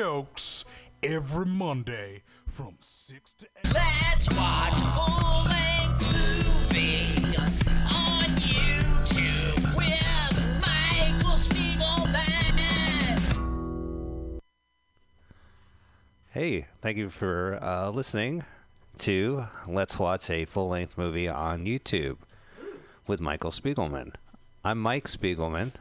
jokes 0.00 0.64
every 1.02 1.44
Monday 1.44 2.22
from 2.46 2.76
6 2.78 3.32
to 3.32 3.46
8. 3.64 3.74
Let's 3.74 4.28
watch 4.30 4.74
a 4.74 4.90
full-length 4.92 6.00
movie 6.12 7.36
on 7.90 8.26
YouTube 8.38 9.76
with 9.76 10.60
Michael 10.60 11.36
Spiegelman. 11.40 12.60
Hey, 16.30 16.66
thank 16.80 16.96
you 16.96 17.08
for 17.08 17.58
uh, 17.60 17.90
listening 17.90 18.44
to 18.98 19.46
Let's 19.66 19.98
Watch 19.98 20.30
a 20.30 20.44
Full 20.44 20.68
Length 20.68 20.96
Movie 20.96 21.28
on 21.28 21.62
YouTube 21.62 22.18
with 23.08 23.20
Michael 23.20 23.50
Spiegelman. 23.50 24.14
I'm 24.64 24.78
Mike 24.78 25.08
Spiegelman. 25.08 25.72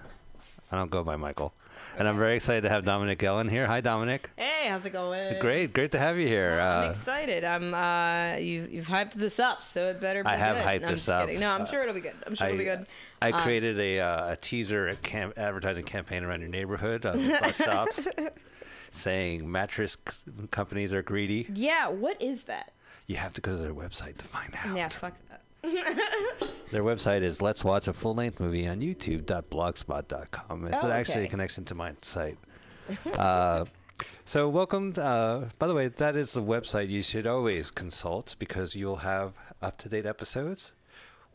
I 0.71 0.75
don't 0.75 0.89
go 0.89 1.03
by 1.03 1.17
Michael. 1.17 1.53
And 1.97 2.07
I'm 2.07 2.17
very 2.17 2.35
excited 2.35 2.61
to 2.61 2.69
have 2.69 2.85
Dominic 2.85 3.21
Ellen 3.23 3.49
here. 3.49 3.65
Hi, 3.67 3.81
Dominic. 3.81 4.29
Hey, 4.35 4.67
how's 4.69 4.85
it 4.85 4.91
going? 4.91 5.39
Great, 5.39 5.73
great 5.73 5.91
to 5.91 5.99
have 5.99 6.17
you 6.17 6.27
here. 6.27 6.59
I'm 6.59 6.87
Uh, 6.87 6.89
excited. 6.91 7.43
I'm. 7.43 7.73
Uh, 7.73 8.37
you've 8.37 8.71
you've 8.71 8.87
hyped 8.87 9.13
this 9.13 9.39
up, 9.39 9.63
so 9.63 9.85
it 9.89 9.99
better 10.01 10.23
be 10.23 10.29
I 10.29 10.35
have 10.35 10.57
good. 10.57 10.65
hyped 10.65 10.81
No, 10.81 10.87
I'm 10.87 10.91
this 10.93 11.05
just 11.05 11.09
up. 11.09 11.25
kidding. 11.27 11.39
No, 11.41 11.49
I'm 11.51 11.65
sure 11.67 11.81
it'll 11.83 11.93
be 11.95 12.01
good. 12.01 12.13
I'm 12.25 12.35
sure 12.35 12.47
it'll 12.47 12.57
be 12.57 12.63
good. 12.63 12.85
I 13.21 13.31
Uh, 13.31 13.41
created 13.41 13.79
a, 13.79 13.99
uh, 13.99 14.31
a 14.33 14.35
teaser 14.35 14.95
advertising 15.37 15.83
campaign 15.85 16.23
around 16.23 16.41
your 16.41 16.49
neighborhood 16.49 17.03
on 17.05 17.17
bus 17.27 17.57
stops 17.63 18.07
saying 18.91 19.49
mattress 19.51 19.97
c- 20.07 20.31
companies 20.51 20.93
are 20.93 21.01
greedy. 21.01 21.47
Yeah. 21.53 21.87
What 21.87 22.21
is 22.21 22.43
that? 22.43 22.71
You 23.07 23.15
have 23.15 23.33
to 23.33 23.41
go 23.41 23.51
to 23.53 23.57
their 23.57 23.73
website 23.73 24.17
to 24.17 24.25
find 24.25 24.55
out. 24.63 24.75
Yeah. 24.75 24.89
Fuck 24.89 25.13
that. 25.29 25.41
Their 26.71 26.83
website 26.83 27.21
is 27.21 27.41
let's 27.41 27.63
watch 27.63 27.87
a 27.87 27.93
full 27.93 28.13
length 28.15 28.39
movie 28.39 28.67
on 28.67 28.81
youtube.blogspot.com. 28.81 30.67
It's 30.67 30.83
Oh, 30.83 30.91
actually 30.91 31.25
a 31.25 31.29
connection 31.29 31.63
to 31.65 31.75
my 31.75 31.93
site. 32.01 32.37
Uh, 33.17 33.65
so, 34.25 34.49
welcome. 34.49 34.93
Uh, 34.97 35.45
by 35.59 35.67
the 35.67 35.73
way, 35.73 35.87
that 35.87 36.15
is 36.15 36.33
the 36.33 36.41
website 36.43 36.89
you 36.89 37.01
should 37.01 37.25
always 37.27 37.71
consult 37.71 38.35
because 38.39 38.75
you'll 38.75 38.97
have 38.97 39.33
up 39.61 39.77
to 39.79 39.89
date 39.89 40.05
episodes 40.05 40.73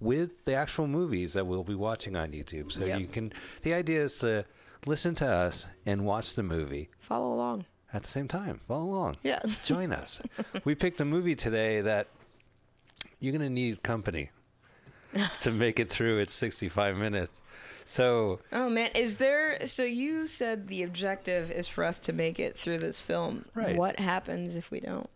with 0.00 0.44
the 0.44 0.54
actual 0.54 0.86
movies 0.86 1.32
that 1.34 1.46
we'll 1.46 1.64
be 1.64 1.74
watching 1.74 2.16
on 2.16 2.32
YouTube. 2.32 2.72
So, 2.72 2.84
Yep. 2.84 3.00
you 3.00 3.06
can, 3.06 3.32
the 3.62 3.72
idea 3.74 4.02
is 4.02 4.18
to 4.20 4.44
listen 4.86 5.14
to 5.16 5.26
us 5.28 5.66
and 5.86 6.04
watch 6.04 6.34
the 6.34 6.42
movie 6.42 6.88
Follow 7.00 7.32
along. 7.32 7.64
at 7.92 8.02
the 8.02 8.08
same 8.08 8.28
time. 8.28 8.58
Follow 8.58 8.84
along. 8.84 9.16
Yeah. 9.22 9.40
Join 9.64 9.92
us. 9.92 10.20
we 10.64 10.74
picked 10.74 11.00
a 11.00 11.04
movie 11.04 11.34
today 11.34 11.80
that 11.82 12.08
you're 13.22 13.32
going 13.32 13.48
to 13.48 13.48
need 13.48 13.82
company 13.84 14.30
to 15.40 15.52
make 15.52 15.78
it 15.78 15.88
through 15.88 16.18
its 16.18 16.34
65 16.34 16.96
minutes. 16.96 17.40
So, 17.84 18.40
Oh 18.52 18.68
man, 18.68 18.90
is 18.94 19.16
there? 19.16 19.66
So 19.66 19.84
you 19.84 20.26
said 20.26 20.68
the 20.68 20.82
objective 20.82 21.50
is 21.50 21.66
for 21.68 21.84
us 21.84 21.98
to 22.00 22.12
make 22.12 22.38
it 22.38 22.58
through 22.58 22.78
this 22.78 23.00
film. 23.00 23.44
Right. 23.54 23.76
What 23.76 23.98
happens 23.98 24.56
if 24.56 24.70
we 24.70 24.80
don't? 24.80 25.08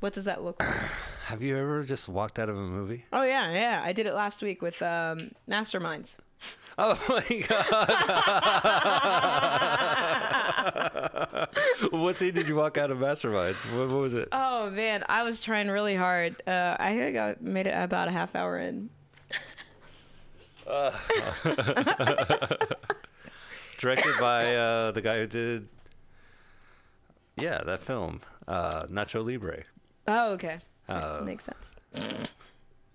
What 0.00 0.12
does 0.12 0.26
that 0.26 0.44
look 0.44 0.62
like? 0.62 0.74
have 1.26 1.42
you 1.42 1.56
ever 1.56 1.82
just 1.82 2.08
walked 2.08 2.38
out 2.38 2.48
of 2.48 2.56
a 2.56 2.60
movie? 2.60 3.04
Oh 3.12 3.24
yeah, 3.24 3.52
yeah. 3.52 3.82
I 3.84 3.92
did 3.92 4.06
it 4.06 4.14
last 4.14 4.42
week 4.42 4.62
with 4.62 4.80
um, 4.80 5.32
Masterminds. 5.48 6.16
Oh 6.78 6.96
my 7.08 7.44
god! 7.48 7.88
what 11.90 12.16
scene 12.16 12.34
did 12.34 12.48
you 12.48 12.56
walk 12.56 12.76
out 12.78 12.90
of 12.90 12.98
Masterminds? 12.98 13.56
What, 13.76 13.88
what 13.88 14.00
was 14.00 14.14
it? 14.14 14.28
Oh 14.32 14.70
man, 14.70 15.04
I 15.08 15.22
was 15.22 15.40
trying 15.40 15.68
really 15.68 15.94
hard. 15.94 16.36
Uh, 16.46 16.76
I 16.78 16.90
think 16.96 17.02
I 17.04 17.12
got 17.12 17.42
made 17.42 17.66
it 17.66 17.74
about 17.74 18.08
a 18.08 18.10
half 18.10 18.34
hour 18.34 18.58
in. 18.58 18.90
Directed 23.78 24.14
by 24.20 24.56
uh, 24.56 24.90
the 24.90 25.00
guy 25.00 25.18
who 25.20 25.26
did, 25.26 25.68
yeah, 27.36 27.62
that 27.64 27.80
film, 27.80 28.20
uh, 28.48 28.82
Nacho 28.84 29.24
Libre. 29.24 29.62
Oh 30.06 30.32
okay, 30.32 30.58
Uh, 30.88 31.20
makes 31.24 31.44
sense. 31.44 31.76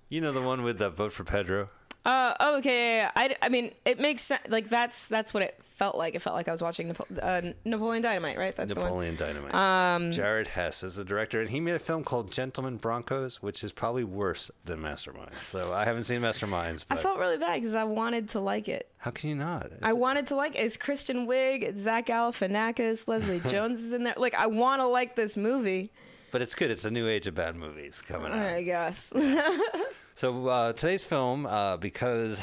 You 0.10 0.20
know 0.22 0.32
the 0.32 0.42
one 0.42 0.62
with 0.64 0.78
the 0.78 0.90
vote 0.90 1.14
for 1.14 1.24
Pedro. 1.24 1.70
Uh, 2.06 2.34
oh, 2.40 2.58
okay. 2.58 2.98
Yeah, 2.98 3.12
yeah. 3.16 3.34
I, 3.42 3.46
I 3.46 3.50
mean, 3.50 3.72
it 3.86 4.00
makes 4.00 4.22
sense. 4.24 4.42
Like 4.50 4.68
that's 4.70 5.08
that's 5.08 5.34
what 5.34 5.42
it 5.44 5.58
felt 5.76 5.96
like. 5.98 6.16
It 6.16 6.20
felt 6.22 6.36
like 6.36 6.50
I 6.50 6.52
was 6.52 6.62
watching 6.62 6.90
Napo- 6.90 7.08
uh, 7.22 7.42
Napoleon 7.64 8.04
Dynamite, 8.04 8.38
right? 8.38 8.54
That's 8.54 8.76
Napoleon 8.76 9.16
Dynamite. 9.16 9.56
Um, 9.56 10.12
Jared 10.12 10.48
Hess 10.50 10.84
is 10.84 10.96
the 10.96 11.06
director, 11.06 11.40
and 11.40 11.50
he 11.50 11.62
made 11.62 11.76
a 11.76 11.80
film 11.80 12.04
called 12.04 12.30
Gentlemen 12.30 12.76
Broncos, 12.76 13.42
which 13.42 13.64
is 13.64 13.72
probably 13.72 14.04
worse 14.04 14.52
than 14.66 14.82
Mastermind. 14.82 15.32
So 15.44 15.74
I 15.74 15.86
haven't 15.86 16.04
seen 16.04 16.20
Masterminds. 16.20 16.86
I 16.90 16.98
felt 16.98 17.20
really 17.20 17.38
bad 17.38 17.62
because 17.62 17.74
I 17.76 17.86
wanted 17.86 18.28
to 18.30 18.42
like 18.42 18.68
it. 18.68 18.90
how 18.98 19.12
can 19.12 19.30
you 19.30 19.36
not? 19.36 19.68
It's- 19.68 19.80
I 19.84 19.94
wanted 19.94 20.28
to 20.28 20.36
like 20.36 20.56
it. 20.56 20.60
It's 20.60 20.76
Kristen 20.76 21.26
Wiig, 21.26 21.64
it's 21.64 21.80
Zach 21.82 22.08
Galifianakis, 22.08 23.08
Leslie 23.08 23.40
Jones 23.50 23.82
is 23.82 23.94
in 23.94 24.04
there. 24.04 24.16
Like 24.18 24.36
I 24.36 24.48
want 24.48 24.82
to 24.82 24.88
like 24.88 25.16
this 25.16 25.38
movie. 25.38 25.90
but 26.32 26.42
it's 26.42 26.54
good. 26.54 26.70
It's 26.70 26.84
a 26.84 26.92
new 26.92 27.08
age 27.08 27.28
of 27.28 27.36
bad 27.36 27.56
movies 27.56 28.02
coming 28.06 28.34
out. 28.34 28.40
I 28.40 28.64
guess. 28.64 29.14
So 30.16 30.48
uh, 30.48 30.74
today's 30.74 31.06
film, 31.06 31.46
uh, 31.46 31.78
because 31.78 32.42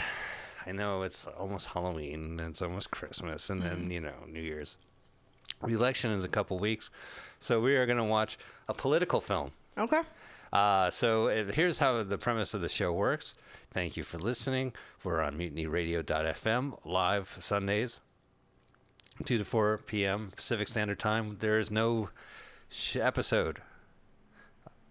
I 0.66 0.72
know 0.72 1.02
it's 1.02 1.26
almost 1.26 1.68
Halloween 1.68 2.38
and 2.38 2.40
it's 2.40 2.62
almost 2.62 2.90
Christmas, 2.90 3.48
and 3.50 3.62
Mm-hmm. 3.62 3.68
then 3.82 3.90
you 3.90 4.00
know 4.00 4.14
New 4.28 4.40
Year's. 4.42 4.76
The 5.62 5.74
election 5.74 6.10
is 6.12 6.24
a 6.24 6.28
couple 6.28 6.58
weeks, 6.58 6.90
so 7.38 7.60
we 7.60 7.76
are 7.76 7.84
going 7.86 7.98
to 7.98 8.04
watch 8.04 8.38
a 8.68 8.74
political 8.74 9.20
film. 9.20 9.52
okay. 9.76 10.02
Uh, 10.52 10.90
so 10.90 11.28
uh, 11.28 11.44
here's 11.52 11.78
how 11.78 12.02
the 12.02 12.18
premise 12.18 12.54
of 12.54 12.60
the 12.60 12.68
show 12.68 12.92
works. 12.92 13.36
Thank 13.72 13.96
you 13.96 14.02
for 14.02 14.18
listening. 14.18 14.72
We're 15.04 15.20
on 15.20 15.38
mutinyradio.fm 15.38 16.84
live 16.84 17.36
Sundays, 17.38 18.00
2 19.24 19.38
to 19.38 19.44
4 19.44 19.78
p.m. 19.86 20.32
Pacific 20.34 20.66
Standard 20.66 20.98
Time. 20.98 21.36
There 21.38 21.56
is 21.60 21.70
no 21.70 22.10
sh- 22.68 22.96
episode. 22.96 23.60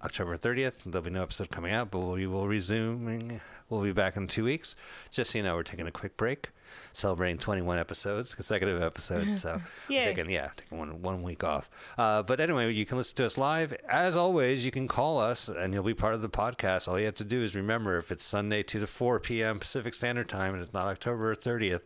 October 0.04 0.38
30th, 0.38 0.84
there'll 0.86 1.04
be 1.04 1.10
no 1.10 1.24
episode 1.24 1.50
coming 1.50 1.74
out, 1.74 1.92
but 1.92 2.00
we 2.00 2.26
will 2.26 2.48
resuming. 2.48 3.42
We'll 3.70 3.82
be 3.84 3.92
back 3.92 4.16
in 4.18 4.28
two 4.28 4.46
weeks. 4.46 4.76
Just 5.12 5.32
so 5.32 5.38
you 5.40 5.44
know, 5.44 5.56
we're 5.56 5.64
taking 5.64 5.86
a 5.88 5.92
quick 5.92 6.18
break, 6.18 6.50
celebrating 6.94 7.38
21 7.38 7.78
episodes, 7.78 8.34
consecutive 8.34 8.82
episodes. 8.82 9.42
So 9.42 9.62
we're 10.08 10.14
taking, 10.16 10.32
yeah, 10.32 10.50
taking 10.56 10.78
one 10.78 11.02
one 11.02 11.22
week 11.22 11.44
off. 11.44 11.70
Uh, 11.98 12.24
but 12.24 12.40
anyway, 12.40 12.74
you 12.74 12.86
can 12.86 12.98
listen 12.98 13.16
to 13.18 13.26
us 13.26 13.38
live. 13.38 13.74
As 13.88 14.16
always, 14.16 14.66
you 14.66 14.72
can 14.72 14.88
call 14.88 15.20
us, 15.20 15.50
and 15.50 15.74
you'll 15.74 15.84
be 15.84 15.94
part 15.94 16.16
of 16.16 16.22
the 16.22 16.30
podcast. 16.30 16.88
All 16.88 16.98
you 16.98 17.06
have 17.06 17.16
to 17.16 17.24
do 17.24 17.44
is 17.44 17.56
remember 17.56 17.98
if 17.98 18.12
it's 18.12 18.24
Sunday 18.24 18.64
2 18.64 18.80
to 18.80 18.88
4 18.88 19.20
p.m. 19.20 19.60
Pacific 19.60 19.94
Standard 19.94 20.30
Time, 20.30 20.54
and 20.54 20.64
it's 20.64 20.74
not 20.74 20.88
October 20.88 21.36
30th, 21.36 21.82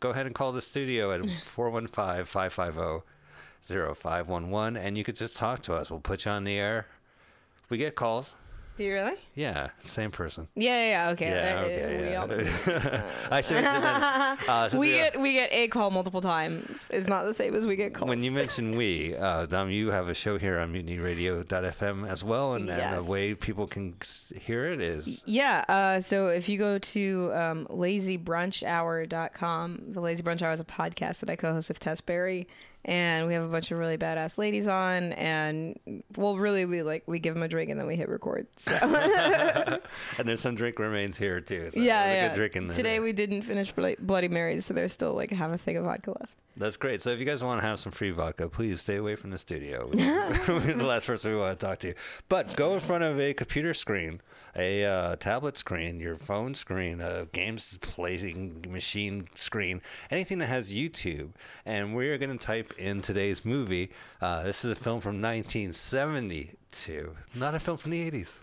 go 0.00 0.10
ahead 0.10 0.24
and 0.26 0.34
call 0.34 0.52
the 0.52 0.62
studio 0.62 1.12
at 1.12 1.28
415 1.42 2.24
550 2.24 3.04
0511, 3.94 4.76
and 4.76 4.96
you 4.96 5.04
could 5.04 5.16
just 5.16 5.36
talk 5.36 5.60
to 5.62 5.74
us. 5.74 5.90
We'll 5.90 6.00
put 6.00 6.24
you 6.24 6.30
on 6.30 6.44
the 6.44 6.58
air. 6.58 6.86
We 7.68 7.78
get 7.78 7.94
calls. 7.94 8.34
Do 8.76 8.84
you 8.84 8.92
really? 8.92 9.14
Yeah, 9.34 9.70
same 9.78 10.10
person. 10.10 10.48
Yeah, 10.54 10.76
yeah, 10.76 10.90
yeah. 11.06 11.10
Okay. 11.12 11.30
Yeah, 11.30 11.56
Uh, 11.56 11.60
okay, 11.64 11.96
we 11.96 12.10
yeah. 12.10 12.20
all- 12.20 12.28
I 13.34 13.40
should 13.40 13.64
have 13.64 13.80
that. 13.82 14.38
Uh, 14.46 14.68
we 14.78 14.90
get 14.90 15.18
we 15.18 15.32
get 15.32 15.48
a 15.50 15.68
call 15.68 15.90
multiple 15.90 16.20
times. 16.20 16.86
It's 16.92 17.08
not 17.08 17.24
the 17.24 17.32
same 17.32 17.54
as 17.54 17.66
we 17.66 17.74
get 17.76 17.94
calls. 17.94 18.10
when 18.10 18.22
you 18.22 18.30
mention 18.30 18.76
we, 18.76 19.16
uh, 19.16 19.46
Dom, 19.46 19.70
you 19.70 19.90
have 19.92 20.10
a 20.10 20.14
show 20.14 20.36
here 20.38 20.58
on 20.58 20.74
MutinyRadio.fm 20.74 22.06
as 22.06 22.22
well, 22.22 22.52
and, 22.52 22.68
and 22.68 22.98
the 23.02 23.10
way 23.10 23.34
people 23.34 23.66
can 23.66 23.94
hear 24.42 24.66
it 24.66 24.82
is 24.82 25.22
Yeah, 25.24 25.64
uh, 25.70 26.00
so 26.00 26.28
if 26.28 26.46
you 26.46 26.58
go 26.58 26.76
to 26.78 27.32
um, 27.32 27.66
lazybrunchhour.com, 27.70 29.80
the 29.88 30.00
Lazy 30.00 30.22
Brunch 30.22 30.42
Hour 30.42 30.52
is 30.52 30.60
a 30.60 30.64
podcast 30.64 31.20
that 31.20 31.30
I 31.30 31.36
co-host 31.36 31.68
with 31.68 31.80
Tess 31.80 32.00
Berry, 32.00 32.48
and 32.86 33.26
we 33.26 33.34
have 33.34 33.42
a 33.42 33.48
bunch 33.48 33.72
of 33.72 33.78
really 33.78 33.98
badass 33.98 34.38
ladies 34.38 34.68
on, 34.68 35.12
and 35.14 35.78
well, 36.16 36.38
really, 36.38 36.64
we 36.64 36.82
like 36.82 37.02
we 37.06 37.18
give 37.18 37.34
them 37.34 37.42
a 37.42 37.48
drink 37.48 37.68
and 37.68 37.78
then 37.78 37.86
we 37.86 37.96
hit 37.96 38.08
record. 38.08 38.46
So 38.56 38.72
and 40.18 40.28
there's 40.28 40.40
some 40.40 40.54
drink 40.54 40.78
remains 40.78 41.18
here 41.18 41.40
too. 41.40 41.70
So 41.72 41.80
yeah, 41.80 42.12
yeah. 42.12 42.28
good 42.28 42.36
drink 42.36 42.56
in 42.56 42.68
there. 42.68 42.76
Today 42.76 43.00
we 43.00 43.12
didn't 43.12 43.42
finish 43.42 43.72
Bloody 43.72 44.28
Marys, 44.28 44.66
so 44.66 44.72
there's 44.72 44.92
still 44.92 45.14
like 45.14 45.32
half 45.32 45.52
a 45.52 45.58
thing 45.58 45.76
of 45.76 45.84
vodka 45.84 46.12
left. 46.18 46.36
That's 46.58 46.78
great. 46.78 47.02
So 47.02 47.10
if 47.10 47.18
you 47.18 47.26
guys 47.26 47.44
want 47.44 47.60
to 47.60 47.66
have 47.66 47.78
some 47.78 47.92
free 47.92 48.12
vodka, 48.12 48.48
please 48.48 48.80
stay 48.80 48.96
away 48.96 49.14
from 49.14 49.30
the 49.30 49.36
studio. 49.36 49.90
We're 49.92 50.60
the 50.60 50.86
last 50.86 51.06
person 51.06 51.32
we 51.32 51.36
want 51.38 51.58
to 51.58 51.66
talk 51.66 51.78
to. 51.80 51.92
But 52.30 52.56
go 52.56 52.72
in 52.72 52.80
front 52.80 53.04
of 53.04 53.20
a 53.20 53.34
computer 53.34 53.74
screen, 53.74 54.22
a 54.56 54.84
uh, 54.86 55.16
tablet 55.16 55.58
screen, 55.58 56.00
your 56.00 56.16
phone 56.16 56.54
screen, 56.54 57.02
a 57.02 57.26
games 57.32 57.76
playing 57.82 58.64
machine 58.70 59.28
screen, 59.34 59.82
anything 60.10 60.38
that 60.38 60.46
has 60.46 60.72
YouTube. 60.72 61.32
And 61.66 61.94
we're 61.94 62.16
going 62.16 62.38
to 62.38 62.44
type 62.44 62.72
in 62.78 63.02
today's 63.02 63.44
movie. 63.44 63.90
Uh, 64.22 64.44
this 64.44 64.64
is 64.64 64.70
a 64.70 64.74
film 64.74 65.02
from 65.02 65.20
1972, 65.20 67.16
not 67.34 67.54
a 67.54 67.60
film 67.60 67.76
from 67.76 67.90
the 67.90 68.10
80s. 68.10 68.38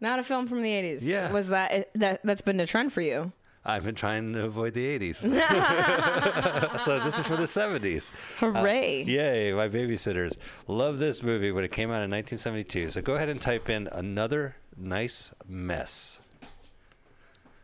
Not 0.00 0.18
a 0.18 0.24
film 0.24 0.48
from 0.48 0.62
the 0.62 0.70
80s. 0.70 0.98
Yeah. 1.02 1.30
Was 1.30 1.46
that 1.48 1.90
that 1.94 2.22
that's 2.24 2.40
been 2.40 2.58
a 2.58 2.66
trend 2.66 2.92
for 2.92 3.02
you? 3.02 3.30
I've 3.64 3.84
been 3.84 3.94
trying 3.94 4.32
to 4.32 4.44
avoid 4.44 4.74
the 4.74 4.98
80s. 4.98 5.16
so 6.80 6.98
this 7.00 7.18
is 7.18 7.26
for 7.26 7.36
the 7.36 7.44
70s. 7.44 8.10
Hooray. 8.38 9.02
Uh, 9.02 9.06
Yay, 9.06 9.52
my 9.52 9.68
babysitters. 9.68 10.36
Love 10.66 10.98
this 10.98 11.22
movie 11.22 11.52
when 11.52 11.62
it 11.62 11.70
came 11.70 11.90
out 11.90 12.02
in 12.02 12.10
1972. 12.10 12.90
So 12.90 13.02
go 13.02 13.14
ahead 13.14 13.28
and 13.28 13.40
type 13.40 13.70
in 13.70 13.88
another 13.92 14.56
nice 14.76 15.32
mess. 15.48 16.20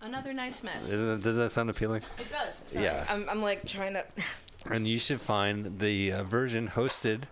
Another 0.01 0.33
nice 0.33 0.63
mess. 0.63 0.89
Isn't- 0.89 1.23
Does 1.23 1.37
that 1.37 1.51
sound 1.51 1.69
appealing? 1.71 2.03
It 2.19 2.31
does. 2.31 2.63
Sorry. 2.67 2.85
Yeah. 2.85 3.05
I'm, 3.09 3.29
I'm 3.29 3.43
like 3.43 3.67
trying 3.67 3.95
to. 3.95 4.05
and 4.71 4.87
you 4.87 4.99
should 5.01 5.21
find 5.21 5.81
the 5.81 6.13
uh, 6.13 6.23
version 6.23 6.69
hosted 6.69 7.25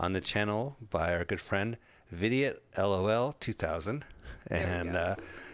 on 0.00 0.12
the 0.12 0.20
channel 0.20 0.76
by 0.90 1.14
our 1.14 1.24
good 1.24 1.40
friend 1.40 1.76
Vidiot 2.10 2.62
LOL 2.76 3.32
2000, 3.32 4.04
and 4.48 4.96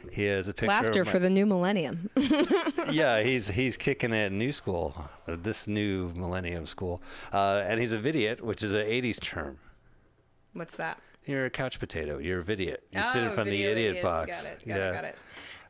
uh, 0.08 0.14
he 0.14 0.24
has 0.26 0.48
a 0.48 0.52
picture. 0.52 0.66
Laughter 0.66 1.00
of 1.02 1.06
my- 1.06 1.12
for 1.12 1.18
the 1.18 1.30
new 1.30 1.46
millennium. 1.46 2.10
yeah, 2.90 3.20
he's 3.22 3.48
he's 3.48 3.76
kicking 3.76 4.12
it 4.12 4.32
new 4.32 4.52
school, 4.52 5.08
uh, 5.26 5.36
this 5.40 5.66
new 5.66 6.10
millennium 6.14 6.66
school, 6.66 7.02
uh, 7.32 7.62
and 7.66 7.80
he's 7.80 7.92
a 7.92 7.98
vidiot, 7.98 8.40
which 8.42 8.62
is 8.62 8.72
an 8.72 8.86
'80s 8.86 9.20
term. 9.20 9.58
What's 10.52 10.76
that? 10.76 10.98
You're 11.24 11.44
a 11.44 11.50
couch 11.50 11.78
potato. 11.78 12.18
You're 12.18 12.40
a 12.40 12.44
vidiot. 12.44 12.84
You 12.90 13.02
sit 13.04 13.22
in 13.22 13.28
Oh, 13.28 13.32
front 13.32 13.48
of 13.48 13.52
the 13.52 13.64
idiot 13.64 13.88
idiot. 13.90 14.02
box. 14.02 14.42
Got 14.42 14.52
it. 14.52 14.58
Got 14.68 14.76
yeah. 14.76 14.88
it. 14.90 14.94
Got 14.94 15.04
it. 15.04 15.16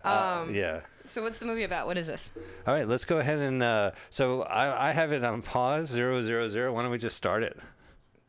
Uh, 0.05 0.41
Um, 0.47 0.55
yeah. 0.55 0.81
So 1.05 1.23
what's 1.23 1.39
the 1.41 1.47
movie 1.47 1.65
about? 1.65 1.87
What 1.87 1.99
is 1.99 2.07
this? 2.07 2.31
All 2.67 2.75
right, 2.75 2.87
let's 2.87 3.05
go 3.05 3.19
ahead 3.19 3.39
and. 3.41 3.63
Uh, 3.63 3.91
so 4.11 4.43
I, 4.43 4.89
I 4.91 4.93
have 4.93 5.11
it 5.11 5.25
on 5.25 5.43
pause 5.43 5.89
zero 5.89 6.23
zero 6.23 6.49
zero. 6.49 6.73
Why 6.73 6.83
don't 6.83 6.91
we 6.93 6.99
just 6.99 7.17
start 7.17 7.43
it? 7.43 7.57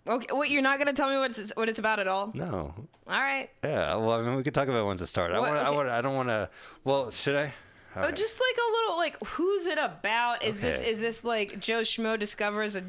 Okay, 0.09 0.33
what 0.33 0.49
you're 0.49 0.61
not 0.63 0.79
gonna 0.79 0.93
tell 0.93 1.09
me 1.09 1.17
what 1.17 1.37
it's 1.37 1.51
what 1.55 1.69
it's 1.69 1.77
about 1.79 1.99
at 1.99 2.07
all? 2.07 2.31
No. 2.33 2.73
All 3.07 3.19
right. 3.21 3.49
Yeah. 3.63 3.95
Well, 3.95 4.11
I 4.13 4.21
mean, 4.23 4.35
we 4.35 4.43
could 4.43 4.55
talk 4.55 4.67
about 4.67 4.81
it 4.81 4.85
once 4.85 5.01
it 5.01 5.05
starts. 5.07 5.35
I 5.35 5.39
want. 5.39 5.51
I 5.55 5.69
want. 5.69 5.87
I 5.89 6.01
don't 6.01 6.15
want 6.15 6.29
to. 6.29 6.49
Well, 6.83 7.11
should 7.11 7.35
I? 7.35 7.53
All 7.95 8.03
Oh, 8.03 8.07
right. 8.07 8.15
just 8.15 8.39
like 8.39 8.57
a 8.57 8.71
little 8.71 8.97
like 8.97 9.17
who's 9.25 9.65
it 9.67 9.77
about? 9.79 10.43
Is 10.43 10.59
this 10.59 10.79
is 10.79 10.99
this 10.99 11.23
like 11.23 11.59
Joe 11.59 11.81
Schmo 11.81 12.17
discovers 12.19 12.75
a 12.75 12.83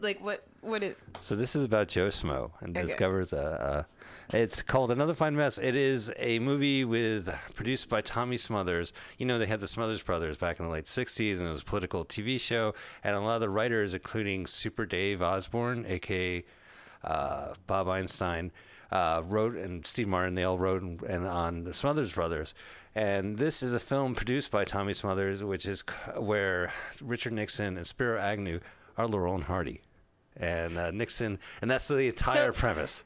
like 0.00 0.20
what 0.22 0.44
what 0.60 0.82
is 0.84 0.94
So 1.20 1.34
this 1.34 1.54
is 1.56 1.64
about 1.64 1.88
Joe 1.88 2.06
Schmo 2.08 2.50
and 2.60 2.76
Okay. 2.76 2.86
discovers 2.86 3.32
a, 3.32 3.86
a. 4.32 4.36
It's 4.36 4.62
called 4.62 4.90
Another 4.92 5.12
Fine 5.14 5.34
Mess. 5.36 5.58
It 5.58 5.74
is 5.76 6.12
a 6.18 6.38
movie 6.38 6.84
with 6.84 7.28
produced 7.54 7.88
by 7.88 8.00
Tommy 8.00 8.36
Smothers. 8.36 8.92
You 9.18 9.26
know 9.26 9.38
they 9.40 9.46
had 9.46 9.60
the 9.60 9.68
Smothers 9.68 10.02
brothers 10.02 10.36
back 10.36 10.58
in 10.60 10.66
the 10.66 10.70
late 10.72 10.86
'60s, 10.86 11.38
and 11.38 11.48
it 11.48 11.52
was 11.52 11.62
a 11.62 11.64
political 11.64 12.04
TV 12.04 12.40
show. 12.40 12.74
And 13.02 13.14
a 13.16 13.20
lot 13.20 13.34
of 13.36 13.40
the 13.42 13.50
writers, 13.50 13.92
including 13.92 14.46
Super 14.46 14.86
Dave 14.86 15.20
Osborne, 15.20 15.84
aka 15.86 16.44
uh, 17.04 17.54
Bob 17.66 17.88
Einstein, 17.88 18.50
uh, 18.90 19.22
wrote, 19.26 19.54
and 19.56 19.86
Steve 19.86 20.08
Martin, 20.08 20.34
they 20.34 20.44
all 20.44 20.58
wrote 20.58 20.82
and, 20.82 21.02
and 21.02 21.26
on 21.26 21.64
the 21.64 21.74
Smothers 21.74 22.12
Brothers. 22.14 22.54
And 22.94 23.38
this 23.38 23.62
is 23.62 23.74
a 23.74 23.80
film 23.80 24.14
produced 24.14 24.50
by 24.50 24.64
Tommy 24.64 24.94
Smothers, 24.94 25.42
which 25.42 25.66
is 25.66 25.82
where 26.16 26.72
Richard 27.02 27.32
Nixon 27.32 27.76
and 27.76 27.86
Spiro 27.86 28.20
Agnew 28.20 28.60
are 28.96 29.08
Laurel 29.08 29.34
and 29.34 29.44
Hardy. 29.44 29.80
And 30.36 30.78
uh, 30.78 30.90
Nixon, 30.92 31.38
and 31.60 31.70
that's 31.70 31.88
the 31.88 32.06
entire 32.08 32.52
So- 32.52 32.58
premise. 32.58 33.04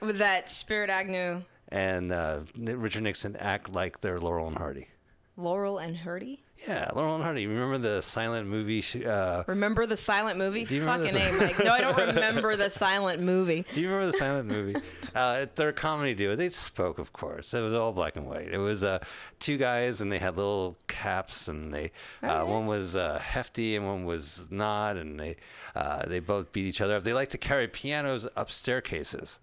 with 0.00 0.18
that 0.18 0.50
Spiro 0.50 0.86
Agnew, 0.88 1.42
And 1.68 2.12
uh, 2.12 2.40
Richard 2.56 3.02
Nixon 3.02 3.34
act 3.36 3.72
like 3.72 4.00
they're 4.02 4.20
Laurel 4.20 4.46
and 4.48 4.58
Hardy. 4.58 4.88
Laurel 5.36 5.78
and 5.78 5.96
Hardy? 5.96 6.43
Yeah, 6.68 6.88
Laurel 6.94 7.16
and 7.16 7.24
Hardy. 7.24 7.46
Remember 7.46 7.76
the 7.78 8.00
silent 8.00 8.48
movie? 8.48 8.80
sh- 8.80 9.04
Uh, 9.04 9.42
Remember 9.46 9.84
the 9.86 9.96
silent 9.96 10.38
movie? 10.38 10.64
Do 10.64 10.74
you 10.76 10.80
remember 10.82 11.08
Fucking 11.08 11.20
the- 11.38 11.44
A, 11.44 11.46
Mike. 11.48 11.58
No, 11.64 11.72
I 11.72 11.80
don't 11.80 11.96
remember 12.14 12.56
the 12.56 12.70
silent 12.70 13.20
movie. 13.20 13.66
Do 13.74 13.80
you 13.80 13.88
remember 13.88 14.12
the 14.12 14.18
silent 14.18 14.48
movie? 14.48 14.76
Uh, 15.14 15.46
they're 15.56 15.70
a 15.70 15.72
comedy 15.74 16.14
duo. 16.14 16.36
They 16.36 16.48
spoke, 16.50 16.98
of 16.98 17.12
course. 17.12 17.52
It 17.52 17.60
was 17.60 17.74
all 17.74 17.92
black 17.92 18.16
and 18.16 18.26
white. 18.26 18.48
It 18.50 18.58
was 18.58 18.82
uh, 18.82 19.00
two 19.40 19.58
guys, 19.58 20.00
and 20.00 20.10
they 20.10 20.18
had 20.18 20.36
little 20.36 20.76
caps, 20.88 21.48
and 21.48 21.74
they 21.74 21.90
uh, 22.22 22.44
one 22.44 22.66
was 22.66 22.96
uh, 22.96 23.18
hefty 23.18 23.76
and 23.76 23.84
one 23.84 24.04
was 24.04 24.46
not, 24.50 24.96
and 24.96 25.18
they 25.20 25.36
uh, 25.74 26.06
they 26.06 26.20
both 26.20 26.52
beat 26.52 26.66
each 26.66 26.80
other 26.80 26.96
up. 26.96 27.02
They 27.02 27.12
like 27.12 27.28
to 27.30 27.38
carry 27.38 27.68
pianos 27.68 28.26
up 28.36 28.50
staircases 28.50 29.38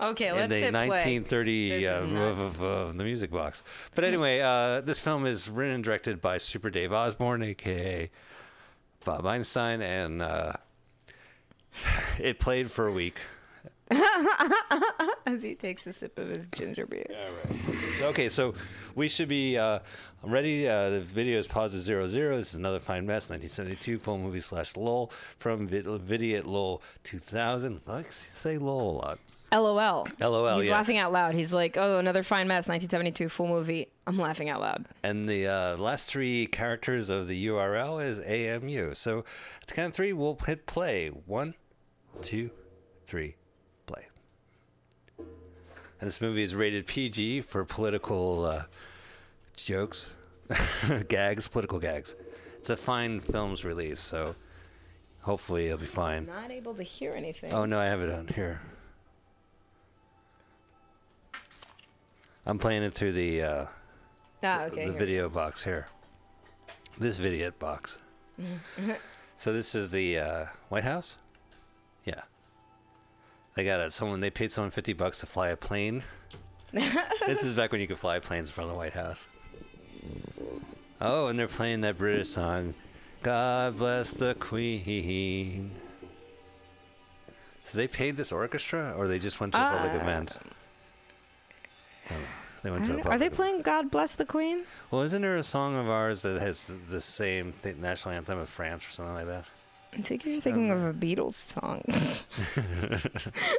Okay, 0.00 0.28
in 0.28 0.36
let's 0.36 0.48
the 0.48 0.58
hit 0.58 0.72
play. 0.72 0.88
1930 0.88 1.70
This 1.70 1.86
uh, 1.86 2.18
of, 2.20 2.62
uh, 2.62 2.86
the 2.96 3.04
music 3.04 3.30
box. 3.30 3.62
But 3.94 4.04
anyway, 4.04 4.40
uh, 4.40 4.80
this 4.80 5.00
film 5.00 5.26
is 5.26 5.50
written 5.50 5.74
and 5.76 5.84
directed 5.84 6.20
by 6.20 6.38
Super 6.38 6.70
Dave 6.70 6.92
Osborne, 6.92 7.42
aka 7.42 8.10
Bob 9.04 9.26
Einstein, 9.26 9.82
and 9.82 10.22
uh, 10.22 10.52
it 12.18 12.38
played 12.38 12.70
for 12.70 12.86
a 12.86 12.92
week. 12.92 13.18
As 15.26 15.42
he 15.42 15.54
takes 15.54 15.86
a 15.86 15.92
sip 15.92 16.18
of 16.18 16.28
his 16.28 16.46
ginger 16.52 16.86
beer. 16.86 17.06
All 17.10 17.32
right. 17.32 18.02
Okay, 18.02 18.28
so 18.28 18.54
we 18.94 19.08
should 19.08 19.28
be 19.28 19.56
uh, 19.56 19.78
ready. 20.22 20.68
Uh, 20.68 20.90
the 20.90 21.00
video 21.00 21.38
is 21.38 21.46
paused 21.46 21.74
at 21.74 21.80
zero 21.82 22.06
zero. 22.06 22.36
This 22.36 22.50
is 22.50 22.54
another 22.54 22.78
fine 22.80 23.06
mess. 23.06 23.30
1972 23.30 23.98
full 23.98 24.18
movie 24.18 24.40
slash 24.40 24.76
lol 24.76 25.10
from 25.38 25.66
Vid- 25.66 25.86
Vidiot 25.86 26.46
lol 26.46 26.82
2000. 27.04 27.80
I 27.86 27.90
like 27.92 28.12
say 28.12 28.58
lol 28.58 28.90
a 28.90 28.96
lot. 28.98 29.18
LOL. 29.52 30.06
LOL, 30.20 30.56
He's 30.58 30.66
yeah. 30.66 30.72
laughing 30.72 30.98
out 30.98 31.12
loud. 31.12 31.34
He's 31.34 31.52
like, 31.52 31.76
"Oh, 31.76 31.98
another 31.98 32.22
fine 32.22 32.48
mess." 32.48 32.68
1972 32.68 33.28
full 33.28 33.48
movie. 33.48 33.88
I'm 34.06 34.18
laughing 34.18 34.48
out 34.48 34.60
loud. 34.60 34.86
And 35.02 35.28
the 35.28 35.46
uh, 35.46 35.76
last 35.76 36.10
three 36.10 36.46
characters 36.46 37.08
of 37.10 37.26
the 37.26 37.46
URL 37.46 38.02
is 38.02 38.20
AMU. 38.20 38.94
So 38.94 39.20
at 39.60 39.68
the 39.68 39.74
count 39.74 39.88
of 39.88 39.94
three, 39.94 40.12
we'll 40.12 40.38
hit 40.46 40.66
play. 40.66 41.08
One, 41.08 41.54
two, 42.22 42.50
three, 43.06 43.36
play. 43.86 44.08
And 45.18 46.06
this 46.08 46.20
movie 46.20 46.42
is 46.42 46.54
rated 46.54 46.86
PG 46.86 47.42
for 47.42 47.64
political 47.64 48.44
uh, 48.44 48.62
jokes, 49.56 50.10
gags, 51.08 51.48
political 51.48 51.78
gags. 51.80 52.14
It's 52.58 52.70
a 52.70 52.76
fine 52.76 53.20
films 53.20 53.64
release, 53.64 54.00
so 54.00 54.36
hopefully 55.22 55.66
it'll 55.66 55.78
be 55.78 55.86
fine. 55.86 56.26
Not 56.26 56.50
able 56.50 56.74
to 56.74 56.82
hear 56.82 57.12
anything. 57.12 57.52
Oh 57.52 57.64
no, 57.64 57.78
I 57.78 57.86
have 57.86 58.00
it 58.00 58.10
on 58.10 58.28
here. 58.28 58.60
I'm 62.48 62.58
playing 62.58 62.82
it 62.82 62.94
through 62.94 63.12
the 63.12 63.42
uh, 63.42 63.66
ah, 64.42 64.62
okay. 64.64 64.86
the 64.86 64.90
here. 64.92 64.98
video 64.98 65.28
box 65.28 65.62
here. 65.64 65.86
This 66.96 67.18
video 67.18 67.50
box. 67.50 67.98
so 69.36 69.52
this 69.52 69.74
is 69.74 69.90
the 69.90 70.18
uh, 70.18 70.44
White 70.70 70.84
House. 70.84 71.18
Yeah. 72.04 72.22
They 73.54 73.64
got 73.64 73.80
a, 73.80 73.90
someone. 73.90 74.20
They 74.20 74.30
paid 74.30 74.50
someone 74.50 74.70
fifty 74.70 74.94
bucks 74.94 75.20
to 75.20 75.26
fly 75.26 75.48
a 75.48 75.58
plane. 75.58 76.04
this 76.72 77.44
is 77.44 77.52
back 77.52 77.70
when 77.70 77.82
you 77.82 77.86
could 77.86 77.98
fly 77.98 78.18
planes 78.18 78.50
from 78.50 78.66
the 78.68 78.74
White 78.74 78.94
House. 78.94 79.28
Oh, 81.02 81.26
and 81.26 81.38
they're 81.38 81.48
playing 81.48 81.82
that 81.82 81.98
British 81.98 82.28
song, 82.30 82.74
"God 83.22 83.76
Bless 83.76 84.12
the 84.12 84.34
Queen." 84.36 85.72
So 87.62 87.76
they 87.76 87.88
paid 87.88 88.16
this 88.16 88.32
orchestra, 88.32 88.94
or 88.96 89.06
they 89.06 89.18
just 89.18 89.38
went 89.38 89.52
to 89.52 89.58
a 89.58 89.70
public 89.70 89.92
Uh, 89.92 90.02
event? 90.02 90.38
They 92.62 92.70
went 92.70 92.86
to 92.86 92.98
a 92.98 93.10
Are 93.10 93.18
they 93.18 93.28
playing 93.28 93.62
"God 93.62 93.90
Bless 93.90 94.14
the 94.14 94.24
Queen"? 94.24 94.64
Well, 94.90 95.02
isn't 95.02 95.22
there 95.22 95.36
a 95.36 95.42
song 95.42 95.76
of 95.76 95.88
ours 95.88 96.22
that 96.22 96.40
has 96.40 96.70
the 96.88 97.00
same 97.00 97.52
th- 97.52 97.76
national 97.76 98.14
anthem 98.14 98.38
of 98.38 98.48
France 98.48 98.86
or 98.88 98.90
something 98.90 99.14
like 99.14 99.26
that? 99.26 99.44
I 99.92 100.02
think 100.02 100.24
you're 100.24 100.40
thinking 100.40 100.70
of 100.70 100.84
a 100.84 100.92
Beatles 100.92 101.34
song. 101.34 101.82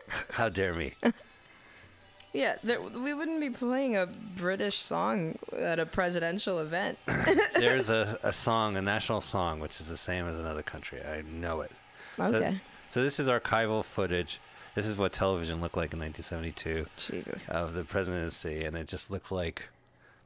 How 0.31 0.49
dare 0.49 0.73
me? 0.73 0.93
yeah, 2.33 2.57
there, 2.63 2.79
we 2.79 3.13
wouldn't 3.13 3.39
be 3.39 3.49
playing 3.49 3.95
a 3.95 4.07
British 4.37 4.77
song 4.77 5.39
at 5.57 5.79
a 5.79 5.85
presidential 5.85 6.59
event. 6.59 6.99
There's 7.55 7.89
a, 7.89 8.19
a 8.21 8.31
song, 8.31 8.77
a 8.77 8.81
national 8.81 9.21
song, 9.21 9.59
which 9.59 9.79
is 9.81 9.89
the 9.89 9.97
same 9.97 10.27
as 10.27 10.39
another 10.39 10.61
country. 10.61 11.01
I 11.01 11.21
know 11.21 11.61
it. 11.61 11.71
Okay. 12.19 12.59
So 12.89 13.03
this 13.03 13.19
is 13.19 13.27
archival 13.27 13.83
footage. 13.83 14.39
This 14.75 14.85
is 14.85 14.97
what 14.97 15.11
television 15.11 15.61
looked 15.61 15.75
like 15.77 15.93
in 15.93 15.99
1972 15.99 16.85
Jesus. 16.97 17.49
of 17.49 17.73
the 17.73 17.83
presidency, 17.83 18.63
and 18.63 18.75
it 18.77 18.87
just 18.87 19.11
looks 19.11 19.31
like 19.31 19.67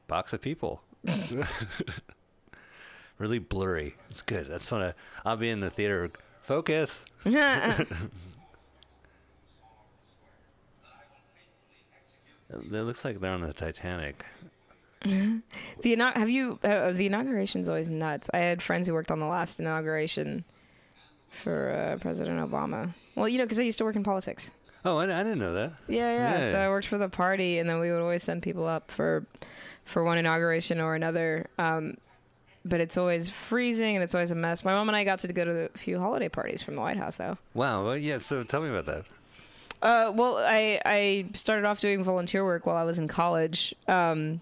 box 0.06 0.32
of 0.32 0.40
people. 0.40 0.82
really 3.18 3.38
blurry. 3.38 3.96
It's 4.10 4.22
good. 4.22 4.46
That's 4.46 4.70
what 4.70 4.82
I, 4.82 4.94
I'll 5.24 5.36
be 5.36 5.50
in 5.50 5.60
the 5.60 5.70
theater. 5.70 6.10
Focus. 6.42 7.04
It 12.50 12.70
looks 12.70 13.04
like 13.04 13.20
they're 13.20 13.32
on 13.32 13.40
the 13.40 13.52
Titanic. 13.52 14.24
The 15.04 15.42
inaug- 15.96 16.16
have 16.16 16.30
you 16.30 16.58
uh, 16.64 16.92
the 16.92 17.04
inauguration's 17.06 17.68
always 17.68 17.90
nuts. 17.90 18.30
I 18.32 18.38
had 18.38 18.62
friends 18.62 18.86
who 18.86 18.94
worked 18.94 19.10
on 19.10 19.18
the 19.18 19.26
last 19.26 19.60
inauguration 19.60 20.44
for 21.28 21.72
uh, 21.72 21.98
President 21.98 22.40
Obama. 22.40 22.94
Well, 23.14 23.28
you 23.28 23.38
know, 23.38 23.44
because 23.44 23.60
I 23.60 23.62
used 23.62 23.78
to 23.78 23.84
work 23.84 23.96
in 23.96 24.02
politics. 24.02 24.50
Oh, 24.84 24.98
I, 24.98 25.04
I 25.04 25.22
didn't 25.22 25.38
know 25.38 25.54
that. 25.54 25.72
Yeah, 25.88 26.14
yeah, 26.14 26.38
Yeah. 26.40 26.50
So 26.50 26.58
I 26.58 26.68
worked 26.68 26.86
for 26.86 26.98
the 26.98 27.08
party, 27.08 27.58
and 27.58 27.68
then 27.68 27.80
we 27.80 27.90
would 27.90 28.00
always 28.00 28.22
send 28.22 28.42
people 28.42 28.66
up 28.66 28.90
for 28.90 29.24
for 29.84 30.02
one 30.02 30.18
inauguration 30.18 30.80
or 30.80 30.94
another. 30.94 31.46
Um, 31.58 31.96
but 32.64 32.80
it's 32.80 32.96
always 32.96 33.28
freezing 33.28 33.94
and 33.94 34.02
it's 34.02 34.14
always 34.14 34.30
a 34.30 34.34
mess. 34.34 34.64
My 34.64 34.72
mom 34.72 34.88
and 34.88 34.96
I 34.96 35.04
got 35.04 35.18
to 35.20 35.28
go 35.32 35.44
to 35.44 35.70
a 35.74 35.78
few 35.78 35.98
holiday 35.98 36.30
parties 36.30 36.62
from 36.62 36.76
the 36.76 36.80
White 36.80 36.96
House, 36.96 37.18
though. 37.18 37.36
Wow. 37.52 37.84
Well, 37.84 37.96
yeah. 37.96 38.18
So 38.18 38.42
tell 38.42 38.62
me 38.62 38.70
about 38.70 38.86
that. 38.86 39.04
Uh, 39.82 40.12
well, 40.14 40.38
I 40.38 40.80
I 40.86 41.26
started 41.34 41.66
off 41.66 41.80
doing 41.80 42.02
volunteer 42.02 42.44
work 42.44 42.64
while 42.64 42.76
I 42.76 42.84
was 42.84 42.98
in 42.98 43.06
college, 43.06 43.74
um, 43.86 44.40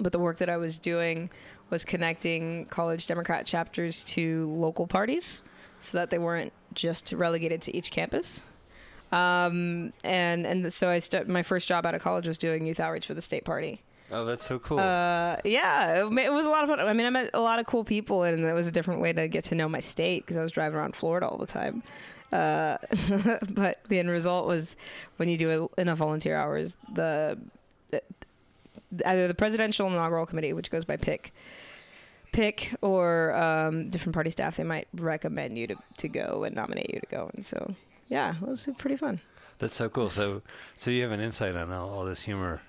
but 0.00 0.10
the 0.10 0.18
work 0.18 0.38
that 0.38 0.50
I 0.50 0.56
was 0.56 0.78
doing 0.78 1.30
was 1.70 1.84
connecting 1.84 2.66
college 2.66 3.06
Democrat 3.06 3.46
chapters 3.46 4.02
to 4.04 4.48
local 4.50 4.88
parties, 4.88 5.44
so 5.78 5.98
that 5.98 6.10
they 6.10 6.18
weren't 6.18 6.52
just 6.74 7.12
relegated 7.12 7.62
to 7.62 7.76
each 7.76 7.90
campus. 7.90 8.40
Um, 9.12 9.92
and 10.02 10.46
and 10.46 10.72
so 10.72 10.88
I 10.88 10.98
st- 10.98 11.28
my 11.28 11.42
first 11.42 11.68
job 11.68 11.86
out 11.86 11.94
of 11.94 12.02
college 12.02 12.26
was 12.26 12.38
doing 12.38 12.66
youth 12.66 12.80
outreach 12.80 13.06
for 13.06 13.14
the 13.14 13.22
state 13.22 13.44
party, 13.44 13.80
Oh, 14.10 14.24
that's 14.24 14.46
so 14.46 14.58
cool. 14.58 14.78
Uh, 14.78 15.36
yeah, 15.44 16.04
it, 16.04 16.18
it 16.18 16.32
was 16.32 16.46
a 16.46 16.48
lot 16.48 16.62
of 16.62 16.68
fun. 16.68 16.78
I 16.78 16.92
mean, 16.92 17.06
I 17.06 17.10
met 17.10 17.30
a 17.34 17.40
lot 17.40 17.58
of 17.58 17.66
cool 17.66 17.84
people, 17.84 18.22
and 18.22 18.44
it 18.44 18.52
was 18.52 18.66
a 18.66 18.72
different 18.72 19.00
way 19.00 19.12
to 19.12 19.28
get 19.28 19.44
to 19.44 19.54
know 19.54 19.68
my 19.68 19.80
state 19.80 20.24
because 20.24 20.36
I 20.36 20.42
was 20.42 20.52
driving 20.52 20.78
around 20.78 20.94
Florida 20.94 21.26
all 21.26 21.38
the 21.38 21.46
time. 21.46 21.82
Uh, 22.30 22.76
but 23.50 23.82
the 23.88 23.98
end 23.98 24.10
result 24.10 24.46
was 24.46 24.76
when 25.16 25.28
you 25.28 25.36
do 25.36 25.70
enough 25.78 25.98
volunteer 25.98 26.36
hours, 26.36 26.76
the, 26.92 27.38
the 27.90 28.02
either 29.06 29.26
the 29.26 29.34
presidential 29.34 29.88
inaugural 29.88 30.26
committee, 30.26 30.52
which 30.52 30.70
goes 30.70 30.84
by 30.84 30.96
pick, 30.96 31.32
pick, 32.34 32.74
or 32.82 33.32
um, 33.34 33.88
different 33.90 34.14
party 34.14 34.30
staff, 34.30 34.56
they 34.56 34.64
might 34.64 34.88
recommend 34.94 35.56
you 35.56 35.68
to, 35.68 35.76
to 35.98 36.08
go 36.08 36.44
and 36.44 36.54
nominate 36.54 36.92
you 36.92 37.00
to 37.00 37.06
go. 37.06 37.30
And 37.34 37.46
so, 37.46 37.74
yeah, 38.08 38.34
it 38.34 38.42
was 38.42 38.68
pretty 38.76 38.96
fun. 38.96 39.20
That's 39.60 39.74
so 39.74 39.88
cool. 39.88 40.10
So, 40.10 40.42
so 40.74 40.90
you 40.90 41.02
have 41.04 41.12
an 41.12 41.20
insight 41.20 41.54
on 41.54 41.70
all, 41.72 41.88
all 41.90 42.04
this 42.04 42.22
humor. 42.22 42.60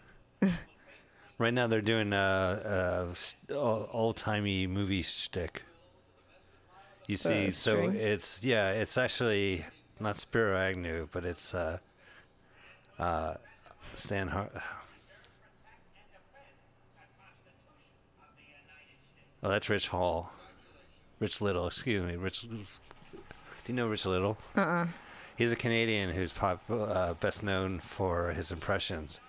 right 1.40 1.54
now, 1.54 1.68
they're 1.68 1.82
doing 1.82 2.14
uh, 2.14 3.14
uh, 3.50 3.56
old 3.92 4.18
timey 4.18 4.68
movie 4.68 5.02
shtick. 5.02 5.64
You 7.08 7.18
see, 7.18 7.48
Uh, 7.48 7.52
so 7.52 7.90
it's 7.90 8.44
yeah, 8.44 8.72
it's 8.72 8.98
actually 8.98 9.66
not 10.00 10.16
Spiro 10.16 10.58
Agnew, 10.58 11.08
but 11.12 11.24
it's 11.24 11.54
uh, 11.54 11.78
uh, 12.98 13.36
Stan 13.94 14.28
Har- 14.30 14.50
Oh, 19.46 19.50
that's 19.50 19.70
Rich 19.70 19.90
Hall. 19.90 20.32
Rich 21.20 21.40
Little, 21.40 21.68
excuse 21.68 22.04
me. 22.04 22.16
Rich. 22.16 22.48
Do 22.50 22.58
you 23.68 23.76
know 23.76 23.88
Rich 23.88 24.08
Little? 24.08 24.40
Uh 24.58 24.62
uh 24.62 24.88
He's 25.38 25.52
a 25.52 25.56
Canadian 25.56 26.10
who's 26.10 26.34
pop, 26.34 26.64
uh, 26.68 27.14
best 27.14 27.44
known 27.44 27.80
for 27.80 28.32
his 28.32 28.52
impressions. 28.52 29.22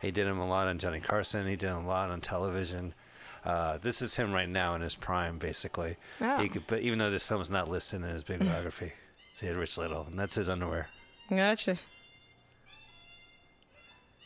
He 0.00 0.10
did 0.10 0.26
them 0.26 0.38
a 0.38 0.48
lot 0.48 0.68
on 0.68 0.78
Johnny 0.78 1.00
Carson. 1.00 1.46
He 1.46 1.56
did 1.56 1.68
a 1.68 1.80
lot 1.80 2.08
on 2.08 2.22
television. 2.22 2.94
Uh, 3.44 3.76
this 3.76 4.00
is 4.00 4.14
him 4.14 4.32
right 4.32 4.48
now 4.48 4.74
in 4.74 4.80
his 4.80 4.94
prime, 4.94 5.36
basically. 5.36 5.96
Oh. 6.22 6.38
He 6.38 6.48
could, 6.48 6.66
but 6.66 6.80
even 6.80 6.98
though 6.98 7.10
this 7.10 7.26
film 7.26 7.42
is 7.42 7.50
not 7.50 7.68
listed 7.68 8.00
in 8.00 8.08
his 8.08 8.24
bibliography, 8.24 8.94
so 9.34 9.40
he 9.40 9.46
had 9.48 9.56
Rich 9.56 9.76
Little, 9.76 10.06
and 10.08 10.18
that's 10.18 10.36
his 10.36 10.48
underwear. 10.48 10.88
Gotcha. 11.28 11.76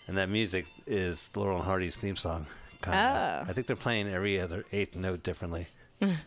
And 0.07 0.17
that 0.17 0.29
music 0.29 0.67
is 0.87 1.31
Laurel 1.35 1.57
and 1.57 1.65
Hardy's 1.65 1.97
theme 1.97 2.17
song. 2.17 2.47
Oh. 2.87 3.45
I 3.49 3.53
think 3.53 3.67
they're 3.67 3.77
playing 3.77 4.09
every 4.09 4.41
other 4.41 4.65
eighth 4.73 4.97
note 4.97 5.23
differently. 5.23 5.69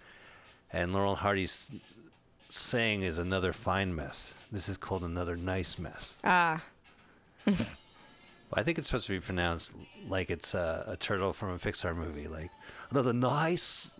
and 0.71 0.93
Laurel 0.93 1.15
Hardy's 1.15 1.69
saying 2.47 3.03
is 3.03 3.19
another 3.19 3.53
fine 3.53 3.95
mess. 3.95 4.33
This 4.51 4.69
is 4.69 4.77
called 4.77 5.03
another 5.03 5.35
nice 5.35 5.77
mess. 5.77 6.19
Ah, 6.23 6.63
I 8.53 8.63
think 8.63 8.77
it's 8.77 8.87
supposed 8.87 9.07
to 9.07 9.13
be 9.13 9.19
pronounced 9.19 9.73
like 10.07 10.29
it's 10.29 10.53
a, 10.53 10.83
a 10.87 10.97
turtle 10.97 11.33
from 11.33 11.49
a 11.49 11.57
Pixar 11.57 11.95
movie, 11.95 12.27
like 12.27 12.51
another 12.89 13.11
nice, 13.11 13.91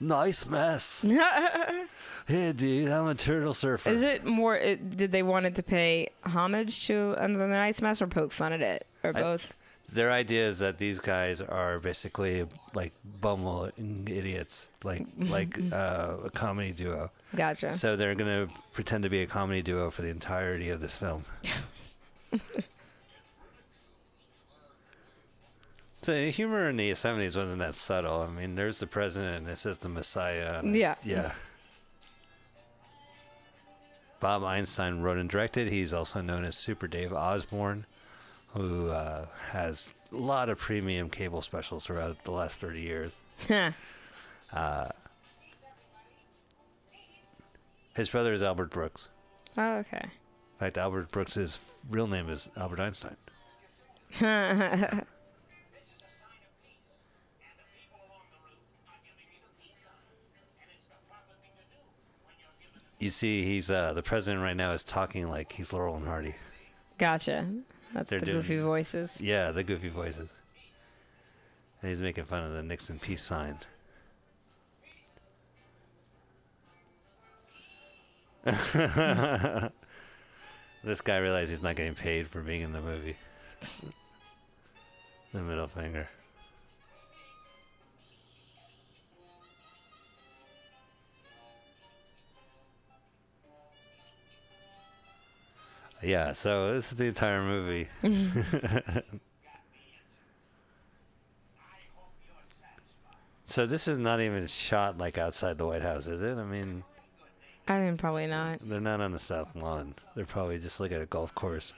nice 0.00 0.46
mess. 0.46 1.02
hey, 2.26 2.52
dude, 2.52 2.88
I'm 2.88 3.06
a 3.06 3.14
turtle 3.14 3.54
surfer. 3.54 3.90
Is 3.90 4.02
it 4.02 4.24
more? 4.24 4.56
It, 4.56 4.96
did 4.96 5.12
they 5.12 5.22
wanted 5.22 5.56
to 5.56 5.62
pay 5.62 6.08
homage 6.24 6.86
to 6.88 7.14
Another 7.22 7.46
Nice 7.46 7.80
Mess 7.80 8.02
or 8.02 8.06
poke 8.06 8.32
fun 8.32 8.52
at 8.52 8.62
it 8.62 8.86
or 9.02 9.12
both? 9.12 9.54
Their 9.92 10.10
idea 10.10 10.48
is 10.48 10.58
that 10.58 10.78
these 10.78 10.98
guys 10.98 11.40
are 11.40 11.78
basically 11.78 12.46
like 12.74 12.92
bumbling 13.20 14.08
idiots, 14.10 14.68
like 14.82 15.06
like 15.18 15.56
uh, 15.72 16.16
a 16.24 16.30
comedy 16.30 16.72
duo. 16.72 17.10
gotcha. 17.36 17.70
So 17.70 17.94
they're 17.94 18.14
gonna 18.16 18.48
pretend 18.72 19.04
to 19.04 19.10
be 19.10 19.22
a 19.22 19.26
comedy 19.26 19.62
duo 19.62 19.90
for 19.90 20.02
the 20.02 20.08
entirety 20.08 20.70
of 20.70 20.80
this 20.80 20.96
film. 20.96 21.24
so 26.02 26.26
humor 26.28 26.68
in 26.68 26.76
the 26.76 26.90
'70s 26.92 27.36
wasn't 27.36 27.58
that 27.60 27.74
subtle. 27.74 28.20
I 28.22 28.28
mean, 28.28 28.54
there's 28.56 28.78
the 28.80 28.86
president, 28.86 29.36
and 29.38 29.48
it 29.48 29.58
says 29.58 29.78
the 29.78 29.88
Messiah. 29.88 30.58
and- 30.60 30.74
Yeah. 30.76 30.96
yeah. 31.04 31.32
Bob 34.20 34.42
Einstein 34.44 35.00
wrote 35.00 35.18
and 35.18 35.28
directed. 35.28 35.68
He's 35.70 35.92
also 35.92 36.20
known 36.22 36.44
as 36.44 36.56
Super 36.56 36.86
Dave 36.86 37.12
Osborne, 37.12 37.84
who 38.54 38.88
uh, 38.88 39.26
has 39.50 39.92
a 40.12 40.16
lot 40.16 40.48
of 40.48 40.58
premium 40.58 41.10
cable 41.10 41.42
specials 41.42 41.84
throughout 41.86 42.22
the 42.24 42.30
last 42.30 42.60
30 42.60 42.80
years. 42.80 43.16
Huh. 43.48 44.88
His 47.94 48.08
brother 48.08 48.32
is 48.32 48.42
Albert 48.42 48.70
Brooks. 48.70 49.08
oh, 49.58 49.74
okay. 49.78 50.02
In 50.02 50.58
fact, 50.58 50.78
Albert 50.78 51.10
Brooks' 51.10 51.60
real 51.90 52.06
name 52.06 52.28
is 52.28 52.48
Albert 52.56 52.80
Einstein. 52.80 53.16
You 63.00 63.10
see, 63.10 63.44
he's 63.44 63.70
uh, 63.70 63.92
the 63.92 64.02
president 64.02 64.42
right 64.42 64.56
now 64.56 64.72
is 64.72 64.82
talking 64.82 65.28
like 65.28 65.52
he's 65.52 65.72
Laurel 65.72 65.96
and 65.96 66.06
Hardy. 66.06 66.36
Gotcha. 66.96 67.46
That's 67.94 68.10
They're 68.10 68.18
the 68.20 68.26
doing- 68.26 68.38
goofy 68.38 68.58
voices. 68.58 69.20
Yeah, 69.20 69.50
the 69.52 69.62
goofy 69.64 69.88
voices. 69.88 70.28
And 71.80 71.88
he's 71.90 72.00
making 72.00 72.24
fun 72.24 72.42
of 72.44 72.52
the 72.52 72.62
Nixon 72.62 72.98
peace 72.98 73.22
sign. 73.22 73.56
this 80.84 81.00
guy 81.02 81.16
realized 81.18 81.50
he's 81.50 81.62
not 81.62 81.76
getting 81.76 81.94
paid 81.94 82.28
for 82.28 82.40
being 82.42 82.60
in 82.62 82.72
the 82.72 82.80
movie. 82.80 83.16
the 85.32 85.40
middle 85.40 85.66
finger. 85.66 86.08
Yeah, 96.04 96.32
so 96.32 96.74
this 96.74 96.92
is 96.92 96.98
the 96.98 97.06
entire 97.06 97.42
movie. 97.42 97.88
So 103.46 103.66
this 103.66 103.88
is 103.88 103.98
not 103.98 104.20
even 104.20 104.46
shot 104.46 104.98
like 104.98 105.18
outside 105.18 105.58
the 105.58 105.66
White 105.66 105.82
House, 105.82 106.06
is 106.06 106.22
it? 106.22 106.38
I 106.38 106.44
mean, 106.44 106.82
I 107.68 107.78
mean, 107.78 107.96
probably 107.96 108.26
not. 108.26 108.58
they're 108.62 108.80
not 108.80 109.00
on 109.00 109.12
the 109.12 109.18
South 109.18 109.54
Lawn. 109.54 109.94
They're 110.14 110.24
probably 110.24 110.58
just 110.58 110.80
like 110.80 110.92
at 110.92 111.00
a 111.02 111.06
golf 111.06 111.34
course. 111.34 111.74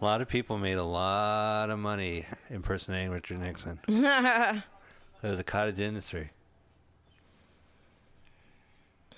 A 0.00 0.04
lot 0.04 0.20
of 0.20 0.28
people 0.28 0.58
made 0.58 0.78
a 0.78 0.84
lot 0.84 1.70
of 1.70 1.78
money 1.80 2.24
impersonating 2.50 3.10
Richard 3.10 3.40
Nixon. 3.40 3.80
There 5.20 5.32
was 5.32 5.40
a 5.40 5.44
cottage 5.44 5.80
industry. 5.80 6.30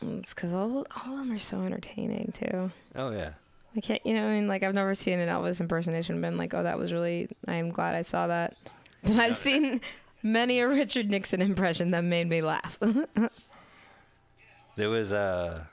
It's 0.03 0.35
because 0.35 0.53
all, 0.53 0.87
all 1.05 1.13
of 1.13 1.19
them 1.19 1.33
are 1.33 1.39
so 1.39 1.63
entertaining 1.63 2.33
too. 2.33 2.71
Oh 2.97 3.11
yeah. 3.11 3.33
I 3.77 3.81
can't, 3.81 4.05
you 4.05 4.15
know, 4.15 4.27
I 4.27 4.33
mean, 4.33 4.49
like 4.49 4.63
I've 4.63 4.75
never 4.75 4.95
seen 4.95 5.19
an 5.21 5.29
Elvis 5.29 5.61
impersonation 5.61 6.15
and 6.17 6.23
been 6.23 6.37
like, 6.37 6.55
oh, 6.55 6.63
that 6.63 6.79
was 6.79 6.93
really. 6.93 7.29
I'm 7.47 7.71
glad 7.71 7.95
I 7.95 8.03
saw 8.03 8.27
that. 8.29 8.57
But 9.03 9.17
I've 9.17 9.37
seen 9.37 9.81
many 10.23 10.61
a 10.61 10.69
Richard 10.69 11.09
Nixon 11.09 11.41
impression 11.41 11.93
that 11.93 12.05
made 12.05 12.29
me 12.29 12.43
laugh. 12.43 12.79
There 14.77 14.89
was 14.89 15.13
uh, 15.13 15.65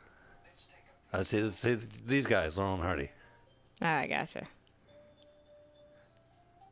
I 1.13 1.23
see, 1.23 1.47
see 1.49 1.77
these 2.05 2.25
guys, 2.25 2.57
Laurel 2.57 2.73
and 2.73 2.83
Hardy. 2.83 3.09
ah, 3.81 3.99
I 3.99 4.07
gotcha. 4.07 4.43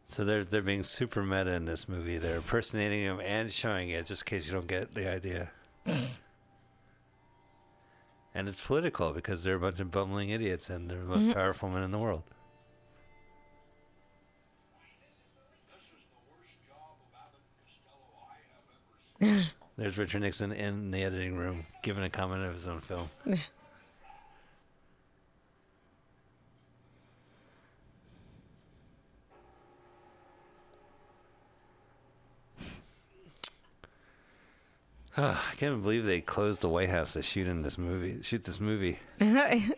So 0.08 0.24
they're 0.26 0.44
they're 0.44 0.62
being 0.62 0.84
super 0.84 1.24
meta 1.24 1.52
in 1.52 1.66
this 1.66 1.88
movie. 1.88 2.18
They're 2.18 2.38
impersonating 2.38 3.04
him 3.04 3.20
and 3.22 3.52
showing 3.52 3.90
it, 3.90 4.06
just 4.06 4.24
in 4.24 4.26
case 4.38 4.48
you 4.48 4.54
don't 4.54 4.68
get 4.68 4.94
the 4.94 5.10
idea. 5.10 5.50
and 8.36 8.50
it's 8.50 8.62
political 8.62 9.14
because 9.14 9.44
they're 9.44 9.56
a 9.56 9.60
bunch 9.60 9.80
of 9.80 9.90
bumbling 9.90 10.30
idiots 10.30 10.70
and 10.70 10.92
they're 10.92 11.00
the 11.00 11.06
most 11.06 11.22
mm-hmm. 11.22 11.32
powerful 11.32 11.70
men 11.70 11.84
in 11.84 11.92
the 11.92 11.98
world. 11.98 12.24
There's 19.78 19.98
Richard 19.98 20.22
Nixon 20.22 20.52
in 20.52 20.92
the 20.92 21.04
editing 21.04 21.38
room 21.38 21.66
giving 21.82 22.04
a 22.04 22.10
comment 22.10 22.44
of 22.44 22.54
his 22.54 22.68
own 22.68 22.82
film. 22.82 23.10
I 35.18 35.54
can't 35.58 35.82
believe 35.82 36.06
they 36.06 36.22
closed 36.22 36.62
the 36.62 36.70
White 36.70 36.90
House 36.90 37.14
to 37.14 37.22
shoot 37.22 37.48
in 37.48 37.62
this 37.62 37.78
movie. 37.78 38.22
Shoot 38.22 38.44
this 38.44 38.60
movie. 38.60 39.00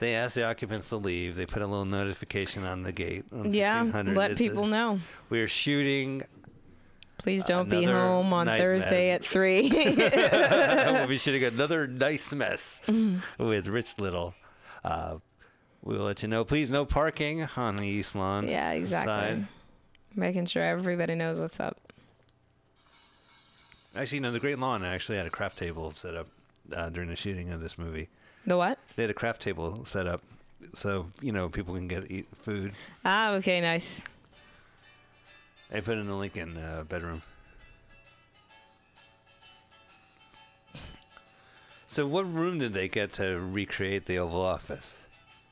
They 0.00 0.14
asked 0.14 0.34
the 0.34 0.44
occupants 0.44 0.88
to 0.88 0.96
leave. 0.96 1.36
They 1.36 1.44
put 1.44 1.60
a 1.60 1.66
little 1.66 1.84
notification 1.84 2.64
on 2.64 2.84
the 2.84 2.92
gate. 2.92 3.26
On 3.32 3.52
yeah, 3.52 3.82
let 4.06 4.38
people 4.38 4.62
said, 4.62 4.70
know. 4.70 4.98
We 5.28 5.42
are 5.42 5.48
shooting. 5.48 6.22
Please 7.18 7.44
don't 7.44 7.68
be 7.68 7.84
home 7.84 8.32
on 8.32 8.46
nice 8.46 8.62
Thursday 8.62 9.10
mess. 9.10 9.16
at 9.16 9.24
three. 9.26 9.68
we'll 9.70 11.06
be 11.06 11.18
shooting 11.18 11.44
another 11.44 11.86
nice 11.86 12.32
mess 12.32 12.80
with 13.36 13.66
Rich 13.66 13.98
Little. 13.98 14.32
Uh, 14.82 15.18
We'll 15.82 16.04
let 16.04 16.22
you 16.22 16.28
know. 16.28 16.44
Please, 16.44 16.70
no 16.70 16.84
parking 16.84 17.48
on 17.56 17.76
the 17.76 17.86
East 17.86 18.14
Lawn. 18.14 18.48
Yeah, 18.48 18.72
exactly. 18.72 19.12
side. 19.12 19.46
Making 20.14 20.46
sure 20.46 20.62
everybody 20.62 21.14
knows 21.14 21.40
what's 21.40 21.58
up. 21.58 21.89
Actually, 23.94 24.20
no, 24.20 24.30
the 24.30 24.40
Great 24.40 24.58
Lawn 24.58 24.84
actually 24.84 25.18
had 25.18 25.26
a 25.26 25.30
craft 25.30 25.58
table 25.58 25.92
set 25.94 26.14
up 26.14 26.28
uh, 26.74 26.88
during 26.90 27.08
the 27.08 27.16
shooting 27.16 27.50
of 27.50 27.60
this 27.60 27.76
movie. 27.76 28.08
The 28.46 28.56
what? 28.56 28.78
They 28.96 29.02
had 29.02 29.10
a 29.10 29.14
craft 29.14 29.42
table 29.42 29.84
set 29.84 30.06
up 30.06 30.22
so 30.74 31.06
you 31.20 31.32
know 31.32 31.48
people 31.48 31.74
can 31.74 31.88
get 31.88 32.10
eat 32.10 32.26
food. 32.34 32.72
Ah, 33.04 33.32
okay, 33.32 33.60
nice. 33.60 34.02
I 35.72 35.80
put 35.80 35.98
in 35.98 36.06
the 36.06 36.14
Lincoln 36.14 36.56
uh, 36.56 36.84
bedroom. 36.88 37.22
So, 41.86 42.06
what 42.06 42.32
room 42.32 42.58
did 42.58 42.72
they 42.72 42.88
get 42.88 43.12
to 43.14 43.40
recreate 43.40 44.06
the 44.06 44.18
Oval 44.18 44.42
Office? 44.42 44.98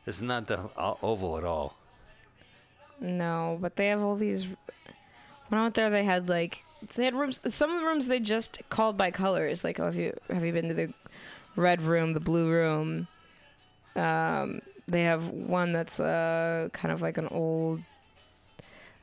It's 0.07 0.21
not 0.21 0.47
the 0.47 0.71
Oval 0.77 1.37
at 1.37 1.45
all. 1.45 1.77
No, 3.01 3.59
but 3.61 3.77
they 3.77 3.89
have 3.89 4.01
all 4.01 4.17
these. 4.17 4.47
When 5.49 5.61
I 5.61 5.63
went 5.63 5.75
there, 5.75 5.91
they 5.91 6.05
had 6.05 6.29
like 6.29 6.65
they 6.95 7.05
had 7.05 7.15
rooms. 7.15 7.41
Some 7.49 7.71
of 7.71 7.81
the 7.81 7.87
rooms 7.87 8.09
they 8.09 8.21
just 8.21 8.61
called 8.69 8.97
by 8.97 9.11
colors. 9.11 9.65
Like, 9.65 9.81
oh, 9.81 9.87
have 9.87 9.97
you 9.97 10.17
have 10.29 10.45
you 10.45 10.53
been 10.53 10.69
to 10.69 10.75
the 10.75 10.93
red 11.57 11.83
room, 11.83 12.13
the 12.13 12.21
blue 12.21 12.51
room? 12.51 13.09
Um, 13.97 14.61
they 14.87 15.03
have 15.05 15.29
one 15.29 15.73
that's 15.73 16.01
uh 16.01 16.69
kind 16.73 16.93
of 16.93 17.03
like 17.03 17.19
an 17.19 17.29
old. 17.29 17.81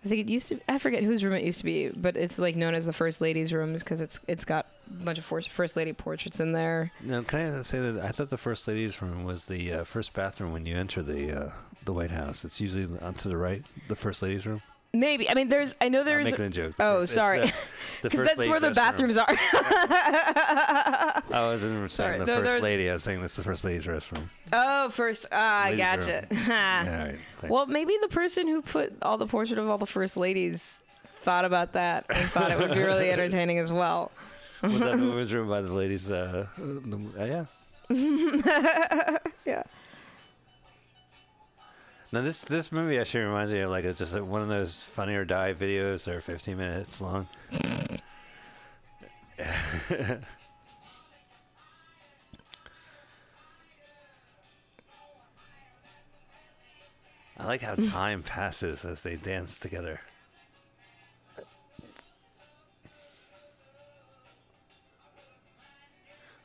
I 0.03 0.07
think 0.07 0.21
it 0.21 0.31
used 0.31 0.49
to. 0.49 0.59
I 0.69 0.77
forget 0.77 1.03
whose 1.03 1.23
room 1.23 1.33
it 1.33 1.43
used 1.43 1.59
to 1.59 1.65
be, 1.65 1.89
but 1.89 2.15
it's 2.15 2.37
like 2.37 2.55
known 2.55 2.75
as 2.75 2.85
the 2.85 2.93
first 2.93 3.21
lady's 3.21 3.51
rooms 3.51 3.83
because 3.83 4.01
it's 4.01 4.19
it's 4.27 4.45
got 4.45 4.67
a 4.87 5.03
bunch 5.03 5.17
of 5.17 5.25
first 5.25 5.75
lady 5.75 5.93
portraits 5.93 6.39
in 6.39 6.51
there. 6.51 6.91
Now, 7.01 7.23
can 7.23 7.57
I 7.57 7.61
say 7.63 7.79
that 7.79 8.03
I 8.03 8.09
thought 8.09 8.29
the 8.29 8.37
first 8.37 8.67
lady's 8.67 9.01
room 9.01 9.23
was 9.23 9.45
the 9.45 9.73
uh, 9.73 9.83
first 9.83 10.13
bathroom 10.13 10.51
when 10.51 10.67
you 10.67 10.75
enter 10.75 11.01
the 11.01 11.45
uh, 11.45 11.51
the 11.85 11.93
White 11.93 12.11
House. 12.11 12.45
It's 12.45 12.61
usually 12.61 12.87
on 12.99 13.15
to 13.15 13.27
the 13.27 13.37
right, 13.37 13.63
the 13.87 13.95
first 13.95 14.21
lady's 14.21 14.45
room. 14.45 14.61
Maybe 14.99 15.29
I 15.29 15.33
mean 15.33 15.49
there's 15.49 15.75
I 15.81 15.89
know 15.89 16.03
there's. 16.03 16.25
I'm 16.25 16.31
making 16.31 16.45
a 16.45 16.49
joke. 16.49 16.75
Oh, 16.79 17.01
It's, 17.01 17.11
sorry. 17.11 17.41
uh, 17.41 17.47
because 18.01 18.19
that's 18.23 18.47
where 18.47 18.59
the 18.59 18.71
bathrooms 18.71 19.17
are. 19.17 19.25
I 19.29 21.21
wasn't 21.31 21.91
saying 21.91 22.19
the 22.19 22.25
there- 22.25 22.45
first 22.45 22.61
lady. 22.63 22.89
I 22.89 22.93
was 22.93 23.03
saying 23.03 23.21
this 23.21 23.31
is 23.31 23.37
the 23.37 23.43
first 23.43 23.63
lady's 23.63 23.87
restroom. 23.87 24.29
oh, 24.53 24.89
first 24.89 25.25
ah, 25.31 25.63
I 25.65 25.75
gotcha. 25.75 26.27
Yeah, 26.31 26.85
all 26.89 27.05
right. 27.07 27.51
Well, 27.51 27.65
maybe 27.67 27.97
the 28.01 28.07
person 28.07 28.47
who 28.47 28.61
put 28.61 28.93
all 29.01 29.17
the 29.17 29.27
portrait 29.27 29.59
of 29.59 29.69
all 29.69 29.77
the 29.77 29.85
first 29.85 30.17
ladies 30.17 30.81
thought 31.03 31.45
about 31.45 31.73
that 31.73 32.05
and 32.09 32.29
thought 32.29 32.51
it 32.51 32.57
would 32.59 32.73
be 32.73 32.81
really 32.83 33.11
entertaining 33.11 33.59
as 33.59 33.71
well. 33.71 34.11
well, 34.63 34.71
that's 34.71 34.99
the 34.99 35.05
women's 35.07 35.33
room 35.33 35.49
by 35.49 35.61
the 35.61 35.71
ladies. 35.73 36.09
Uh, 36.09 36.47
uh, 36.59 36.63
uh, 37.21 37.25
yeah. 37.25 37.45
Yeah. 39.45 39.63
Now 42.15 42.21
this 42.21 42.39
this 42.43 42.71
movie 42.71 42.97
actually 42.97 43.25
reminds 43.25 43.51
me 43.51 43.59
of 43.59 43.69
like 43.69 43.83
it's 43.83 43.99
just 43.99 44.13
like 44.13 44.23
one 44.23 44.41
of 44.41 44.47
those 44.47 44.85
funny 44.85 45.15
or 45.15 45.25
die 45.25 45.53
videos 45.53 46.05
that 46.05 46.15
are 46.15 46.21
15 46.21 46.55
minutes 46.55 47.01
long. 47.01 47.27
I 57.37 57.45
like 57.45 57.59
how 57.59 57.75
time 57.75 58.23
passes 58.23 58.85
as 58.85 59.03
they 59.03 59.17
dance 59.17 59.57
together. 59.57 59.99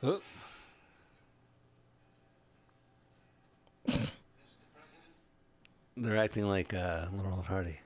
Oh. 0.03 0.19
They're 6.01 6.17
acting 6.17 6.47
like 6.49 6.73
uh, 6.73 7.05
Laurel 7.13 7.35
and 7.35 7.45
Hardy. 7.45 7.79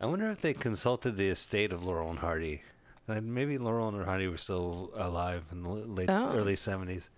I 0.00 0.06
wonder 0.06 0.26
if 0.28 0.40
they 0.40 0.54
consulted 0.54 1.16
the 1.16 1.28
estate 1.28 1.72
of 1.72 1.84
Laurel 1.84 2.10
and 2.10 2.18
Hardy. 2.20 2.62
Uh, 3.08 3.20
maybe 3.20 3.58
Laurel 3.58 3.88
and 3.88 4.04
Hardy 4.04 4.28
were 4.28 4.36
still 4.36 4.90
alive 4.94 5.44
in 5.52 5.62
the 5.62 5.68
late 5.70 6.08
Oh. 6.10 6.32
early 6.34 6.56
seventies. 6.56 7.10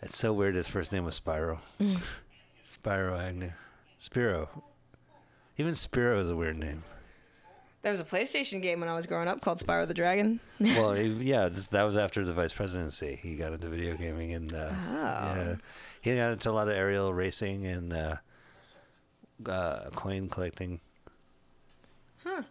It's 0.00 0.18
so 0.18 0.32
weird. 0.32 0.54
His 0.54 0.68
first 0.68 0.92
name 0.92 1.04
was 1.04 1.14
Spiro. 1.14 1.60
Spiro 2.60 3.18
Agnew. 3.18 3.52
Spiro. 3.98 4.64
Even 5.56 5.74
Spiro 5.74 6.20
is 6.20 6.28
a 6.28 6.36
weird 6.36 6.58
name. 6.58 6.84
There 7.84 7.90
was 7.90 8.00
a 8.00 8.04
PlayStation 8.04 8.62
game 8.62 8.80
when 8.80 8.88
I 8.88 8.94
was 8.94 9.06
growing 9.06 9.28
up 9.28 9.42
called 9.42 9.58
Spyro 9.58 9.86
the 9.86 9.92
Dragon. 9.92 10.40
well, 10.58 10.96
yeah, 10.96 11.50
that 11.50 11.82
was 11.82 11.98
after 11.98 12.24
the 12.24 12.32
vice 12.32 12.54
presidency. 12.54 13.14
He 13.14 13.36
got 13.36 13.52
into 13.52 13.68
video 13.68 13.94
gaming 13.94 14.32
and 14.32 14.54
uh, 14.54 14.70
yeah, 14.70 15.56
he 16.00 16.16
got 16.16 16.32
into 16.32 16.48
a 16.48 16.52
lot 16.52 16.66
of 16.66 16.72
aerial 16.72 17.12
racing 17.12 17.66
and 17.66 17.92
uh, 17.92 18.16
uh, 19.46 19.90
coin 19.90 20.30
collecting. 20.30 20.80
Huh. 22.24 22.44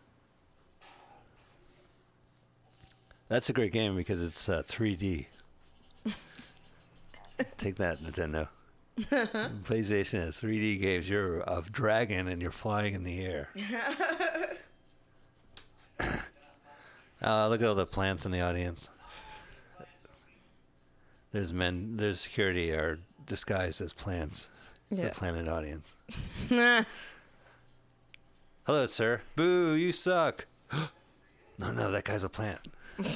That's 3.28 3.50
a 3.50 3.54
great 3.54 3.72
game 3.72 3.96
because 3.96 4.22
it's 4.22 4.48
uh, 4.48 4.62
3D. 4.62 5.26
Take 7.58 7.78
that, 7.78 8.04
Nintendo. 8.04 8.50
PlayStation 9.00 10.26
has 10.26 10.40
3D 10.40 10.80
games. 10.80 11.10
You're 11.10 11.40
a 11.40 11.64
dragon 11.72 12.28
and 12.28 12.40
you're 12.40 12.52
flying 12.52 12.94
in 12.94 13.04
the 13.04 13.26
air. 13.26 13.50
uh, 17.24 17.48
look 17.48 17.62
at 17.62 17.68
all 17.68 17.76
the 17.76 17.86
plants 17.86 18.26
in 18.26 18.32
the 18.32 18.42
audience. 18.42 18.90
There's 21.32 21.52
men. 21.54 21.98
There's 21.98 22.20
security 22.20 22.72
are 22.72 23.00
disguised 23.26 23.82
as 23.82 23.94
plants. 23.94 24.50
It's 24.92 25.00
Yeah. 25.00 25.10
the 25.10 25.16
planet 25.16 25.48
audience. 25.48 25.96
Hello, 28.66 28.86
sir. 28.86 29.22
Boo! 29.36 29.74
You 29.74 29.92
suck. 29.92 30.46
no, 31.58 31.72
no, 31.72 31.92
that 31.92 32.04
guy's 32.06 32.24
a 32.24 32.30
plant. 32.30 32.60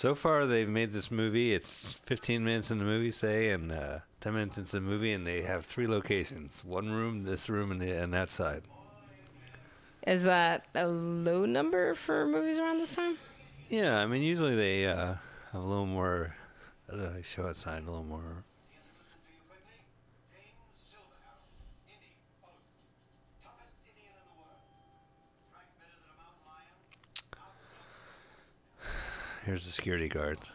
So 0.00 0.14
far, 0.14 0.46
they've 0.46 0.66
made 0.66 0.92
this 0.92 1.10
movie. 1.10 1.52
It's 1.52 1.78
15 1.78 2.42
minutes 2.42 2.70
in 2.70 2.78
the 2.78 2.86
movie, 2.86 3.10
say, 3.10 3.50
and 3.50 3.70
uh, 3.70 3.98
10 4.20 4.32
minutes 4.32 4.56
into 4.56 4.72
the 4.72 4.80
movie, 4.80 5.12
and 5.12 5.26
they 5.26 5.42
have 5.42 5.66
three 5.66 5.86
locations: 5.86 6.64
one 6.64 6.90
room, 6.90 7.24
this 7.24 7.50
room, 7.50 7.70
and, 7.70 7.82
the, 7.82 7.90
and 7.90 8.14
that 8.14 8.30
side. 8.30 8.62
Is 10.06 10.24
that 10.24 10.64
a 10.74 10.88
low 10.88 11.44
number 11.44 11.94
for 11.94 12.26
movies 12.26 12.58
around 12.58 12.78
this 12.78 12.92
time? 12.92 13.18
Yeah, 13.68 13.98
I 13.98 14.06
mean, 14.06 14.22
usually 14.22 14.56
they 14.56 14.86
uh, 14.86 15.16
have 15.52 15.62
a 15.62 15.66
little 15.66 15.84
more. 15.84 16.34
I 16.88 16.96
don't 16.96 17.16
know, 17.16 17.20
show 17.20 17.48
outside 17.48 17.82
a 17.82 17.84
little 17.84 18.02
more. 18.02 18.44
Here's 29.44 29.64
the 29.64 29.72
security 29.72 30.08
guards. 30.08 30.52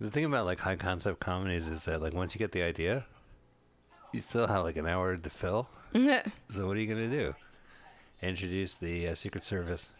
The 0.00 0.10
thing 0.10 0.24
about 0.24 0.46
like 0.46 0.60
high 0.60 0.76
concept 0.76 1.20
comedies 1.20 1.68
is 1.68 1.84
that 1.84 2.00
like 2.00 2.14
once 2.14 2.34
you 2.34 2.38
get 2.38 2.52
the 2.52 2.62
idea, 2.62 3.04
you 4.12 4.20
still 4.20 4.46
have 4.46 4.64
like 4.64 4.76
an 4.76 4.86
hour 4.86 5.16
to 5.16 5.30
fill. 5.30 5.68
So 6.48 6.66
what 6.66 6.76
are 6.76 6.80
you 6.80 6.86
gonna 6.86 7.08
do? 7.08 7.34
Introduce 8.22 8.74
the 8.74 9.08
uh, 9.08 9.14
Secret 9.14 9.44
Service. 9.44 9.90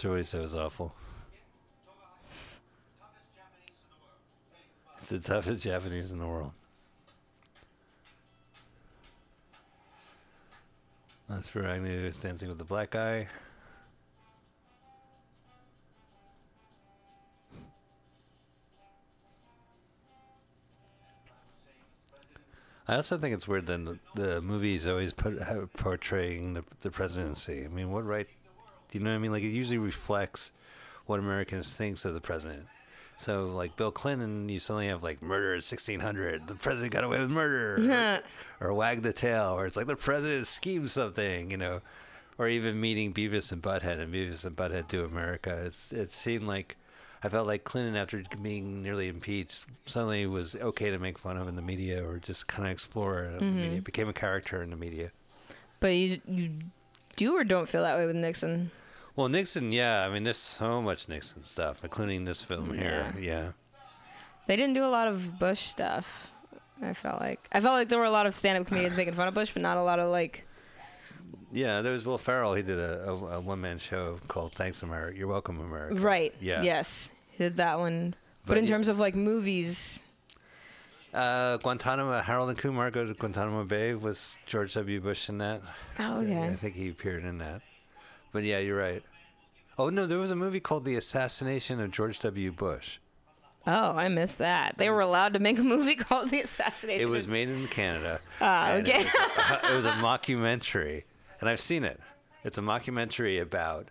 Said 0.00 0.40
was 0.40 0.56
awful. 0.56 0.94
It's 4.96 5.10
the 5.10 5.18
toughest 5.18 5.62
Japanese 5.62 6.10
in 6.10 6.18
the 6.18 6.26
world. 6.26 6.52
That's 11.28 11.48
Spiro 11.48 11.70
Agnew 11.70 11.90
is 11.90 12.16
dancing 12.16 12.48
with 12.48 12.56
the 12.56 12.64
black 12.64 12.92
guy. 12.92 13.28
I 22.88 22.96
also 22.96 23.18
think 23.18 23.34
it's 23.34 23.46
weird 23.46 23.66
that 23.66 23.84
the, 23.84 23.98
the 24.14 24.40
movies 24.40 24.86
always 24.86 25.12
put 25.12 25.38
portraying 25.74 26.54
the, 26.54 26.64
the 26.80 26.90
presidency. 26.90 27.66
I 27.66 27.68
mean, 27.68 27.92
what 27.92 28.06
right? 28.06 28.28
Do 28.90 28.98
you 28.98 29.04
know 29.04 29.10
what 29.10 29.16
I 29.16 29.20
mean? 29.20 29.32
Like 29.32 29.42
it 29.42 29.48
usually 29.48 29.78
reflects 29.78 30.52
what 31.06 31.18
Americans 31.18 31.72
thinks 31.72 32.04
of 32.04 32.14
the 32.14 32.20
president. 32.20 32.66
So, 33.16 33.48
like 33.48 33.76
Bill 33.76 33.90
Clinton, 33.90 34.48
you 34.48 34.60
suddenly 34.60 34.88
have 34.88 35.02
like 35.02 35.20
murder 35.20 35.50
at 35.50 35.56
1600. 35.56 36.46
The 36.46 36.54
president 36.54 36.94
got 36.94 37.04
away 37.04 37.18
with 37.18 37.30
murder, 37.30 38.22
or, 38.60 38.68
or 38.68 38.74
wag 38.74 39.02
the 39.02 39.12
tail, 39.12 39.52
or 39.58 39.66
it's 39.66 39.76
like 39.76 39.86
the 39.86 39.94
president 39.94 40.46
schemed 40.46 40.90
something, 40.90 41.50
you 41.50 41.58
know, 41.58 41.82
or 42.38 42.48
even 42.48 42.80
meeting 42.80 43.12
Beavis 43.12 43.52
and 43.52 43.60
Butthead 43.60 43.98
and 43.98 44.14
Beavis 44.14 44.46
and 44.46 44.56
Butthead 44.56 44.88
to 44.88 45.04
America. 45.04 45.64
It's 45.66 45.92
it 45.92 46.10
seemed 46.10 46.46
like 46.46 46.78
I 47.22 47.28
felt 47.28 47.46
like 47.46 47.64
Clinton, 47.64 47.96
after 47.96 48.22
being 48.40 48.82
nearly 48.82 49.08
impeached, 49.08 49.66
suddenly 49.84 50.24
was 50.24 50.56
okay 50.56 50.90
to 50.90 50.98
make 50.98 51.18
fun 51.18 51.36
of 51.36 51.46
in 51.46 51.56
the 51.56 51.62
media 51.62 52.02
or 52.02 52.18
just 52.18 52.46
kind 52.46 52.66
of 52.66 52.72
explore 52.72 53.24
it 53.24 53.34
in 53.34 53.38
the 53.38 53.44
media. 53.44 53.70
Mm-hmm. 53.72 53.80
Became 53.80 54.08
a 54.08 54.14
character 54.14 54.62
in 54.62 54.70
the 54.70 54.76
media. 54.76 55.10
But 55.80 55.88
you 55.88 56.20
you 56.26 56.50
do 57.16 57.36
or 57.36 57.44
don't 57.44 57.68
feel 57.68 57.82
that 57.82 57.98
way 57.98 58.06
with 58.06 58.16
Nixon? 58.16 58.70
Well, 59.16 59.28
Nixon, 59.28 59.72
yeah. 59.72 60.06
I 60.06 60.12
mean, 60.12 60.22
there's 60.24 60.36
so 60.38 60.80
much 60.80 61.08
Nixon 61.08 61.44
stuff, 61.44 61.82
including 61.84 62.24
this 62.24 62.42
film 62.42 62.72
here. 62.74 63.12
Yeah. 63.20 63.52
They 64.46 64.56
didn't 64.56 64.74
do 64.74 64.84
a 64.84 64.88
lot 64.88 65.08
of 65.08 65.38
Bush 65.38 65.60
stuff. 65.60 66.32
I 66.82 66.94
felt 66.94 67.20
like 67.20 67.46
I 67.52 67.60
felt 67.60 67.74
like 67.74 67.88
there 67.88 67.98
were 67.98 68.06
a 68.06 68.10
lot 68.10 68.26
of 68.26 68.34
stand-up 68.34 68.66
comedians 68.66 68.96
making 68.96 69.12
fun 69.14 69.28
of 69.28 69.34
Bush, 69.34 69.50
but 69.52 69.62
not 69.62 69.76
a 69.76 69.82
lot 69.82 69.98
of 69.98 70.10
like. 70.10 70.46
Yeah, 71.52 71.82
there 71.82 71.92
was 71.92 72.06
Will 72.06 72.16
Ferrell. 72.18 72.54
He 72.54 72.62
did 72.62 72.78
a, 72.78 73.10
a, 73.10 73.14
a 73.36 73.40
one 73.40 73.60
man 73.60 73.78
show 73.78 74.18
called 74.28 74.54
Thanks 74.54 74.82
America. 74.82 75.18
You're 75.18 75.28
welcome, 75.28 75.60
America. 75.60 75.96
Right. 75.96 76.34
Yeah. 76.40 76.62
Yes, 76.62 77.10
he 77.32 77.38
did 77.44 77.56
that 77.58 77.78
one. 77.78 78.14
But, 78.46 78.54
But 78.54 78.58
in 78.58 78.64
yeah. 78.64 78.70
terms 78.70 78.88
of 78.88 78.98
like 78.98 79.14
movies, 79.14 80.00
Uh, 81.12 81.56
Guantanamo, 81.58 82.18
Harold 82.20 82.48
and 82.50 82.56
Kumar 82.58 82.90
go 82.90 83.04
to 83.04 83.12
Guantanamo 83.14 83.64
Bay. 83.64 83.94
Was 83.94 84.38
George 84.46 84.72
W. 84.74 85.00
Bush 85.00 85.28
in 85.28 85.38
that? 85.38 85.60
Oh, 85.98 86.14
So, 86.16 86.22
okay. 86.22 86.46
I 86.46 86.54
think 86.54 86.76
he 86.76 86.88
appeared 86.88 87.24
in 87.24 87.38
that. 87.38 87.62
But 88.32 88.44
yeah, 88.44 88.58
you're 88.58 88.78
right. 88.78 89.02
Oh, 89.78 89.88
no, 89.88 90.06
there 90.06 90.18
was 90.18 90.30
a 90.30 90.36
movie 90.36 90.60
called 90.60 90.84
The 90.84 90.96
Assassination 90.96 91.80
of 91.80 91.90
George 91.90 92.18
W. 92.20 92.52
Bush. 92.52 92.98
oh, 93.66 93.92
I 93.92 94.08
missed 94.08 94.38
that. 94.38 94.74
They 94.76 94.90
were 94.90 95.00
allowed 95.00 95.32
to 95.34 95.38
make 95.38 95.58
a 95.58 95.62
movie 95.62 95.94
called 95.96 96.30
The 96.30 96.42
Assassination. 96.42 97.08
It 97.08 97.10
was 97.10 97.26
made 97.26 97.48
in 97.48 97.66
Canada. 97.68 98.20
Ah, 98.40 98.72
and 98.72 98.88
okay. 98.88 99.00
It 99.00 99.06
was, 99.06 99.14
a, 99.14 99.60
it 99.72 99.76
was 99.76 99.86
a 99.86 99.92
mockumentary, 99.92 101.04
and 101.40 101.48
I've 101.48 101.60
seen 101.60 101.84
it. 101.84 101.98
It's 102.44 102.58
a 102.58 102.62
mockumentary 102.62 103.40
about 103.40 103.88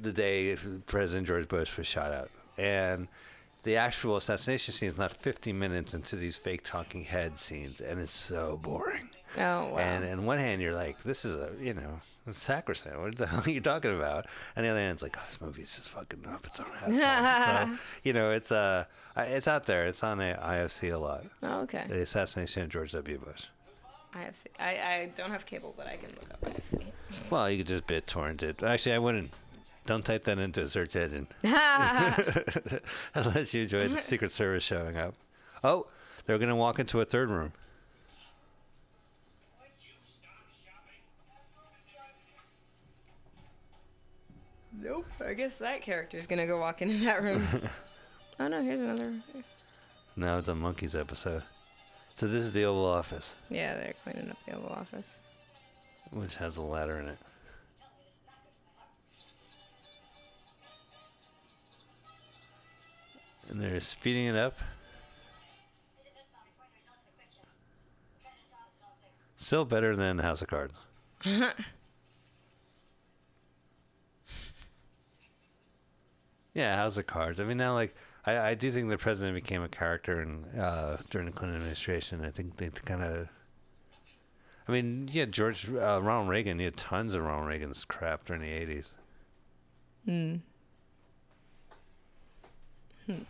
the 0.00 0.12
day 0.12 0.56
President 0.86 1.26
George 1.26 1.48
Bush 1.48 1.76
was 1.76 1.86
shot 1.86 2.12
at, 2.12 2.28
and 2.56 3.08
the 3.64 3.76
actual 3.76 4.16
assassination 4.16 4.72
scene 4.72 4.88
is 4.88 4.98
not 4.98 5.12
50 5.12 5.52
minutes 5.52 5.94
into 5.94 6.16
these 6.16 6.36
fake 6.36 6.62
talking 6.64 7.02
head 7.02 7.38
scenes, 7.38 7.80
and 7.80 8.00
it's 8.00 8.12
so 8.12 8.56
boring. 8.62 9.10
Oh 9.36 9.68
wow. 9.72 9.78
And 9.78 10.04
on 10.04 10.24
one 10.24 10.38
hand, 10.38 10.62
you're 10.62 10.74
like, 10.74 11.02
this 11.02 11.24
is 11.24 11.34
a, 11.34 11.52
you 11.60 11.74
know, 11.74 12.00
sacrosanct. 12.32 12.98
What 12.98 13.16
the 13.16 13.26
hell 13.30 13.42
are 13.44 13.50
you 13.50 13.60
talking 13.60 13.94
about? 13.94 14.26
And 14.56 14.64
the 14.64 14.70
other 14.70 14.80
hand, 14.80 14.92
it's 14.92 15.02
like, 15.02 15.16
oh, 15.18 15.22
this 15.26 15.40
movie's 15.40 15.76
just 15.76 15.90
fucking 15.90 16.24
up 16.26 16.46
its 16.46 16.58
own 16.60 16.66
ass. 16.82 17.68
so, 17.68 17.78
you 18.02 18.12
know, 18.12 18.30
it's 18.32 18.50
uh, 18.50 18.84
it's 19.16 19.46
out 19.48 19.66
there. 19.66 19.86
It's 19.86 20.02
on 20.02 20.18
the 20.18 20.38
IFC 20.42 20.92
a 20.92 20.98
lot. 20.98 21.24
oh, 21.42 21.60
okay. 21.60 21.84
The 21.88 22.00
assassination 22.00 22.62
of 22.62 22.68
George 22.70 22.92
W. 22.92 23.18
Bush. 23.18 23.46
I 24.14 24.18
have 24.20 24.36
I, 24.58 24.64
I 24.64 25.10
don't 25.16 25.30
have 25.30 25.44
cable, 25.44 25.74
but 25.76 25.86
I 25.86 25.96
can 25.96 26.08
look 26.10 26.30
up 26.32 26.40
IFC. 26.40 26.82
Well, 27.30 27.50
you 27.50 27.58
could 27.58 27.66
just 27.66 27.86
bit 27.86 28.06
torrent 28.06 28.42
it. 28.42 28.62
Actually, 28.62 28.94
I 28.94 28.98
wouldn't. 28.98 29.30
Don't 29.86 30.04
type 30.04 30.24
that 30.24 30.38
into 30.38 30.62
a 30.62 30.66
search 30.66 30.96
engine 30.96 31.28
unless 33.14 33.54
you 33.54 33.62
enjoy 33.62 33.88
the 33.88 33.96
Secret 33.96 34.32
Service 34.32 34.62
showing 34.62 34.96
up. 34.98 35.14
Oh, 35.64 35.86
they're 36.26 36.36
going 36.38 36.50
to 36.50 36.56
walk 36.56 36.78
into 36.78 37.00
a 37.00 37.06
third 37.06 37.30
room. 37.30 37.52
Nope. 44.80 45.06
I 45.24 45.34
guess 45.34 45.56
that 45.56 45.82
character's 45.82 46.26
gonna 46.26 46.46
go 46.46 46.58
walk 46.58 46.82
into 46.82 46.98
that 47.04 47.22
room. 47.22 47.46
oh 48.40 48.48
no, 48.48 48.62
here's 48.62 48.80
another. 48.80 49.14
No, 50.16 50.38
it's 50.38 50.48
a 50.48 50.52
Monkees 50.52 50.98
episode. 50.98 51.42
So 52.14 52.26
this 52.26 52.42
is 52.44 52.52
the 52.52 52.64
Oval 52.64 52.86
Office, 52.86 53.36
Yeah, 53.48 53.74
they're 53.74 53.94
cleaning 54.02 54.30
up 54.30 54.38
the 54.46 54.54
Oval 54.56 54.70
Office. 54.70 55.18
which 56.10 56.34
has 56.36 56.56
a 56.56 56.62
ladder 56.62 56.98
in 56.98 57.08
it. 57.08 57.18
And 63.48 63.60
they're 63.60 63.80
speeding 63.80 64.26
it 64.26 64.36
up. 64.36 64.58
Still 69.36 69.64
better 69.64 69.96
than 69.96 70.18
House 70.18 70.42
of 70.42 70.48
Cards. 70.48 70.74
yeah, 76.58 76.74
House 76.74 76.96
of 76.96 77.06
Cards. 77.06 77.38
I 77.38 77.44
mean, 77.44 77.56
now 77.56 77.74
like 77.74 77.94
I, 78.26 78.50
I 78.50 78.54
do 78.54 78.72
think 78.72 78.90
the 78.90 78.98
president 78.98 79.36
became 79.36 79.62
a 79.62 79.68
character 79.68 80.20
in 80.20 80.44
uh, 80.58 80.96
during 81.08 81.26
the 81.26 81.32
Clinton 81.32 81.56
administration. 81.56 82.24
I 82.24 82.30
think 82.30 82.56
they 82.56 82.68
kind 82.68 83.02
of. 83.02 83.28
I 84.66 84.72
mean, 84.72 85.08
yeah, 85.12 85.24
George 85.26 85.70
uh, 85.70 86.00
Ronald 86.02 86.28
Reagan. 86.28 86.58
You 86.58 86.64
had 86.64 86.76
tons 86.76 87.14
of 87.14 87.22
Ronald 87.22 87.46
Reagan's 87.46 87.84
crap 87.84 88.24
during 88.24 88.42
the 88.42 88.48
eighties. 88.48 88.96
Hmm. 90.04 90.36
Hmm. 93.06 93.22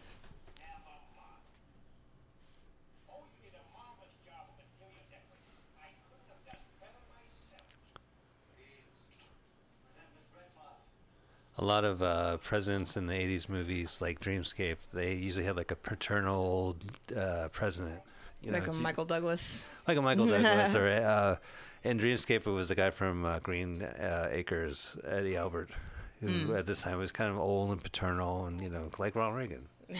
A 11.60 11.64
lot 11.64 11.84
of 11.84 12.02
uh, 12.02 12.36
presidents 12.38 12.96
in 12.96 13.06
the 13.06 13.14
'80s 13.14 13.48
movies, 13.48 14.00
like 14.00 14.20
Dreamscape, 14.20 14.76
they 14.92 15.14
usually 15.14 15.44
had 15.44 15.56
like 15.56 15.72
a 15.72 15.76
paternal 15.76 16.76
uh, 17.16 17.48
president. 17.50 18.00
You 18.42 18.52
like 18.52 18.66
know, 18.66 18.72
a 18.72 18.76
Michael 18.76 19.04
Douglas. 19.04 19.68
like 19.88 19.96
a 19.96 20.02
Michael 20.02 20.26
Douglas, 20.26 20.74
or 20.76 20.86
uh, 20.88 21.36
in 21.82 21.98
Dreamscape, 21.98 22.46
it 22.46 22.50
was 22.50 22.68
the 22.68 22.76
guy 22.76 22.90
from 22.90 23.24
uh, 23.24 23.40
Green 23.40 23.82
uh, 23.82 24.28
Acres, 24.30 24.96
Eddie 25.04 25.36
Albert, 25.36 25.70
who 26.20 26.54
at 26.54 26.66
this 26.66 26.82
time 26.82 26.98
was 26.98 27.10
kind 27.10 27.30
of 27.30 27.38
old 27.38 27.70
and 27.70 27.82
paternal, 27.82 28.46
and 28.46 28.60
you 28.60 28.68
know, 28.70 28.90
like 28.98 29.16
Ronald 29.16 29.36
Reagan. 29.36 29.66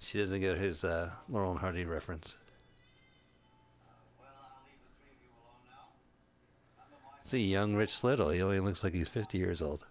she 0.00 0.18
doesn't 0.18 0.40
get 0.40 0.58
his 0.58 0.84
uh, 0.84 1.10
Laurel 1.28 1.52
and 1.52 1.60
Hardy 1.60 1.84
reference. 1.84 2.38
It's 7.24 7.32
a 7.32 7.40
young 7.40 7.74
Rich 7.74 8.04
Little. 8.04 8.28
He 8.28 8.42
only 8.42 8.60
looks 8.60 8.84
like 8.84 8.92
he's 8.92 9.08
50 9.08 9.38
years 9.38 9.62
old. 9.62 9.84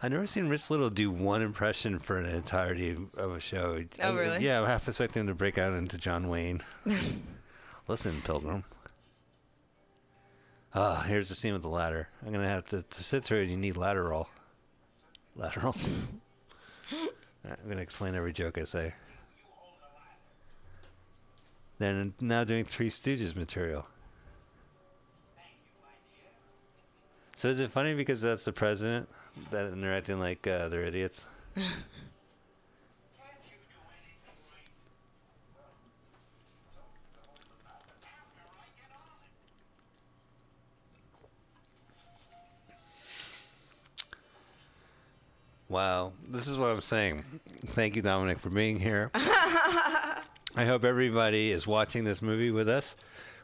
I've 0.02 0.12
never 0.12 0.28
seen 0.28 0.48
Rich 0.48 0.70
Little 0.70 0.90
do 0.90 1.10
one 1.12 1.42
impression 1.42 2.00
for 2.00 2.18
an 2.18 2.26
entirety 2.26 2.98
of 3.18 3.32
a 3.32 3.40
show. 3.40 3.84
Oh, 4.02 4.10
I- 4.10 4.18
really? 4.18 4.46
Yeah, 4.46 4.62
I'm 4.62 4.68
half 4.68 4.88
expecting 4.88 5.22
him 5.22 5.28
to 5.28 5.34
break 5.34 5.58
out 5.58 5.74
into 5.74 5.98
John 5.98 6.30
Wayne. 6.30 6.62
Listen, 7.88 8.22
Pilgrim. 8.24 8.64
Ah, 10.74 11.04
here's 11.08 11.30
the 11.30 11.36
scene 11.36 11.54
with 11.54 11.62
the 11.62 11.70
ladder. 11.70 12.10
I'm 12.26 12.34
gonna 12.34 12.48
have 12.48 12.66
to, 12.68 12.84
to 12.84 13.04
sit 13.04 13.24
through 13.24 13.44
it. 13.44 13.50
You 13.50 13.58
need 13.58 13.78
lateral. 13.78 14.30
Lateral. 15.36 15.76
Alright, 16.94 17.60
I'm 17.64 17.70
gonna 17.70 17.82
explain 17.82 18.16
every 18.16 18.34
joke 18.34 18.58
I 18.58 18.64
say. 18.64 18.94
They're 21.78 22.08
now 22.22 22.44
doing 22.44 22.64
Three 22.64 22.90
Stooges 22.90 23.36
material. 23.36 23.86
So 27.36 27.50
is 27.50 27.60
it 27.60 27.70
funny 27.70 27.94
because 27.94 28.22
that's 28.22 28.46
the 28.46 28.54
president 28.54 29.10
that 29.52 29.66
and 29.66 29.84
they're 29.84 29.94
acting 29.94 30.20
like 30.20 30.48
uh, 30.48 30.70
they're 30.70 30.84
idiots? 30.84 31.26
Wow, 45.76 46.14
this 46.26 46.48
is 46.48 46.58
what 46.58 46.68
I'm 46.68 46.80
saying. 46.80 47.26
Thank 47.74 47.98
you, 47.98 48.02
Dominic, 48.02 48.40
for 48.40 48.50
being 48.50 48.80
here. 48.80 49.12
I 49.14 50.24
hope 50.56 50.86
everybody 50.86 51.52
is 51.52 51.68
watching 51.68 52.06
this 52.06 52.22
movie 52.22 52.50
with 52.50 52.70
us. 52.70 52.96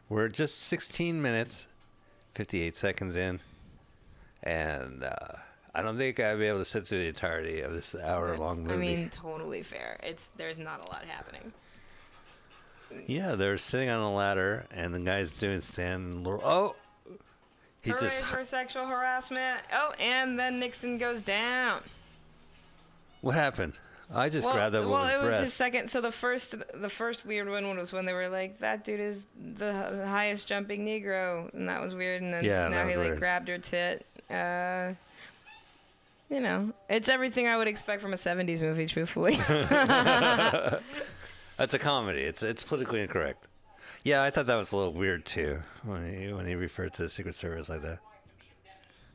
We're 0.07 0.29
just 0.29 0.57
16 0.59 1.21
minutes, 1.21 1.67
58 2.35 2.73
seconds 2.77 3.17
in, 3.17 3.41
and 4.43 5.03
uh, 5.03 5.39
I 5.75 5.81
don't 5.81 5.97
think 5.97 6.21
I'll 6.21 6.37
be 6.37 6.45
able 6.45 6.59
to 6.59 6.63
sit 6.63 6.87
through 6.87 6.99
the 6.99 7.07
entirety 7.09 7.59
of 7.59 7.73
this 7.73 7.95
hour-long 8.01 8.63
movie. 8.63 8.75
I 8.75 8.77
mean, 8.77 9.09
totally 9.09 9.61
fair. 9.61 9.99
It's 10.01 10.29
there's 10.37 10.57
not 10.57 10.87
a 10.87 10.89
lot 10.89 11.03
happening. 11.03 11.51
yeah, 13.07 13.35
they're 13.35 13.57
sitting 13.57 13.89
on 13.89 13.99
a 13.99 14.13
ladder, 14.13 14.67
and 14.71 14.95
the 14.95 15.01
guy's 15.01 15.33
doing 15.33 15.59
stand. 15.59 16.25
Oh, 16.25 16.77
He 17.81 17.91
Hooray 17.91 17.99
just 17.99 18.23
for 18.23 18.45
sexual 18.45 18.85
harassment. 18.85 19.59
Oh, 19.73 19.91
and 19.99 20.39
then 20.39 20.59
Nixon 20.59 20.97
goes 20.97 21.21
down. 21.21 21.81
What 23.21 23.35
happened? 23.35 23.73
I 24.13 24.27
just 24.27 24.45
well, 24.45 24.55
grabbed 24.55 24.73
that 24.75 24.81
one. 24.81 24.89
well, 24.89 24.99
woman's 25.03 25.13
it 25.13 25.17
was 25.19 25.27
breast. 25.27 25.43
his 25.43 25.53
second. 25.53 25.89
So 25.89 26.01
the 26.01 26.11
first, 26.11 26.55
the 26.73 26.89
first 26.89 27.25
weird 27.25 27.49
one 27.49 27.77
was 27.77 27.93
when 27.93 28.05
they 28.05 28.13
were 28.13 28.27
like, 28.27 28.59
"That 28.59 28.83
dude 28.83 28.99
is 28.99 29.25
the 29.55 30.05
highest 30.05 30.47
jumping 30.47 30.85
Negro," 30.85 31.53
and 31.53 31.69
that 31.69 31.81
was 31.81 31.95
weird. 31.95 32.21
And 32.21 32.33
then 32.33 32.43
Yeah, 32.43 32.67
now 32.67 32.85
he 32.87 32.97
was 32.97 33.07
like 33.07 33.19
grabbed 33.19 33.47
her 33.47 33.57
tit. 33.57 34.05
Uh, 34.29 34.93
you 36.29 36.41
know, 36.41 36.73
it's 36.89 37.07
everything 37.09 37.47
I 37.47 37.55
would 37.57 37.67
expect 37.67 38.01
from 38.01 38.13
a 38.13 38.17
'70s 38.17 38.61
movie. 38.61 38.85
Truthfully, 38.85 39.35
That's 41.57 41.73
a 41.73 41.79
comedy. 41.79 42.21
It's 42.21 42.43
it's 42.43 42.63
politically 42.63 43.01
incorrect. 43.01 43.47
Yeah, 44.03 44.23
I 44.23 44.29
thought 44.29 44.47
that 44.47 44.55
was 44.57 44.71
a 44.71 44.77
little 44.77 44.93
weird 44.93 45.25
too 45.25 45.61
when 45.83 46.13
he 46.13 46.33
when 46.33 46.47
he 46.47 46.55
referred 46.55 46.91
to 46.93 47.03
the 47.03 47.09
Secret 47.09 47.35
Service 47.35 47.69
like 47.69 47.81
that. 47.83 47.99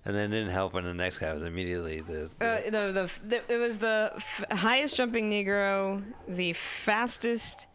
And 0.06 0.14
then 0.14 0.32
it 0.32 0.36
didn't 0.36 0.52
help 0.52 0.72
when 0.72 0.84
the 0.84 0.94
next 0.94 1.18
guy 1.18 1.34
was 1.34 1.42
immediately 1.42 2.00
the, 2.00 2.30
the- 2.38 2.44
uh, 2.46 2.60
the, 2.70 2.92
the 2.92 3.10
the 3.28 3.52
it 3.54 3.58
was 3.58 3.78
the 3.78 4.12
f- 4.14 4.44
highest 4.52 4.96
jumping 4.96 5.28
Negro, 5.30 6.02
the 6.28 6.52
fastest 6.54 7.66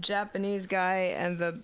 Japanese 0.00 0.66
guy, 0.66 1.14
and 1.16 1.38
the 1.38 1.60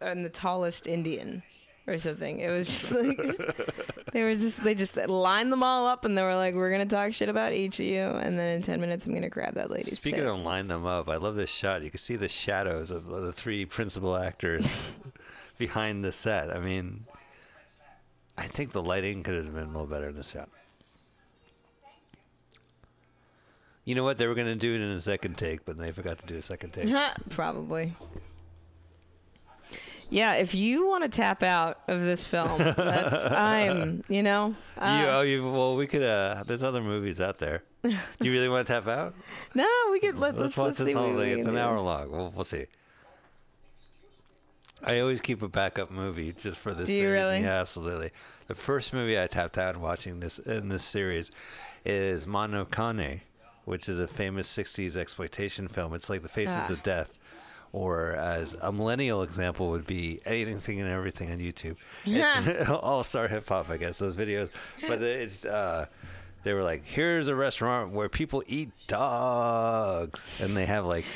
and 0.00 0.24
the 0.24 0.28
tallest 0.30 0.86
Indian. 0.86 1.42
Or 1.86 1.98
something. 1.98 2.40
It 2.40 2.48
was 2.50 2.66
just 2.66 2.92
like 2.92 3.18
they 4.14 4.22
were 4.22 4.34
just 4.34 4.64
they 4.64 4.74
just 4.74 4.96
lined 4.96 5.52
them 5.52 5.62
all 5.62 5.86
up 5.86 6.06
and 6.06 6.16
they 6.16 6.22
were 6.22 6.34
like, 6.34 6.54
"We're 6.54 6.70
gonna 6.70 6.86
talk 6.86 7.12
shit 7.12 7.28
about 7.28 7.52
each 7.52 7.78
of 7.78 7.84
you," 7.84 8.00
and 8.00 8.38
then 8.38 8.48
in 8.56 8.62
ten 8.62 8.80
minutes, 8.80 9.04
I'm 9.04 9.12
gonna 9.12 9.28
grab 9.28 9.52
that 9.56 9.70
lady. 9.70 9.84
Speaking 9.90 10.20
tit. 10.20 10.28
of 10.28 10.38
line 10.38 10.68
them 10.68 10.86
up, 10.86 11.10
I 11.10 11.16
love 11.16 11.36
this 11.36 11.50
shot. 11.50 11.82
You 11.82 11.90
can 11.90 11.98
see 11.98 12.16
the 12.16 12.26
shadows 12.28 12.90
of 12.90 13.04
the 13.08 13.32
three 13.34 13.66
principal 13.66 14.16
actors 14.16 14.66
behind 15.58 16.02
the 16.02 16.10
set. 16.10 16.48
I 16.56 16.58
mean, 16.58 17.04
I 18.36 18.46
think 18.46 18.72
the 18.72 18.82
lighting 18.82 19.22
could 19.22 19.36
have 19.36 19.54
been 19.54 19.64
a 19.64 19.66
little 19.66 19.86
better 19.86 20.08
in 20.08 20.14
this 20.14 20.30
shot. 20.30 20.48
You 23.84 23.94
know 23.94 24.02
what? 24.02 24.18
They 24.18 24.26
were 24.26 24.34
going 24.34 24.46
to 24.46 24.54
do 24.54 24.74
it 24.74 24.80
in 24.80 24.88
a 24.88 25.00
second 25.00 25.36
take, 25.36 25.64
but 25.64 25.76
they 25.78 25.92
forgot 25.92 26.18
to 26.18 26.26
do 26.26 26.36
a 26.36 26.42
second 26.42 26.72
take. 26.72 26.88
Probably. 27.30 27.94
Yeah, 30.10 30.34
if 30.34 30.54
you 30.54 30.86
want 30.86 31.02
to 31.04 31.08
tap 31.08 31.42
out 31.42 31.80
of 31.88 32.00
this 32.00 32.24
film, 32.24 32.58
that's 32.76 33.26
I'm, 33.26 34.04
you 34.08 34.22
know. 34.22 34.54
Uh, 34.78 35.00
you, 35.00 35.08
oh, 35.08 35.20
you, 35.22 35.50
well, 35.50 35.76
we 35.76 35.86
could. 35.86 36.02
Uh, 36.02 36.44
there's 36.46 36.62
other 36.62 36.80
movies 36.80 37.20
out 37.20 37.38
there. 37.38 37.62
Do 37.82 37.90
you 38.20 38.32
really 38.32 38.48
want 38.48 38.66
to 38.66 38.72
tap 38.72 38.86
out? 38.86 39.14
no, 39.54 39.66
we 39.90 40.00
could 40.00 40.16
let, 40.16 40.36
Let's 40.36 40.56
let's, 40.56 40.78
watch 40.78 40.86
this 40.86 40.94
whole 40.94 41.16
thing. 41.16 41.38
It's 41.38 41.46
an 41.46 41.54
do. 41.54 41.60
hour 41.60 41.80
long. 41.80 42.10
We'll, 42.10 42.30
we'll 42.30 42.44
see. 42.44 42.66
I 44.86 45.00
always 45.00 45.20
keep 45.20 45.42
a 45.42 45.48
backup 45.48 45.90
movie 45.90 46.32
just 46.32 46.58
for 46.58 46.74
this 46.74 46.86
Do 46.88 46.92
you 46.92 47.00
series. 47.00 47.16
really? 47.18 47.40
Yeah, 47.40 47.60
absolutely. 47.60 48.10
The 48.48 48.54
first 48.54 48.92
movie 48.92 49.18
I 49.20 49.26
tapped 49.26 49.56
out 49.58 49.76
watching 49.78 50.20
this 50.20 50.38
in 50.38 50.68
this 50.68 50.84
series 50.84 51.30
is 51.86 52.26
Mondo 52.26 52.64
Cane, 52.66 53.22
which 53.64 53.88
is 53.88 53.98
a 53.98 54.06
famous 54.06 54.46
'60s 54.54 54.96
exploitation 54.96 55.68
film. 55.68 55.94
It's 55.94 56.10
like 56.10 56.22
The 56.22 56.28
Faces 56.28 56.56
Ah. 56.68 56.72
of 56.72 56.82
Death, 56.82 57.18
or 57.72 58.12
as 58.12 58.56
a 58.60 58.70
millennial 58.72 59.22
example 59.22 59.70
would 59.70 59.86
be 59.86 60.20
Anything 60.26 60.80
and 60.80 60.90
Everything 60.90 61.30
on 61.30 61.38
YouTube. 61.38 61.76
It's 62.04 62.68
All 62.70 63.02
Star 63.04 63.26
Hip 63.28 63.48
Hop, 63.48 63.70
I 63.70 63.78
guess 63.78 63.98
those 63.98 64.16
videos. 64.16 64.50
But 64.86 65.00
it's 65.00 65.46
uh, 65.46 65.86
they 66.42 66.52
were 66.52 66.62
like, 66.62 66.84
here's 66.84 67.28
a 67.28 67.34
restaurant 67.34 67.92
where 67.92 68.10
people 68.10 68.42
eat 68.46 68.70
dogs, 68.86 70.26
and 70.42 70.54
they 70.56 70.66
have 70.66 70.84
like 70.84 71.06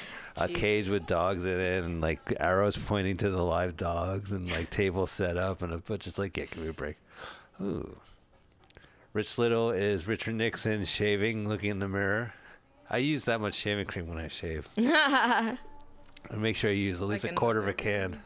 a 0.40 0.48
cage 0.48 0.88
with 0.88 1.06
dogs 1.06 1.44
in 1.44 1.60
it, 1.60 1.84
and 1.84 2.00
like 2.00 2.20
arrows 2.38 2.76
pointing 2.76 3.16
to 3.18 3.30
the 3.30 3.42
live 3.42 3.76
dogs, 3.76 4.32
and 4.32 4.50
like 4.50 4.70
tables 4.70 5.10
set 5.10 5.36
up, 5.36 5.62
and 5.62 5.72
a 5.72 5.78
bunch. 5.78 6.06
It's 6.06 6.18
like, 6.18 6.36
yeah, 6.36 6.44
give 6.44 6.62
me 6.62 6.68
a 6.68 6.72
break. 6.72 6.96
Ooh. 7.60 7.96
Rich 9.12 9.38
Little 9.38 9.70
is 9.70 10.06
Richard 10.06 10.34
Nixon 10.34 10.84
shaving, 10.84 11.48
looking 11.48 11.70
in 11.70 11.78
the 11.78 11.88
mirror. 11.88 12.34
I 12.90 12.98
use 12.98 13.24
that 13.24 13.40
much 13.40 13.54
shaving 13.54 13.86
cream 13.86 14.06
when 14.08 14.18
I 14.18 14.28
shave. 14.28 14.68
I 14.78 15.56
make 16.36 16.56
sure 16.56 16.70
I 16.70 16.74
use 16.74 17.02
at 17.02 17.08
least 17.08 17.24
Like 17.24 17.32
a 17.32 17.36
quarter 17.36 17.60
of 17.60 17.68
a 17.68 17.72
can. 17.72 18.20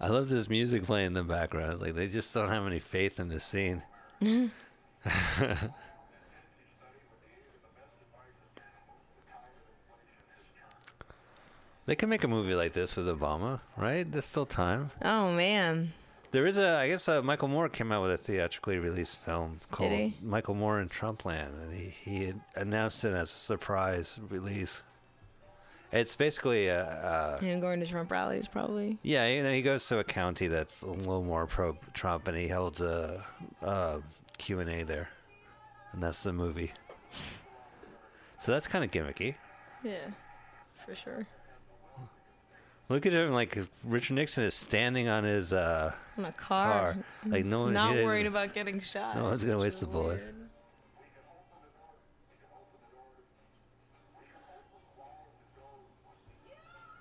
I 0.00 0.08
love 0.08 0.28
this 0.30 0.48
music 0.48 0.84
playing 0.84 1.08
in 1.08 1.14
the 1.14 1.22
background. 1.22 1.80
Like 1.80 1.94
they 1.94 2.08
just 2.08 2.32
don't 2.32 2.48
have 2.48 2.66
any 2.66 2.78
faith 2.78 3.20
in 3.20 3.28
this 3.28 3.44
scene. 3.44 3.82
they 11.86 11.94
can 11.96 12.08
make 12.08 12.24
a 12.24 12.28
movie 12.28 12.54
like 12.54 12.72
this 12.72 12.96
with 12.96 13.06
Obama, 13.06 13.60
right? 13.76 14.10
There's 14.10 14.26
still 14.26 14.46
time. 14.46 14.90
Oh 15.02 15.32
man, 15.32 15.92
There 16.30 16.46
is 16.46 16.58
a, 16.58 16.76
I 16.76 16.88
guess 16.88 17.08
uh, 17.08 17.22
Michael 17.22 17.48
Moore 17.48 17.68
came 17.68 17.90
out 17.90 18.02
with 18.02 18.12
a 18.12 18.16
theatrically 18.16 18.78
released 18.78 19.18
film 19.18 19.58
called? 19.70 20.12
Michael 20.22 20.54
Moore 20.54 20.80
in 20.80 20.88
Trumpland, 20.88 21.60
and 21.62 21.72
he, 21.74 21.88
he 21.88 22.32
announced 22.54 23.04
it 23.04 23.12
as 23.12 23.30
a 23.30 23.32
surprise 23.32 24.20
release. 24.28 24.82
It's 25.92 26.14
basically 26.14 26.68
a, 26.68 26.84
a 27.42 27.44
and 27.44 27.60
going 27.60 27.80
to 27.80 27.86
Trump 27.86 28.12
rallies 28.12 28.46
probably. 28.46 28.98
yeah, 29.02 29.26
you 29.26 29.42
know, 29.42 29.50
he 29.50 29.60
goes 29.60 29.88
to 29.88 29.98
a 29.98 30.04
county 30.04 30.46
that's 30.46 30.82
a 30.82 30.86
little 30.86 31.24
more 31.24 31.46
pro 31.46 31.76
Trump, 31.94 32.28
and 32.28 32.36
he 32.38 32.46
holds 32.46 32.80
a, 32.80 33.24
a 33.60 34.00
Q 34.40 34.60
and 34.60 34.70
A 34.70 34.82
there, 34.82 35.10
and 35.92 36.02
that's 36.02 36.22
the 36.22 36.32
movie. 36.32 36.72
So 38.38 38.52
that's 38.52 38.66
kind 38.66 38.82
of 38.84 38.90
gimmicky. 38.90 39.34
Yeah, 39.84 39.98
for 40.84 40.94
sure. 40.94 41.26
Look 42.88 43.06
at 43.06 43.12
him, 43.12 43.30
like 43.32 43.56
Richard 43.84 44.14
Nixon 44.14 44.42
is 44.42 44.54
standing 44.54 45.08
on 45.08 45.22
his 45.22 45.52
uh, 45.52 45.92
In 46.16 46.24
a 46.24 46.32
car, 46.32 46.94
car, 46.94 46.96
like 47.26 47.44
no 47.44 47.62
one, 47.62 47.72
not 47.72 47.94
worried 47.94 48.26
about 48.26 48.52
getting 48.54 48.80
shot. 48.80 49.16
No 49.16 49.24
one's 49.24 49.44
gonna 49.44 49.58
waste 49.58 49.82
a 49.82 49.86
bullet. 49.86 50.20
weird. 50.20 50.34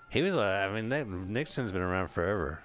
He 0.10 0.22
was, 0.24 0.36
uh, 0.36 0.68
I 0.70 0.74
mean, 0.74 0.90
that, 0.90 1.08
Nixon's 1.08 1.72
been 1.72 1.82
around 1.82 2.10
forever. 2.10 2.64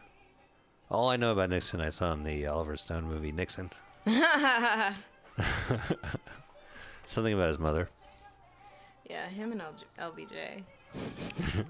All 0.91 1.11
I 1.11 1.17
know 1.17 1.33
about 1.33 1.51
Nixon, 1.51 1.81
I 1.81 1.91
saw 1.91 2.13
in 2.13 2.25
the 2.25 2.47
Oliver 2.47 2.77
Stone 2.77 3.05
movie 3.05 3.33
Nixon. 3.33 3.71
Something 7.07 7.35
about 7.35 7.49
his 7.49 7.59
mother. 7.59 7.89
Yeah, 9.09 9.29
him 9.29 9.53
and 9.53 9.61
L- 9.61 9.75
LBJ. 10.13 10.63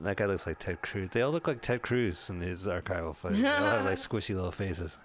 That 0.00 0.16
guy 0.16 0.26
looks 0.26 0.46
like 0.46 0.58
Ted 0.58 0.82
Cruz. 0.82 1.10
They 1.10 1.22
all 1.22 1.30
look 1.30 1.46
like 1.46 1.60
Ted 1.60 1.82
Cruz 1.82 2.28
in 2.28 2.40
these 2.40 2.66
archival 2.66 3.14
footage. 3.14 3.40
They 3.42 3.48
all 3.48 3.64
have 3.64 3.84
like 3.84 3.94
squishy 3.98 4.34
little 4.34 4.50
faces. 4.50 4.98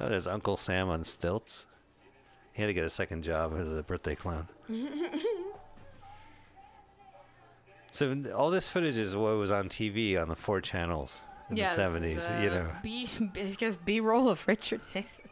Oh, 0.00 0.08
there's 0.08 0.26
Uncle 0.26 0.56
Sam 0.56 0.88
on 0.88 1.04
stilts. 1.04 1.66
He 2.52 2.62
had 2.62 2.68
to 2.68 2.74
get 2.74 2.84
a 2.84 2.90
second 2.90 3.22
job 3.22 3.52
as 3.58 3.70
a 3.72 3.82
birthday 3.82 4.14
clown. 4.14 4.48
So 7.90 8.24
all 8.34 8.50
this 8.50 8.68
footage 8.68 8.96
is 8.96 9.16
what 9.16 9.36
was 9.36 9.50
on 9.50 9.68
TV 9.68 10.20
on 10.20 10.28
the 10.28 10.36
four 10.36 10.60
channels 10.60 11.20
in 11.50 11.56
yeah, 11.56 11.68
the 11.68 11.74
seventies. 11.74 12.26
uh, 12.26 12.40
you 12.42 12.50
know, 12.50 12.66
B, 12.82 13.08
I 13.36 13.54
guess 13.56 13.76
B 13.76 14.00
roll 14.00 14.28
of 14.28 14.46
Richard 14.46 14.80
Nixon. 14.94 15.24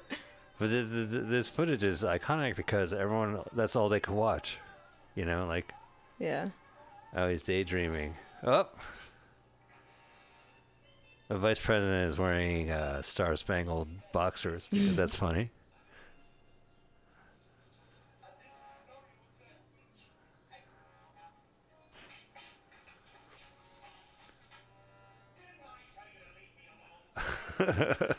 but 0.58 0.70
the, 0.70 0.82
the, 0.82 1.04
the, 1.04 1.18
this 1.20 1.48
footage 1.48 1.84
is 1.84 2.02
iconic 2.02 2.56
because 2.56 2.92
everyone 2.92 3.40
that's 3.52 3.76
all 3.76 3.88
they 3.88 4.00
could 4.00 4.14
watch. 4.14 4.58
You 5.14 5.24
know, 5.24 5.46
like 5.46 5.72
Yeah. 6.18 6.48
Oh, 7.16 7.28
he's 7.28 7.42
daydreaming. 7.42 8.14
Oh. 8.42 8.68
The 11.28 11.38
vice 11.38 11.60
president 11.60 12.10
is 12.10 12.18
wearing 12.18 12.70
uh, 12.70 13.00
star 13.02 13.34
spangled 13.36 13.88
boxers 14.12 14.66
because 14.70 14.96
that's 14.96 15.14
funny. 15.16 15.50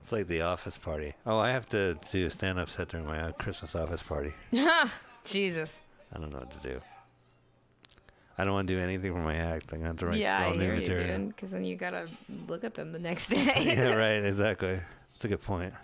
it's 0.00 0.12
like 0.12 0.26
the 0.26 0.42
office 0.42 0.78
party. 0.78 1.14
Oh, 1.26 1.38
I 1.38 1.50
have 1.50 1.68
to 1.70 1.98
do 2.10 2.26
a 2.26 2.30
stand 2.30 2.58
up 2.58 2.68
set 2.68 2.88
during 2.88 3.06
my 3.06 3.32
Christmas 3.32 3.74
office 3.74 4.02
party. 4.02 4.32
Jesus. 5.24 5.80
I 6.12 6.18
don't 6.18 6.32
know 6.32 6.38
what 6.38 6.50
to 6.50 6.68
do. 6.68 6.80
I 8.38 8.44
don't 8.44 8.54
want 8.54 8.68
to 8.68 8.74
do 8.74 8.80
anything 8.80 9.12
for 9.12 9.18
my 9.20 9.36
act. 9.36 9.72
I'm 9.72 9.80
going 9.80 9.82
to 9.82 9.86
have 9.88 9.96
to 9.96 10.06
write 10.06 10.18
yeah, 10.18 10.46
all 10.46 10.54
new 10.54 10.72
material. 10.72 11.18
Because 11.26 11.50
then 11.50 11.64
you 11.64 11.76
gotta 11.76 12.08
look 12.48 12.64
at 12.64 12.74
them 12.74 12.90
the 12.92 12.98
next 12.98 13.28
day. 13.30 13.52
yeah, 13.58 13.94
right. 13.94 14.24
Exactly. 14.24 14.80
That's 15.12 15.24
a 15.26 15.28
good 15.28 15.42
point. 15.42 15.74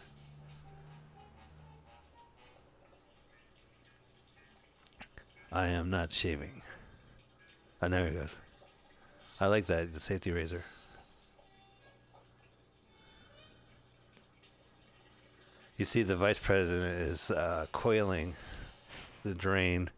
I 5.53 5.67
am 5.69 5.91
not 5.91 6.13
shaving. 6.13 6.63
Oh, 7.83 7.89
there 7.89 8.09
he 8.09 8.15
goes. 8.15 8.39
I 9.39 9.47
like 9.47 9.67
that 9.67 9.93
the 9.93 10.01
safety 10.01 10.31
razor. 10.31 10.65
You 15.77 15.85
see, 15.85 16.03
the 16.03 16.17
vice 16.17 16.39
president 16.39 17.03
is 17.03 17.31
uh, 17.31 17.67
coiling 17.73 18.35
the 19.23 19.35
drain, 19.35 19.91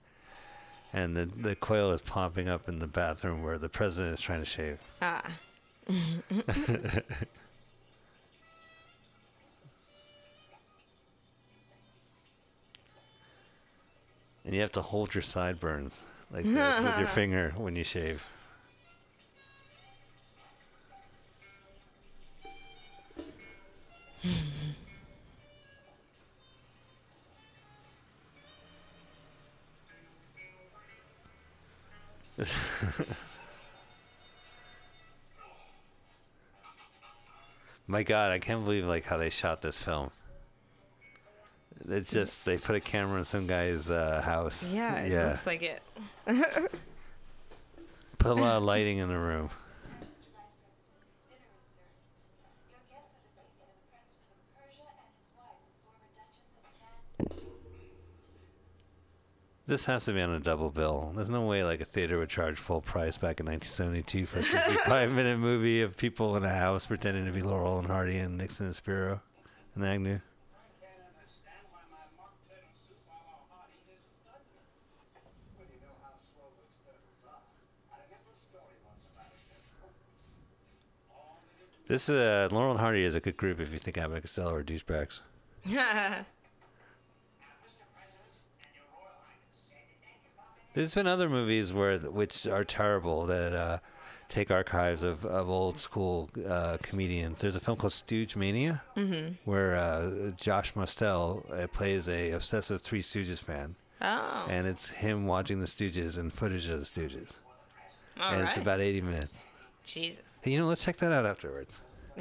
and 0.93 1.17
the 1.17 1.27
the 1.27 1.55
coil 1.55 1.93
is 1.93 2.01
popping 2.01 2.49
up 2.49 2.69
in 2.69 2.79
the 2.79 2.87
bathroom 2.87 3.43
where 3.43 3.59
the 3.59 3.69
president 3.69 4.15
is 4.15 4.21
trying 4.21 4.41
to 4.41 4.47
shave. 4.47 4.79
Ah. 5.01 5.23
And 14.49 14.55
you 14.55 14.63
have 14.63 14.73
to 14.73 14.81
hold 14.81 15.15
your 15.15 15.21
sideburns 15.21 16.05
like 16.31 16.47
this 16.47 16.83
with 16.83 16.97
your 16.97 17.07
finger 17.21 17.53
when 17.59 17.77
you 17.77 17.85
shave. 17.85 18.27
My 37.87 38.03
God, 38.03 38.33
I 38.33 38.39
can't 38.39 38.65
believe 38.65 38.85
like 38.85 39.05
how 39.05 39.17
they 39.17 39.31
shot 39.31 39.63
this 39.63 39.81
film. 39.83 40.11
It's 41.89 42.13
just 42.13 42.45
they 42.45 42.59
put 42.59 42.77
a 42.77 42.81
camera 42.81 43.19
in 43.21 43.25
some 43.25 43.47
guy's 43.47 43.89
uh, 43.91 44.21
house. 44.21 44.71
Yeah, 44.71 44.97
it 44.97 45.11
yeah. 45.11 45.29
looks 45.29 45.47
like 45.47 45.63
it. 45.63 45.83
Put 48.19 48.33
a 48.33 48.35
lot 48.35 48.57
of 48.59 48.65
lighting 48.65 48.99
in 48.99 49.09
the 49.09 49.19
room. 49.19 49.49
This 59.69 59.85
has 59.85 60.07
to 60.07 60.15
be 60.15 60.23
on 60.23 60.31
a 60.31 60.41
double 60.41 60.71
bill. 60.71 61.13
There's 61.15 61.29
no 61.29 61.43
way 61.43 61.63
like 61.63 61.83
a 61.83 61.85
theater 61.85 62.19
would 62.19 62.31
charge 62.31 62.57
full 62.57 62.81
price 62.81 63.19
back 63.19 63.39
in 63.39 63.45
1972 63.45 64.25
for 64.25 64.39
a 64.39 64.43
65 64.43 65.13
minute 65.13 65.39
movie 65.39 65.83
of 65.83 65.95
people 65.95 66.39
in 66.39 66.43
a 66.43 66.49
house 66.49 66.87
pretending 66.87 67.27
to 67.27 67.33
be 67.33 67.43
Laurel 67.43 67.79
and 67.79 67.87
Hardy 67.87 68.17
and 68.17 68.39
Nixon 68.39 68.65
and 68.65 68.75
Spiro 68.75 69.21
and 69.75 69.85
Agnew. 69.85 70.21
This 81.89 82.09
uh, 82.09 82.49
Laurel 82.51 82.71
and 82.71 82.81
Hardy 82.81 83.05
is 83.05 83.15
a 83.15 83.21
good 83.21 83.37
group 83.37 83.61
if 83.61 83.71
you 83.71 83.79
think 83.79 83.99
Abbott 83.99 84.15
and 84.15 84.23
Costello 84.23 84.55
are 84.55 84.65
douchebags. 84.65 85.21
There's 90.79 90.95
been 90.95 91.09
other 91.09 91.29
movies 91.29 91.73
where 91.73 91.99
which 91.99 92.47
are 92.47 92.63
terrible 92.63 93.27
that 93.27 93.53
uh, 93.53 93.79
take 94.29 94.49
archives 94.53 95.03
of, 95.03 95.25
of 95.25 95.51
old 95.51 95.77
school 95.77 96.31
uh, 96.49 96.77
comedians. 96.81 97.41
There's 97.41 97.57
a 97.57 97.61
film 97.61 97.79
called 97.79 97.93
Stooge 97.93 98.37
Mania 98.37 98.81
where 99.45 99.75
uh, 99.75 100.31
Josh 100.37 100.77
Mostel 100.77 101.45
uh, 101.53 101.67
plays 101.67 102.09
a 102.09 102.31
obsessive 102.31 102.81
Three 102.81 103.03
Stooges 103.03 103.43
fan, 103.43 103.75
oh. 104.01 104.47
and 104.49 104.69
it's 104.69 104.89
him 104.89 105.27
watching 105.27 105.59
the 105.59 105.67
Stooges 105.67 106.17
and 106.17 106.33
footage 106.33 106.69
of 106.69 106.79
the 106.79 106.85
Stooges, 106.85 107.33
All 108.21 108.31
and 108.31 108.43
right. 108.43 108.49
it's 108.49 108.59
about 108.59 108.81
80 108.81 109.01
minutes. 109.01 109.47
Jesus. 109.83 110.21
Hey, 110.43 110.53
you 110.53 110.61
know, 110.61 110.69
let's 110.69 110.85
check 110.85 110.99
that 110.99 111.11
out 111.11 111.27
afterwards. 111.27 111.81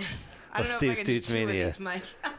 I 0.58 0.64
don't 0.64 0.70
know 0.70 0.78
Steve 0.78 0.92
if 0.92 0.98
I 1.00 1.04
can 1.04 1.06
do 1.06 1.22
Stooge 1.22 1.34
Mania. 1.34 1.66
these, 1.68 1.80
Mike. 1.80 2.02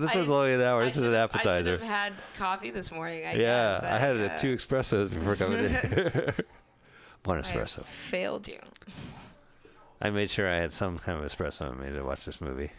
this 0.00 0.14
was 0.14 0.30
only 0.30 0.54
an 0.54 0.60
hour. 0.60 0.84
This 0.84 0.96
is 0.96 1.08
an 1.08 1.14
appetizer. 1.14 1.74
I 1.74 1.78
should 1.78 1.80
have 1.80 1.88
had 1.88 2.12
coffee 2.38 2.70
this 2.70 2.90
morning. 2.92 3.26
I 3.26 3.32
Yeah, 3.34 3.80
guess. 3.80 3.84
I 3.84 3.98
had 3.98 4.16
uh, 4.16 4.36
two 4.36 4.56
espressos 4.56 5.12
before 5.12 5.36
coming 5.36 5.58
in. 5.64 5.70
One 7.24 7.38
I 7.38 7.42
espresso. 7.42 7.84
failed 7.84 8.48
you. 8.48 8.58
I 10.02 10.10
made 10.10 10.28
sure 10.28 10.48
I 10.48 10.56
had 10.58 10.72
some 10.72 10.98
kind 10.98 11.18
of 11.22 11.30
espresso 11.30 11.72
in 11.72 11.80
me 11.80 11.90
to 11.96 12.02
watch 12.04 12.24
this 12.26 12.40
movie. 12.40 12.70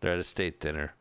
They're 0.00 0.12
at 0.12 0.18
a 0.18 0.22
state 0.24 0.60
dinner. 0.60 0.94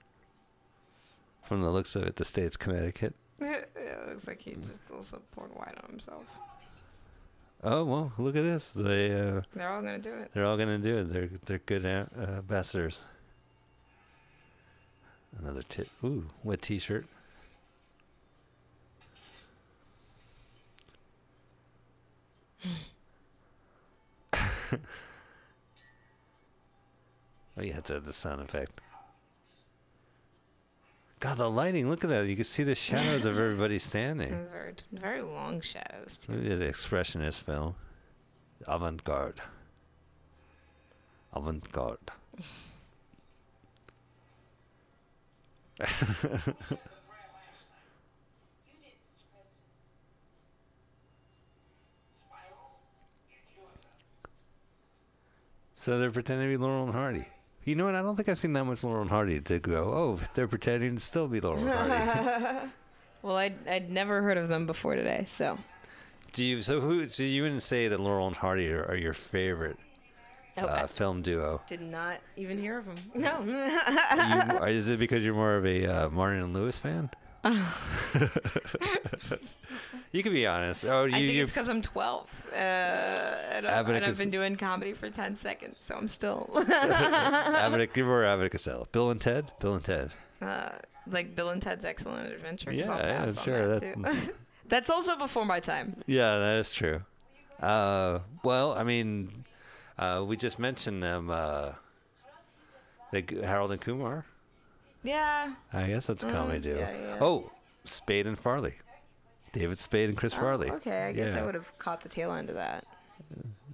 From 1.43 1.61
the 1.61 1.69
looks 1.69 1.95
of 1.95 2.03
it, 2.03 2.15
the 2.15 2.25
state's 2.25 2.57
Connecticut. 2.57 3.15
it 3.39 3.69
looks 4.07 4.27
like 4.27 4.41
he 4.41 4.51
just 4.55 4.79
also 4.93 5.21
poured 5.31 5.51
wine 5.55 5.73
on 5.83 5.89
himself. 5.89 6.25
Oh 7.63 7.83
well, 7.83 8.13
look 8.17 8.35
at 8.37 8.43
this. 8.43 8.71
They 8.71 9.11
uh, 9.11 9.41
They're 9.53 9.69
all 9.69 9.81
gonna 9.81 9.99
do 9.99 10.13
it. 10.13 10.31
they're 10.33 10.45
all 10.45 10.57
gonna 10.57 10.77
do 10.77 10.97
it. 10.97 11.11
They're 11.11 11.29
they're 11.45 11.59
good 11.59 11.85
uh, 11.85 12.05
ambassadors. 12.17 13.05
Another 15.37 15.61
tip. 15.61 15.89
Ooh, 16.03 16.25
what 16.41 16.61
T-shirt? 16.61 17.05
oh, 24.33 24.77
you 27.61 27.73
have 27.73 27.83
to 27.83 27.93
have 27.93 28.05
the 28.05 28.13
sound 28.13 28.41
effect. 28.41 28.81
God, 31.19 31.37
the 31.37 31.49
lighting! 31.49 31.89
Look 31.89 32.05
at 32.05 32.09
that. 32.11 32.27
You 32.27 32.35
can 32.35 32.45
see 32.45 32.63
the 32.63 32.75
shadows 32.75 33.25
of 33.25 33.37
everybody 33.37 33.77
standing. 33.77 34.29
Very, 34.51 34.73
very 34.93 35.21
long 35.21 35.59
shadows 35.59 36.17
too. 36.17 36.31
Maybe 36.31 36.55
the 36.55 36.65
expressionist 36.65 37.43
film. 37.43 37.75
Avant 38.67 39.03
garde. 39.03 39.41
Avant 41.33 41.69
garde. 41.73 41.99
so 55.73 55.99
they're 55.99 56.11
pretending 56.11 56.47
to 56.49 56.57
be 56.57 56.57
Laurel 56.57 56.83
and 56.85 56.93
Hardy. 56.93 57.25
You 57.69 57.75
know 57.75 57.85
what? 57.85 57.93
I 57.93 58.01
don't 58.01 58.15
think 58.15 58.27
I've 58.29 58.39
seen 58.39 58.53
that 58.53 58.65
much 58.65 58.83
Laurel 58.83 59.01
and 59.03 59.11
Hardy 59.11 59.39
to 59.41 59.59
go, 59.59 59.83
oh, 59.93 60.19
they're 60.33 60.47
pretending 60.47 60.95
to 60.95 61.01
still 61.01 61.27
be 61.27 61.39
Laurel 61.39 61.67
and 61.67 61.91
Hardy. 61.93 62.67
Well, 63.21 63.35
I'd, 63.35 63.67
I'd 63.67 63.91
never 63.91 64.21
heard 64.21 64.37
of 64.37 64.47
them 64.47 64.65
before 64.65 64.95
today, 64.95 65.25
so. 65.27 65.57
Do 66.31 66.43
you, 66.43 66.61
so 66.61 66.79
who, 66.79 67.09
so 67.09 67.21
you 67.21 67.43
wouldn't 67.43 67.63
say 67.63 67.89
that 67.89 67.99
Laurel 67.99 68.27
and 68.27 68.35
Hardy 68.35 68.71
are, 68.71 68.85
are 68.85 68.95
your 68.95 69.13
favorite 69.13 69.77
Oh, 70.57 70.65
uh, 70.65 70.79
I 70.83 70.87
film 70.87 71.21
duo? 71.21 71.61
did 71.67 71.81
not 71.81 72.19
even 72.37 72.57
hear 72.57 72.79
of 72.79 72.85
them. 72.85 72.97
No. 73.13 73.43
you, 73.43 74.65
is 74.65 74.89
it 74.89 74.99
because 74.99 75.23
you're 75.23 75.35
more 75.35 75.57
of 75.57 75.65
a 75.65 75.85
uh, 75.85 76.09
Martin 76.09 76.41
and 76.43 76.53
Lewis 76.53 76.79
fan? 76.79 77.09
you 80.11 80.23
can 80.23 80.33
be 80.33 80.45
honest. 80.45 80.85
Oh, 80.85 81.05
you, 81.05 81.15
I 81.15 81.19
think 81.19 81.37
it's 81.37 81.51
because 81.51 81.69
I'm 81.69 81.81
12. 81.81 82.29
Uh, 82.51 82.55
and, 82.55 83.65
and 83.65 84.05
I've 84.05 84.17
been 84.17 84.29
doing 84.29 84.55
comedy 84.55 84.93
for 84.93 85.09
10 85.09 85.35
seconds, 85.35 85.77
so 85.79 85.95
I'm 85.95 86.07
still 86.07 86.49
give 87.93 88.05
her 88.05 88.23
and 88.25 88.51
Costello. 88.51 88.87
Bill 88.91 89.09
and 89.11 89.21
Ted. 89.21 89.51
Bill 89.59 89.75
and 89.75 89.83
Ted. 89.83 90.11
uh, 90.41 90.69
like 91.07 91.35
Bill 91.35 91.49
and 91.49 91.61
Ted's 91.61 91.85
Excellent 91.85 92.31
Adventure. 92.33 92.71
Yeah, 92.71 92.97
yeah, 92.97 93.33
sure, 93.33 93.79
that 93.79 94.01
that- 94.03 94.33
That's 94.67 94.89
also 94.91 95.15
before 95.15 95.45
my 95.45 95.59
time. 95.59 95.95
Yeah, 96.05 96.37
that 96.37 96.57
is 96.57 96.71
true. 96.73 97.01
Uh, 97.59 98.19
well, 98.43 98.73
I 98.73 98.83
mean, 98.83 99.45
uh, 99.97 100.23
we 100.27 100.37
just 100.37 100.59
mentioned 100.59 101.01
them. 101.01 101.29
Uh, 101.31 101.71
Harold 103.43 103.71
and 103.71 103.81
Kumar. 103.81 104.25
Yeah. 105.03 105.53
I 105.73 105.87
guess 105.87 106.07
that's 106.07 106.23
a 106.23 106.29
comedy 106.29 106.59
duo. 106.59 106.79
yeah, 106.79 106.91
yeah. 106.91 107.17
Oh, 107.21 107.51
Spade 107.85 108.27
and 108.27 108.37
Farley. 108.37 108.73
David 109.53 109.79
Spade 109.79 110.09
and 110.09 110.17
Chris 110.17 110.33
Farley. 110.33 110.69
Oh, 110.69 110.75
okay, 110.75 111.05
I 111.07 111.11
guess 111.11 111.33
I 111.35 111.43
would 111.43 111.55
have 111.55 111.75
caught 111.79 112.01
the 112.01 112.09
tail 112.09 112.31
end 112.33 112.49
of 112.49 112.55
that. 112.55 112.85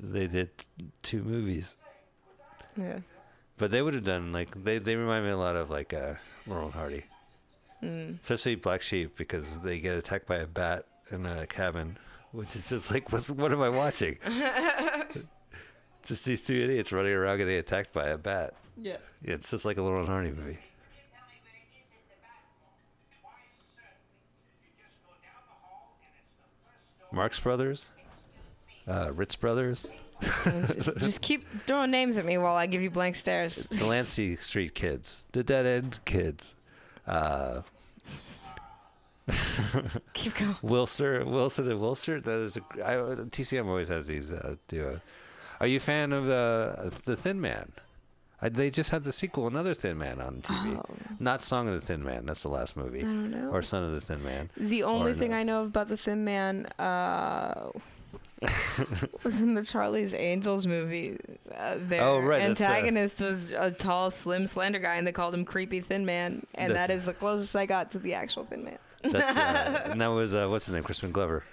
They 0.01 0.27
did 0.27 0.49
two 1.01 1.23
movies. 1.23 1.75
Yeah. 2.77 2.99
But 3.57 3.71
they 3.71 3.81
would 3.81 3.93
have 3.93 4.03
done 4.03 4.31
like 4.31 4.63
they 4.63 4.77
they 4.79 4.95
remind 4.95 5.25
me 5.25 5.31
a 5.31 5.37
lot 5.37 5.55
of 5.55 5.69
like 5.69 5.93
uh, 5.93 6.13
Laurel 6.47 6.65
and 6.65 6.73
Hardy, 6.73 7.03
Mm. 7.83 8.21
especially 8.21 8.55
Black 8.55 8.81
Sheep 8.81 9.17
because 9.17 9.57
they 9.59 9.79
get 9.79 9.95
attacked 9.97 10.27
by 10.27 10.37
a 10.37 10.47
bat 10.47 10.85
in 11.11 11.25
a 11.25 11.45
cabin, 11.47 11.97
which 12.31 12.55
is 12.55 12.69
just 12.69 12.91
like 12.91 13.11
what's 13.11 13.29
what 13.29 13.51
am 13.51 13.61
I 13.61 13.69
watching? 13.69 14.17
just 16.03 16.25
these 16.25 16.41
two 16.41 16.53
idiots 16.55 16.91
running 16.91 17.13
around 17.13 17.37
getting 17.37 17.55
attacked 17.57 17.93
by 17.93 18.07
a 18.09 18.17
bat. 18.17 18.53
Yeah. 18.81 18.97
It's 19.23 19.49
just 19.51 19.65
like 19.65 19.77
a 19.77 19.81
Laurel 19.81 20.01
and 20.01 20.09
Hardy 20.09 20.31
movie. 20.31 20.59
Marx 27.15 27.39
Brothers, 27.39 27.87
uh, 28.87 29.11
Ritz 29.13 29.37
Brothers, 29.37 29.87
just, 30.21 30.97
just 30.97 31.21
keep 31.23 31.45
throwing 31.65 31.89
names 31.89 32.17
at 32.17 32.25
me 32.25 32.37
while 32.37 32.55
I 32.55 32.65
give 32.67 32.81
you 32.81 32.91
blank 32.91 33.15
stares. 33.15 33.65
Delancey 33.67 34.35
Street 34.35 34.75
Kids, 34.75 35.25
The 35.31 35.41
Dead 35.41 35.65
End 35.65 35.97
Kids, 36.03 36.55
uh, 37.07 37.61
keep 40.13 40.35
going. 40.35 40.55
Wilster, 40.61 41.25
Wilson 41.25 41.71
and 41.71 41.79
Wilster. 41.79 42.21
That 42.21 42.41
is 42.41 42.57
a, 42.57 42.61
I, 42.85 42.95
TCM 43.29 43.65
always 43.65 43.87
has 43.87 44.07
these 44.07 44.33
uh, 44.33 44.55
duos. 44.67 44.99
Are 45.61 45.67
you 45.67 45.77
a 45.77 45.79
fan 45.79 46.11
of 46.11 46.29
uh, 46.29 46.89
the 47.05 47.15
Thin 47.15 47.39
Man? 47.39 47.71
I, 48.45 48.49
they 48.49 48.69
just 48.69 48.91
had 48.91 49.03
the 49.03 49.11
sequel, 49.11 49.47
Another 49.47 49.73
Thin 49.73 49.97
Man, 49.97 50.21
on 50.21 50.41
TV. 50.41 51.19
Not 51.19 51.41
Song 51.43 51.67
of 51.67 51.73
the 51.73 51.81
Thin 51.81 52.03
Man. 52.03 52.27
That's 52.27 52.43
the 52.43 52.49
last 52.49 52.77
movie. 52.77 52.99
Oh. 53.03 53.07
I 53.07 53.11
don't 53.11 53.31
know. 53.31 53.49
Or 53.49 53.63
Son 53.63 53.83
of 53.83 53.91
the 53.93 54.01
Thin 54.01 54.23
Man. 54.23 54.51
The 54.55 54.83
only 54.83 55.15
thing 55.15 55.31
no. 55.31 55.37
I 55.37 55.43
know 55.43 55.63
about 55.63 55.87
the 55.87 55.97
Thin 55.97 56.23
Man 56.23 56.67
uh, 56.77 57.71
was 59.23 59.41
in 59.41 59.55
the 59.55 59.63
Charlie's 59.63 60.13
Angels 60.13 60.67
movie. 60.67 61.17
Uh, 61.55 61.77
their 61.79 62.03
Oh, 62.03 62.19
right, 62.19 62.43
uh, 62.43 62.45
antagonist 62.45 63.19
was 63.19 63.49
a 63.49 63.71
tall, 63.71 64.11
slim, 64.11 64.45
slender 64.45 64.77
guy, 64.77 64.95
and 64.95 65.07
they 65.07 65.11
called 65.11 65.33
him 65.33 65.43
Creepy 65.43 65.81
Thin 65.81 66.05
Man, 66.05 66.45
and 66.53 66.75
that 66.75 66.91
is 66.91 67.05
the 67.05 67.13
closest 67.13 67.55
I 67.55 67.65
got 67.65 67.89
to 67.91 67.99
the 67.99 68.13
actual 68.13 68.45
Thin 68.45 68.63
Man. 68.63 68.77
That's, 69.03 69.37
uh, 69.37 69.81
and 69.91 69.99
that 70.01 70.07
was 70.07 70.35
uh, 70.35 70.47
what's 70.47 70.67
his 70.67 70.75
name? 70.75 70.83
Crispin 70.83 71.11
Glover. 71.11 71.43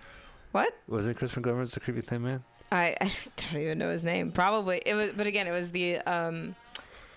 What? 0.51 0.77
Was 0.89 1.07
it 1.07 1.17
Crispin 1.17 1.43
Glover? 1.43 1.61
Was 1.61 1.73
the 1.73 1.81
creepy 1.81 2.03
thin 2.03 2.23
man? 2.23 2.45
I, 2.71 2.97
I 3.01 3.13
don't 3.37 3.61
even 3.63 3.79
know 3.79 3.91
his 3.91 4.05
name. 4.05 4.33
Probably 4.33 4.83
it 4.85 4.95
was, 4.95 5.11
but 5.17 5.27
again, 5.27 5.47
it 5.47 5.53
was 5.53 5.71
the 5.71 5.99
um, 5.99 6.55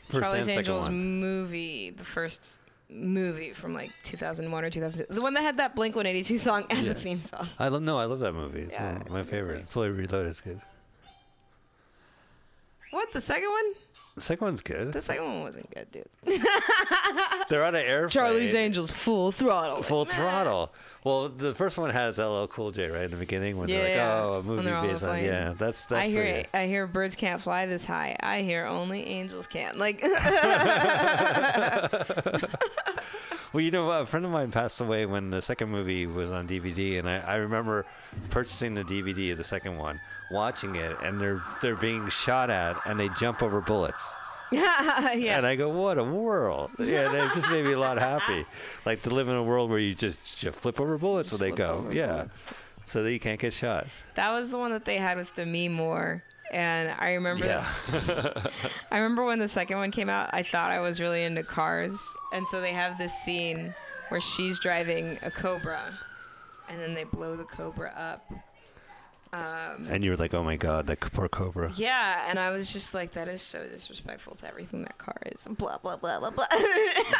First 0.07 0.23
Charlie's 0.25 0.47
Angels 0.47 0.83
one. 0.83 1.19
movie, 1.19 1.89
the 1.91 2.03
first 2.03 2.59
movie 2.89 3.51
from 3.53 3.73
like 3.73 3.91
2001 4.03 4.63
or 4.63 4.69
2002, 4.69 5.13
the 5.13 5.21
one 5.21 5.33
that 5.33 5.41
had 5.41 5.57
that 5.57 5.75
Blink 5.75 5.95
182 5.95 6.37
song 6.37 6.65
as 6.69 6.85
Yeah. 6.85 6.91
a 6.91 6.95
theme 6.95 7.23
song. 7.23 7.49
I 7.57 7.67
love 7.69 7.81
no, 7.81 7.97
I 7.97 8.05
love 8.05 8.19
that 8.19 8.33
movie. 8.33 8.61
It's 8.61 8.75
Yeah, 8.75 8.93
one 8.93 9.01
of 9.01 9.09
my 9.09 9.23
favorite. 9.23 9.67
Fully 9.67 9.89
Reloaded 9.89 10.27
is 10.29 10.41
good. 10.41 10.61
What 12.91 13.11
the 13.13 13.21
second 13.21 13.49
one? 13.49 13.73
The 14.15 14.21
second 14.21 14.45
one's 14.45 14.61
good. 14.61 14.93
The 14.93 15.01
second 15.01 15.25
one 15.25 15.41
wasn't 15.41 15.69
good, 15.73 15.91
dude. 15.91 16.05
They're 17.49 17.65
on 17.65 17.75
an 17.75 17.85
airplane. 17.85 18.09
Charlie's 18.09 18.53
Angels, 18.53 18.89
full 18.91 19.31
throttle. 19.33 19.81
Full 19.83 20.05
throttle. 20.05 20.71
Well, 21.03 21.27
the 21.29 21.53
first 21.53 21.77
one 21.77 21.91
has 21.91 22.17
LL 22.17 22.45
Cool 22.47 22.71
J 22.71 22.89
right 22.89 23.03
in 23.03 23.11
the 23.11 23.17
beginning 23.17 23.57
when 23.57 23.67
they're 23.67 23.97
like, 23.97 24.23
"Oh, 24.23 24.33
a 24.35 24.37
when 24.37 24.45
movie 24.47 24.63
they're 24.63 24.75
on 24.75 24.87
the 24.87 24.93
based 24.93 25.03
on 25.03 25.09
plane. 25.09 25.25
yeah." 25.25 25.53
That's 25.55 25.85
that's 25.85 26.05
I 26.05 26.09
hear 26.09 26.23
pretty. 26.23 26.47
I 26.53 26.65
hear 26.65 26.87
birds 26.87 27.15
can't 27.15 27.39
fly 27.41 27.65
this 27.67 27.85
high. 27.85 28.15
I 28.21 28.41
hear 28.41 28.65
only 28.65 29.03
angels 29.03 29.45
can. 29.47 29.77
Like, 29.77 30.01
Well, 33.55 33.63
you 33.63 33.71
know, 33.71 33.89
a 33.89 34.05
friend 34.05 34.25
of 34.25 34.33
mine 34.33 34.51
passed 34.51 34.81
away 34.81 35.05
when 35.05 35.29
the 35.29 35.41
second 35.41 35.69
movie 35.69 36.07
was 36.07 36.29
on 36.29 36.45
DVD, 36.45 36.99
and 36.99 37.07
I, 37.07 37.19
I 37.19 37.35
remember 37.35 37.85
purchasing 38.29 38.73
the 38.73 38.83
DVD 38.83 39.31
of 39.31 39.37
the 39.37 39.45
second 39.45 39.77
one, 39.77 40.01
watching 40.29 40.75
it, 40.75 40.97
and 41.01 41.21
they're 41.21 41.41
they're 41.61 41.77
being 41.77 42.09
shot 42.09 42.49
at, 42.49 42.75
and 42.85 42.99
they 42.99 43.07
jump 43.17 43.41
over 43.41 43.61
bullets, 43.61 44.13
yeah, 44.51 45.37
and 45.37 45.45
I 45.45 45.55
go, 45.55 45.69
"What 45.69 45.97
a 45.97 46.03
world!" 46.03 46.71
Yeah, 46.77 47.07
and 47.07 47.15
it 47.15 47.33
just 47.33 47.49
made 47.49 47.63
me 47.63 47.71
a 47.71 47.79
lot 47.79 47.97
happy, 47.97 48.45
like 48.85 49.03
to 49.03 49.09
live 49.09 49.29
in 49.29 49.35
a 49.35 49.43
world 49.43 49.69
where 49.69 49.79
you 49.79 49.95
just, 49.95 50.43
you 50.43 50.51
flip 50.51 50.81
over 50.81 50.97
bullets 50.97 51.31
when 51.31 51.39
they 51.39 51.51
go, 51.51 51.87
yeah, 51.93 52.07
bullets. 52.07 52.53
so 52.83 53.03
that 53.03 53.11
you 53.13 53.21
can't 53.21 53.39
get 53.39 53.53
shot. 53.53 53.87
that 54.15 54.31
was 54.31 54.51
the 54.51 54.57
one 54.57 54.71
that 54.71 54.83
they 54.83 54.97
had 54.97 55.15
with 55.15 55.33
Demi 55.33 55.69
Moore. 55.69 56.25
And 56.51 56.93
I 56.99 57.13
remember, 57.13 57.45
Yeah, 57.45 57.67
I 58.91 58.97
remember 58.99 59.23
when 59.25 59.39
the 59.39 59.47
second 59.47 59.77
one 59.77 59.91
came 59.91 60.09
out. 60.09 60.29
I 60.33 60.43
thought 60.43 60.69
I 60.71 60.79
was 60.79 61.01
really 61.01 61.23
into 61.23 61.43
cars, 61.43 61.99
and 62.33 62.47
so 62.47 62.61
they 62.61 62.71
have 62.73 62.97
this 62.97 63.13
scene 63.23 63.73
where 64.09 64.21
she's 64.21 64.59
driving 64.59 65.17
a 65.23 65.31
Cobra, 65.31 65.97
and 66.69 66.79
then 66.79 66.93
they 66.93 67.03
blow 67.03 67.35
the 67.35 67.43
Cobra 67.45 67.91
up. 67.97 68.31
And 69.89 70.03
you 70.03 70.11
were 70.11 70.17
like, 70.17 70.33
"Oh 70.33 70.43
my 70.43 70.55
God, 70.55 70.87
that 70.87 70.99
poor 70.99 71.27
Cobra." 71.27 71.71
Yeah, 71.75 72.25
and 72.29 72.39
I 72.39 72.49
was 72.51 72.71
just 72.71 72.93
like, 72.93 73.13
that 73.13 73.27
is 73.27 73.41
so 73.41 73.65
disrespectful 73.67 74.35
to 74.35 74.47
everything 74.47 74.83
that 74.83 74.97
car 74.97 75.17
is. 75.27 75.47
Blah 75.49 75.77
blah 75.77 75.97
blah 75.97 76.19
blah 76.19 76.31
blah. 76.31 76.45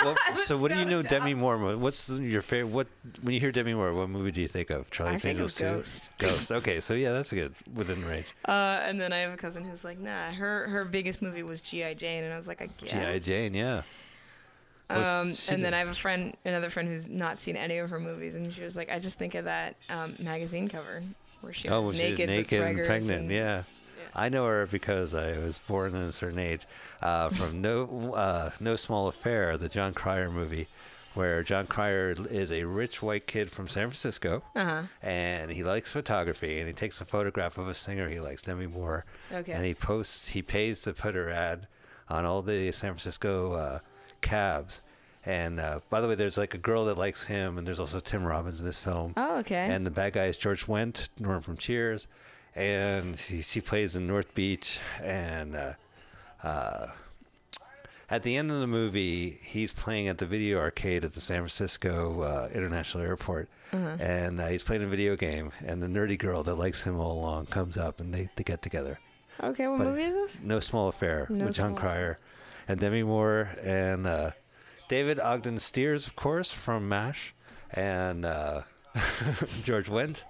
Well, 0.03 0.15
so 0.35 0.57
what 0.57 0.71
do 0.71 0.77
you 0.77 0.85
know 0.85 1.01
dumb. 1.01 1.21
Demi 1.21 1.33
Moore? 1.33 1.77
What's 1.77 2.09
your 2.09 2.41
favorite? 2.41 2.71
What 2.71 2.87
when 3.21 3.33
you 3.33 3.39
hear 3.39 3.51
Demi 3.51 3.73
Moore, 3.73 3.93
what 3.93 4.09
movie 4.09 4.31
do 4.31 4.41
you 4.41 4.47
think 4.47 4.69
of? 4.69 4.91
Charlie's 4.91 5.21
think 5.21 5.33
Angels 5.37 5.55
2? 5.55 5.63
Ghost. 5.63 6.13
Ghost. 6.17 6.51
Okay, 6.51 6.79
so 6.79 6.93
yeah, 6.93 7.11
that's 7.11 7.31
a 7.31 7.35
good 7.35 7.55
within 7.73 8.05
range. 8.05 8.27
Uh, 8.45 8.79
and 8.83 8.99
then 8.99 9.13
I 9.13 9.19
have 9.19 9.33
a 9.33 9.37
cousin 9.37 9.63
who's 9.63 9.83
like, 9.83 9.99
nah, 9.99 10.31
her 10.31 10.67
her 10.67 10.85
biggest 10.85 11.21
movie 11.21 11.43
was 11.43 11.61
G.I. 11.61 11.95
Jane, 11.95 12.23
and 12.23 12.33
I 12.33 12.35
was 12.35 12.47
like, 12.47 12.61
I 12.61 12.69
guess. 12.77 12.91
G.I. 12.91 13.19
Jane, 13.19 13.53
yeah. 13.53 13.83
Um, 14.89 15.33
and 15.49 15.65
then 15.65 15.73
I 15.73 15.79
have 15.79 15.87
a 15.87 15.95
friend, 15.95 16.37
another 16.45 16.69
friend 16.69 16.87
who's 16.87 17.07
not 17.07 17.39
seen 17.39 17.55
any 17.55 17.79
of 17.79 17.89
her 17.89 17.99
movies, 17.99 18.35
and 18.35 18.53
she 18.53 18.61
was 18.61 18.75
like, 18.75 18.91
I 18.91 18.99
just 18.99 19.17
think 19.17 19.33
of 19.33 19.45
that 19.45 19.75
um, 19.89 20.15
magazine 20.19 20.67
cover 20.67 21.01
where 21.45 21.53
she 21.53 21.69
Oh, 21.69 21.81
was 21.81 21.97
she 21.97 22.03
was 22.03 22.11
naked, 22.19 22.29
naked 22.29 22.61
and 22.61 22.85
pregnant. 22.85 23.21
and- 23.21 23.31
yeah. 23.31 23.63
I 24.17 24.29
know 24.29 24.45
her 24.47 24.65
because 24.65 25.13
I 25.13 25.37
was 25.37 25.59
born 25.67 25.93
at 25.95 26.01
a 26.07 26.11
certain 26.11 26.39
age 26.39 26.65
uh, 27.01 27.29
from 27.29 27.61
No 27.61 28.13
uh, 28.15 28.49
No 28.59 28.75
Small 28.75 29.07
Affair, 29.07 29.57
the 29.57 29.67
Jon 29.69 29.93
Cryer 29.93 30.31
movie, 30.31 30.67
where 31.15 31.43
Jon 31.43 31.67
Cryer 31.67 32.15
is 32.29 32.49
a 32.51 32.63
rich 32.63 33.01
white 33.03 33.27
kid 33.27 33.51
from 33.51 33.67
San 33.67 33.87
Francisco, 33.89 34.41
Uh-huh. 34.55 34.83
and 35.01 35.51
he 35.51 35.63
likes 35.63 35.91
photography, 35.91 36.59
and 36.59 36.67
he 36.67 36.73
takes 36.73 36.99
a 37.01 37.05
photograph 37.05 37.57
of 37.57 37.67
a 37.67 37.73
singer 37.73 38.07
he 38.09 38.19
likes, 38.21 38.41
Demi 38.41 38.67
Moore, 38.67 39.03
Okay. 39.31 39.51
and 39.51 39.65
he 39.65 39.73
posts, 39.73 40.29
he 40.29 40.41
pays 40.41 40.79
to 40.81 40.93
put 40.93 41.13
her 41.15 41.29
ad 41.29 41.67
on 42.09 42.23
all 42.25 42.41
the 42.41 42.71
San 42.71 42.91
Francisco 42.91 43.53
uh, 43.53 43.79
cabs. 44.21 44.81
And 45.25 45.59
uh, 45.59 45.79
by 45.89 46.01
the 46.01 46.07
way, 46.07 46.15
there's 46.15 46.37
like 46.37 46.53
a 46.53 46.57
girl 46.59 46.85
that 46.85 46.97
likes 46.97 47.25
him, 47.25 47.57
and 47.57 47.65
there's 47.65 47.79
also 47.79 47.99
Tim 47.99 48.23
Robbins 48.23 48.59
in 48.59 48.65
this 48.65 48.79
film. 48.83 49.13
Oh, 49.17 49.37
okay. 49.39 49.67
And 49.71 49.85
the 49.85 49.91
bad 49.91 50.13
guy 50.13 50.25
is 50.25 50.37
George 50.37 50.67
Wendt, 50.67 51.09
Norm 51.19 51.41
from 51.41 51.57
Cheers, 51.57 52.07
and 52.55 53.17
she, 53.17 53.41
she 53.41 53.59
plays 53.61 53.95
in 53.95 54.05
North 54.05 54.33
Beach. 54.35 54.79
And 55.03 55.55
uh, 55.55 55.73
uh, 56.43 56.87
at 58.09 58.21
the 58.23 58.37
end 58.37 58.51
of 58.51 58.59
the 58.59 58.67
movie, 58.67 59.39
he's 59.41 59.71
playing 59.73 60.07
at 60.07 60.19
the 60.19 60.27
video 60.27 60.59
arcade 60.59 61.03
at 61.03 61.13
the 61.13 61.21
San 61.21 61.37
Francisco 61.39 62.21
uh, 62.21 62.49
International 62.53 63.03
Airport, 63.03 63.49
Uh-huh. 63.73 63.97
and 63.99 64.39
uh, 64.39 64.47
he's 64.47 64.61
playing 64.61 64.83
a 64.83 64.87
video 64.87 65.15
game. 65.15 65.51
And 65.65 65.81
the 65.81 65.87
nerdy 65.87 66.19
girl 66.19 66.43
that 66.43 66.55
likes 66.55 66.83
him 66.83 66.99
all 66.99 67.13
along 67.13 67.47
comes 67.47 67.77
up, 67.79 67.99
and 67.99 68.13
they, 68.13 68.29
they 68.35 68.43
get 68.43 68.61
together. 68.61 68.99
okay, 69.41 69.65
what 69.67 69.79
but- 69.79 69.87
movie 69.87 70.03
is 70.03 70.13
this? 70.13 70.39
No 70.43 70.59
Small 70.59 70.87
Affair 70.87 71.25
No 71.31 71.45
with 71.45 71.55
Jon 71.55 71.71
Small 71.71 71.79
Cryer 71.79 72.19
and 72.67 72.79
Demi 72.79 73.01
Moore 73.03 73.49
and 73.63 74.05
uh, 74.05 74.31
David 74.87 75.19
Ogden 75.19 75.57
Stiers, 75.57 76.07
of 76.07 76.15
course, 76.15 76.51
from 76.51 76.87
MASH, 76.87 77.33
and 77.71 78.25
uh, 78.25 78.61
George 79.63 79.89
Wendt. 79.89 80.23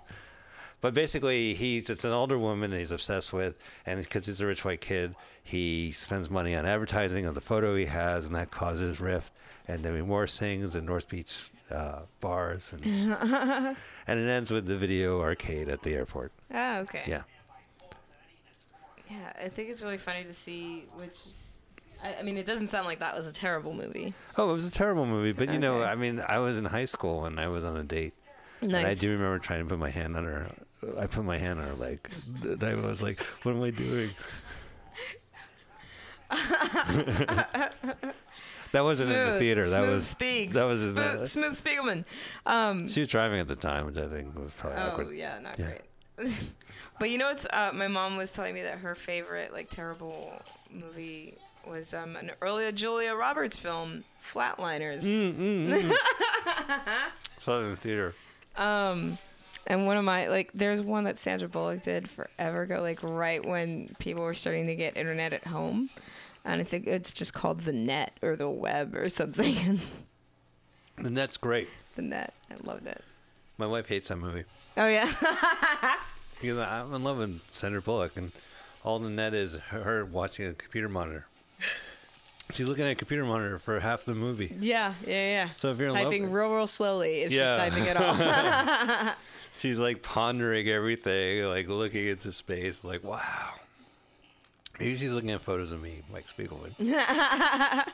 But 0.82 0.94
basically, 0.94 1.54
he's 1.54 1.90
it's 1.90 2.06
an 2.06 2.12
older 2.12 2.38
woman 2.38 2.72
he's 2.72 2.92
obsessed 2.92 3.34
with, 3.34 3.58
and 3.86 4.02
because 4.02 4.28
he's 4.28 4.40
a 4.42 4.46
rich 4.46 4.64
white 4.64 4.82
kid, 4.82 5.16
he 5.44 5.92
spends 5.92 6.30
money 6.30 6.56
on 6.56 6.66
advertising 6.66 7.26
of 7.26 7.34
the 7.34 7.42
photo 7.42 7.76
he 7.76 7.86
has, 7.86 8.26
and 8.28 8.36
that 8.36 8.52
causes 8.52 9.00
rift. 9.00 9.34
And 9.68 9.82
Demi 9.82 10.04
Moore 10.04 10.28
sings 10.28 10.76
in 10.76 10.86
North 10.86 11.10
Beach 11.10 11.50
uh, 11.72 12.02
bars, 12.22 12.74
and 12.74 12.86
and 14.08 14.20
it 14.20 14.30
ends 14.30 14.52
with 14.52 14.68
the 14.68 14.78
video 14.78 15.22
arcade 15.22 15.70
at 15.70 15.82
the 15.82 15.96
airport. 15.96 16.32
Oh, 16.54 16.78
okay. 16.80 17.04
Yeah. 17.08 17.24
Yeah, 19.10 19.34
I 19.44 19.50
think 19.50 19.70
it's 19.70 19.82
really 19.82 19.98
funny 19.98 20.24
to 20.24 20.34
see 20.34 20.86
which. 20.96 21.20
I, 22.06 22.16
I 22.20 22.24
mean, 22.24 22.38
it 22.38 22.46
doesn't 22.46 22.70
sound 22.72 22.86
like 22.86 23.00
that 23.00 23.16
was 23.16 23.26
a 23.28 23.32
terrible 23.32 23.74
movie. 23.74 24.14
Oh, 24.38 24.50
it 24.50 24.54
was 24.54 24.68
a 24.68 24.72
terrible 24.72 25.06
movie, 25.06 25.32
but 25.32 25.52
you 25.52 25.60
know, 25.60 25.82
I 25.82 25.96
mean, 25.96 26.24
I 26.28 26.40
was 26.40 26.58
in 26.60 26.66
high 26.66 26.86
school 26.86 27.22
when 27.22 27.40
I 27.40 27.48
was 27.48 27.64
on 27.64 27.76
a 27.78 27.84
date, 27.84 28.14
Nice. 28.62 28.74
and 28.78 28.88
I 28.88 28.94
do 28.94 29.12
remember 29.12 29.40
trying 29.40 29.64
to 29.64 29.70
put 29.70 29.80
my 29.80 29.90
hand 29.90 30.16
on 30.16 30.26
her. 30.26 30.52
I 31.00 31.08
put 31.08 31.26
my 31.26 31.38
hand 31.38 31.60
on 31.60 31.68
her 31.68 31.74
leg. 31.76 32.00
And 32.44 32.64
I 32.64 32.76
was 32.76 33.02
like, 33.02 33.20
"What 33.44 33.54
am 33.56 33.64
I 33.64 33.72
doing?" 33.72 34.12
that 36.32 37.72
wasn't 38.74 39.12
in 39.12 39.32
the 39.32 39.40
theater. 39.40 39.68
That 39.68 39.84
smooth 39.84 39.96
was 39.96 40.08
Speaks. 40.08 40.54
that 40.56 40.64
was 40.66 40.86
in 40.86 40.94
smooth, 40.94 41.20
the. 41.22 41.28
smooth 41.28 41.62
Spiegelman. 41.62 42.06
Um, 42.46 42.88
She 42.90 43.00
was 43.02 43.10
driving 43.10 43.40
at 43.40 43.48
the 43.48 43.56
time, 43.56 43.86
which 43.86 43.98
I 43.98 44.08
think 44.08 44.38
was 44.38 44.54
probably 44.54 44.80
oh 44.80 44.88
awkward. 44.90 45.16
yeah, 45.16 45.40
not 45.40 45.58
Yeah. 45.60 45.72
great. 46.18 46.34
but 47.00 47.10
you 47.10 47.18
know 47.18 47.28
what's? 47.28 47.46
Uh, 47.52 47.72
my 47.74 47.88
mom 47.88 48.18
was 48.18 48.32
telling 48.32 48.54
me 48.54 48.62
that 48.64 48.80
her 48.80 48.96
favorite 48.96 49.54
like 49.54 49.70
terrible 49.70 50.34
movie 50.72 51.36
was 51.68 51.94
um, 51.94 52.16
an 52.16 52.32
earlier 52.42 52.72
Julia 52.72 53.14
Roberts 53.14 53.58
film, 53.58 54.04
Flatliners. 54.24 55.02
Mm. 55.02 55.94
Saw 57.40 57.60
it 57.60 57.64
in 57.64 57.70
the 57.72 57.76
theater. 57.76 58.14
Um, 58.56 59.18
and 59.68 59.86
one 59.86 59.98
of 59.98 60.04
my 60.06 60.28
like, 60.28 60.52
there's 60.54 60.82
one 60.82 61.06
that 61.06 61.18
Sandra 61.18 61.48
Bullock 61.48 61.82
did 61.84 62.10
forever 62.10 62.64
ago, 62.64 62.82
like 62.82 63.00
right 63.04 63.44
when 63.44 63.90
people 64.00 64.24
were 64.24 64.34
starting 64.34 64.68
to 64.68 64.76
get 64.76 64.96
internet 64.98 65.34
at 65.34 65.48
home, 65.48 65.90
and 66.44 66.62
I 66.62 66.64
think 66.64 66.88
it's 66.88 67.12
just 67.12 67.34
called 67.34 67.62
the 67.62 67.74
net 67.74 68.18
or 68.22 68.36
the 68.36 68.50
web 68.50 68.96
or 68.96 69.10
something. 69.10 69.80
And 70.98 71.18
that's 71.18 71.36
great. 71.36 71.68
the 71.98 72.02
net, 72.02 72.34
I 72.50 72.56
loved 72.66 72.88
it. 72.88 73.04
My 73.58 73.68
wife 73.68 73.90
hates 73.90 74.08
that 74.08 74.16
movie 74.16 74.46
Oh 74.78 74.88
yeah, 74.88 75.12
because 76.42 76.58
I'm 76.58 76.94
in 76.94 77.04
love 77.04 77.18
with 77.18 77.42
Sandra 77.52 77.82
Bullock, 77.82 78.18
and 78.18 78.32
all 78.84 79.00
the 79.00 79.10
net 79.10 79.34
is 79.34 79.56
her 79.56 80.06
watching 80.06 80.48
a 80.48 80.54
computer 80.54 80.88
monitor. 80.90 81.28
She's 82.52 82.68
looking 82.68 82.86
at 82.86 82.92
a 82.92 82.96
computer 82.96 83.26
monitor 83.26 83.58
for 83.60 83.80
half 83.80 84.04
the 84.04 84.14
movie. 84.14 84.56
yeah, 84.60 84.94
yeah, 85.06 85.14
yeah. 85.14 85.50
So 85.56 85.72
if 85.72 85.80
you're 85.80 85.90
typing 85.92 86.32
real, 86.32 86.52
real 86.54 86.68
slowly, 86.68 87.22
if 87.24 87.32
Yeah. 87.32 87.66
she's 87.66 87.74
typing 87.74 87.86
it 87.90 87.98
all. 87.98 89.14
She's 89.52 89.80
like 89.80 90.04
pondering 90.04 90.68
everything, 90.68 91.46
like 91.46 91.70
looking 91.70 92.08
into 92.08 92.32
space, 92.34 92.84
like 92.84 93.04
wow. 93.06 93.52
Maybe 94.80 94.98
she's 94.98 95.14
looking 95.14 95.32
at 95.32 95.42
photos 95.42 95.72
of 95.72 95.82
me, 95.82 96.02
Mike 96.12 96.28
Spiegelman. 96.28 96.76
that 96.78 97.86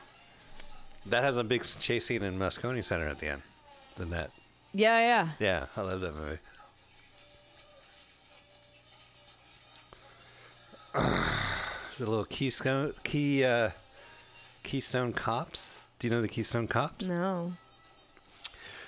has 1.10 1.36
a 1.36 1.44
big 1.44 1.62
chase 1.62 2.04
scene 2.06 2.24
in 2.24 2.36
Moscone 2.36 2.82
Center 2.82 3.06
at 3.06 3.20
the 3.20 3.28
end. 3.28 3.42
The 3.94 4.06
net. 4.06 4.32
yeah, 4.74 4.98
yeah. 4.98 5.28
Yeah, 5.38 5.66
I 5.76 5.82
love 5.82 6.00
that 6.00 6.14
movie. 6.16 6.38
A 12.02 12.04
little 12.04 12.24
key 12.24 12.50
sco- 12.50 12.92
key 13.04 13.44
uh, 13.44 13.70
Keystone 14.64 15.12
Kops. 15.12 15.80
Do 16.00 16.08
you 16.08 16.12
know 16.12 16.20
the 16.20 16.26
Keystone 16.26 16.66
Kops? 16.66 17.06
No. 17.06 17.52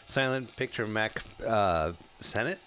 Silent 0.04 0.56
picture 0.56 0.84
Mack 0.84 1.22
uh, 1.46 1.92
Sennett. 2.18 2.58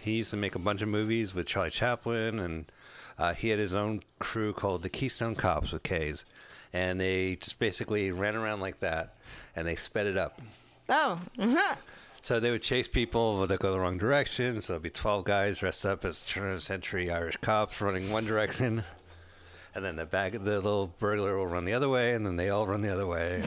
He 0.00 0.12
used 0.12 0.30
to 0.30 0.36
make 0.36 0.54
a 0.54 0.60
bunch 0.60 0.80
of 0.80 0.88
movies 0.88 1.34
with 1.34 1.46
Charlie 1.46 1.70
Chaplin, 1.70 2.38
and 2.38 2.70
uh, 3.18 3.34
he 3.34 3.48
had 3.48 3.58
his 3.58 3.74
own 3.74 4.04
crew 4.20 4.52
called 4.52 4.82
the 4.82 4.88
Keystone 4.88 5.34
Kops 5.34 5.72
with 5.72 5.82
K's, 5.82 6.24
and 6.72 7.00
they 7.00 7.34
just 7.34 7.58
basically 7.58 8.12
ran 8.12 8.36
around 8.36 8.60
like 8.60 8.78
that, 8.78 9.16
and 9.56 9.66
they 9.66 9.74
sped 9.74 10.06
it 10.06 10.16
up. 10.16 10.40
Oh. 10.88 11.20
So 12.20 12.38
they 12.38 12.52
would 12.52 12.62
chase 12.62 12.86
people 12.86 13.44
that 13.44 13.58
go 13.58 13.72
the 13.72 13.80
wrong 13.80 13.98
direction. 13.98 14.60
So 14.60 14.74
there'd 14.74 14.82
be 14.82 14.90
12 14.90 15.24
guys 15.24 15.58
dressed 15.58 15.84
up 15.84 16.04
as 16.04 16.24
turn 16.24 16.46
of 16.48 16.54
the 16.54 16.60
century 16.60 17.10
Irish 17.10 17.38
cops 17.38 17.80
running 17.80 18.10
one 18.10 18.24
direction. 18.24 18.84
And 19.74 19.84
then 19.84 19.96
the 19.96 20.06
bag, 20.06 20.32
the 20.32 20.60
little 20.60 20.92
burglar 20.98 21.36
will 21.36 21.46
run 21.46 21.64
the 21.64 21.74
other 21.74 21.88
way, 21.88 22.14
and 22.14 22.26
then 22.26 22.36
they 22.36 22.50
all 22.50 22.66
run 22.66 22.80
the 22.80 22.92
other 22.92 23.06
way. 23.06 23.44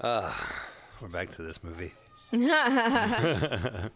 Uh, 0.00 0.32
we're 1.00 1.08
back 1.08 1.28
to 1.30 1.42
this 1.42 1.60
movie. 1.62 1.92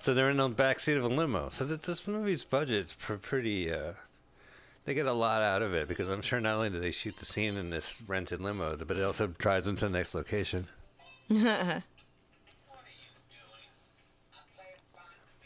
So 0.00 0.14
they're 0.14 0.30
in 0.30 0.38
the 0.38 0.48
backseat 0.48 0.96
of 0.96 1.04
a 1.04 1.08
limo. 1.08 1.50
So 1.50 1.66
that 1.66 1.82
this 1.82 2.08
movie's 2.08 2.42
budget's 2.42 2.94
pr- 2.94 3.14
pretty. 3.16 3.70
Uh, 3.70 3.92
they 4.84 4.94
get 4.94 5.06
a 5.06 5.12
lot 5.12 5.42
out 5.42 5.62
of 5.62 5.74
it 5.74 5.88
because 5.88 6.08
I'm 6.08 6.22
sure 6.22 6.40
not 6.40 6.56
only 6.56 6.70
do 6.70 6.80
they 6.80 6.90
shoot 6.90 7.16
the 7.16 7.24
scene 7.24 7.56
in 7.56 7.70
this 7.70 8.02
rented 8.06 8.40
limo, 8.40 8.76
but 8.76 8.96
it 8.96 9.02
also 9.02 9.26
drives 9.26 9.66
them 9.66 9.76
to 9.76 9.84
the 9.86 9.90
next 9.90 10.14
location. 10.14 10.66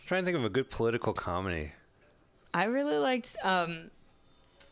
trying 0.07 0.23
to 0.23 0.25
think 0.25 0.37
of 0.37 0.45
a 0.45 0.51
good 0.51 0.71
political 0.71 1.13
comedy. 1.13 1.73
I 2.53 2.65
really 2.65 2.97
liked 2.99 3.37
um 3.43 3.91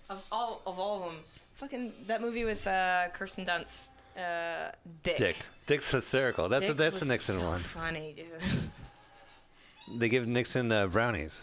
of 0.09 0.23
all 0.31 0.63
of 0.67 0.79
all 0.79 1.03
of 1.03 1.13
them. 1.13 1.21
Fucking 1.55 1.93
that 2.07 2.21
movie 2.21 2.45
with 2.45 2.67
uh 2.67 3.09
Kirsten 3.15 3.45
Dunst. 3.45 3.89
Uh 4.17 4.71
Dick. 5.03 5.17
Dick. 5.17 5.37
Dick's 5.67 5.91
hysterical. 5.91 6.49
That's 6.49 6.67
Dick 6.67 6.77
that's 6.77 7.01
the 7.01 7.07
Nixon 7.07 7.37
so 7.37 7.47
one. 7.47 7.61
Funny, 7.61 8.15
dude. 8.17 9.99
They 9.99 10.09
give 10.09 10.27
Nixon 10.27 10.71
uh, 10.71 10.87
brownies, 10.87 11.43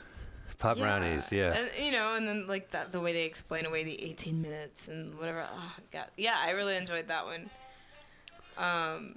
pop 0.60 0.78
brownies. 0.78 1.32
Yeah. 1.32 1.54
And, 1.54 1.70
you 1.84 1.92
know, 1.92 2.14
and 2.14 2.28
then 2.28 2.46
like 2.48 2.72
that 2.72 2.92
the 2.92 3.00
way 3.00 3.14
they 3.14 3.24
explain 3.24 3.66
away 3.66 3.84
the 3.84 4.02
18 4.04 4.42
minutes 4.42 4.88
and 4.88 5.10
whatever. 5.18 5.48
Oh, 5.52 5.74
God. 5.92 6.08
Yeah, 6.18 6.36
I 6.38 6.52
really 6.52 6.76
enjoyed 6.76 7.08
that 7.08 7.26
one. 7.26 7.50
Um, 8.58 9.16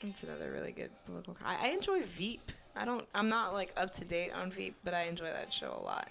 it's 0.00 0.22
another 0.22 0.50
really 0.52 0.72
good 0.72 0.90
political. 1.06 1.36
I, 1.44 1.68
I 1.68 1.70
enjoy 1.72 2.02
Veep. 2.16 2.52
I 2.76 2.84
don't. 2.84 3.06
I'm 3.14 3.28
not 3.28 3.52
like 3.52 3.72
up 3.76 3.92
to 3.94 4.04
date 4.04 4.32
on 4.32 4.50
Veep, 4.50 4.76
but 4.84 4.94
I 4.94 5.04
enjoy 5.04 5.26
that 5.26 5.52
show 5.52 5.78
a 5.80 5.84
lot. 5.84 6.08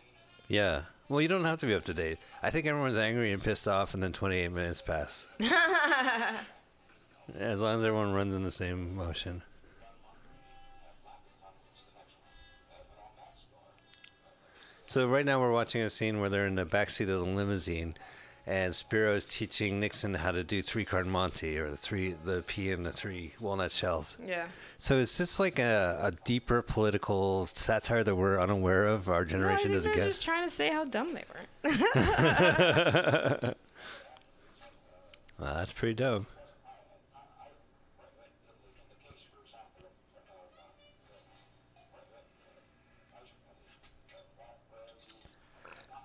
Yeah. 0.48 0.84
Well, 1.10 1.22
you 1.22 1.28
don't 1.28 1.44
have 1.44 1.60
to 1.60 1.66
be 1.66 1.74
up 1.74 1.84
to 1.86 1.94
date. 1.94 2.18
I 2.42 2.50
think 2.50 2.66
everyone's 2.66 2.98
angry 2.98 3.32
and 3.32 3.44
pissed 3.44 3.68
off, 3.68 3.94
and 3.94 4.02
then 4.02 4.14
28 4.14 4.50
minutes 4.50 4.82
pass. 4.82 5.28
as 7.38 7.62
long 7.62 7.78
as 7.78 7.84
everyone 7.84 8.14
runs 8.14 8.34
in 8.34 8.44
the 8.44 8.52
same 8.52 8.96
motion. 8.96 9.44
So 14.94 15.08
right 15.08 15.26
now 15.26 15.40
we're 15.40 15.52
watching 15.52 15.82
a 15.82 15.90
scene 15.90 16.20
where 16.20 16.30
they're 16.30 16.46
in 16.46 16.54
the 16.54 16.68
backseat 16.68 17.10
of 17.10 17.20
the 17.20 17.26
limousine, 17.26 17.96
and 18.46 18.76
Spiro 18.76 19.16
is 19.16 19.26
teaching 19.26 19.80
Nixon 19.80 20.14
how 20.14 20.30
to 20.30 20.44
do 20.44 20.62
three 20.62 20.86
card 20.86 21.08
Monte 21.08 21.58
or 21.58 21.72
the 21.72 21.76
three, 21.76 22.14
the 22.24 22.44
P 22.46 22.72
and 22.72 22.86
the 22.86 22.92
three 22.92 23.34
walnut 23.40 23.72
shells. 23.72 24.20
Yeah. 24.24 24.46
So 24.78 24.98
is 24.98 25.18
this 25.18 25.40
like 25.40 25.58
a, 25.58 25.98
a 26.00 26.12
deeper 26.26 26.62
political 26.62 27.48
satire 27.48 28.04
that 28.04 28.14
we're 28.14 28.40
unaware 28.40 28.86
of? 28.86 29.10
Our 29.10 29.22
No, 29.22 29.26
I 29.26 29.32
generation 29.32 29.72
think 29.72 29.74
doesn't 29.74 29.96
get. 29.96 30.06
just 30.06 30.24
trying 30.24 30.48
to 30.48 30.54
say 30.54 30.70
how 30.70 30.86
dumb 30.86 31.16
they 31.16 31.24
were. 31.64 33.56
Wow, 35.40 35.56
that's 35.56 35.74
pretty 35.74 35.96
dope. 35.96 36.28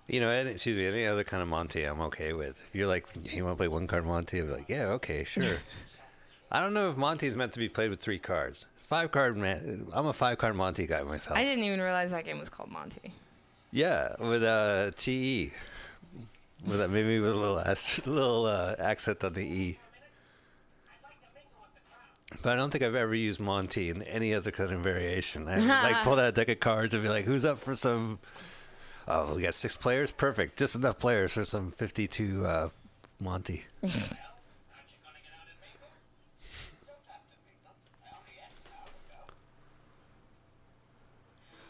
You 0.08 0.20
know, 0.20 0.30
any, 0.30 0.50
excuse 0.50 0.76
me, 0.76 0.86
any 0.86 1.06
other 1.06 1.22
kind 1.22 1.42
of 1.42 1.48
Monte 1.48 1.84
I'm 1.84 2.00
okay 2.02 2.32
with. 2.32 2.60
If 2.68 2.74
you're 2.74 2.88
like, 2.88 3.06
you 3.24 3.44
want 3.44 3.56
to 3.56 3.60
play 3.60 3.68
one 3.68 3.86
card 3.86 4.06
Monte, 4.06 4.40
I'll 4.40 4.46
be 4.46 4.52
like, 4.52 4.68
yeah, 4.68 4.86
okay, 4.86 5.22
sure. 5.24 5.58
I 6.50 6.60
don't 6.60 6.72
know 6.72 6.90
if 6.90 6.96
Monte's 6.96 7.36
meant 7.36 7.52
to 7.52 7.58
be 7.58 7.68
played 7.68 7.90
with 7.90 8.00
three 8.00 8.18
cards. 8.18 8.64
Five 8.86 9.12
card, 9.12 9.36
man. 9.36 9.86
I'm 9.92 10.06
a 10.06 10.14
five 10.14 10.38
card 10.38 10.56
Monte 10.56 10.86
guy 10.86 11.02
myself. 11.02 11.38
I 11.38 11.44
didn't 11.44 11.64
even 11.64 11.80
realize 11.80 12.10
that 12.10 12.24
game 12.24 12.38
was 12.38 12.48
called 12.48 12.70
Monty. 12.70 13.12
Yeah, 13.70 14.14
with 14.18 14.42
uh, 14.42 14.92
TE. 14.96 15.52
With 16.66 16.78
that, 16.78 16.88
maybe 16.88 17.20
with 17.20 17.32
a 17.32 17.36
little 17.36 17.56
little 18.06 18.46
uh, 18.46 18.76
accent 18.78 19.22
on 19.22 19.34
the 19.34 19.44
E. 19.44 19.78
But 22.42 22.54
I 22.54 22.56
don't 22.56 22.70
think 22.70 22.82
I've 22.82 22.94
ever 22.94 23.14
used 23.14 23.40
Monty 23.40 23.90
in 23.90 24.02
any 24.02 24.34
other 24.34 24.50
kind 24.50 24.70
of 24.70 24.80
variation. 24.80 25.48
I 25.48 25.58
like 25.82 26.02
pull 26.02 26.14
out 26.14 26.28
a 26.28 26.32
deck 26.32 26.48
of 26.48 26.60
cards 26.60 26.94
and 26.94 27.02
be 27.02 27.10
like, 27.10 27.26
"Who's 27.26 27.44
up 27.44 27.58
for 27.58 27.74
some?" 27.74 28.18
Oh, 29.10 29.34
we 29.34 29.42
got 29.42 29.54
six 29.54 29.74
players. 29.74 30.12
Perfect, 30.12 30.58
just 30.58 30.74
enough 30.74 30.98
players 30.98 31.32
for 31.32 31.44
some 31.44 31.70
fifty-two 31.70 32.44
uh, 32.46 32.68
Monty. 33.20 33.64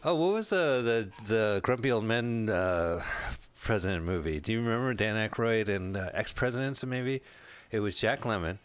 Oh, 0.04 0.14
what 0.14 0.32
was 0.32 0.50
the 0.50 1.10
the, 1.26 1.26
the 1.26 1.60
Grumpy 1.62 1.90
Old 1.90 2.04
Men 2.04 2.48
uh, 2.48 3.02
president 3.60 4.04
movie? 4.04 4.38
Do 4.38 4.52
you 4.52 4.60
remember 4.60 4.94
Dan 4.94 5.16
Aykroyd 5.16 5.68
and 5.68 5.96
uh, 5.96 6.10
ex 6.14 6.32
presidents? 6.32 6.84
Maybe 6.86 7.20
it 7.72 7.80
was 7.80 7.96
Jack 7.96 8.20
Lemmon 8.20 8.58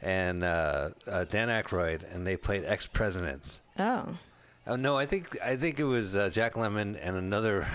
and 0.00 0.42
uh, 0.42 0.90
uh, 1.06 1.24
Dan 1.24 1.48
Aykroyd, 1.48 2.12
and 2.12 2.26
they 2.26 2.36
played 2.36 2.64
ex 2.64 2.86
presidents. 2.86 3.60
Oh. 3.78 4.16
Oh 4.66 4.76
no, 4.76 4.96
I 4.96 5.06
think 5.06 5.38
I 5.42 5.56
think 5.56 5.80
it 5.80 5.84
was 5.84 6.16
uh, 6.16 6.30
Jack 6.30 6.54
Lemmon 6.54 6.98
and 7.02 7.16
another 7.16 7.66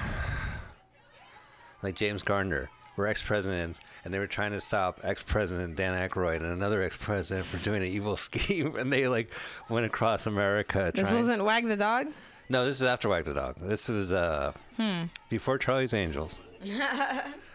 like 1.82 1.96
James 1.96 2.24
Garner 2.24 2.70
were 2.96 3.08
ex 3.08 3.22
presidents, 3.24 3.80
and 4.04 4.14
they 4.14 4.20
were 4.20 4.28
trying 4.28 4.52
to 4.52 4.62
stop 4.62 5.00
ex 5.04 5.24
president 5.24 5.76
Dan 5.76 5.94
Aykroyd 5.94 6.38
and 6.38 6.46
another 6.46 6.82
ex 6.82 6.96
president 6.96 7.46
for 7.46 7.58
doing 7.58 7.82
an 7.82 7.90
evil 7.90 8.18
scheme, 8.18 8.76
and 8.76 8.92
they 8.92 9.08
like 9.08 9.32
went 9.70 9.86
across 9.86 10.26
America. 10.26 10.92
This 10.94 11.08
trying... 11.08 11.16
wasn't 11.16 11.44
Wag 11.44 11.68
the 11.68 11.76
Dog? 11.76 12.08
No, 12.48 12.66
this 12.66 12.78
is 12.78 12.84
after 12.84 13.10
Wag 13.10 13.26
the 13.26 13.34
Dog. 13.34 13.56
This 13.60 13.90
was 13.90 14.14
uh, 14.14 14.54
Hmm. 14.78 15.06
before 15.30 15.58
Charlie's 15.58 15.94
Angels. 15.94 16.40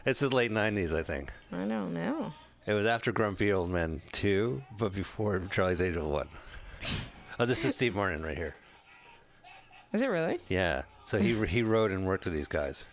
This 0.02 0.22
is 0.22 0.32
late 0.32 0.50
'90s, 0.50 0.94
I 0.94 1.02
think. 1.02 1.30
I 1.52 1.66
don't 1.66 1.92
know. 1.92 2.32
It 2.66 2.72
was 2.72 2.86
after 2.86 3.12
Grumpy 3.12 3.52
Old 3.52 3.68
Men 3.70 4.00
2, 4.12 4.62
but 4.78 4.94
before 4.94 5.40
Charlie's 5.50 5.82
Angels 5.82 6.10
1. 6.10 6.28
Oh, 7.38 7.44
this 7.44 7.66
is 7.66 7.74
Steve 7.74 7.94
Martin 7.94 8.22
right 8.22 8.36
here. 8.36 8.54
Is 9.92 10.02
it 10.02 10.06
really? 10.06 10.38
Yeah. 10.48 10.82
So 11.04 11.18
he 11.18 11.34
he 11.46 11.62
wrote 11.62 11.90
and 11.90 12.06
worked 12.06 12.24
with 12.24 12.34
these 12.34 12.48
guys. 12.48 12.84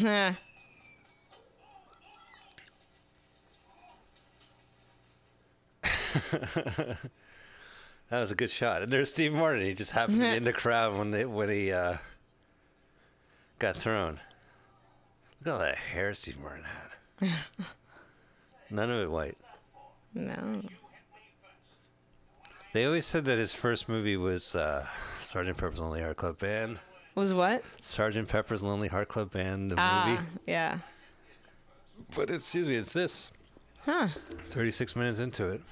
Nah. 0.00 0.34
That 8.10 8.20
was 8.20 8.32
a 8.32 8.34
good 8.34 8.50
shot. 8.50 8.82
And 8.82 8.92
there's 8.92 9.12
Steve 9.12 9.32
Martin. 9.32 9.64
He 9.64 9.72
just 9.72 9.92
happened 9.92 10.20
to 10.20 10.30
be 10.30 10.36
in 10.36 10.44
the 10.44 10.52
crowd 10.52 10.98
when 10.98 11.12
they 11.12 11.24
when 11.24 11.48
he 11.48 11.72
uh, 11.72 11.96
got 13.58 13.76
thrown. 13.76 14.18
Look 15.40 15.46
at 15.46 15.52
all 15.52 15.58
that 15.60 15.78
hair 15.78 16.12
Steve 16.12 16.38
Martin 16.40 16.64
had. 16.64 17.30
None 18.68 18.90
of 18.90 19.00
it 19.00 19.10
white. 19.10 19.38
No. 20.12 20.62
They 22.72 22.84
always 22.84 23.04
said 23.06 23.24
that 23.24 23.38
his 23.38 23.52
first 23.54 23.88
movie 23.88 24.16
was 24.16 24.54
uh, 24.54 24.86
Sergeant 25.18 25.56
Pepper's 25.56 25.80
Lonely 25.80 26.02
Heart 26.02 26.16
Club 26.16 26.38
Band. 26.38 26.78
Was 27.16 27.32
what? 27.34 27.64
Sergeant 27.80 28.28
Pepper's 28.28 28.62
Lonely 28.62 28.86
Heart 28.88 29.08
Club 29.08 29.32
Band, 29.32 29.72
the 29.72 29.76
Ah, 29.78 30.04
movie. 30.06 30.22
yeah. 30.46 30.78
But 32.14 32.30
it's 32.30 32.44
excuse 32.44 32.68
me, 32.68 32.76
it's 32.76 32.92
this. 32.92 33.32
Huh. 33.84 34.08
36 34.50 34.94
minutes 34.94 35.18
into 35.18 35.48
it. 35.48 35.62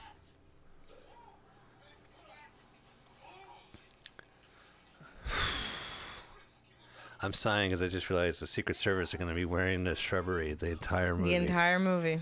I'm 7.20 7.32
sighing 7.32 7.72
as 7.72 7.82
I 7.82 7.88
just 7.88 8.10
realized 8.10 8.40
the 8.40 8.46
Secret 8.46 8.74
Service 8.76 9.12
are 9.14 9.18
going 9.18 9.28
to 9.28 9.34
be 9.34 9.44
wearing 9.44 9.84
the 9.84 9.94
shrubbery 9.96 10.54
the 10.54 10.70
entire 10.70 11.16
movie. 11.16 11.30
The 11.30 11.36
entire 11.36 11.78
movie. 11.78 12.20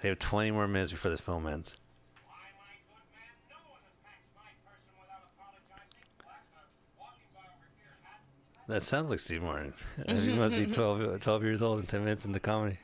They 0.00 0.08
have 0.08 0.18
20 0.18 0.50
more 0.52 0.68
minutes 0.68 0.92
before 0.92 1.10
this 1.10 1.20
film 1.20 1.46
ends. 1.46 1.76
That 8.68 8.82
sounds 8.82 9.10
like 9.10 9.20
Steve 9.20 9.42
Martin. 9.42 9.72
He 10.06 10.32
must 10.32 10.54
be 10.54 10.62
mm-hmm, 10.62 10.70
mm-hmm. 10.70 10.72
12, 10.72 11.14
uh, 11.14 11.18
12 11.18 11.44
years 11.44 11.62
old 11.62 11.78
and 11.78 11.88
10 11.88 12.04
minutes 12.04 12.24
into 12.24 12.40
comedy. 12.40 12.78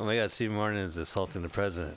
Oh 0.00 0.04
my 0.04 0.14
god, 0.14 0.30
Steve 0.30 0.52
Martin 0.52 0.78
is 0.78 0.96
assaulting 0.96 1.42
the 1.42 1.48
president. 1.48 1.96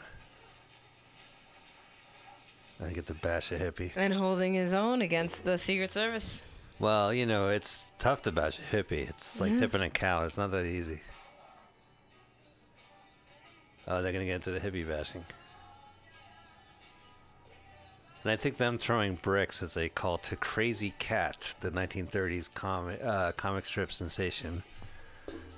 I 2.84 2.90
get 2.94 3.06
to 3.08 3.14
bash 3.14 3.52
a 3.52 3.60
hippie. 3.60 3.92
And 3.96 4.12
holding 4.12 4.56
his 4.56 4.74
own 4.74 5.04
against 5.04 5.44
the 5.44 5.60
Secret 5.60 5.92
Service. 5.92 6.48
Well, 6.80 7.14
you 7.14 7.28
know, 7.28 7.50
it's 7.50 7.92
tough 8.00 8.24
to 8.24 8.32
bash 8.32 8.58
a 8.58 8.76
hippie. 8.76 9.08
It's 9.08 9.40
like 9.40 9.52
tipping 9.60 9.84
a 9.84 9.90
cow, 9.92 10.24
it's 10.24 10.38
not 10.38 10.50
that 10.50 10.66
easy. 10.66 11.02
Oh, 13.88 14.02
they're 14.02 14.12
going 14.12 14.26
to 14.26 14.32
get 14.32 14.48
into 14.48 14.52
the 14.52 14.60
hippie 14.60 14.88
bashing. 14.88 15.24
And 18.24 18.32
I 18.32 18.36
think 18.36 18.58
them 18.58 18.78
throwing 18.78 19.16
bricks 19.16 19.64
is 19.64 19.76
a 19.76 19.90
call 19.90 20.20
to 20.20 20.36
Krazy 20.36 20.94
Kat, 21.00 21.56
the 21.62 21.72
1930s 21.72 22.54
comic, 22.54 23.00
uh, 23.04 23.32
comic 23.32 23.66
strip 23.66 23.92
sensation, 23.92 24.62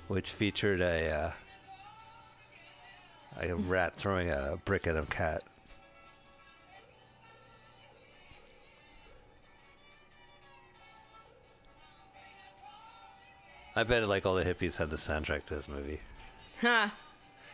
which 0.08 0.30
featured 0.30 0.80
a, 0.80 1.10
uh, 1.10 1.30
a 3.42 3.54
rat 3.54 3.96
throwing 3.96 4.30
a 4.30 4.58
brick 4.64 4.86
at 4.86 4.96
a 4.96 5.02
cat. 5.02 5.42
I 13.76 13.82
bet 13.82 14.06
like 14.08 14.24
all 14.24 14.36
the 14.36 14.44
hippies 14.44 14.76
had 14.76 14.88
the 14.88 14.96
soundtrack 14.96 15.44
to 15.46 15.56
this 15.56 15.68
movie. 15.68 16.00
Huh. 16.60 16.88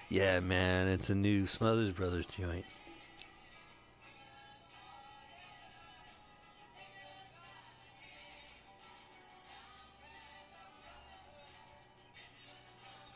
Yeah, 0.09 0.39
man, 0.41 0.87
it's 0.87 1.11
a 1.11 1.15
new 1.15 1.47
Smothers 1.47 1.93
Brothers 1.93 2.27
joint. 2.27 2.67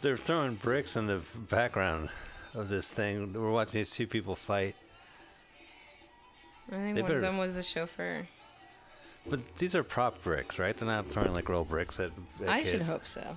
They're 0.04 0.18
throwing 0.18 0.56
bricks 0.56 0.96
in 0.96 1.06
the 1.06 1.22
background 1.48 2.10
of 2.52 2.68
this 2.68 2.92
thing. 2.92 3.32
We're 3.32 3.50
watching 3.50 3.80
these 3.80 3.90
two 3.90 4.06
people 4.06 4.36
fight. 4.36 4.76
I 6.68 6.72
think 6.72 6.96
They 6.96 7.00
one 7.00 7.10
better- 7.10 7.16
of 7.20 7.22
them 7.22 7.38
was 7.38 7.54
the 7.54 7.62
chauffeur. 7.62 8.28
But 9.26 9.56
these 9.56 9.74
are 9.74 9.82
prop 9.82 10.22
bricks, 10.22 10.58
right? 10.58 10.76
They're 10.76 10.86
not 10.86 11.06
throwing 11.08 11.32
like 11.32 11.48
real 11.48 11.64
bricks 11.64 11.98
at, 11.98 12.10
at 12.42 12.48
I 12.50 12.60
should 12.62 12.82
hope 12.82 13.06
so. 13.06 13.34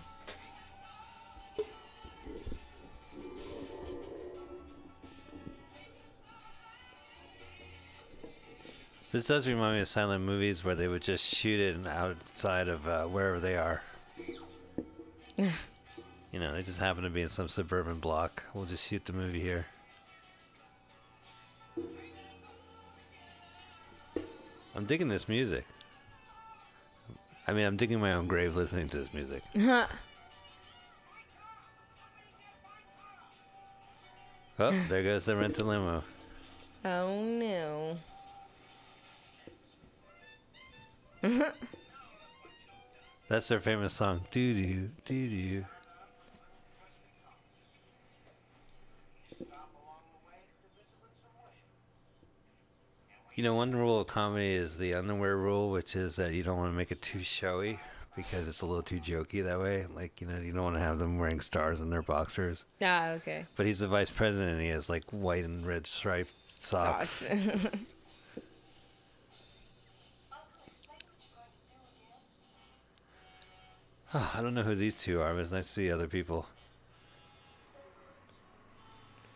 This 9.13 9.25
does 9.25 9.47
remind 9.47 9.75
me 9.75 9.81
of 9.83 9.87
silent 9.87 10.25
movies 10.25 10.65
where 10.65 10.75
they 10.75 10.89
would 10.89 11.01
just 11.01 11.33
shoot 11.33 11.61
it 11.61 11.87
outside 11.87 12.67
of 12.67 12.85
uh, 12.85 13.05
wherever 13.05 13.39
they 13.39 13.55
are. 13.55 13.83
you 16.31 16.39
know, 16.39 16.53
they 16.53 16.63
just 16.63 16.79
happen 16.79 17.03
to 17.03 17.09
be 17.09 17.21
in 17.21 17.29
some 17.29 17.47
suburban 17.47 17.99
block. 17.99 18.43
We'll 18.53 18.65
just 18.65 18.87
shoot 18.87 19.05
the 19.05 19.13
movie 19.13 19.41
here. 19.41 19.67
I'm 24.75 24.85
digging 24.85 25.07
this 25.07 25.27
music. 25.27 25.65
I 27.47 27.53
mean, 27.53 27.65
I'm 27.65 27.77
digging 27.77 27.99
my 27.99 28.13
own 28.13 28.27
grave 28.27 28.55
listening 28.55 28.89
to 28.89 28.97
this 28.97 29.13
music. 29.13 29.41
oh, 29.55 29.87
there 34.89 35.03
goes 35.03 35.25
the 35.25 35.35
rented 35.35 35.65
limo. 35.65 36.03
Oh 36.85 37.23
no. 37.23 37.97
That's 43.27 43.47
their 43.47 43.59
famous 43.59 43.93
song. 43.93 44.21
Doo 44.29 44.53
doo, 44.53 44.89
doo 45.03 45.27
doo. 45.29 45.65
You 53.37 53.43
know, 53.43 53.53
one 53.53 53.75
rule 53.75 54.01
of 54.01 54.07
comedy 54.07 54.55
is 54.55 54.79
the 54.79 54.95
underwear 54.95 55.37
rule, 55.37 55.69
which 55.69 55.95
is 55.95 56.15
that 56.15 56.33
you 56.33 56.41
don't 56.41 56.57
want 56.57 56.73
to 56.73 56.75
make 56.75 56.91
it 56.91 57.03
too 57.03 57.21
showy 57.21 57.79
because 58.15 58.47
it's 58.47 58.63
a 58.63 58.65
little 58.65 58.81
too 58.81 58.97
jokey 58.97 59.43
that 59.43 59.59
way. 59.59 59.85
Like, 59.93 60.19
you 60.19 60.25
know, 60.25 60.39
you 60.39 60.51
don't 60.53 60.63
want 60.63 60.75
to 60.77 60.81
have 60.81 60.97
them 60.97 61.19
wearing 61.19 61.39
stars 61.39 61.79
in 61.79 61.91
their 61.91 62.01
boxers. 62.01 62.65
Ah, 62.81 63.09
okay. 63.09 63.45
But 63.55 63.67
he's 63.67 63.77
the 63.77 63.85
vice 63.85 64.09
president 64.09 64.53
and 64.53 64.61
he 64.61 64.69
has 64.69 64.89
like 64.89 65.03
white 65.11 65.45
and 65.45 65.63
red 65.67 65.85
striped 65.85 66.31
socks. 66.57 67.09
Socks. 67.09 67.67
I 74.35 74.41
don't 74.41 74.55
know 74.55 74.63
who 74.63 74.73
these 74.73 74.95
two 74.95 75.21
are, 75.21 75.35
but 75.35 75.41
it's 75.41 75.51
nice 75.51 75.67
to 75.67 75.73
see 75.73 75.91
other 75.91 76.07
people. 76.07 76.47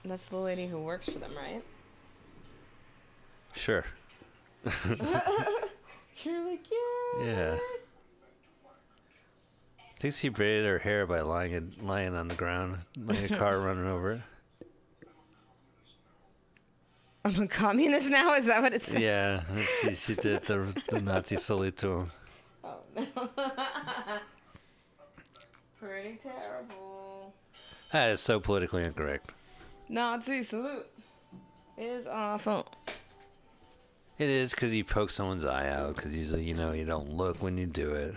That's 0.03 0.25
the 0.25 0.37
lady 0.37 0.65
who 0.65 0.79
works 0.79 1.07
for 1.07 1.19
them, 1.19 1.37
right? 1.37 1.61
Sure. 3.53 3.85
You're 6.23 6.49
like, 6.49 6.65
yeah. 6.71 7.25
Yeah. 7.25 7.57
I 9.77 9.99
think 9.99 10.13
she 10.15 10.29
braided 10.29 10.65
her 10.65 10.79
hair 10.79 11.05
by 11.05 11.21
lying 11.21 11.51
it, 11.51 11.83
lying 11.83 12.15
on 12.15 12.27
the 12.27 12.35
ground, 12.35 12.79
like 12.97 13.29
a 13.29 13.35
car 13.37 13.59
running 13.61 13.85
over 13.85 14.13
it. 14.13 14.21
I'm 17.23 17.39
a 17.39 17.47
communist 17.47 18.09
now. 18.09 18.33
Is 18.33 18.47
that 18.47 18.63
what 18.63 18.73
it 18.73 18.81
says? 18.81 18.99
Yeah, 18.99 19.43
she, 19.81 19.93
she 19.93 20.15
did 20.15 20.43
the, 20.45 20.81
the 20.89 21.01
Nazi 21.01 21.35
salute 21.37 21.77
to 21.77 21.91
him. 21.91 22.11
Oh 22.63 22.77
no. 22.95 23.05
Pretty 25.79 26.19
terrible. 26.21 27.33
That 27.91 28.11
is 28.11 28.19
so 28.19 28.39
politically 28.39 28.83
incorrect. 28.83 29.31
Nazi 29.89 30.43
salute 30.43 30.85
is 31.77 32.05
awful. 32.05 32.67
It 34.21 34.29
is 34.29 34.51
because 34.51 34.75
you 34.75 34.83
poke 34.83 35.09
someone's 35.09 35.45
eye 35.45 35.67
out 35.67 35.95
because 35.95 36.11
usually 36.13 36.43
you 36.43 36.53
know 36.53 36.73
you 36.73 36.85
don't 36.85 37.09
look 37.11 37.41
when 37.41 37.57
you 37.57 37.65
do 37.65 37.91
it. 37.91 38.13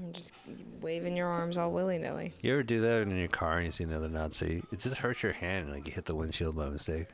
You're 0.00 0.12
just 0.12 0.32
waving 0.80 1.16
your 1.16 1.26
arms 1.26 1.58
all 1.58 1.72
willy 1.72 1.98
nilly. 1.98 2.32
You 2.40 2.52
ever 2.52 2.62
do 2.62 2.80
that 2.82 3.02
in 3.02 3.16
your 3.18 3.26
car 3.26 3.56
and 3.56 3.66
you 3.66 3.72
see 3.72 3.82
another 3.82 4.08
Nazi? 4.08 4.62
It 4.70 4.78
just 4.78 4.98
hurts 4.98 5.24
your 5.24 5.32
hand, 5.32 5.72
like 5.72 5.84
you 5.88 5.92
hit 5.92 6.04
the 6.04 6.14
windshield 6.14 6.54
by 6.56 6.68
mistake. 6.68 7.08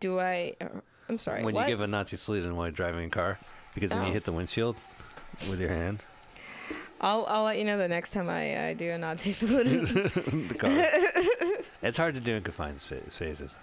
Do 0.00 0.20
I? 0.20 0.54
Uh, 0.60 0.66
I'm 1.08 1.16
sorry. 1.16 1.42
when 1.42 1.54
what? 1.54 1.62
you 1.62 1.68
give 1.72 1.80
a 1.80 1.86
Nazi 1.86 2.18
salute 2.18 2.44
and 2.44 2.58
while 2.58 2.66
you're 2.66 2.72
driving 2.72 3.06
a 3.06 3.08
car, 3.08 3.38
because 3.74 3.88
then 3.88 4.02
you 4.02 4.10
Oh. 4.10 4.12
hit 4.12 4.24
the 4.24 4.32
windshield 4.32 4.76
with 5.48 5.58
your 5.58 5.70
hand. 5.70 6.04
I'll 7.00 7.24
I'll 7.26 7.44
let 7.44 7.56
you 7.56 7.64
know 7.64 7.78
the 7.78 7.88
next 7.88 8.12
time 8.12 8.28
I, 8.28 8.68
I 8.68 8.74
do 8.74 8.90
a 8.90 8.98
Nazi 8.98 9.32
salute. 9.32 9.88
the 10.48 10.54
car. 10.58 11.62
it's 11.82 11.96
hard 11.96 12.16
to 12.16 12.20
do 12.20 12.34
in 12.34 12.42
confined 12.42 12.80
spa- 12.82 12.96
spaces. 13.08 13.56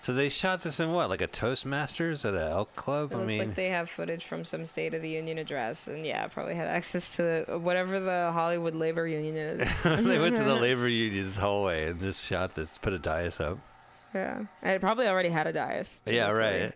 So 0.00 0.14
they 0.14 0.28
shot 0.28 0.60
this 0.62 0.78
in 0.78 0.92
what, 0.92 1.10
like 1.10 1.20
a 1.20 1.26
Toastmasters 1.26 2.24
at 2.24 2.34
a 2.34 2.50
elk 2.50 2.74
club? 2.76 3.10
It 3.10 3.16
I 3.16 3.18
looks 3.18 3.28
mean, 3.28 3.38
like 3.40 3.54
they 3.56 3.68
have 3.70 3.90
footage 3.90 4.24
from 4.24 4.44
some 4.44 4.64
State 4.64 4.94
of 4.94 5.02
the 5.02 5.08
Union 5.08 5.38
address, 5.38 5.88
and 5.88 6.06
yeah, 6.06 6.26
probably 6.28 6.54
had 6.54 6.68
access 6.68 7.16
to 7.16 7.58
whatever 7.60 7.98
the 7.98 8.30
Hollywood 8.32 8.74
labor 8.74 9.06
union 9.08 9.34
is. 9.36 9.82
they 9.82 10.18
went 10.18 10.36
to 10.36 10.44
the 10.44 10.54
labor 10.60 10.86
union's 10.88 11.36
hallway 11.36 11.90
and 11.90 12.00
just 12.00 12.24
shot 12.24 12.54
this, 12.54 12.70
put 12.78 12.92
a 12.92 12.98
dais 12.98 13.40
up. 13.40 13.58
yeah, 14.14 14.44
and 14.62 14.72
it 14.76 14.80
probably 14.80 15.08
already 15.08 15.30
had 15.30 15.46
a 15.48 15.52
dais. 15.52 16.02
Yeah, 16.06 16.30
right. 16.30 16.72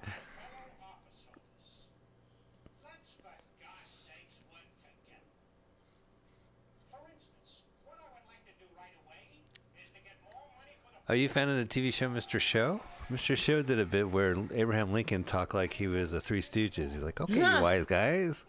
Are 11.08 11.14
you 11.14 11.26
a 11.26 11.28
fan 11.28 11.48
of 11.48 11.56
the 11.56 11.66
TV 11.66 11.92
show 11.92 12.08
Mr. 12.08 12.40
Show? 12.40 12.80
Mr. 13.12 13.36
Show 13.36 13.62
did 13.62 13.78
a 13.78 13.84
bit 13.84 14.10
where 14.10 14.34
Abraham 14.54 14.92
Lincoln 14.92 15.22
talked 15.24 15.54
like 15.54 15.74
he 15.74 15.86
was 15.86 16.12
the 16.12 16.20
Three 16.20 16.40
Stooges. 16.40 16.92
He's 16.94 17.02
like, 17.02 17.20
"Okay, 17.20 17.34
you 17.34 17.62
wise 17.62 17.84
guys." 17.84 18.46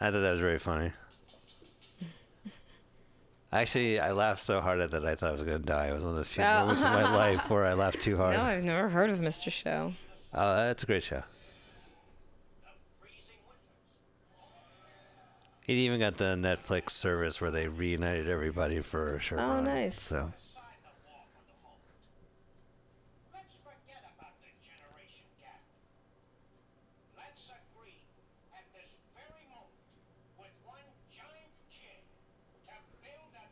I 0.00 0.10
thought 0.10 0.20
that 0.20 0.32
was 0.32 0.40
very 0.40 0.58
funny. 0.58 0.92
Actually, 3.50 3.98
I 3.98 4.12
laughed 4.12 4.42
so 4.42 4.60
hard 4.60 4.80
at 4.80 4.90
that 4.90 5.06
I 5.06 5.14
thought 5.14 5.30
I 5.30 5.32
was 5.32 5.42
going 5.42 5.60
to 5.62 5.66
die. 5.66 5.88
It 5.88 5.94
was 5.94 6.02
one 6.02 6.10
of 6.10 6.16
those 6.16 6.28
few 6.32 6.44
Oh. 6.44 6.60
moments 6.60 6.84
in 6.84 6.90
my 6.90 7.14
life 7.16 7.48
where 7.48 7.64
I 7.64 7.72
laughed 7.72 8.00
too 8.00 8.18
hard. 8.18 8.36
No, 8.36 8.42
I've 8.42 8.62
never 8.62 8.90
heard 8.90 9.08
of 9.08 9.20
Mr. 9.20 9.50
Show. 9.50 9.94
Oh, 10.34 10.54
that's 10.56 10.82
a 10.82 10.86
great 10.86 11.02
show. 11.02 11.22
It 15.66 15.72
even 15.74 15.98
got 16.00 16.16
the 16.18 16.34
Netflix 16.36 16.90
service 16.90 17.40
where 17.42 17.50
they 17.50 17.68
reunited 17.68 18.28
everybody 18.28 18.80
for 18.80 19.16
a 19.16 19.20
short 19.20 19.40
Oh, 19.40 19.48
run. 19.48 19.64
nice. 19.64 20.00
So 20.00 20.32
Let's 23.34 23.52
forget 23.60 24.00
about 24.16 24.32
the 24.40 24.48
generation 24.64 25.28
gap. 25.44 25.60
Let's 27.20 27.44
agree 27.52 28.00
at 28.56 28.64
this 28.72 28.88
very 29.12 29.44
moment 29.52 29.76
with 30.40 30.56
one 30.64 30.80
giant 31.12 31.52
jig 31.68 32.00
to 32.64 32.72
build 33.04 33.28
a 33.36 33.44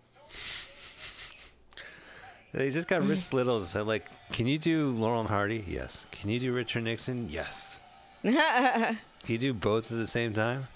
they 2.57 2.71
just 2.71 2.89
got 2.89 3.07
Rich 3.07 3.19
mm. 3.19 3.33
Little 3.35 3.59
and 3.59 3.67
said, 3.67 3.87
like, 3.87 4.07
"Can 4.33 4.47
you 4.47 4.59
do 4.59 4.91
Laurel 4.93 5.21
and 5.21 5.29
Hardy? 5.29 5.63
Yes. 5.69 6.07
Can 6.11 6.31
you 6.31 6.41
do 6.41 6.53
Richard 6.53 6.85
Nixon? 6.85 7.29
Yes. 7.29 7.79
Can 8.23 8.99
you 9.27 9.39
do 9.39 9.53
both 9.53 9.93
at 9.93 9.99
the 9.99 10.07
same 10.07 10.33
time? 10.33 10.69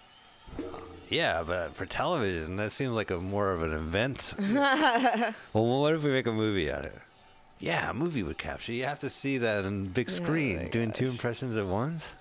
Yeah, 1.08 1.42
but 1.42 1.74
for 1.74 1.86
television, 1.86 2.56
that 2.56 2.72
seems 2.72 2.92
like 2.92 3.10
a 3.10 3.18
more 3.18 3.52
of 3.52 3.62
an 3.62 3.72
event. 3.72 4.34
well, 4.52 5.34
what 5.52 5.94
if 5.94 6.04
we 6.04 6.10
make 6.10 6.26
a 6.26 6.32
movie 6.32 6.70
out 6.70 6.80
of 6.80 6.86
it? 6.86 7.02
Yeah, 7.58 7.90
a 7.90 7.94
movie 7.94 8.22
would 8.22 8.38
capture. 8.38 8.72
You 8.72 8.84
have 8.84 9.00
to 9.00 9.10
see 9.10 9.38
that 9.38 9.64
on 9.64 9.86
big 9.86 10.08
oh 10.08 10.12
screen, 10.12 10.58
my 10.58 10.64
doing 10.64 10.92
two 10.92 11.06
impressions 11.06 11.56
at 11.56 11.66
once. 11.66 12.12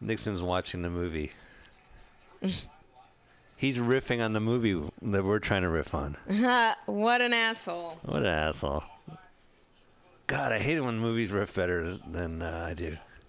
Nixon's 0.00 0.42
watching 0.42 0.82
the 0.82 0.90
movie. 0.90 1.32
He's 3.58 3.78
riffing 3.78 4.24
on 4.24 4.34
the 4.34 4.40
movie 4.40 4.80
that 5.02 5.24
we're 5.24 5.40
trying 5.40 5.62
to 5.62 5.68
riff 5.68 5.92
on. 5.92 6.16
what 6.86 7.20
an 7.20 7.32
asshole. 7.32 7.98
What 8.04 8.20
an 8.20 8.26
asshole. 8.26 8.84
God, 10.28 10.52
I 10.52 10.60
hate 10.60 10.76
it 10.76 10.82
when 10.82 11.00
movies 11.00 11.32
riff 11.32 11.56
better 11.56 11.96
than 12.08 12.40
uh, 12.40 12.66
I 12.70 12.74
do. 12.74 12.96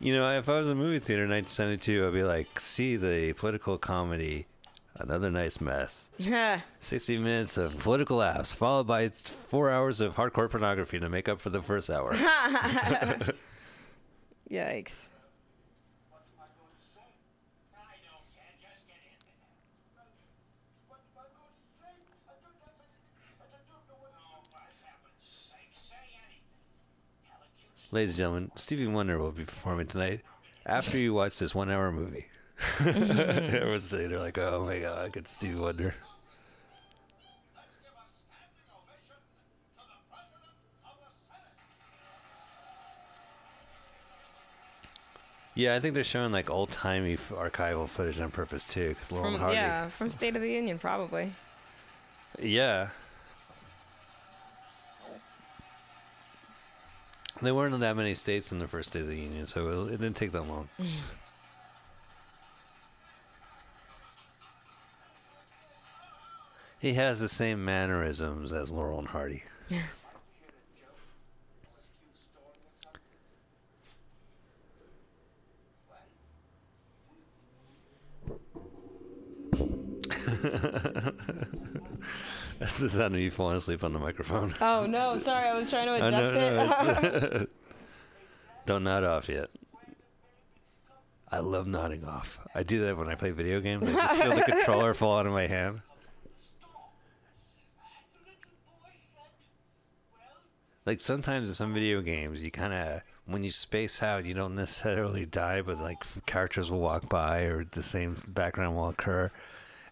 you 0.00 0.14
know, 0.14 0.38
if 0.38 0.48
I 0.48 0.60
was 0.60 0.66
in 0.66 0.72
a 0.72 0.74
movie 0.74 0.98
theater 0.98 1.24
in 1.24 1.30
1972, 1.30 2.06
I'd 2.06 2.14
be 2.14 2.22
like, 2.22 2.58
see 2.58 2.96
the 2.96 3.34
political 3.34 3.76
comedy, 3.76 4.46
Another 4.94 5.30
Nice 5.30 5.60
Mess. 5.60 6.08
60 6.80 7.18
minutes 7.18 7.58
of 7.58 7.78
political 7.80 8.22
ass, 8.22 8.50
followed 8.52 8.86
by 8.86 9.10
four 9.10 9.68
hours 9.70 10.00
of 10.00 10.16
hardcore 10.16 10.50
pornography 10.50 10.98
to 10.98 11.10
make 11.10 11.28
up 11.28 11.38
for 11.38 11.50
the 11.50 11.60
first 11.60 11.90
hour. 11.90 12.14
Yikes. 14.50 15.08
What 16.08 16.24
am 16.24 16.40
I 16.40 16.48
going 16.56 16.72
to 16.72 16.80
say? 16.96 17.04
I 17.76 18.00
don't 18.00 18.24
care. 18.32 18.48
Just 18.56 18.80
get 18.88 18.96
in 19.04 19.18
there. 19.20 19.44
What 20.88 21.04
am 21.04 21.20
I 21.20 21.28
going 21.36 21.52
to 21.52 21.68
say? 21.76 21.92
I 21.92 22.32
don't 22.40 22.56
have 22.64 22.80
any- 22.80 22.96
I 23.36 23.44
don't 23.52 23.68
know 23.68 24.00
what. 24.00 24.08
For 24.48 24.64
heaven's 24.80 25.28
sake, 25.52 25.72
say 25.76 26.00
anything. 26.24 26.56
Tell 27.28 27.44
it 27.44 27.52
you 27.60 27.68
Ladies 27.92 28.10
and 28.16 28.18
gentlemen, 28.18 28.50
Stevie 28.56 28.86
Wonder 28.88 29.18
will 29.18 29.32
be 29.32 29.44
performing 29.44 29.86
tonight 29.86 30.20
after 30.64 30.96
you 30.96 31.12
watch 31.12 31.38
this 31.38 31.54
one 31.54 31.70
hour 31.70 31.92
movie. 31.92 32.26
Everyone's 32.80 33.84
sitting 33.84 34.10
there 34.10 34.18
like, 34.18 34.38
oh 34.38 34.64
my 34.64 34.78
god, 34.80 35.04
I 35.04 35.10
could 35.10 35.28
Stevie 35.28 35.54
Wonder. 35.60 35.94
Let's 37.54 37.68
give 37.84 37.92
a 37.92 38.04
standing 38.16 38.66
ovation 38.72 39.20
to 39.76 39.82
the 39.84 39.98
President 40.08 40.56
of 40.88 40.96
the 41.04 41.10
Senate. 41.28 41.52
Yeah, 45.58 45.74
I 45.74 45.80
think 45.80 45.94
they're 45.94 46.04
showing 46.04 46.30
like 46.30 46.50
old 46.50 46.70
timey 46.70 47.14
f- 47.14 47.32
archival 47.34 47.88
footage 47.88 48.20
on 48.20 48.30
purpose 48.30 48.62
too, 48.64 48.90
because 48.90 49.10
Lauren 49.10 49.32
From, 49.32 49.40
Hardy. 49.40 49.56
yeah, 49.56 49.88
from 49.88 50.08
State 50.08 50.36
of 50.36 50.42
the 50.42 50.52
Union, 50.52 50.78
probably. 50.78 51.32
Yeah. 52.38 52.90
There 57.42 57.56
weren't 57.56 57.74
in 57.74 57.80
that 57.80 57.96
many 57.96 58.14
states 58.14 58.52
in 58.52 58.60
the 58.60 58.68
first 58.68 58.90
State 58.90 59.02
of 59.02 59.08
the 59.08 59.16
Union, 59.16 59.48
so 59.48 59.86
it, 59.86 59.94
it 59.94 60.00
didn't 60.00 60.14
take 60.14 60.30
that 60.30 60.46
long. 60.46 60.68
he 66.78 66.92
has 66.92 67.18
the 67.18 67.28
same 67.28 67.64
mannerisms 67.64 68.52
as 68.52 68.70
Laurel 68.70 69.00
and 69.00 69.08
Hardy. 69.08 69.42
That's 82.58 82.78
the 82.78 82.90
sound 82.90 83.14
of 83.14 83.20
you 83.20 83.30
falling 83.30 83.56
asleep 83.56 83.84
on 83.84 83.92
the 83.92 83.98
microphone. 83.98 84.54
Oh, 84.60 84.86
no. 84.86 85.18
Sorry. 85.18 85.48
I 85.48 85.54
was 85.54 85.70
trying 85.70 85.86
to 85.86 85.92
Oh, 85.94 85.98
no, 85.98 86.06
adjust 86.06 86.34
no, 86.34 87.40
it. 87.40 87.50
Don't 88.66 88.84
nod 88.84 89.04
off 89.04 89.28
yet. 89.28 89.50
I 91.30 91.40
love 91.40 91.66
nodding 91.66 92.04
off. 92.04 92.38
I 92.54 92.62
do 92.62 92.84
that 92.86 92.96
when 92.96 93.08
I 93.08 93.14
play 93.14 93.30
video 93.30 93.60
games. 93.60 93.88
I 93.88 93.92
just 93.92 94.22
feel 94.22 94.34
the 94.34 94.42
controller 94.42 94.94
fall 94.94 95.18
out 95.18 95.26
of 95.26 95.32
my 95.32 95.46
hand. 95.46 95.82
Like 100.86 101.00
sometimes 101.00 101.48
in 101.48 101.54
some 101.54 101.74
video 101.74 102.00
games, 102.00 102.42
you 102.42 102.50
kind 102.50 102.72
of 102.72 103.02
when 103.26 103.44
you 103.44 103.50
space 103.50 104.02
out, 104.02 104.24
you 104.24 104.32
don't 104.32 104.54
necessarily 104.54 105.26
die, 105.26 105.60
but 105.60 105.78
like 105.78 105.98
characters 106.24 106.70
will 106.70 106.80
walk 106.80 107.10
by 107.10 107.40
or 107.42 107.64
the 107.64 107.82
same 107.82 108.16
background 108.32 108.74
will 108.74 108.88
occur, 108.88 109.30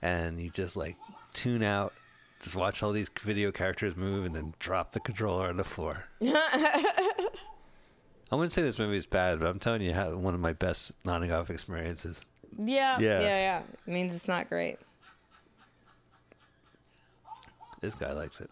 and 0.03 0.41
you 0.41 0.51
just 0.51 0.77
like 0.77 0.97
tune 1.33 1.63
out. 1.63 1.93
Just 2.43 2.55
watch 2.55 2.83
all 2.83 2.93
these 2.93 3.09
video 3.23 3.51
characters 3.51 3.97
move 3.97 4.25
and 4.27 4.35
then 4.35 4.53
drop 4.59 4.91
the 4.91 5.01
controller 5.01 5.49
on 5.49 5.57
the 5.57 5.65
floor. 5.65 6.05
I 6.23 7.15
wouldn't 8.31 8.53
say 8.53 8.61
this 8.63 8.79
movie 8.79 8.97
is 8.97 9.07
bad, 9.07 9.41
but 9.41 9.47
I'm 9.49 9.59
telling 9.59 9.81
you, 9.83 9.93
how 9.95 10.15
one 10.17 10.35
of 10.35 10.41
my 10.41 10.53
best 10.53 10.93
nodding 11.05 11.33
off 11.33 11.49
experiences. 11.49 12.23
yeah, 12.59 12.99
Yeah. 12.99 13.21
yeah. 13.21 13.21
Yeah, 13.21 13.63
It 13.87 13.91
means 13.93 14.15
it's 14.15 14.29
not 14.29 14.49
great. 14.49 14.79
This 17.81 17.95
guy 17.95 18.13
likes 18.13 18.41
it. 18.41 18.51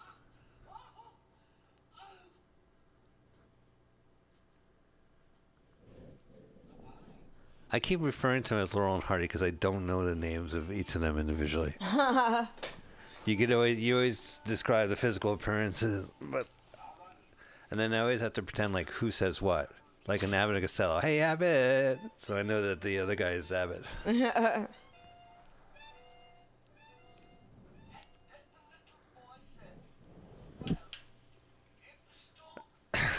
I 7.74 7.80
keep 7.80 8.00
referring 8.00 8.44
to 8.44 8.54
them 8.54 8.62
as 8.62 8.72
Laurel 8.72 8.94
and 8.94 9.02
Hardy 9.02 9.24
because 9.24 9.42
I 9.42 9.50
don't 9.50 9.84
know 9.84 10.04
the 10.04 10.14
names 10.14 10.54
of 10.54 10.70
each 10.70 10.94
of 10.94 11.00
them 11.00 11.18
individually. 11.18 11.74
you 13.24 13.36
could 13.36 13.50
always 13.50 13.80
you 13.80 13.96
always 13.96 14.40
describe 14.44 14.90
the 14.90 14.94
physical 14.94 15.32
appearances, 15.32 16.08
but 16.20 16.46
and 17.72 17.80
then 17.80 17.92
I 17.92 17.98
always 17.98 18.20
have 18.20 18.32
to 18.34 18.44
pretend 18.44 18.74
like 18.74 18.90
who 18.90 19.10
says 19.10 19.42
what, 19.42 19.72
like 20.06 20.22
an 20.22 20.32
Abbott 20.32 20.54
and 20.54 20.62
Costello. 20.62 21.00
Hey 21.00 21.18
Abbott, 21.18 21.98
so 22.16 22.36
I 22.36 22.44
know 22.44 22.62
that 22.62 22.80
the 22.80 23.00
other 23.00 23.16
guy 23.16 23.30
is 23.30 23.50
Abbott. 23.50 23.84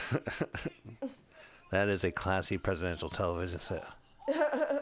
That 1.72 1.90
is 1.90 2.06
a 2.06 2.12
classy 2.12 2.58
presidential 2.58 3.10
television 3.10 3.60
set. 3.60 3.84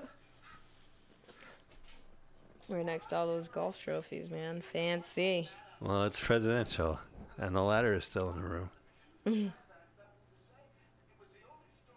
Right 2.69 2.85
next 2.85 3.07
to 3.07 3.17
all 3.17 3.27
those 3.27 3.49
golf 3.49 3.77
trophies, 3.79 4.31
man. 4.31 4.61
Fancy. 4.61 5.49
Well, 5.81 6.03
it's 6.05 6.19
presidential, 6.19 6.99
and 7.37 7.55
the 7.55 7.61
ladder 7.61 7.93
is 7.93 8.05
still 8.05 8.29
in 8.29 8.37
the 8.41 8.41
room. 9.27 9.53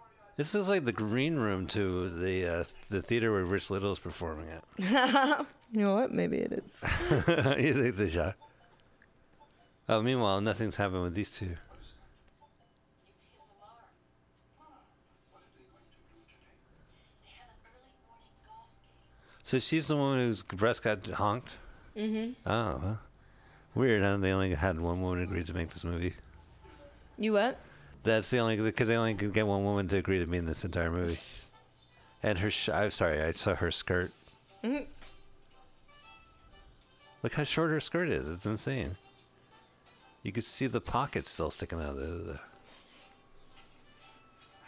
this 0.36 0.55
is 0.55 0.68
like 0.68 0.84
the 0.84 0.92
green 0.92 1.36
room 1.36 1.66
to 1.68 2.11
the 2.11 2.47
uh, 2.47 2.64
the 2.90 3.01
theater 3.01 3.30
where 3.32 3.44
Rich 3.44 3.70
Little 3.70 3.92
is 3.92 3.99
performing 3.99 4.49
at. 4.51 5.47
You 5.72 5.82
know 5.82 5.94
what? 5.97 6.12
Maybe 6.12 6.36
it 6.36 6.53
is. 6.53 6.80
you 7.59 7.74
think 7.82 7.97
they 7.97 8.09
shot? 8.09 8.36
Oh, 9.88 10.01
meanwhile, 10.01 10.40
nothing's 10.40 10.76
happened 10.76 11.03
with 11.03 11.14
these 11.16 11.30
two. 11.36 11.57
So 19.47 19.61
she's 19.61 19.86
the 19.86 19.97
one 19.97 20.18
whose 20.18 20.42
breast 20.42 20.82
got 20.82 21.07
honked. 21.07 21.55
Mm-hmm. 21.97 22.32
Oh, 22.51 22.99
weird. 23.76 24.03
Huh? 24.03 24.16
They 24.16 24.32
only 24.32 24.53
had 24.55 24.80
one 24.80 25.01
woman 25.01 25.22
agree 25.22 25.44
to 25.44 25.55
make 25.55 25.68
this 25.68 25.84
movie. 25.84 26.14
You 27.16 27.34
what? 27.34 27.61
That's 28.03 28.28
the 28.28 28.38
only 28.38 28.57
because 28.57 28.88
they 28.88 28.97
only 28.97 29.14
could 29.14 29.32
get 29.32 29.47
one 29.47 29.62
woman 29.62 29.86
to 29.86 29.99
agree 29.99 30.18
to 30.18 30.26
be 30.26 30.36
in 30.38 30.47
this 30.47 30.64
entire 30.64 30.90
movie. 30.90 31.20
And 32.24 32.40
her, 32.40 32.51
sh- 32.51 32.70
I'm 32.70 32.90
sorry, 32.90 33.22
I 33.22 33.30
saw 33.30 33.55
her 33.55 33.70
skirt. 33.70 34.11
Look 34.64 34.88
how 37.34 37.44
short 37.44 37.70
her 37.70 37.78
skirt 37.78 38.09
is. 38.09 38.28
It's 38.28 38.47
insane. 38.47 38.97
You 40.24 40.32
can 40.32 40.42
see 40.42 40.66
the 40.66 40.80
pockets 40.80 41.30
still 41.30 41.53
sticking 41.53 41.78
out 41.78 41.90
of 41.90 42.26
the. 42.26 42.40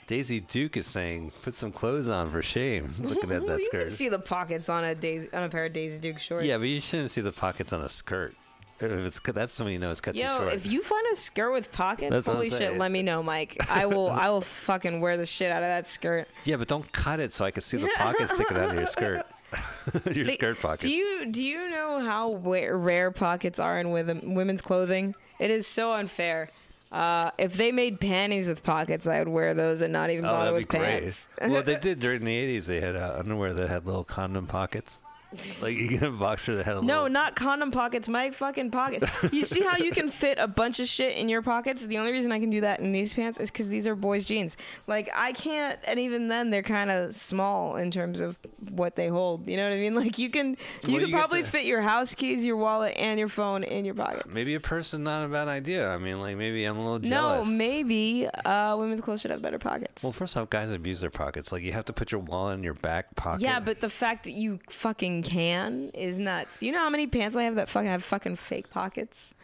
Daisy 0.09 0.41
Duke 0.41 0.77
is 0.77 0.87
saying, 0.87 1.31
"Put 1.43 1.55
some 1.55 1.71
clothes 1.71 2.09
on 2.09 2.33
for 2.33 2.43
shame." 2.43 2.93
Looking 3.01 3.31
at 3.31 3.47
that 3.47 3.61
you 3.61 3.69
can 3.71 3.81
skirt. 3.83 3.93
see 3.93 4.09
the 4.09 4.19
pockets 4.19 4.69
on 4.69 4.83
a 4.83 4.95
daisy 4.95 5.29
on 5.33 5.45
a 5.45 5.49
pair 5.49 5.67
of 5.67 5.73
Daisy 5.73 5.99
Duke 5.99 6.19
shorts. 6.19 6.45
Yeah, 6.47 6.59
but 6.59 6.67
you 6.69 6.81
shouldn't 6.81 7.11
see 7.13 7.21
the 7.21 7.31
pockets 7.33 7.73
on 7.73 7.83
a 7.83 7.89
skirt. 7.89 8.35
If 8.81 8.91
it's 8.93 9.21
that's 9.21 9.59
when 9.59 9.73
you 9.73 9.79
know 9.81 9.91
it's 9.91 10.01
cut 10.01 10.15
too 10.15 10.21
Yo, 10.21 10.39
short. 10.39 10.53
if 10.55 10.65
you 10.67 10.83
find 10.83 11.05
a 11.13 11.17
skirt 11.17 11.53
with 11.53 11.73
pockets, 11.73 12.11
That's 12.11 12.27
holy 12.29 12.49
shit, 12.49 12.79
let 12.79 12.91
me 12.93 13.03
know, 13.03 13.23
Mike. 13.25 13.57
I 13.69 13.87
will 13.87 14.09
I 14.11 14.29
will 14.29 14.41
fucking 14.41 15.01
wear 15.01 15.17
the 15.17 15.27
shit 15.27 15.51
out 15.53 15.63
of 15.63 15.69
that 15.69 15.87
skirt. 15.87 16.29
yeah, 16.45 16.57
but 16.57 16.69
don't 16.69 16.91
cut 16.93 17.19
it 17.21 17.33
so 17.35 17.45
I 17.45 17.51
can 17.51 17.63
see 17.63 17.77
the 17.77 17.91
pockets 17.97 18.35
sticking 18.35 18.57
out 18.57 18.71
of 18.71 18.75
your 18.77 18.87
skirt. 18.87 19.27
your 20.15 20.25
They- 20.27 20.35
skirt 20.35 20.61
pockets. 20.61 20.85
Do 20.85 20.91
you 20.93 21.27
do 21.27 21.43
you 21.43 21.69
know 21.71 21.99
how 21.99 22.35
rare 22.37 23.11
pockets 23.11 23.59
are 23.59 23.79
in 23.81 23.91
women's 23.91 24.63
clothing? 24.63 25.15
It 25.41 25.51
is 25.51 25.67
so 25.67 25.93
unfair. 25.93 26.49
Uh, 26.91 27.31
if 27.37 27.55
they 27.55 27.71
made 27.71 28.01
panties 28.01 28.49
with 28.49 28.63
pockets, 28.63 29.07
I 29.07 29.19
would 29.19 29.29
wear 29.29 29.53
those 29.53 29.83
and 29.83 29.93
not 29.93 30.09
even 30.11 30.25
Oh, 30.25 30.29
bother 30.29 30.55
with 30.55 30.69
pants. 30.69 31.29
well, 31.41 31.63
they 31.63 31.77
did 31.81 32.01
during 32.01 32.25
the 32.25 32.59
'80s. 32.59 32.65
They 32.65 32.81
had 32.81 32.97
uh, 32.97 33.17
underwear 33.19 33.53
that 33.53 33.69
had 33.69 33.85
little 33.87 34.05
condom 34.05 34.47
pockets. 34.47 35.01
Like 35.63 35.77
you 35.77 35.89
get 35.89 36.03
a 36.03 36.11
boxer 36.11 36.55
that 36.57 36.65
had 36.65 36.77
a 36.79 36.83
No, 36.83 36.95
little, 37.03 37.09
not 37.11 37.37
condom 37.37 37.71
pockets. 37.71 38.09
My 38.09 38.31
fucking 38.31 38.71
pockets. 38.71 39.11
You 39.33 39.45
see 39.45 39.61
how 39.61 39.77
you 39.77 39.91
can 39.91 40.09
fit 40.23 40.39
a 40.39 40.49
bunch 40.49 40.81
of 40.81 40.89
shit 40.89 41.17
in 41.17 41.29
your 41.29 41.43
pockets? 41.43 41.85
The 41.85 41.99
only 41.99 42.13
reason 42.13 42.33
I 42.33 42.39
can 42.39 42.49
do 42.51 42.63
that 42.63 42.81
in 42.81 42.93
these 42.93 43.13
pants 43.13 43.39
is 43.39 43.51
because 43.51 43.69
these 43.69 43.87
are 43.87 43.95
boys' 43.95 44.25
jeans. 44.25 44.57
Like 44.87 45.11
I 45.15 45.33
can't, 45.33 45.79
and 45.85 45.99
even 46.01 46.29
then 46.29 46.51
they're 46.51 46.63
kind 46.63 46.91
of 46.91 47.15
small 47.15 47.77
in 47.77 47.91
terms 47.91 48.21
of 48.21 48.39
what 48.71 48.97
they 48.97 49.09
hold. 49.09 49.49
You 49.49 49.57
know 49.59 49.69
what 49.69 49.77
I 49.77 49.81
mean? 49.81 49.95
Like 49.95 50.19
you 50.19 50.31
can, 50.31 50.51
you 50.51 50.57
Well, 50.93 50.99
could 51.01 51.09
you 51.11 51.15
probably 51.15 51.43
to- 51.43 51.49
fit 51.49 51.65
your 51.67 51.83
house 51.83 52.15
keys, 52.15 52.45
your 52.45 52.57
wallet, 52.57 52.95
and 52.97 53.19
your 53.19 53.29
phone 53.29 53.65
in 53.65 53.85
your 53.85 53.95
pockets. 53.95 54.33
Maybe 54.35 54.55
a 54.55 54.61
purse 54.61 54.95
is 54.95 55.01
not 55.01 55.27
a 55.27 55.29
bad 55.29 55.49
idea. 55.49 55.89
I 55.91 55.99
mean, 55.99 56.21
like 56.21 56.37
maybe 56.37 56.65
I'm 56.65 56.79
a 56.79 56.83
little 56.83 56.99
jealous. 57.01 57.47
No, 57.47 57.53
maybe 57.53 58.29
uh, 58.45 58.77
women's 58.79 59.01
clothes 59.03 59.21
should 59.21 59.31
have 59.31 59.43
better 59.43 59.59
pockets. 59.59 60.03
Well, 60.03 60.13
first 60.13 60.37
off, 60.37 60.49
guys 60.49 60.71
abuse 60.73 61.01
their 61.01 61.11
pockets. 61.11 61.53
Like 61.53 61.63
you 61.63 61.73
have 61.73 61.85
to 61.87 61.93
put 61.93 62.13
your 62.13 62.21
wallet 62.23 62.57
in 62.59 62.63
your 62.65 62.75
back 62.75 63.15
pocket. 63.17 63.43
yeah, 63.43 63.61
but 63.61 63.81
the 63.81 63.91
fact 63.91 64.25
that 64.25 64.33
you 64.33 64.59
fucking 64.71 65.18
can 65.23 65.91
is 65.95 66.19
nuts. 66.19 66.63
You 66.63 66.73
know 66.73 66.79
how 66.79 66.91
many 66.91 67.07
pants 67.07 67.37
I 67.37 67.45
have 67.45 67.57
that 67.57 67.69
fucking 67.69 67.89
have 67.89 68.05
fucking 68.05 68.37
fake 68.37 68.71
pockets? 68.71 69.35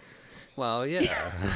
well, 0.56 0.86
yeah. 0.86 1.00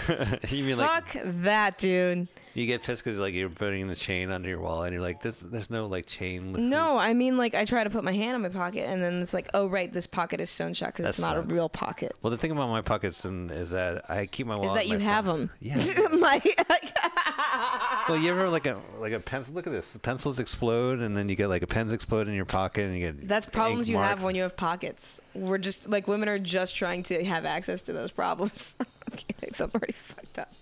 you 0.49 0.65
mean 0.65 0.79
like 0.79 1.13
Fuck 1.13 1.23
that, 1.25 1.79
dude. 1.79 2.29
You 2.59 2.67
get 2.67 2.83
pissed 2.83 3.05
because 3.05 3.19
like 3.19 3.35
you're 3.35 3.49
putting 3.49 3.89
the 3.89 3.97
chain 3.97 4.31
under 4.31 4.49
your 4.49 4.61
wallet 4.61 4.89
and 4.89 4.95
you're 4.95 5.03
like, 5.03 5.23
there's 5.23 5.41
there's 5.41 5.71
no 5.71 5.87
like 5.87 6.07
chain. 6.07 6.69
No, 6.69 6.99
I 6.99 7.15
mean 7.15 7.37
like 7.37 7.55
I 7.55 7.65
try 7.65 7.85
to 7.85 7.91
put 7.91 8.05
my 8.05 8.13
hand 8.13 8.35
in 8.35 8.43
my 8.43 8.49
pocket 8.49 8.89
and 8.89 9.03
then 9.03 9.23
it's 9.23 9.33
like, 9.33 9.49
oh 9.55 9.67
right, 9.67 9.93
this 9.93 10.07
pocket 10.07 10.41
is 10.41 10.51
sewn 10.51 10.75
shut 10.75 10.95
because 10.95 11.07
it's 11.07 11.21
not 11.21 11.37
sucks. 11.37 11.51
a 11.51 11.55
real 11.55 11.69
pocket. 11.69 12.17
Well, 12.23 12.31
the 12.31 12.37
thing 12.37 12.51
about 12.51 12.69
my 12.69 12.83
pockets 12.83 13.25
and 13.25 13.51
is 13.51 13.71
that 13.71 14.11
I 14.11 14.27
keep 14.27 14.47
my 14.47 14.57
wallet. 14.57 14.71
Is 14.71 14.75
that 14.75 14.89
you 14.89 14.99
have 14.99 15.27
phone. 15.27 15.41
them? 15.41 15.51
Yeah. 15.61 15.77
my, 16.19 16.41
well, 18.09 18.19
you 18.19 18.31
ever 18.31 18.49
like 18.49 18.67
a 18.67 18.79
like 18.99 19.13
a 19.13 19.21
pencil? 19.21 19.55
Look 19.55 19.67
at 19.67 19.73
this. 19.73 19.93
The 19.93 19.99
pencils 19.99 20.39
explode, 20.39 21.01
and 21.01 21.17
then 21.17 21.29
you 21.29 21.37
get 21.37 21.49
like 21.49 21.63
a 21.63 21.67
pens 21.67 21.93
explode 21.93 22.29
in 22.29 22.35
your 22.35 22.45
pocket, 22.45 22.83
and 22.83 22.95
you 22.95 23.01
get 23.01 23.29
that's 23.29 23.47
problems 23.47 23.89
you 23.89 23.99
have 23.99 24.23
when 24.23 24.35
you 24.35 24.43
have 24.43 24.57
pockets. 24.57 25.21
We're 25.35 25.59
just 25.59 25.89
like 25.89 26.09
women 26.09 26.29
are 26.29 26.39
just 26.39 26.77
trying 26.77 27.03
to 27.05 27.25
have 27.25 27.45
access 27.45 27.83
to 27.83 27.93
those 27.93 28.11
problems. 28.11 28.75
okay, 29.13 29.51
so 29.53 29.65
I'm 29.65 29.71
already 29.75 29.93
fucked 29.93 30.39
up. 30.39 30.53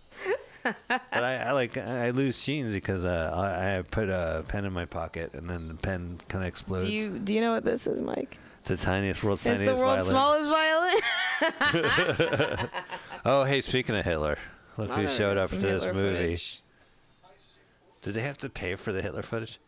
But 0.88 1.02
I, 1.24 1.36
I 1.36 1.52
like 1.52 1.76
I 1.76 2.10
lose 2.10 2.42
jeans 2.44 2.72
because 2.74 3.04
uh, 3.04 3.32
I, 3.34 3.78
I 3.78 3.82
put 3.82 4.08
a 4.08 4.44
pen 4.48 4.64
in 4.64 4.72
my 4.72 4.84
pocket, 4.84 5.34
and 5.34 5.48
then 5.48 5.68
the 5.68 5.74
pen 5.74 6.18
kind 6.28 6.44
of 6.44 6.48
explodes. 6.48 6.84
Do 6.84 6.90
you 6.92 7.18
do 7.18 7.34
you 7.34 7.40
know 7.40 7.52
what 7.52 7.64
this 7.64 7.86
is, 7.86 8.00
Mike? 8.02 8.38
It's 8.60 8.68
the 8.68 8.76
tiniest, 8.76 9.22
world's 9.22 9.46
It's 9.46 9.58
tiniest 9.60 9.76
the 9.78 9.84
world's 9.84 10.10
violin. 10.10 11.00
smallest 11.40 11.80
violin. 11.80 12.70
Oh, 13.24 13.42
hey, 13.44 13.60
speaking 13.60 13.96
of 13.96 14.04
Hitler, 14.04 14.38
look 14.76 14.90
who 14.90 15.08
showed 15.08 15.36
up 15.36 15.50
Some 15.50 15.58
to 15.60 15.66
this 15.66 15.84
Hitler 15.84 16.00
movie. 16.00 16.16
footage. 16.36 16.60
Did 18.02 18.14
they 18.14 18.20
have 18.22 18.38
to 18.38 18.48
pay 18.48 18.76
for 18.76 18.92
the 18.92 19.02
Hitler 19.02 19.22
footage? 19.22 19.58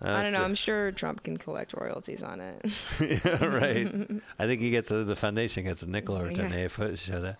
I 0.00 0.06
don't 0.22 0.32
know. 0.32 0.38
That's 0.38 0.44
I'm 0.44 0.54
sure 0.54 0.92
Trump 0.92 1.22
can 1.24 1.36
collect 1.36 1.74
royalties 1.74 2.22
on 2.22 2.40
it. 2.40 2.64
yeah, 3.00 3.44
right. 3.44 4.22
I 4.38 4.46
think 4.46 4.62
he 4.62 4.70
gets 4.70 4.90
a, 4.90 5.04
the 5.04 5.14
foundation 5.16 5.64
gets 5.64 5.82
a 5.82 5.90
nickel 5.90 6.16
or 6.16 6.30
ten 6.30 6.50
Yeah. 6.52 6.58
a 6.60 6.68
foot 6.70 6.98
show 6.98 7.20
that. 7.20 7.36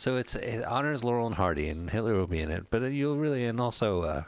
So 0.00 0.16
it's 0.16 0.34
it 0.34 0.64
honors 0.64 1.04
Laurel 1.04 1.26
and 1.26 1.34
Hardy, 1.34 1.68
and 1.68 1.90
Hitler 1.90 2.14
will 2.14 2.26
be 2.26 2.40
in 2.40 2.50
it, 2.50 2.70
but 2.70 2.80
you'll 2.90 3.18
really 3.18 3.44
and 3.44 3.60
also 3.60 4.00
uh, 4.00 4.22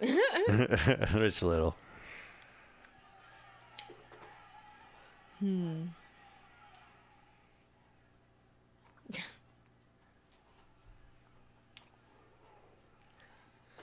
Rich 1.12 1.42
Little. 1.42 1.74
Hmm. 5.40 5.86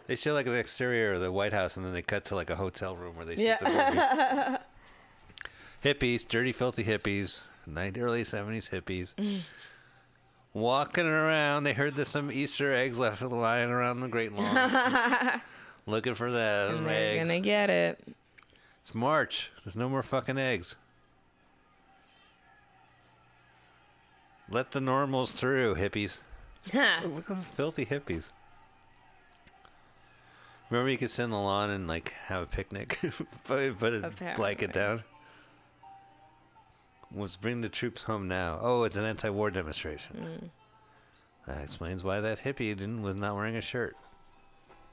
They 0.08 0.16
show 0.16 0.34
like 0.34 0.48
an 0.48 0.56
exterior 0.56 1.16
of 1.16 1.22
the 1.22 1.34
White 1.34 1.52
House, 1.52 1.76
and 1.76 1.86
then 1.86 1.92
they 1.92 2.02
cut 2.02 2.24
to 2.26 2.36
like 2.36 2.50
a 2.50 2.56
hotel 2.56 2.96
room 2.96 3.18
where 3.18 3.26
they 3.26 3.36
shoot 3.36 3.60
the 3.60 4.58
movie. 5.84 5.94
hippies, 6.00 6.26
dirty, 6.26 6.54
filthy 6.54 6.86
hippies, 6.86 7.42
90, 7.68 8.00
early 8.00 8.24
seventies 8.24 8.70
hippies, 8.70 9.16
walking 10.56 11.06
around. 11.06 11.66
They 11.66 11.74
heard 11.74 11.96
there's 11.96 12.08
some 12.08 12.32
Easter 12.32 12.74
eggs 12.74 12.98
left 12.98 13.22
lying 13.22 13.70
around 13.70 14.00
the 14.00 14.08
Great 14.08 14.32
Lawn, 14.34 15.42
looking 15.86 16.16
for 16.16 16.32
them 16.32 16.78
And 16.78 16.88
they're 16.88 17.20
eggs. 17.20 17.30
gonna 17.30 17.40
get 17.42 17.70
it. 17.70 18.00
It's 18.82 18.96
March. 18.96 19.52
There's 19.64 19.76
no 19.76 19.90
more 19.90 20.02
fucking 20.02 20.38
eggs. 20.40 20.76
Let 24.50 24.72
the 24.72 24.82
normals 24.82 25.32
through, 25.32 25.76
hippies. 25.76 26.20
Look 26.74 27.30
at 27.30 27.38
the 27.38 27.44
filthy 27.44 27.86
hippies. 27.86 28.32
Remember, 30.70 30.90
you 30.90 30.98
could 30.98 31.10
sit 31.10 31.24
on 31.24 31.30
the 31.32 31.40
lawn 31.40 31.70
and 31.70 31.88
like 31.88 32.12
have 32.28 32.44
a 32.44 32.46
picnic, 32.46 33.00
put, 33.44 33.80
put 33.80 33.94
a 33.94 34.34
blanket 34.36 34.72
down. 34.74 35.04
Let's 37.18 37.38
bring 37.38 37.62
the 37.62 37.70
troops 37.70 38.04
home 38.04 38.28
now. 38.28 38.60
Oh, 38.62 38.84
it's 38.84 38.98
an 38.98 39.06
anti-war 39.06 39.50
demonstration. 39.50 40.18
Mm. 40.42 40.50
That 41.48 41.64
explains 41.64 42.04
why 42.04 42.20
that 42.20 42.40
hippie 42.40 42.76
didn't 42.76 43.04
was 43.04 43.16
not 43.16 43.36
wearing 43.36 43.56
a 43.56 43.62
shirt. 43.62 43.96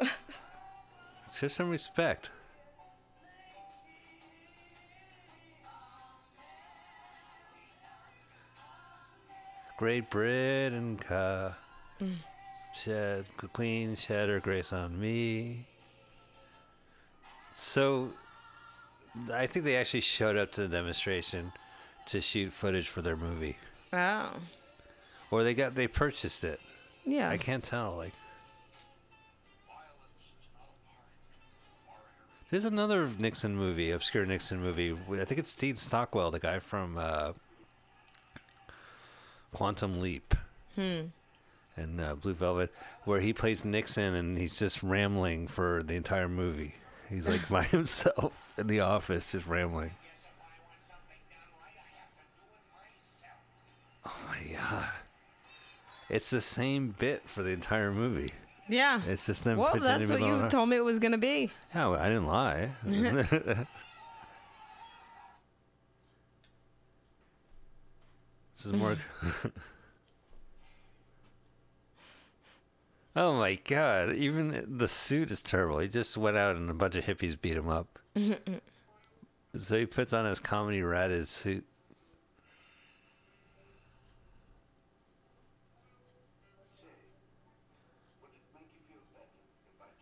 Show 1.33 1.49
some 1.49 1.69
respect. 1.69 2.31
Great 9.77 10.09
Britain, 10.09 10.99
ka. 10.99 11.55
Mm. 12.01 12.15
Shed, 12.77 13.25
Queen, 13.53 13.97
shed 13.97 14.29
her 14.29 14.39
grace 14.39 14.73
on 14.73 15.01
me. 15.01 15.67
So, 17.57 18.13
I 19.33 19.47
think 19.47 19.65
they 19.65 19.77
actually 19.77 20.03
showed 20.03 20.37
up 20.37 20.53
to 20.53 20.63
the 20.63 20.69
demonstration 20.69 21.53
to 22.07 22.21
shoot 22.21 22.53
footage 22.53 22.89
for 22.89 23.03
their 23.03 23.17
movie, 23.17 23.57
Oh, 23.93 24.31
or 25.31 25.45
they 25.45 25.55
got 25.55 25.75
they 25.75 25.87
purchased 25.89 26.45
it. 26.45 26.61
yeah. 27.05 27.29
I 27.31 27.37
can't 27.37 27.63
tell. 27.65 27.97
Like, 27.97 28.13
there's 32.51 32.65
another 32.65 33.09
Nixon 33.19 33.57
movie, 33.57 33.91
obscure 33.91 34.27
Nixon 34.27 34.61
movie. 34.61 34.93
I 35.13 35.25
think 35.25 35.39
it's 35.41 35.55
Dean 35.55 35.77
Stockwell, 35.77 36.31
the 36.31 36.39
guy 36.39 36.59
from 36.59 36.99
uh, 36.99 37.33
Quantum 39.53 40.01
Leap. 40.01 40.35
Hmm. 40.75 41.01
And 41.75 41.99
uh, 42.03 42.15
Blue 42.17 42.35
Velvet, 42.35 42.71
where 43.05 43.21
he 43.21 43.33
plays 43.33 43.65
Nixon 43.65 44.15
and 44.15 44.37
he's 44.37 44.59
just 44.59 44.83
rambling 44.83 45.47
for 45.49 45.83
the 45.83 45.95
entire 45.95 46.29
movie. 46.29 46.75
He's 47.09 47.27
like 47.27 47.49
by 47.51 47.63
himself 47.63 48.53
in 48.59 48.67
the 48.67 48.81
office, 48.81 49.33
just 49.33 49.47
rambling. 49.47 49.93
Oh 54.05 54.19
my 54.29 54.57
god! 54.57 54.89
It's 56.09 56.31
the 56.31 56.41
same 56.41 56.95
bit 56.99 57.23
for 57.27 57.43
the 57.43 57.51
entire 57.51 57.93
movie. 57.93 58.33
Yeah. 58.69 59.01
It's 59.07 59.27
just 59.27 59.45
them. 59.45 59.59
well, 59.59 59.77
that's 59.77 60.11
what 60.11 60.21
you 60.21 60.49
told 60.49 60.69
me 60.69 60.77
it 60.77 60.85
was 60.85 60.99
gonna 60.99 61.19
be. 61.19 61.51
Yeah, 61.75 61.89
well, 61.89 62.01
I 62.01 62.09
didn't 62.09 62.27
lie. 62.27 62.71
this 62.85 63.67
is 68.65 68.73
more. 68.73 68.97
oh 73.17 73.39
my 73.39 73.55
god! 73.65 74.15
Even 74.15 74.65
the 74.79 74.89
suit 74.89 75.31
is 75.31 75.43
terrible. 75.43 75.79
He 75.79 75.89
just 75.89 76.17
went 76.17 76.37
out 76.37 76.57
and 76.57 76.71
a 76.71 76.75
bunch 76.75 76.97
of 76.97 77.05
hippies 77.05 77.41
beat 77.41 77.57
him 77.57 77.69
up. 77.69 77.99
so 79.55 79.79
he 79.79 79.87
puts 79.87 80.13
on 80.13 80.25
his 80.25 80.41
comedy 80.41 80.83
ratted 80.83 81.29
suit. 81.29 81.65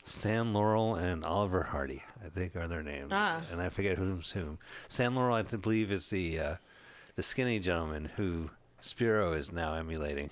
Stan 0.03 0.53
Laurel 0.53 0.95
and 0.97 1.25
Oliver 1.25 1.63
Hardy, 1.65 2.03
I 2.25 2.29
think, 2.31 2.57
are 2.57 2.67
their 2.67 2.83
names, 2.83 3.11
Ah. 3.13 3.43
and 3.51 3.61
I 3.61 3.69
forget 3.69 3.99
who's 3.99 4.33
whom. 4.33 4.59
Stan 4.89 5.15
Laurel, 5.15 5.35
I 5.37 5.43
believe, 5.43 5.93
is 5.93 6.09
the 6.11 6.39
uh, 6.41 6.55
the 7.17 7.23
skinny 7.23 7.59
gentleman 7.59 8.07
who 8.17 8.51
Spiro 8.81 9.33
is 9.33 9.53
now 9.53 9.75
emulating. 9.75 10.31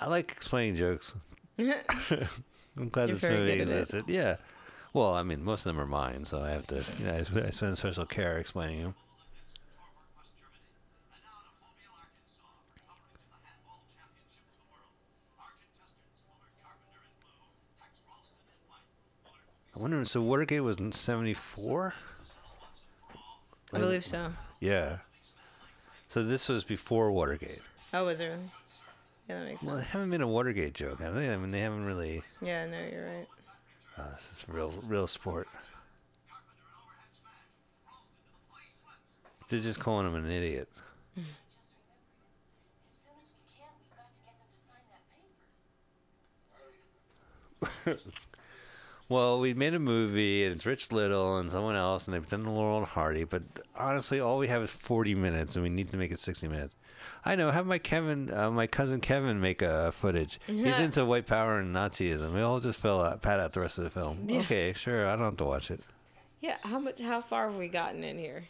I 0.00 0.08
like 0.08 0.30
explaining 0.32 0.76
jokes. 0.76 1.16
I'm 1.58 2.88
glad 2.90 3.08
You're 3.08 3.16
this 3.18 3.22
movie 3.30 3.56
good 3.58 3.60
at 3.62 3.68
it. 3.68 3.78
existed. 3.80 4.04
Yeah. 4.08 4.36
Well, 4.92 5.14
I 5.14 5.22
mean, 5.22 5.42
most 5.42 5.64
of 5.66 5.74
them 5.74 5.80
are 5.80 5.86
mine, 5.86 6.24
so 6.24 6.40
I 6.42 6.50
have 6.50 6.66
to. 6.68 6.84
You 6.98 7.06
know, 7.06 7.24
I 7.46 7.50
spend 7.50 7.78
special 7.78 8.04
care 8.06 8.38
explaining 8.38 8.82
them. 8.82 8.94
I 19.76 19.78
wonder. 19.78 20.04
So 20.04 20.22
Watergate 20.22 20.62
was 20.62 20.78
in 20.78 20.92
'74. 20.92 21.94
I 23.72 23.78
believe 23.78 24.06
so. 24.06 24.32
Yeah. 24.60 24.98
So 26.08 26.22
this 26.22 26.48
was 26.48 26.64
before 26.64 27.12
Watergate. 27.12 27.60
Oh, 27.92 28.06
was 28.06 28.20
it 28.20 28.26
really? 28.26 28.50
Yeah, 29.28 29.40
that 29.40 29.44
makes 29.44 29.60
sense. 29.60 29.68
Well, 29.68 29.76
they 29.76 29.84
haven't 29.84 30.10
been 30.10 30.22
a 30.22 30.28
Watergate 30.28 30.72
joke, 30.72 31.00
have 31.00 31.14
they? 31.14 31.32
I 31.32 31.36
mean, 31.36 31.50
they 31.50 31.60
haven't 31.60 31.84
really. 31.84 32.22
Yeah, 32.40 32.64
no, 32.66 32.78
you're 32.90 33.04
right. 33.04 33.26
Uh, 33.98 34.12
this 34.12 34.30
is 34.30 34.46
real, 34.48 34.72
real 34.86 35.06
sport. 35.06 35.48
They're 39.48 39.60
just 39.60 39.80
calling 39.80 40.06
him 40.06 40.14
an 40.14 40.30
idiot. 40.30 40.68
Well, 49.08 49.38
we 49.38 49.54
made 49.54 49.72
a 49.72 49.78
movie, 49.78 50.44
and 50.44 50.54
it's 50.54 50.66
Rich 50.66 50.90
Little 50.90 51.38
and 51.38 51.50
someone 51.50 51.76
else, 51.76 52.06
and 52.06 52.14
they've 52.14 52.28
done 52.28 52.44
Laurel 52.44 52.78
and 52.78 52.86
Hardy. 52.86 53.22
But 53.22 53.42
honestly, 53.76 54.18
all 54.18 54.36
we 54.38 54.48
have 54.48 54.62
is 54.62 54.72
forty 54.72 55.14
minutes, 55.14 55.54
and 55.54 55.62
we 55.62 55.68
need 55.68 55.90
to 55.90 55.96
make 55.96 56.10
it 56.10 56.18
sixty 56.18 56.48
minutes. 56.48 56.74
I 57.24 57.36
know. 57.36 57.52
Have 57.52 57.66
my 57.66 57.78
Kevin, 57.78 58.32
uh, 58.32 58.50
my 58.50 58.66
cousin 58.66 59.00
Kevin, 59.00 59.40
make 59.40 59.62
a 59.62 59.92
footage. 59.92 60.40
He's 60.46 60.80
into 60.80 61.04
white 61.04 61.26
power 61.26 61.60
and 61.60 61.74
Nazism. 61.74 62.34
We 62.34 62.40
all 62.40 62.58
just 62.58 62.80
fill 62.80 63.00
out, 63.00 63.22
pat 63.22 63.38
out 63.38 63.52
the 63.52 63.60
rest 63.60 63.78
of 63.78 63.84
the 63.84 63.90
film. 63.90 64.24
Yeah. 64.26 64.40
Okay, 64.40 64.72
sure. 64.72 65.06
I 65.06 65.14
don't 65.14 65.24
have 65.24 65.36
to 65.36 65.44
watch 65.44 65.70
it. 65.70 65.80
Yeah, 66.40 66.56
how 66.62 66.80
much? 66.80 67.00
How 67.00 67.20
far 67.20 67.48
have 67.48 67.58
we 67.58 67.68
gotten 67.68 68.02
in 68.02 68.18
here? 68.18 68.44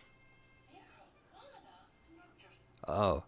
Oh, 2.88 3.24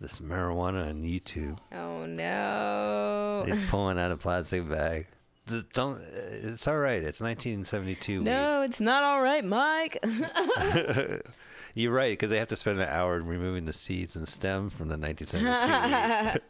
this 0.00 0.20
marijuana 0.20 0.88
on 0.88 1.02
YouTube. 1.02 1.58
Oh 1.72 2.06
no! 2.06 3.44
He's 3.46 3.64
pulling 3.70 3.98
out 3.98 4.10
a 4.10 4.16
plastic 4.16 4.68
bag. 4.68 5.06
The, 5.46 5.64
don't. 5.72 6.00
It's 6.00 6.66
all 6.66 6.78
right. 6.78 7.02
It's 7.02 7.20
1972. 7.20 8.20
weed. 8.20 8.24
No, 8.24 8.62
it's 8.62 8.80
not 8.80 9.02
all 9.02 9.20
right, 9.20 9.44
Mike. 9.44 9.98
You're 11.74 11.92
right, 11.92 12.12
because 12.12 12.30
they 12.30 12.38
have 12.38 12.48
to 12.48 12.56
spend 12.56 12.80
an 12.80 12.88
hour 12.88 13.20
removing 13.20 13.64
the 13.64 13.72
seeds 13.72 14.16
and 14.16 14.26
stem 14.26 14.70
from 14.70 14.88
the 14.88 14.96
1972 14.96 16.32
weed. 16.32 16.40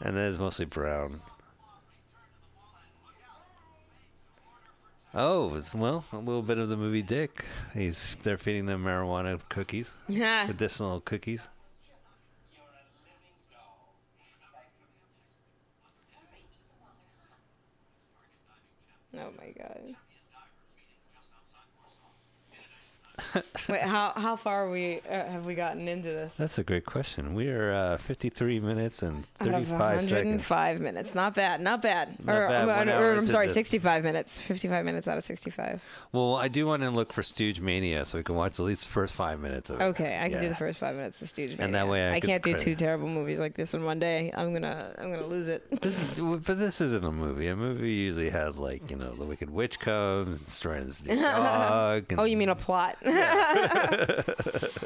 and 0.00 0.16
that 0.16 0.28
is 0.28 0.38
mostly 0.38 0.64
brown. 0.64 1.20
Oh, 5.16 5.56
well, 5.74 6.04
a 6.12 6.16
little 6.16 6.42
bit 6.42 6.58
of 6.58 6.68
the 6.68 6.76
movie 6.76 7.02
Dick. 7.02 7.44
He's 7.72 8.16
they're 8.24 8.36
feeding 8.36 8.66
them 8.66 8.82
marijuana 8.84 9.40
cookies, 9.48 9.94
medicinal 10.08 11.00
cookies. 11.00 11.46
Oh 19.18 19.30
my 19.38 19.52
god. 19.56 19.96
Wait, 23.68 23.80
how 23.80 24.12
how 24.16 24.34
far 24.34 24.66
are 24.66 24.70
we 24.70 25.00
uh, 25.08 25.24
have 25.26 25.46
we 25.46 25.54
gotten 25.54 25.86
into 25.86 26.08
this? 26.08 26.34
That's 26.34 26.58
a 26.58 26.64
great 26.64 26.84
question. 26.84 27.34
We 27.34 27.48
are 27.48 27.72
uh, 27.72 27.96
53 27.96 28.58
minutes 28.60 29.02
and 29.02 29.24
Out 29.40 29.46
of 29.48 29.66
35 29.68 29.68
seconds. 30.02 30.10
105 30.10 30.80
minutes. 30.80 31.14
Not 31.14 31.34
bad. 31.34 31.60
Not 31.60 31.80
bad. 31.80 32.18
Not 32.24 32.36
or, 32.36 32.48
bad, 32.48 32.88
or- 32.88 33.12
or- 33.14 33.16
I'm 33.16 33.28
sorry, 33.28 33.46
the- 33.46 33.52
65 33.52 34.02
minutes. 34.02 34.40
55 34.40 34.84
minutes 34.84 35.06
out 35.06 35.16
of 35.16 35.22
65. 35.24 35.82
Well, 36.12 36.34
I 36.36 36.48
do 36.48 36.66
want 36.66 36.82
to 36.82 36.90
look 36.90 37.12
for 37.12 37.22
Stooge 37.22 37.60
Mania 37.60 38.04
so 38.04 38.18
we 38.18 38.24
can 38.24 38.34
watch 38.34 38.58
at 38.58 38.64
least 38.64 38.82
the 38.82 38.88
first 38.88 39.14
five 39.14 39.38
minutes 39.40 39.70
of 39.70 39.80
it. 39.80 39.84
Okay, 39.84 40.18
I 40.20 40.28
can 40.28 40.42
do 40.42 40.48
the 40.48 40.54
first 40.56 40.80
five 40.80 40.96
minutes 40.96 41.22
of 41.22 41.28
Stooge 41.28 41.50
Mania. 41.50 41.64
And 41.66 41.74
that 41.76 41.86
way 41.88 42.08
I 42.08 42.14
I 42.14 42.20
can't 42.20 42.42
the 42.42 42.54
do 42.54 42.58
two 42.58 42.74
terrible 42.74 43.08
movies 43.08 43.38
like 43.38 43.54
this 43.54 43.74
in 43.74 43.84
one 43.84 44.00
day. 44.00 44.32
I'm 44.34 44.52
gonna 44.52 44.92
I'm 44.98 45.12
gonna 45.12 45.26
lose 45.26 45.46
it. 45.48 45.62
This 45.84 46.02
is, 46.02 46.18
but 46.18 46.58
this 46.58 46.80
isn't 46.80 47.04
a 47.04 47.12
movie. 47.12 47.46
A 47.48 47.54
movie 47.56 47.92
usually 47.92 48.30
has 48.30 48.56
like 48.58 48.90
you 48.90 48.96
know 48.96 49.14
the 49.14 49.24
Wicked 49.24 49.50
Witch 49.50 49.78
comes, 49.78 50.38
and 50.38 50.44
destroys 50.44 51.00
his 51.00 51.20
dog. 51.20 52.06
And, 52.10 52.18
Oh, 52.20 52.24
you 52.24 52.36
mean 52.36 52.48
a 52.48 52.54
plot? 52.56 52.96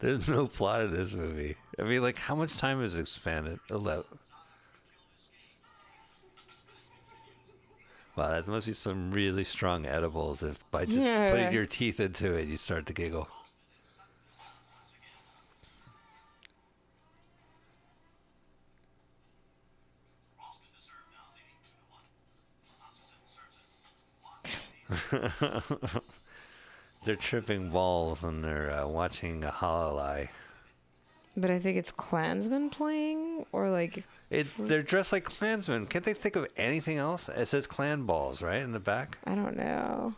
There's 0.00 0.28
no 0.28 0.46
plot 0.46 0.82
in 0.82 0.90
this 0.92 1.12
movie. 1.12 1.56
I 1.78 1.82
mean, 1.82 2.02
like, 2.02 2.18
how 2.18 2.34
much 2.34 2.56
time 2.56 2.82
is 2.82 2.98
expanded? 2.98 3.58
Eleven. 3.70 4.04
Wow, 8.16 8.30
that 8.30 8.46
must 8.48 8.66
be 8.66 8.72
some 8.72 9.10
really 9.12 9.44
strong 9.44 9.86
edibles. 9.86 10.42
If 10.42 10.68
by 10.70 10.84
just 10.84 10.98
Yeah. 10.98 11.30
putting 11.30 11.52
your 11.52 11.66
teeth 11.66 12.00
into 12.00 12.34
it, 12.34 12.48
you 12.48 12.56
start 12.56 12.86
to 12.86 12.92
giggle. 12.92 13.28
they're 27.04 27.16
tripping 27.16 27.70
balls 27.70 28.22
and 28.24 28.42
they're 28.44 28.70
uh, 28.70 28.86
watching 28.86 29.44
a 29.44 29.50
hololive. 29.50 30.28
but 31.36 31.50
I 31.50 31.58
think 31.58 31.76
it's 31.76 31.90
Klansman 31.90 32.70
playing 32.70 33.46
or 33.52 33.70
like 33.70 34.04
It, 34.30 34.46
they're 34.58 34.82
dressed 34.82 35.12
like 35.12 35.24
Klansmen. 35.24 35.86
Can't 35.86 36.04
they 36.04 36.14
think 36.14 36.36
of 36.36 36.46
anything 36.56 36.98
else? 36.98 37.28
It 37.28 37.46
says 37.46 37.66
clan 37.66 38.04
balls, 38.04 38.42
right, 38.42 38.62
in 38.62 38.72
the 38.72 38.80
back. 38.80 39.18
I 39.24 39.34
don't 39.34 39.56
know. 39.56 40.14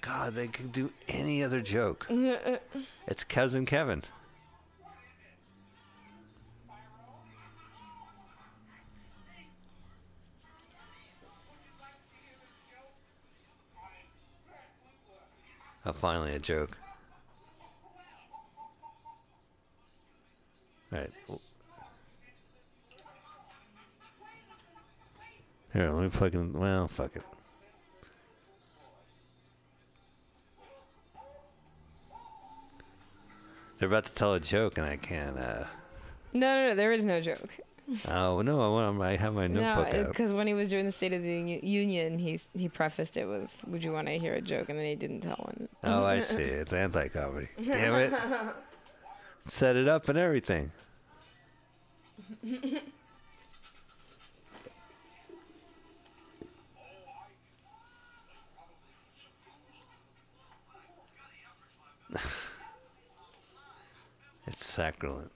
God, 0.00 0.34
they 0.34 0.46
could 0.46 0.72
do 0.72 0.92
any 1.08 1.42
other 1.42 1.60
joke. 1.60 2.06
it's 2.10 3.24
cousin 3.24 3.66
Kevin. 3.66 4.02
Oh, 15.86 15.92
finally 15.92 16.34
a 16.34 16.38
joke. 16.40 16.76
All 20.92 20.98
right. 20.98 21.12
Here, 25.72 25.90
let 25.90 26.02
me 26.02 26.08
plug 26.08 26.34
in. 26.34 26.52
Well, 26.54 26.88
fuck 26.88 27.14
it. 27.14 27.22
They're 33.78 33.88
about 33.88 34.06
to 34.06 34.14
tell 34.14 34.34
a 34.34 34.40
joke, 34.40 34.78
and 34.78 34.86
I 34.86 34.96
can't. 34.96 35.38
Uh, 35.38 35.64
No, 36.32 36.40
no, 36.62 36.68
no. 36.70 36.74
There 36.74 36.92
is 36.92 37.04
no 37.04 37.20
joke. 37.20 37.50
Oh 38.08 38.42
no, 38.42 38.60
I, 38.60 38.68
want, 38.68 39.02
I 39.02 39.16
have 39.16 39.34
my 39.34 39.46
notebook 39.46 39.94
uh, 39.94 39.98
out. 39.98 40.08
because 40.08 40.32
when 40.32 40.46
he 40.46 40.54
was 40.54 40.68
doing 40.68 40.84
the 40.84 40.92
State 40.92 41.12
of 41.12 41.22
the 41.22 41.60
Union, 41.62 42.18
he 42.18 42.40
he 42.54 42.68
prefaced 42.68 43.16
it 43.16 43.26
with, 43.26 43.50
"Would 43.66 43.84
you 43.84 43.92
want 43.92 44.08
to 44.08 44.18
hear 44.18 44.34
a 44.34 44.40
joke?" 44.40 44.68
And 44.68 44.78
then 44.78 44.86
he 44.86 44.96
didn't 44.96 45.20
tell 45.20 45.36
one. 45.36 45.68
Oh, 45.84 46.04
I 46.04 46.20
see. 46.32 46.42
It's 46.42 46.72
anti-comedy. 46.72 47.48
Damn 47.64 47.94
it! 47.94 48.12
Set 49.46 49.76
it 49.76 49.86
up 49.88 50.08
and 50.08 50.18
everything. 50.18 50.72
it's 64.46 64.64
sacrilege. 64.64 65.35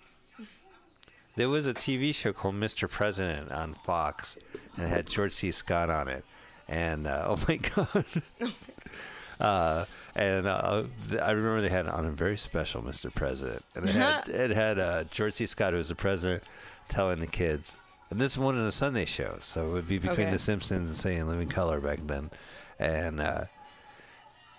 There 1.41 1.49
was 1.49 1.67
a 1.67 1.73
TV 1.73 2.15
show 2.15 2.35
called 2.35 2.57
Mr. 2.57 2.87
President 2.87 3.51
on 3.51 3.73
Fox, 3.73 4.37
and 4.77 4.85
it 4.85 4.89
had 4.91 5.07
George 5.07 5.33
C. 5.33 5.51
Scott 5.51 5.89
on 5.89 6.07
it. 6.07 6.23
And 6.69 7.07
uh, 7.07 7.25
oh 7.29 7.39
my 7.49 7.57
god, 7.57 8.05
uh, 9.41 9.87
and 10.15 10.47
uh, 10.47 10.83
th- 11.09 11.23
I 11.23 11.31
remember 11.31 11.63
they 11.63 11.71
had 11.71 11.89
on 11.89 12.05
a 12.05 12.11
very 12.11 12.37
special 12.37 12.83
Mr. 12.83 13.11
President, 13.15 13.65
and 13.75 13.89
it 13.89 13.95
had 13.95 14.29
it 14.29 14.51
had 14.51 14.79
uh, 14.79 15.05
George 15.05 15.33
C. 15.33 15.47
Scott, 15.47 15.73
who 15.73 15.79
was 15.79 15.89
the 15.89 15.95
president, 15.95 16.43
telling 16.89 17.21
the 17.21 17.27
kids, 17.27 17.75
and 18.11 18.21
this 18.21 18.37
one 18.37 18.57
in 18.57 18.61
a 18.61 18.71
Sunday 18.71 19.07
show, 19.07 19.39
so 19.41 19.67
it 19.69 19.73
would 19.73 19.89
be 19.89 19.97
between 19.97 20.27
Okay. 20.27 20.33
The 20.33 20.39
Simpsons 20.39 20.91
and 20.91 20.99
Say 20.99 21.17
in 21.17 21.27
Living 21.27 21.49
Color 21.49 21.81
back 21.81 22.01
then, 22.07 22.31
and. 22.79 23.49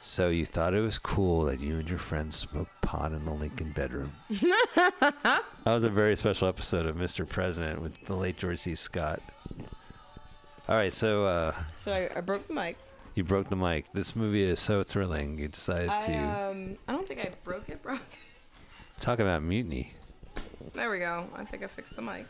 So 0.04 0.30
you 0.30 0.46
thought 0.46 0.74
it 0.74 0.82
was 0.82 0.98
cool 0.98 1.44
that 1.46 1.60
you 1.60 1.78
and 1.78 1.88
your 1.88 2.00
friends 2.00 2.36
smoked 2.36 2.82
pot 2.82 3.12
in 3.12 3.24
the 3.24 3.32
Lincoln 3.34 3.72
bedroom. 3.72 4.14
that 4.30 5.44
was 5.66 5.84
a 5.84 5.92
very 5.92 6.16
special 6.16 6.48
episode 6.48 6.88
of 6.88 6.96
Mr. 6.96 7.28
President 7.28 7.82
with 7.82 8.04
the 8.06 8.16
late 8.16 8.36
George 8.36 8.58
C. 8.58 8.74
Scott. 8.74 9.22
All 10.68 10.76
right, 10.76 10.92
so 10.92 11.26
uh, 11.26 11.54
So 11.76 11.94
I, 11.94 12.18
I 12.18 12.22
broke 12.22 12.48
the 12.48 12.54
mic. 12.54 12.78
you 13.14 13.24
broke 13.24 13.50
the 13.50 13.56
mic. 13.56 13.86
This 13.94 14.16
movie 14.16 14.42
is 14.44 14.60
so 14.60 14.82
thrilling. 14.82 15.38
You 15.38 15.48
decided 15.50 15.90
I 15.90 16.00
to 16.08 16.14
um 16.18 16.78
I 16.88 16.94
don't 16.94 17.08
think 17.08 17.20
I 17.20 17.30
broke 17.44 17.70
it, 17.70 17.84
bro. 17.84 18.00
talk 19.00 19.20
about 19.20 19.44
mutiny. 19.44 19.94
There 20.74 20.90
we 20.90 20.98
go. 20.98 21.28
I 21.36 21.46
think 21.46 21.62
I 21.64 21.68
fixed 21.68 21.96
the 21.96 22.02
mic. 22.02 22.26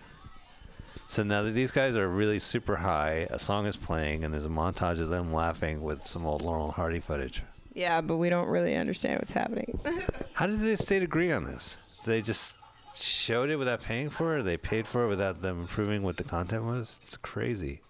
So 1.05 1.23
now 1.23 1.41
that 1.43 1.51
these 1.51 1.71
guys 1.71 1.95
are 1.95 2.07
really 2.09 2.39
super 2.39 2.75
high, 2.77 3.27
a 3.29 3.39
song 3.39 3.65
is 3.65 3.75
playing, 3.77 4.23
and 4.23 4.33
there's 4.33 4.45
a 4.45 4.49
montage 4.49 4.99
of 4.99 5.09
them 5.09 5.33
laughing 5.33 5.81
with 5.81 6.05
some 6.05 6.25
old 6.25 6.41
Laurel 6.41 6.65
and 6.65 6.73
Hardy 6.73 6.99
footage. 6.99 7.43
Yeah, 7.73 8.01
but 8.01 8.17
we 8.17 8.29
don't 8.29 8.47
really 8.47 8.75
understand 8.75 9.19
what's 9.19 9.31
happening. 9.31 9.79
How 10.33 10.47
did 10.47 10.59
the 10.59 10.75
state 10.77 11.03
agree 11.03 11.31
on 11.31 11.45
this? 11.45 11.77
They 12.05 12.21
just 12.21 12.55
showed 12.95 13.49
it 13.49 13.55
without 13.55 13.81
paying 13.81 14.09
for 14.09 14.35
it. 14.35 14.39
Or 14.39 14.43
they 14.43 14.57
paid 14.57 14.87
for 14.87 15.05
it 15.05 15.07
without 15.07 15.41
them 15.41 15.67
proving 15.67 16.03
what 16.03 16.17
the 16.17 16.23
content 16.23 16.63
was. 16.63 16.99
It's 17.03 17.17
crazy. 17.17 17.81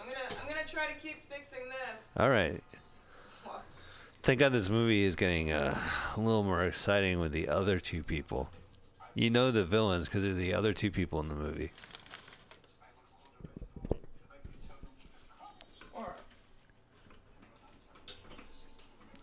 I'm 0.00 0.06
gonna 0.06 0.18
I'm 0.42 0.48
gonna 0.48 0.66
try 0.66 0.86
to 0.86 0.94
keep 0.94 1.28
fixing 1.30 1.68
this. 1.68 2.12
All 2.16 2.30
right. 2.30 2.62
Thank 4.22 4.40
God 4.40 4.52
this 4.52 4.68
movie 4.68 5.04
is 5.04 5.14
getting 5.14 5.52
uh, 5.52 5.78
a 6.16 6.20
little 6.20 6.42
more 6.42 6.64
exciting 6.64 7.20
with 7.20 7.30
the 7.30 7.48
other 7.48 7.78
two 7.78 8.02
people. 8.02 8.50
You 9.14 9.30
know 9.30 9.52
the 9.52 9.64
villains 9.64 10.06
because 10.06 10.24
they're 10.24 10.34
the 10.34 10.52
other 10.52 10.72
two 10.72 10.90
people 10.90 11.20
in 11.20 11.28
the 11.28 11.36
movie. 11.36 11.70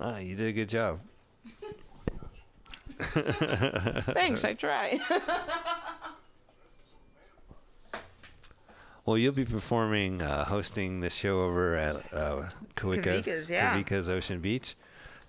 Ah, 0.05 0.17
you 0.17 0.35
did 0.35 0.47
a 0.47 0.51
good 0.51 0.67
job. 0.67 0.99
Thanks, 2.99 4.43
I 4.43 4.53
try. 4.53 4.99
Well, 9.05 9.17
you'll 9.17 9.33
be 9.33 9.43
performing, 9.43 10.21
uh, 10.21 10.45
hosting 10.45 11.01
the 11.01 11.09
show 11.09 11.41
over 11.41 11.75
at 11.75 12.13
uh, 12.13 12.43
Kawika's, 12.77 13.27
Kavika's, 13.27 13.49
yeah. 13.49 13.77
Kavika's 13.77 14.07
Ocean 14.07 14.39
Beach, 14.39 14.75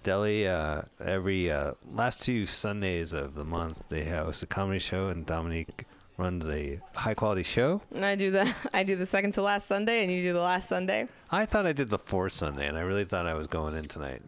deli. 0.04 0.46
Uh, 0.46 0.82
every 1.04 1.50
uh, 1.50 1.72
last 1.92 2.22
two 2.22 2.46
Sundays 2.46 3.12
of 3.12 3.34
the 3.34 3.44
month, 3.44 3.88
they 3.88 4.04
host 4.04 4.44
a 4.44 4.46
comedy 4.46 4.78
show, 4.78 5.08
and 5.08 5.26
Dominique 5.26 5.86
runs 6.16 6.48
a 6.48 6.78
high 6.94 7.14
quality 7.14 7.42
show. 7.42 7.82
And 7.92 8.06
I 8.06 8.14
do 8.14 8.30
the 8.30 8.54
I 8.72 8.84
do 8.84 8.94
the 8.94 9.06
second 9.06 9.32
to 9.32 9.42
last 9.42 9.66
Sunday, 9.66 10.04
and 10.04 10.12
you 10.12 10.22
do 10.22 10.32
the 10.32 10.40
last 10.40 10.68
Sunday. 10.68 11.08
I 11.32 11.44
thought 11.44 11.66
I 11.66 11.72
did 11.72 11.90
the 11.90 11.98
fourth 11.98 12.32
Sunday, 12.32 12.68
and 12.68 12.78
I 12.78 12.82
really 12.82 13.04
thought 13.04 13.26
I 13.26 13.34
was 13.34 13.48
going 13.48 13.76
in 13.76 13.86
tonight. 13.86 14.22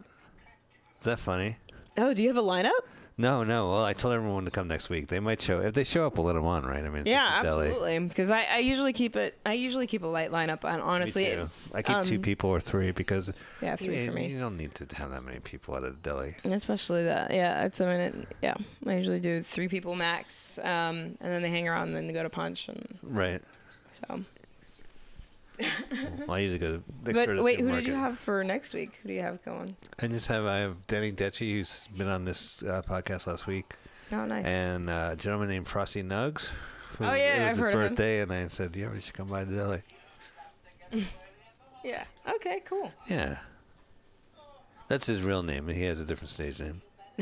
That 1.07 1.19
funny? 1.19 1.55
Oh, 1.97 2.13
do 2.13 2.21
you 2.21 2.27
have 2.27 2.37
a 2.37 2.41
lineup? 2.45 2.71
No, 3.17 3.43
no. 3.43 3.69
Well, 3.71 3.83
I 3.85 3.93
told 3.93 4.13
everyone 4.13 4.43
to 4.45 4.51
come 4.51 4.67
next 4.67 4.89
week. 4.89 5.07
They 5.07 5.19
might 5.21 5.41
show 5.41 5.61
if 5.61 5.73
they 5.73 5.85
show 5.85 6.05
up. 6.05 6.17
We'll 6.17 6.25
let 6.27 6.33
them 6.33 6.45
on, 6.45 6.65
right? 6.65 6.83
I 6.83 6.89
mean, 6.89 7.01
it's 7.03 7.09
Yeah, 7.09 7.29
just 7.29 7.39
a 7.39 7.43
deli. 7.43 7.67
absolutely. 7.67 7.99
Because 8.09 8.29
I, 8.29 8.43
I 8.43 8.57
usually 8.59 8.91
keep 8.93 9.15
it. 9.15 9.37
I 9.45 9.53
usually 9.53 9.87
keep 9.87 10.03
a 10.03 10.07
light 10.07 10.31
lineup. 10.31 10.63
And 10.69 10.81
honestly, 10.81 11.23
me 11.29 11.35
too. 11.35 11.49
I 11.73 11.81
keep 11.81 12.03
two 12.03 12.15
um, 12.17 12.21
people 12.21 12.49
or 12.49 12.59
three 12.59 12.91
because 12.91 13.31
Yeah, 13.61 13.75
three 13.77 14.01
you, 14.01 14.05
for 14.07 14.11
me. 14.11 14.27
You 14.27 14.39
don't 14.39 14.57
need 14.57 14.75
to 14.75 14.95
have 14.97 15.11
that 15.11 15.23
many 15.23 15.39
people 15.39 15.75
at 15.77 15.83
a 15.83 15.91
deli. 15.91 16.35
Especially 16.43 17.05
that, 17.05 17.33
yeah. 17.33 17.63
It's 17.65 17.79
I 17.81 17.85
minute. 17.85 18.27
yeah. 18.43 18.55
I 18.85 18.95
usually 18.97 19.21
do 19.21 19.41
three 19.41 19.69
people 19.69 19.95
max, 19.95 20.59
um, 20.59 20.65
and 20.67 21.17
then 21.21 21.41
they 21.41 21.49
hang 21.49 21.67
around, 21.69 21.87
and 21.87 21.95
then 21.95 22.05
they 22.07 22.13
go 22.13 22.21
to 22.23 22.29
punch, 22.29 22.67
and 22.67 22.99
Right. 23.01 23.41
so. 23.93 24.25
Well, 26.27 26.33
I 26.35 26.39
usually 26.39 26.59
go. 26.59 26.77
To 26.77 26.83
the 27.03 27.13
But 27.13 27.43
wait, 27.43 27.59
who 27.59 27.71
did 27.71 27.87
you 27.87 27.93
have 27.95 28.17
for 28.19 28.43
next 28.43 28.73
week? 28.73 28.99
Who 29.01 29.07
do 29.09 29.13
you 29.13 29.21
have 29.21 29.41
going? 29.43 29.75
I 29.99 30.07
just 30.07 30.27
have 30.27 30.45
I 30.45 30.57
have 30.57 30.85
Danny 30.87 31.11
Detchy 31.11 31.53
who's 31.53 31.87
been 31.97 32.07
on 32.07 32.25
this 32.25 32.61
uh, 32.63 32.81
podcast 32.87 33.25
last 33.27 33.47
week, 33.47 33.73
Oh, 34.11 34.25
nice. 34.25 34.45
and 34.45 34.89
uh, 34.89 35.09
a 35.13 35.15
gentleman 35.15 35.49
named 35.49 35.67
Frosty 35.67 36.03
Nugs. 36.03 36.49
Who, 36.97 37.05
Oh, 37.05 37.13
yeah, 37.13 37.35
it 37.35 37.39
was 37.39 37.45
I've 37.45 37.55
his 37.55 37.63
heard 37.63 37.73
of 37.73 37.81
him. 37.81 37.87
birthday, 37.89 38.19
and 38.21 38.31
I 38.33 38.47
said, 38.49 38.75
"Yeah, 38.75 38.89
we 38.91 38.99
should 39.01 39.13
come 39.15 39.27
by 39.29 39.43
the 39.43 39.55
deli." 39.55 39.81
yeah. 41.83 42.03
Okay. 42.35 42.61
Cool. 42.65 42.91
Yeah, 43.07 43.37
that's 44.87 45.07
his 45.07 45.21
real 45.23 45.43
name. 45.43 45.67
And 45.69 45.77
he 45.77 45.83
has 45.85 45.99
a 46.01 46.05
different 46.05 46.29
stage 46.29 46.59
name. 46.59 46.81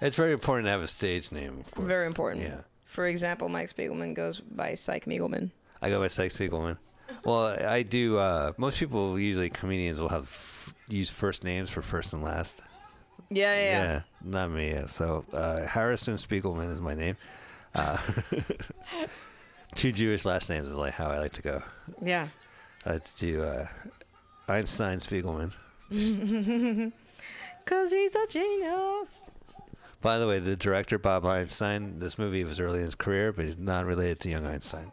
it's 0.00 0.16
very 0.16 0.32
important 0.32 0.66
to 0.66 0.70
have 0.70 0.82
a 0.82 0.86
stage 0.88 1.32
name, 1.32 1.58
of 1.60 1.70
course. 1.70 1.86
Very 1.88 2.06
important. 2.06 2.44
Yeah. 2.44 2.60
For 2.84 3.06
example, 3.06 3.48
Mike 3.48 3.68
Spiegelman 3.68 4.14
goes 4.14 4.40
by 4.40 4.74
Psych 4.74 5.04
Miegelman. 5.06 5.50
I 5.80 5.88
go 5.90 6.00
by 6.00 6.08
Psych 6.08 6.30
Siegelman. 6.30 6.76
Well, 7.24 7.46
I 7.68 7.82
do. 7.82 8.18
Uh, 8.18 8.52
most 8.56 8.78
people, 8.78 9.18
usually 9.18 9.50
comedians, 9.50 9.98
will 10.00 10.08
have 10.08 10.24
f- 10.24 10.74
use 10.88 11.10
first 11.10 11.44
names 11.44 11.70
for 11.70 11.82
first 11.82 12.12
and 12.12 12.22
last. 12.22 12.62
Yeah, 13.30 13.54
yeah, 13.54 13.62
yeah. 13.62 13.84
Yeah, 13.84 14.00
not 14.24 14.50
me. 14.50 14.70
yeah. 14.70 14.86
So 14.86 15.24
uh, 15.32 15.66
Harrison 15.66 16.14
Spiegelman 16.14 16.70
is 16.72 16.80
my 16.80 16.94
name. 16.94 17.16
Uh, 17.74 17.98
two 19.74 19.92
Jewish 19.92 20.24
last 20.24 20.48
names 20.48 20.70
is 20.70 20.76
like 20.76 20.94
how 20.94 21.08
I 21.10 21.18
like 21.18 21.32
to 21.32 21.42
go. 21.42 21.62
Yeah. 22.02 22.28
I 22.86 22.92
like 22.92 23.04
to 23.04 23.16
do 23.18 23.42
uh, 23.42 23.66
Einstein 24.48 24.98
Spiegelman. 24.98 25.52
Cause 27.64 27.92
he's 27.92 28.14
a 28.14 28.26
genius. 28.28 29.20
By 30.00 30.18
the 30.18 30.26
way, 30.28 30.38
the 30.38 30.56
director 30.56 30.98
Bob 30.98 31.26
Einstein. 31.26 31.98
This 31.98 32.18
movie 32.18 32.44
was 32.44 32.60
early 32.60 32.78
in 32.78 32.84
his 32.86 32.94
career, 32.94 33.32
but 33.32 33.44
he's 33.44 33.58
not 33.58 33.84
related 33.84 34.20
to 34.20 34.30
young 34.30 34.46
Einstein. 34.46 34.92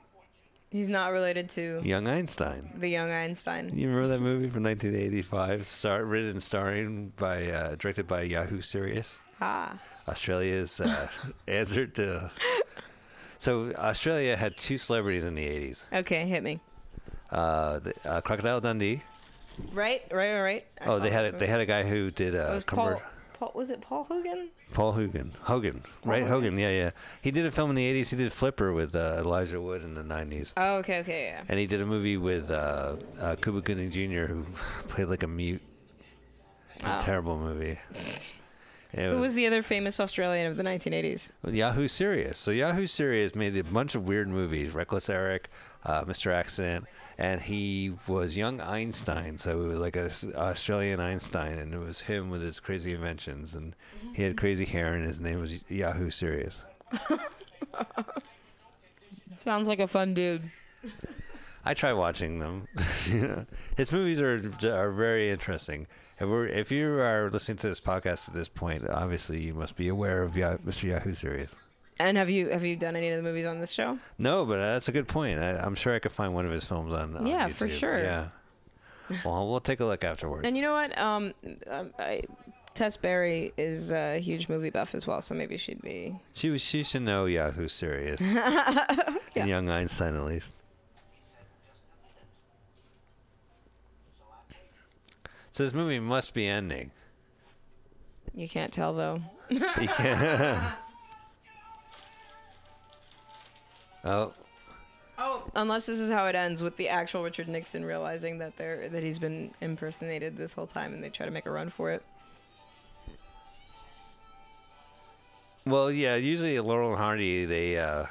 He's 0.72 0.90
not 0.90 1.12
related 1.12 1.48
to 1.50 1.82
Young 1.84 2.08
Einstein. 2.08 2.72
the 2.78 2.90
young 2.90 3.10
Einstein. 3.12 3.72
You 3.74 3.88
remember 3.88 4.08
that 4.10 4.20
movie 4.20 4.50
from 4.50 4.64
1985, 4.64 5.68
star, 5.70 6.04
written 6.04 6.32
and 6.32 6.44
starring 6.44 7.14
by, 7.16 7.48
uh, 7.50 7.76
directed 7.76 8.08
by 8.08 8.24
Yahoo 8.24 8.62
Serious? 8.62 9.20
Ah. 9.40 9.80
Australia's 10.08 10.82
uh, 10.82 11.08
answer 11.48 11.86
to. 11.88 12.30
So 13.38 13.74
Australia 13.76 14.36
had 14.36 14.58
two 14.58 14.78
celebrities 14.78 15.24
in 15.24 15.36
the 15.36 15.46
80s. 15.48 15.86
Okay, 15.94 16.26
hit 16.28 16.44
me. 16.44 16.60
Uh, 17.30 17.80
the, 17.80 17.94
uh, 18.06 18.22
Crocodile 18.22 18.60
Dundee. 18.62 19.02
Right, 19.72 20.02
right, 20.12 20.34
right, 20.34 20.42
right. 20.42 20.68
I 20.82 20.86
Oh, 20.86 21.00
they 21.00 21.10
thought 21.10 21.24
had 21.26 21.36
a, 21.36 21.38
they 21.38 21.48
had 21.48 21.60
a 21.62 21.66
guy 21.66 21.84
who 21.84 22.12
did 22.12 22.34
It 22.36 22.40
uh, 22.40 22.54
was 22.54 22.64
Paul, 22.66 23.02
Paul. 23.38 23.52
Was 23.56 23.70
it 23.70 23.82
Paul 23.82 24.04
Hogan? 24.06 24.50
Paul 24.74 24.94
Hogan. 24.94 25.32
Hogan, 25.42 25.84
right? 26.04 26.24
Hogan. 26.24 26.54
Hogan. 26.54 26.58
Yeah, 26.60 26.70
yeah. 26.70 26.92
He 27.22 27.32
did 27.32 27.46
a 27.46 27.52
film 27.52 27.70
in 27.70 27.76
the 27.76 28.02
80s. 28.02 28.10
He 28.10 28.16
did 28.16 28.32
Flipper 28.32 28.74
with 28.74 28.96
uh, 28.96 29.18
Elijah 29.20 29.60
Wood 29.62 29.84
in 29.84 29.94
the 29.94 30.04
90s. 30.04 30.54
Oh, 30.58 30.78
okay, 30.78 31.00
okay, 31.02 31.26
yeah. 31.26 31.44
And 31.48 31.60
he 31.60 31.68
did 31.68 31.82
a 31.82 31.86
movie 31.86 32.18
with 32.18 32.50
uh, 32.50 32.96
uh, 33.20 33.36
Cuba 33.42 33.62
Gooding 33.62 33.92
Jr., 33.92 34.26
who 34.32 34.46
played 34.88 35.06
like 35.10 35.24
a 35.24 35.28
mute. 35.28 35.62
It's 36.76 36.86
a 36.88 36.98
Oh. 36.98 37.00
terrible 37.02 37.38
movie. 37.38 37.78
It 38.94 39.10
Who 39.10 39.20
was 39.20 39.34
the 39.34 39.46
other 39.46 39.62
famous 39.62 40.00
Australian 40.00 40.48
of 40.48 40.56
the 40.56 40.64
1980s? 40.64 41.30
Yahoo 41.46 41.90
Serious. 41.90 42.38
So 42.38 42.52
Yahoo 42.52 42.88
Serious 42.88 43.36
made 43.36 43.54
a 43.58 43.64
bunch 43.66 43.94
of 43.94 44.08
weird 44.08 44.30
movies. 44.30 44.74
Reckless 44.74 45.10
Eric, 45.10 45.50
uh, 45.86 46.04
Mr. 46.06 46.32
Accident, 46.34 46.86
and 47.18 47.42
he 47.42 47.94
was 48.08 48.36
young 48.36 48.60
Einstein. 48.62 49.38
So 49.38 49.62
it 49.64 49.68
was 49.68 49.80
like 49.80 49.96
an 49.96 50.12
Australian 50.36 51.00
Einstein, 51.00 51.58
and 51.60 51.74
it 51.74 51.80
was 51.80 52.02
him 52.02 52.30
with 52.30 52.42
his 52.42 52.60
crazy 52.60 52.94
inventions, 52.94 53.54
and 53.56 53.76
he 54.14 54.24
had 54.24 54.38
crazy 54.38 54.66
hair, 54.66 54.94
and 54.94 55.06
his 55.06 55.20
name 55.20 55.40
was 55.40 55.60
Yahoo 55.70 56.10
Serious. 56.10 56.64
Sounds 59.38 59.68
like 59.68 59.80
a 59.80 59.88
fun 59.88 60.14
dude. 60.14 60.50
I 61.64 61.74
try 61.74 61.94
watching 61.94 62.40
them. 62.40 62.68
You 63.08 63.28
know, 63.28 63.46
His 63.78 63.92
movies 63.92 64.20
are 64.20 64.42
are 64.64 64.92
very 64.92 65.30
interesting. 65.30 65.86
If 66.20 66.28
we're 66.28 66.48
if 66.48 66.72
you 66.72 67.00
are 67.00 67.30
listening 67.32 67.58
to 67.60 67.68
this 67.68 67.80
podcast 67.80 68.28
at 68.30 68.34
this 68.34 68.48
point, 68.48 68.90
obviously 68.90 69.42
you 69.42 69.54
must 69.54 69.76
be 69.76 69.88
aware 69.88 70.24
of 70.24 70.36
Yah- 70.36 70.58
Mr. 70.58 70.84
Yahoo 70.84 71.14
Serious. 71.14 71.56
And 72.00 72.18
have 72.18 72.30
you 72.30 72.50
have 72.50 72.66
you 72.66 72.76
done 72.76 72.96
any 72.96 73.10
of 73.10 73.18
the 73.18 73.24
movies 73.24 73.46
on 73.46 73.60
this 73.60 73.72
show? 73.72 73.98
No, 74.18 74.46
but 74.46 74.58
that's 74.58 74.88
a 74.90 74.92
good 74.92 75.08
point. 75.08 75.40
I, 75.40 75.58
I'm 75.58 75.76
sure 75.76 75.96
I 75.96 76.00
could 76.00 76.12
find 76.12 76.34
one 76.34 76.46
of 76.46 76.52
his 76.52 76.66
films 76.66 76.94
on. 76.94 77.16
on 77.16 77.26
Yeah, 77.26 77.48
for 77.48 77.70
sure. 77.70 78.00
Yeah. 78.00 78.30
Well, 79.24 79.50
we'll 79.50 79.60
take 79.60 79.80
a 79.80 79.86
look 79.86 80.04
afterwards. 80.04 80.46
And 80.46 80.56
you 80.58 80.62
know 80.62 80.74
what? 80.74 80.98
Um, 80.98 81.34
um 81.70 81.94
I, 81.98 82.24
Tess 82.74 82.98
Berry 82.98 83.54
is 83.56 83.92
a 83.92 84.20
huge 84.20 84.50
movie 84.50 84.70
buff 84.72 84.94
as 84.94 85.08
well, 85.08 85.22
so 85.22 85.34
maybe 85.36 85.56
she'd 85.56 85.82
be. 85.82 86.16
She 86.34 86.50
was. 86.50 86.62
She 86.62 86.84
should 86.84 87.04
know 87.04 87.26
Yahoo 87.26 87.68
Serious. 87.68 88.22
And 89.38 89.50
Young 89.50 89.70
Einstein, 89.70 90.16
at 90.16 90.24
least. 90.24 90.56
So 95.52 95.64
this 95.64 95.74
movie 95.74 96.00
must 96.00 96.34
be 96.34 96.48
ending. 96.48 96.92
You 98.34 98.48
can't 98.48 98.72
tell 98.74 98.94
though. 98.94 99.22
You 99.50 99.60
can't- 99.60 100.62
oh, 104.06 104.34
Oh, 105.18 105.50
unless 105.56 105.86
this 105.86 106.00
is 106.00 106.12
how 106.12 106.26
it 106.26 106.36
ends 106.36 106.62
with 106.62 106.76
the 106.76 106.90
actual 106.90 107.24
Richard 107.24 107.48
Nixon 107.48 107.86
realizing 107.86 108.40
that 108.40 108.58
they're 108.58 108.90
that 108.90 109.02
he's 109.02 109.18
been 109.18 109.52
impersonated 109.62 110.36
this 110.36 110.52
whole 110.52 110.68
time, 110.68 110.94
and 110.94 111.02
they 111.02 111.10
try 111.10 111.26
to 111.26 111.32
make 111.32 111.46
a 111.46 111.52
run 111.52 111.70
for 111.70 111.92
it. 111.92 112.04
well, 115.66 115.90
yeah. 115.90 116.16
Usually, 116.16 116.60
Laurel 116.60 116.90
and 116.90 116.98
Hardy, 116.98 117.46
they 117.46 117.78
uh, 117.78 118.08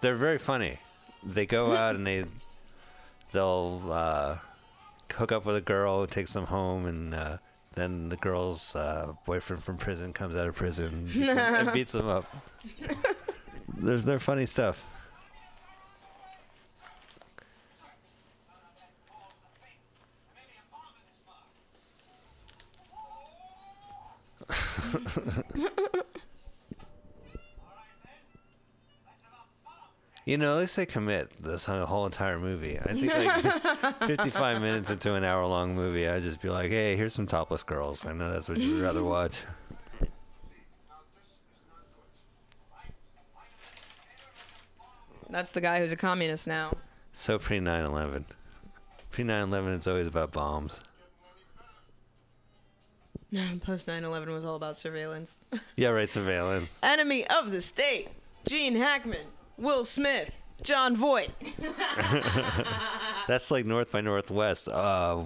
they're 0.00 0.14
very 0.14 0.38
funny. 0.38 0.78
They 1.22 1.44
go 1.44 1.72
out 1.76 1.94
and 1.94 2.06
they 2.06 2.24
they'll 3.32 3.82
uh, 3.90 4.38
hook 5.12 5.30
up 5.30 5.44
with 5.44 5.56
a 5.56 5.60
girl, 5.60 6.00
who 6.00 6.06
takes 6.06 6.32
them 6.32 6.46
home, 6.46 6.86
and 6.86 7.14
uh, 7.14 7.36
then 7.74 8.08
the 8.08 8.16
girl's 8.16 8.74
uh, 8.74 9.12
boyfriend 9.26 9.62
from 9.62 9.76
prison 9.76 10.14
comes 10.14 10.36
out 10.36 10.48
of 10.48 10.54
prison 10.54 11.04
beats 11.04 11.34
them, 11.34 11.54
and 11.54 11.72
beats 11.72 11.92
them 11.92 12.08
up. 12.08 12.24
There's 13.76 14.06
their 14.06 14.18
funny 14.18 14.46
stuff. 14.46 14.84
You 30.26 30.38
know, 30.38 30.54
at 30.54 30.60
least 30.60 30.76
they 30.76 30.86
commit 30.86 31.30
this 31.42 31.66
whole 31.66 32.06
entire 32.06 32.38
movie. 32.38 32.78
I 32.78 32.94
think 32.94 33.12
like 33.12 33.98
55 34.08 34.62
minutes 34.62 34.88
into 34.88 35.12
an 35.14 35.22
hour 35.22 35.44
long 35.44 35.74
movie, 35.74 36.08
I'd 36.08 36.22
just 36.22 36.40
be 36.40 36.48
like, 36.48 36.70
hey, 36.70 36.96
here's 36.96 37.12
some 37.12 37.26
topless 37.26 37.62
girls. 37.62 38.06
I 38.06 38.14
know 38.14 38.32
that's 38.32 38.48
what 38.48 38.58
you'd 38.58 38.82
rather 38.82 39.02
watch. 39.04 39.42
That's 45.28 45.50
the 45.50 45.60
guy 45.60 45.80
who's 45.80 45.92
a 45.92 45.96
communist 45.96 46.46
now. 46.46 46.74
So 47.12 47.38
pre 47.38 47.60
9 47.60 47.84
11. 47.84 48.24
Pre 49.10 49.24
9 49.24 49.48
11, 49.48 49.74
it's 49.74 49.86
always 49.86 50.06
about 50.08 50.32
bombs. 50.32 50.80
Post 53.62 53.86
9/11 53.86 54.28
was 54.32 54.44
all 54.44 54.56
about 54.56 54.76
surveillance. 54.76 55.38
Yeah, 55.76 55.88
right. 55.88 56.08
Surveillance. 56.08 56.70
Enemy 56.82 57.26
of 57.28 57.50
the 57.50 57.60
state: 57.60 58.08
Gene 58.46 58.76
Hackman, 58.76 59.26
Will 59.56 59.84
Smith, 59.84 60.32
Jon 60.62 60.96
Voight. 60.96 61.30
That's 63.26 63.50
like 63.50 63.66
North 63.66 63.90
by 63.90 64.00
Northwest. 64.00 64.68
Uh, 64.68 65.24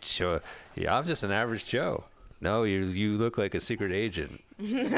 sure. 0.00 0.40
Yeah, 0.74 0.96
I'm 0.96 1.06
just 1.06 1.22
an 1.24 1.32
average 1.32 1.66
Joe. 1.66 2.04
No, 2.40 2.62
you 2.64 2.84
you 2.84 3.16
look 3.16 3.38
like 3.38 3.54
a 3.54 3.60
secret 3.60 3.92
agent. 3.92 4.42
Give 4.58 4.92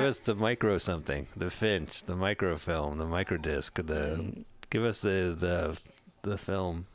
us 0.00 0.18
the 0.18 0.34
micro 0.34 0.78
something, 0.78 1.26
the 1.36 1.50
Finch, 1.50 2.04
the 2.04 2.16
microfilm, 2.16 2.98
the 2.98 3.06
microdisc, 3.06 3.74
the. 3.86 4.44
Give 4.70 4.84
us 4.84 5.00
the 5.00 5.36
the 5.38 5.78
the 6.22 6.38
film. 6.38 6.86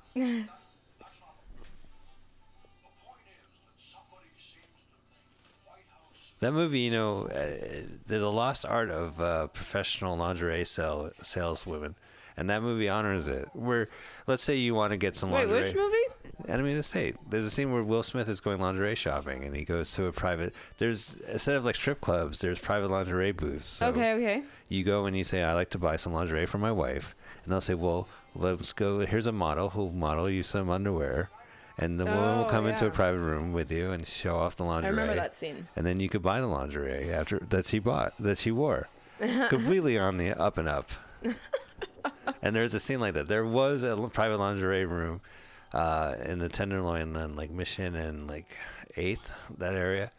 That 6.39 6.51
movie, 6.51 6.81
you 6.81 6.91
know, 6.91 7.23
uh, 7.27 7.81
there's 8.05 8.21
a 8.21 8.29
lost 8.29 8.65
art 8.65 8.89
of 8.91 9.19
uh, 9.19 9.47
professional 9.47 10.15
lingerie 10.17 10.65
sell, 10.65 11.11
saleswomen, 11.21 11.95
and 12.35 12.47
that 12.49 12.61
movie 12.61 12.87
honors 12.87 13.27
it. 13.27 13.49
Where, 13.53 13.89
let's 14.27 14.43
say 14.43 14.55
you 14.55 14.75
want 14.75 14.91
to 14.93 14.97
get 14.97 15.17
some 15.17 15.31
lingerie 15.31 15.51
Wait, 15.53 15.63
lingerie. 15.65 15.83
which 15.83 15.93
movie? 15.93 16.51
Enemy 16.51 16.71
of 16.71 16.77
the 16.77 16.83
State. 16.83 17.15
There's 17.27 17.45
a 17.45 17.49
scene 17.49 17.73
where 17.73 17.81
Will 17.83 18.03
Smith 18.03 18.29
is 18.29 18.39
going 18.39 18.61
lingerie 18.61 18.93
shopping, 18.93 19.43
and 19.43 19.55
he 19.55 19.63
goes 19.63 19.91
to 19.93 20.05
a 20.05 20.11
private. 20.11 20.53
There's 20.77 21.15
instead 21.31 21.55
of 21.55 21.65
like 21.65 21.75
strip 21.75 21.99
clubs, 21.99 22.39
there's 22.39 22.59
private 22.59 22.89
lingerie 22.91 23.31
booths. 23.31 23.65
So 23.65 23.87
Okay, 23.87 24.13
okay. 24.13 24.43
You 24.69 24.83
go 24.83 25.07
and 25.07 25.17
you 25.17 25.23
say, 25.23 25.41
"I 25.41 25.53
like 25.55 25.71
to 25.71 25.79
buy 25.79 25.95
some 25.95 26.13
lingerie 26.13 26.45
for 26.45 26.59
my 26.59 26.71
wife," 26.71 27.15
and 27.43 27.51
they'll 27.51 27.61
say, 27.61 27.73
"Well, 27.73 28.07
let's 28.35 28.71
go. 28.73 28.99
Here's 28.99 29.25
a 29.25 29.31
model 29.31 29.71
who'll 29.71 29.91
model 29.91 30.29
you 30.29 30.43
some 30.43 30.69
underwear." 30.69 31.31
And 31.79 31.99
the 31.99 32.05
woman 32.05 32.37
will 32.39 32.45
Oh, 32.45 32.49
come 32.49 32.65
into 32.65 32.87
a 32.87 32.89
private 32.89 33.19
room 33.19 33.53
with 33.53 33.71
you 33.71 33.91
and 33.91 34.05
show 34.07 34.37
off 34.37 34.55
the 34.55 34.63
lingerie. 34.63 34.87
I 34.87 34.89
remember 34.89 35.15
that 35.15 35.35
scene. 35.35 35.67
And 35.75 35.85
then 35.85 35.99
you 35.99 36.09
could 36.09 36.23
buy 36.23 36.39
the 36.41 36.47
lingerie 36.47 37.11
after 37.11 37.39
that 37.49 37.67
she 37.67 37.77
bought 37.79 38.13
that 38.19 38.39
she 38.39 38.49
wore, 38.51 38.87
completely 39.49 39.97
on 39.97 40.17
the 40.17 40.31
up 40.33 40.57
and 40.57 40.67
up. 40.67 40.89
and 42.41 42.55
there's 42.55 42.73
a 42.73 42.79
scene 42.79 42.99
like 42.99 43.13
that. 43.13 43.27
There 43.27 43.45
was 43.45 43.83
a 43.83 43.95
private 44.11 44.37
lingerie 44.39 44.85
room 44.85 45.21
uh, 45.73 46.15
in 46.23 46.39
the 46.39 46.49
Tenderloin 46.49 47.15
on 47.15 47.35
like 47.35 47.51
Mission 47.51 47.95
and 47.95 48.27
like 48.27 48.57
Eighth 48.95 49.31
that 49.59 49.75
area, 49.75 50.11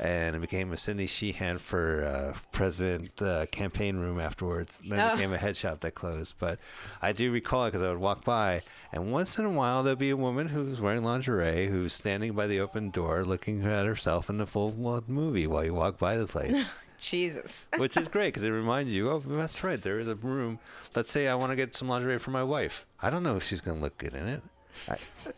and 0.00 0.34
it 0.34 0.40
became 0.40 0.72
a 0.72 0.76
Cindy 0.76 1.06
Sheehan 1.06 1.58
for 1.58 2.04
uh, 2.04 2.38
president 2.52 3.20
uh, 3.22 3.46
campaign 3.46 3.98
room 3.98 4.18
afterwards. 4.18 4.80
Then 4.88 4.98
it 4.98 5.02
Oh. 5.12 5.16
became 5.16 5.32
a 5.32 5.38
head 5.38 5.56
shop 5.56 5.80
that 5.80 5.94
closed. 5.94 6.34
But 6.38 6.58
I 7.02 7.12
do 7.12 7.30
recall 7.30 7.66
it 7.66 7.68
because 7.72 7.82
I 7.82 7.90
would 7.90 7.98
walk 7.98 8.24
by, 8.24 8.62
and 8.92 9.12
once 9.12 9.38
in 9.38 9.44
a 9.44 9.50
while 9.50 9.82
there'd 9.82 9.98
be 9.98 10.10
a 10.10 10.16
woman 10.16 10.48
who's 10.48 10.80
wearing 10.80 11.04
lingerie 11.04 11.68
who's 11.68 11.92
standing 11.92 12.32
by 12.32 12.46
the 12.46 12.60
open 12.60 12.90
door 12.90 13.24
looking 13.24 13.62
at 13.64 13.86
herself 13.86 14.28
in 14.30 14.38
the 14.38 14.46
full 14.46 14.72
movie 15.06 15.46
while 15.46 15.64
you 15.64 15.74
walk 15.74 15.98
by 15.98 16.16
the 16.16 16.26
place 16.26 16.64
Jesus. 16.98 17.66
which 17.78 17.96
is 17.96 18.08
great 18.08 18.28
because 18.28 18.44
it 18.44 18.50
reminds 18.50 18.90
you, 18.92 19.10
oh, 19.10 19.18
that's 19.20 19.62
right. 19.64 19.80
There 19.80 19.98
is 20.00 20.08
a 20.08 20.14
room. 20.14 20.58
Let's 20.94 21.10
say 21.10 21.28
I 21.28 21.34
want 21.34 21.50
to 21.52 21.56
get 21.56 21.74
some 21.76 21.88
lingerie 21.88 22.18
for 22.18 22.30
my 22.30 22.42
wife. 22.42 22.86
I 23.02 23.08
don't 23.10 23.22
know 23.22 23.36
if 23.36 23.42
she's 23.42 23.60
going 23.60 23.78
to 23.78 23.82
look 23.82 23.96
good 23.98 24.14
in 24.14 24.28
it. 24.28 24.42
I, 24.88 24.96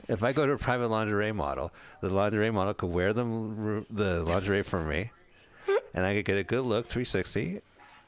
if 0.09 0.23
I 0.23 0.33
go 0.33 0.47
to 0.47 0.53
a 0.53 0.59
private 0.59 0.89
lingerie 0.89 1.33
model, 1.33 1.73
the 2.01 2.09
lingerie 2.09 2.51
model 2.51 2.75
could 2.75 2.91
wear 2.91 3.13
the 3.13 3.85
the 3.91 4.23
lingerie 4.23 4.63
for 4.63 4.83
me, 4.83 5.11
and 5.95 6.05
I 6.07 6.15
could 6.15 6.25
get 6.25 6.39
a 6.39 6.45
good 6.45 6.63
look, 6.63 6.87
360, 6.87 7.61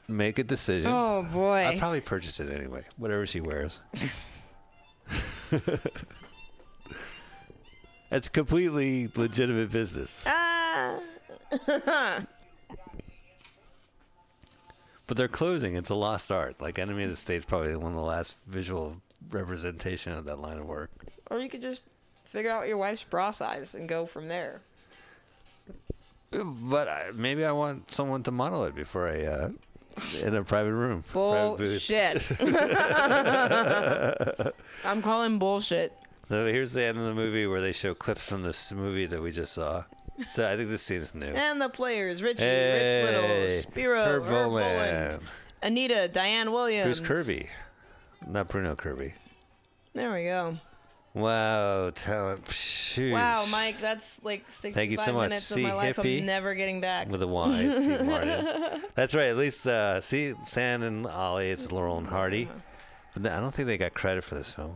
make 0.07 0.39
a 0.39 0.43
decision. 0.43 0.91
Oh 0.91 1.23
boy. 1.23 1.65
I'd 1.65 1.79
probably 1.79 2.01
purchase 2.01 2.39
it 2.39 2.51
anyway, 2.51 2.83
whatever 2.97 3.25
she 3.25 3.41
wears. 3.41 3.81
it's 8.11 8.29
completely 8.29 9.09
legitimate 9.15 9.71
business. 9.71 10.21
ah. 10.25 10.99
But 15.07 15.17
they're 15.17 15.27
closing. 15.27 15.75
It's 15.75 15.91
a 15.91 15.95
lost 15.95 16.31
art. 16.31 16.59
Like 16.59 16.79
Enemy 16.79 17.03
of 17.03 17.09
the 17.11 17.15
State's 17.15 17.45
probably 17.45 17.75
one 17.75 17.91
of 17.91 17.95
the 17.97 18.03
last 18.03 18.43
visual 18.45 18.97
representation 19.29 20.11
of 20.13 20.25
that 20.25 20.39
line 20.39 20.57
of 20.57 20.65
work. 20.65 20.89
Or 21.29 21.39
you 21.39 21.49
could 21.49 21.61
just 21.61 21.85
figure 22.23 22.51
out 22.51 22.67
your 22.67 22.77
wife's 22.77 23.03
bra 23.03 23.31
size 23.31 23.75
and 23.75 23.87
go 23.87 24.05
from 24.05 24.27
there. 24.27 24.61
But 26.31 26.87
I, 26.87 27.11
maybe 27.13 27.45
I 27.45 27.51
want 27.51 27.93
someone 27.93 28.23
to 28.23 28.31
model 28.31 28.65
it 28.65 28.75
before 28.75 29.07
I, 29.07 29.23
uh, 29.23 29.49
in 30.21 30.35
a 30.35 30.43
private 30.43 30.73
room. 30.73 31.03
private. 31.03 31.57
Bullshit. 31.57 32.23
I'm 34.85 35.01
calling 35.01 35.39
bullshit. 35.39 35.93
So 36.27 36.45
here's 36.47 36.73
the 36.73 36.83
end 36.83 36.97
of 36.97 37.05
the 37.05 37.13
movie 37.13 37.45
where 37.47 37.61
they 37.61 37.71
show 37.71 37.93
clips 37.93 38.27
from 38.27 38.41
this 38.41 38.71
movie 38.71 39.05
that 39.05 39.21
we 39.21 39.31
just 39.31 39.53
saw. 39.53 39.83
So 40.29 40.49
I 40.49 40.57
think 40.57 40.69
this 40.69 40.81
scene 40.81 41.01
is 41.01 41.13
new. 41.13 41.27
And 41.27 41.61
the 41.61 41.69
players: 41.69 42.23
Richie, 42.23 42.41
Hey, 42.41 43.03
Rich 43.03 43.13
Little, 43.21 43.49
Spiro, 43.61 44.03
Herb 44.03 44.23
Herb 44.25 44.33
Voland. 44.33 45.11
Voland, 45.11 45.19
Anita, 45.61 46.07
Diane 46.07 46.51
Williams. 46.51 46.87
Who's 46.87 46.99
Kirby? 47.07 47.49
Not 48.25 48.47
Bruno 48.47 48.75
Kirby. 48.75 49.13
There 49.93 50.11
we 50.13 50.23
go. 50.23 50.57
Wow, 51.15 51.91
talent. 51.91 52.43
Sheesh. 52.45 53.13
Wow, 53.13 53.45
Mike, 53.49 53.79
that's 53.79 54.21
like 54.23 54.43
65 54.49 54.73
Thank 54.75 54.91
you 54.91 54.97
so 54.97 55.13
much. 55.13 55.29
minutes 55.29 55.45
See, 55.45 55.63
of 55.63 55.69
my 55.69 55.73
life 55.75 55.95
hippie 55.95 56.19
I'm 56.19 56.25
never 56.25 56.53
getting 56.55 56.81
back. 56.81 57.09
with 57.09 57.21
a 57.21 57.27
Y. 57.27 57.69
Steve 57.71 58.05
Martin. 58.05 58.81
That's 58.95 59.15
right. 59.15 59.27
At 59.27 59.37
least 59.37 59.65
uh, 59.65 60.01
see 60.01 60.33
Stan 60.43 60.83
and 60.83 61.07
Ollie. 61.07 61.49
It's 61.51 61.71
Laurel 61.71 61.97
and 61.97 62.07
Hardy. 62.07 62.49
But 63.13 63.31
I 63.31 63.39
don't 63.39 63.53
think 63.53 63.67
they 63.67 63.77
got 63.77 63.93
credit 63.93 64.25
for 64.25 64.35
this 64.35 64.51
film. 64.51 64.75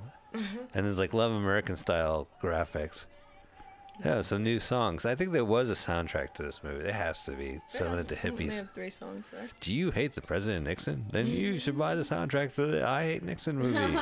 And 0.74 0.88
it's 0.88 0.98
like 0.98 1.14
Love 1.14 1.34
American 1.34 1.76
style 1.76 2.28
graphics. 2.42 3.06
Yeah, 4.06 4.22
some 4.22 4.44
new 4.44 4.60
songs. 4.60 5.06
I 5.06 5.16
think 5.16 5.34
there 5.34 5.44
was 5.44 5.70
a 5.70 5.74
soundtrack 5.74 6.34
to 6.36 6.44
this 6.44 6.64
movie. 6.64 6.84
There 6.84 6.94
has 6.94 7.26
to 7.26 7.32
be. 7.32 7.60
Selling 7.68 8.00
it 8.00 8.08
to 8.08 8.16
They 8.16 8.30
hippies. 8.30 8.56
have 8.56 8.72
three 8.72 8.90
songs 8.90 9.26
there. 9.30 9.50
Do 9.60 9.76
you 9.76 9.92
hate 9.92 10.14
the 10.14 10.22
President 10.22 10.66
Nixon? 10.68 11.08
Then 11.12 11.28
you 11.28 11.60
should 11.60 11.78
buy 11.78 11.96
the 11.96 12.04
soundtrack 12.04 12.56
to 12.56 12.66
the 12.68 12.88
I 12.88 13.04
Hate 13.04 13.24
Nixon 13.24 13.58
movie. 13.58 13.78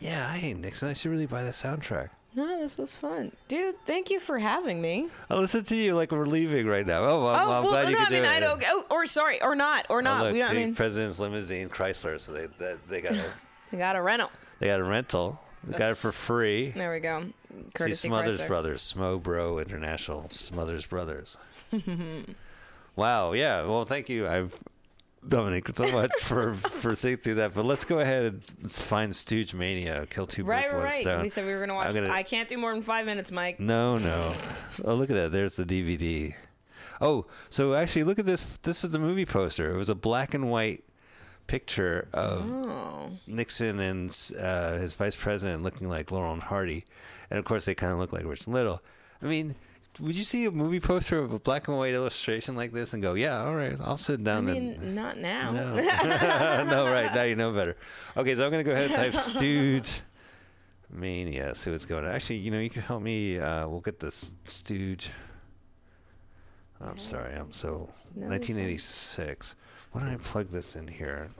yeah, 0.00 0.28
I 0.30 0.36
hate 0.38 0.56
Nixon. 0.58 0.88
I 0.88 0.92
should 0.92 1.10
really 1.10 1.26
buy 1.26 1.42
the 1.44 1.50
soundtrack. 1.50 2.10
No, 2.34 2.58
this 2.60 2.76
was 2.76 2.94
fun. 2.94 3.32
Dude, 3.48 3.76
thank 3.86 4.10
you 4.10 4.20
for 4.20 4.38
having 4.38 4.80
me. 4.82 5.08
I 5.30 5.36
listen 5.36 5.64
to 5.64 5.74
you 5.76 5.94
like 5.94 6.12
we're 6.12 6.26
leaving 6.26 6.66
right 6.66 6.86
now. 6.86 7.02
Oh, 7.04 7.24
well, 7.24 7.34
oh, 7.34 7.48
well, 7.48 7.52
I'm 7.52 7.64
glad 7.64 7.84
no, 7.84 7.90
you 7.90 7.96
I 7.98 8.04
could 8.04 8.12
mean, 8.12 8.22
do 8.24 8.28
I 8.28 8.36
it. 8.36 8.40
don't. 8.40 8.64
Oh, 8.66 8.84
or 8.90 9.06
sorry, 9.06 9.42
or 9.42 9.54
not, 9.54 9.86
or 9.88 9.98
Oh, 9.98 10.02
not. 10.02 10.22
look, 10.24 10.32
we 10.34 10.40
don't. 10.40 10.50
I 10.50 10.54
mean, 10.54 10.74
president's 10.74 11.18
limousine 11.18 11.70
Chrysler, 11.70 12.20
so 12.20 12.32
they 12.32 12.46
they, 12.58 12.74
they 12.90 13.00
got 13.00 13.12
a 13.12 13.24
I 13.72 13.76
got 13.76 13.96
a 13.96 14.02
rental. 14.02 14.30
they 14.58 14.66
got 14.66 14.80
a 14.80 14.84
rental. 14.84 15.40
They 15.64 15.78
got 15.78 15.92
it 15.92 15.96
for 15.96 16.12
free. 16.12 16.70
There 16.70 16.92
we 16.92 17.00
go. 17.00 17.24
See 17.78 17.94
Smothers 17.94 18.42
Chrysler. 18.42 18.46
Brothers, 18.48 18.92
Smo 18.94 19.20
Bro 19.22 19.58
International, 19.60 20.28
Smothers 20.28 20.84
Brothers. 20.84 21.38
wow, 22.96 23.32
yeah. 23.32 23.64
Well, 23.64 23.84
thank 23.84 24.08
you, 24.08 24.28
I've 24.28 24.54
Dominic, 25.28 25.68
so 25.74 25.90
much 25.92 26.12
for 26.22 26.54
for 26.54 26.94
seeing 26.94 27.16
through 27.16 27.34
that. 27.36 27.54
But 27.54 27.64
let's 27.64 27.84
go 27.84 27.98
ahead 28.00 28.24
and 28.62 28.72
find 28.72 29.14
Stooge 29.14 29.54
Mania, 29.54 30.06
kill 30.10 30.26
two 30.26 30.44
Right, 30.44 30.64
birds, 30.66 30.74
one 30.74 30.82
right. 30.84 31.02
stone. 31.02 31.22
We 31.22 31.28
said 31.28 31.46
we 31.46 31.54
were 31.54 31.60
gonna 31.60 31.74
watch. 31.74 31.88
I'm 31.88 31.94
gonna- 31.94 32.10
I 32.10 32.22
can't 32.22 32.48
do 32.48 32.56
more 32.58 32.72
than 32.72 32.82
five 32.82 33.06
minutes, 33.06 33.32
Mike. 33.32 33.58
No, 33.60 33.96
no. 33.98 34.34
Oh, 34.84 34.94
look 34.94 35.10
at 35.10 35.14
that. 35.14 35.32
There's 35.32 35.56
the 35.56 35.64
DVD. 35.64 36.34
Oh, 37.00 37.26
so 37.50 37.74
actually, 37.74 38.04
look 38.04 38.18
at 38.18 38.26
this. 38.26 38.56
This 38.62 38.84
is 38.84 38.90
the 38.92 38.98
movie 38.98 39.26
poster. 39.26 39.72
It 39.74 39.76
was 39.76 39.88
a 39.88 39.94
black 39.94 40.32
and 40.34 40.50
white 40.50 40.84
picture 41.46 42.08
of 42.12 42.42
Oh, 42.66 43.10
Nixon 43.26 43.78
and 43.80 44.16
uh, 44.40 44.78
his 44.78 44.94
vice 44.94 45.14
president 45.16 45.62
looking 45.62 45.88
like 45.88 46.10
Laurel 46.10 46.32
and 46.32 46.42
Hardy, 46.42 46.84
and 47.30 47.38
of 47.38 47.44
course 47.44 47.64
they 47.66 47.74
kind 47.74 47.92
of 47.92 47.98
look 47.98 48.12
like 48.12 48.24
Rich 48.24 48.48
Little. 48.48 48.82
I 49.22 49.26
mean, 49.26 49.54
would 50.00 50.14
you 50.16 50.24
see 50.24 50.44
a 50.44 50.50
movie 50.50 50.80
poster 50.80 51.18
of 51.18 51.32
a 51.32 51.38
black 51.38 51.68
and 51.68 51.76
white 51.76 51.94
illustration 51.94 52.56
like 52.56 52.72
this 52.72 52.92
and 52.92 53.02
go, 53.02 53.14
"Yeah, 53.14 53.42
all 53.44 53.54
right, 53.54 53.76
I'll 53.80 53.98
sit 53.98 54.20
I 54.20 54.22
down 54.22 54.46
mean, 54.46 54.74
and." 54.74 54.94
not 54.96 55.18
now. 55.18 55.50
No. 55.52 55.74
no, 56.68 56.84
right 56.90 57.10
now 57.14 57.22
you 57.22 57.36
know 57.36 57.52
better. 57.52 57.76
Okay, 58.16 58.34
so 58.34 58.44
I'm 58.44 58.50
gonna 58.50 58.64
go 58.64 58.72
ahead 58.72 58.90
and 58.90 58.94
type 58.94 59.14
Stooge 59.14 60.00
Mania. 60.90 61.54
See 61.54 61.70
what's 61.70 61.86
going 61.86 62.04
on. 62.04 62.10
Actually, 62.10 62.36
you 62.36 62.50
know, 62.50 62.60
you 62.60 62.70
can 62.70 62.82
help 62.82 63.02
me. 63.02 63.38
Uh, 63.38 63.68
we'll 63.68 63.80
get 63.80 64.00
this 64.00 64.32
Stooge. 64.44 65.10
I'm 66.80 66.98
sorry. 66.98 67.34
I'm 67.34 67.52
so 67.52 67.88
No, 68.14 68.30
it's 68.32 68.46
fine. 68.46 68.56
1986. 68.56 69.56
Why 69.92 70.00
don't 70.02 70.10
I 70.10 70.16
plug 70.16 70.50
this 70.50 70.76
in 70.76 70.88
here? 70.88 71.30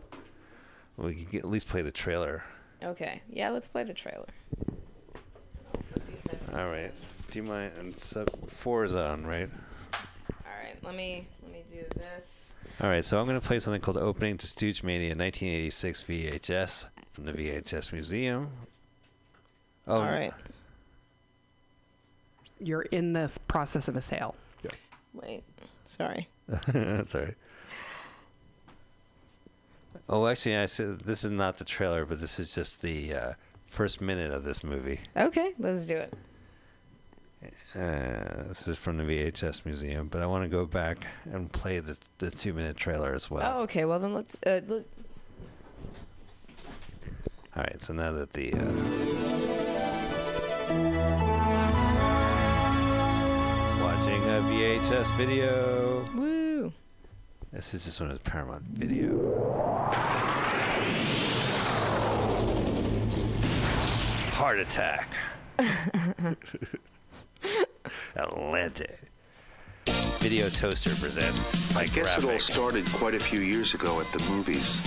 We 0.96 1.14
can 1.14 1.24
get, 1.24 1.38
at 1.40 1.50
least 1.50 1.68
play 1.68 1.82
the 1.82 1.92
trailer. 1.92 2.42
Okay, 2.82 3.20
yeah, 3.28 3.50
let's 3.50 3.68
play 3.68 3.84
the 3.84 3.92
trailer. 3.92 4.28
All 6.54 6.66
right. 6.68 6.92
Do 7.30 7.38
you 7.38 7.42
mind? 7.42 7.72
And 7.78 7.98
so 7.98 8.24
four 8.46 8.84
is 8.84 8.94
on, 8.94 9.26
right? 9.26 9.48
All 9.92 10.52
right, 10.62 10.76
let 10.82 10.94
me 10.94 11.26
let 11.42 11.52
me 11.52 11.64
do 11.70 11.84
this. 11.96 12.52
All 12.80 12.88
right. 12.88 13.04
So 13.04 13.18
I'm 13.18 13.26
going 13.26 13.40
to 13.40 13.46
play 13.46 13.58
something 13.60 13.80
called 13.80 13.96
"Opening 13.96 14.36
to 14.38 14.46
Stooge 14.46 14.82
Mania" 14.82 15.10
1986 15.10 16.04
VHS 16.04 16.86
from 17.12 17.24
the 17.24 17.32
VHS 17.32 17.92
Museum. 17.92 18.50
Oh, 19.88 20.00
All 20.00 20.02
right, 20.02 20.32
You're 22.58 22.82
in 22.82 23.12
the 23.12 23.30
process 23.46 23.86
of 23.86 23.96
a 23.96 24.00
sale. 24.00 24.34
Yeah. 24.64 24.70
Wait. 25.14 25.44
Sorry. 25.84 26.26
Sorry. 27.04 27.34
Oh, 30.08 30.26
actually, 30.26 30.56
I 30.56 30.66
said 30.66 31.00
this 31.00 31.24
is 31.24 31.30
not 31.30 31.58
the 31.58 31.64
trailer, 31.64 32.04
but 32.04 32.20
this 32.20 32.38
is 32.38 32.54
just 32.54 32.82
the 32.82 33.14
uh, 33.14 33.32
first 33.64 34.00
minute 34.00 34.32
of 34.32 34.44
this 34.44 34.62
movie. 34.62 35.00
Okay, 35.16 35.52
let's 35.58 35.86
do 35.86 35.96
it. 35.96 36.12
Uh, 37.42 38.44
this 38.48 38.66
is 38.68 38.78
from 38.78 38.96
the 38.96 39.04
VHS 39.04 39.66
museum, 39.66 40.08
but 40.08 40.22
I 40.22 40.26
want 40.26 40.44
to 40.44 40.48
go 40.48 40.64
back 40.64 41.06
and 41.30 41.52
play 41.52 41.78
the 41.80 41.96
the 42.18 42.30
two 42.30 42.54
minute 42.54 42.76
trailer 42.76 43.12
as 43.14 43.30
well. 43.30 43.58
Oh, 43.58 43.62
okay. 43.64 43.84
Well, 43.84 43.98
then 43.98 44.14
let's. 44.14 44.36
Uh, 44.46 44.60
let, 44.66 44.84
All 47.54 47.62
right, 47.62 47.82
so 47.82 47.92
now 47.92 48.12
that 48.12 48.32
the 48.32 48.54
uh, 48.54 48.56
watching 53.82 54.22
a 54.24 54.40
VHS 54.48 55.16
video, 55.18 56.08
woo. 56.16 56.72
this 57.52 57.74
is 57.74 57.84
just 57.84 58.00
one 58.00 58.10
of 58.10 58.22
the 58.22 58.30
Paramount 58.30 58.62
Video. 58.62 59.34
Heart 64.32 64.60
attack. 64.60 65.14
Atlanta. 68.16 68.86
Video 70.18 70.48
Toaster 70.48 70.90
presents. 71.00 71.76
I 71.76 71.82
Mike 71.82 71.94
guess 71.94 72.18
it 72.18 72.24
all 72.24 72.40
started 72.40 72.84
quite 72.92 73.14
a 73.14 73.20
few 73.20 73.40
years 73.40 73.74
ago 73.74 74.00
at 74.00 74.06
the 74.12 74.18
movies. 74.30 74.82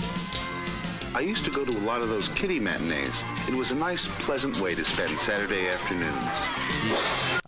I 1.12 1.20
used 1.20 1.44
to 1.46 1.50
go 1.50 1.64
to 1.64 1.72
a 1.72 1.80
lot 1.80 2.02
of 2.02 2.08
those 2.08 2.28
kiddie 2.28 2.60
matinees. 2.60 3.24
It 3.48 3.54
was 3.54 3.72
a 3.72 3.74
nice, 3.74 4.06
pleasant 4.24 4.60
way 4.60 4.74
to 4.76 4.84
spend 4.84 5.18
Saturday 5.18 5.68
afternoons. 5.68 6.14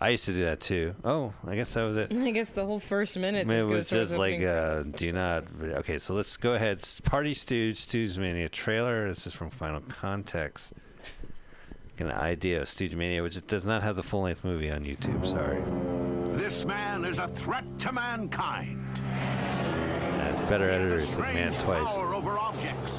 I 0.00 0.08
used 0.10 0.24
to 0.24 0.32
do 0.32 0.40
that 0.44 0.58
too. 0.58 0.94
Oh, 1.04 1.32
I 1.46 1.54
guess 1.54 1.72
that 1.74 1.82
was 1.82 1.96
it. 1.96 2.12
I 2.12 2.30
guess 2.32 2.50
the 2.50 2.64
whole 2.66 2.80
first 2.80 3.16
minute. 3.18 3.48
It 3.48 3.52
just 3.52 3.68
was 3.68 3.90
goes 3.90 4.08
just 4.08 4.18
like, 4.18 4.42
uh, 4.42 4.82
do 4.82 5.12
not. 5.12 5.44
Okay, 5.62 5.98
so 5.98 6.14
let's 6.14 6.36
go 6.36 6.54
ahead. 6.54 6.78
S- 6.78 7.00
Party 7.00 7.34
Stooge, 7.34 7.76
Stooge 7.76 8.18
Mania 8.18 8.48
trailer. 8.48 9.06
This 9.08 9.26
is 9.28 9.34
from 9.34 9.50
Final 9.50 9.80
Context. 9.82 10.72
Get 11.96 12.06
an 12.06 12.12
idea 12.14 12.62
of 12.62 12.68
Stooge 12.68 12.94
Mania, 12.96 13.22
which 13.22 13.46
does 13.46 13.66
not 13.66 13.82
have 13.82 13.96
the 13.96 14.02
full 14.02 14.22
length 14.22 14.44
movie 14.44 14.70
on 14.70 14.84
YouTube. 14.84 15.26
Sorry. 15.26 15.62
This 16.38 16.64
man 16.64 17.04
is 17.04 17.18
a 17.18 17.28
threat 17.28 17.64
to 17.80 17.92
mankind. 17.92 18.98
Uh, 18.98 20.48
better 20.48 20.70
editors 20.70 21.16
than 21.16 21.34
Man 21.34 21.52
Twice. 21.60 21.94
Power 21.94 22.14
over 22.14 22.38
objects. 22.38 22.92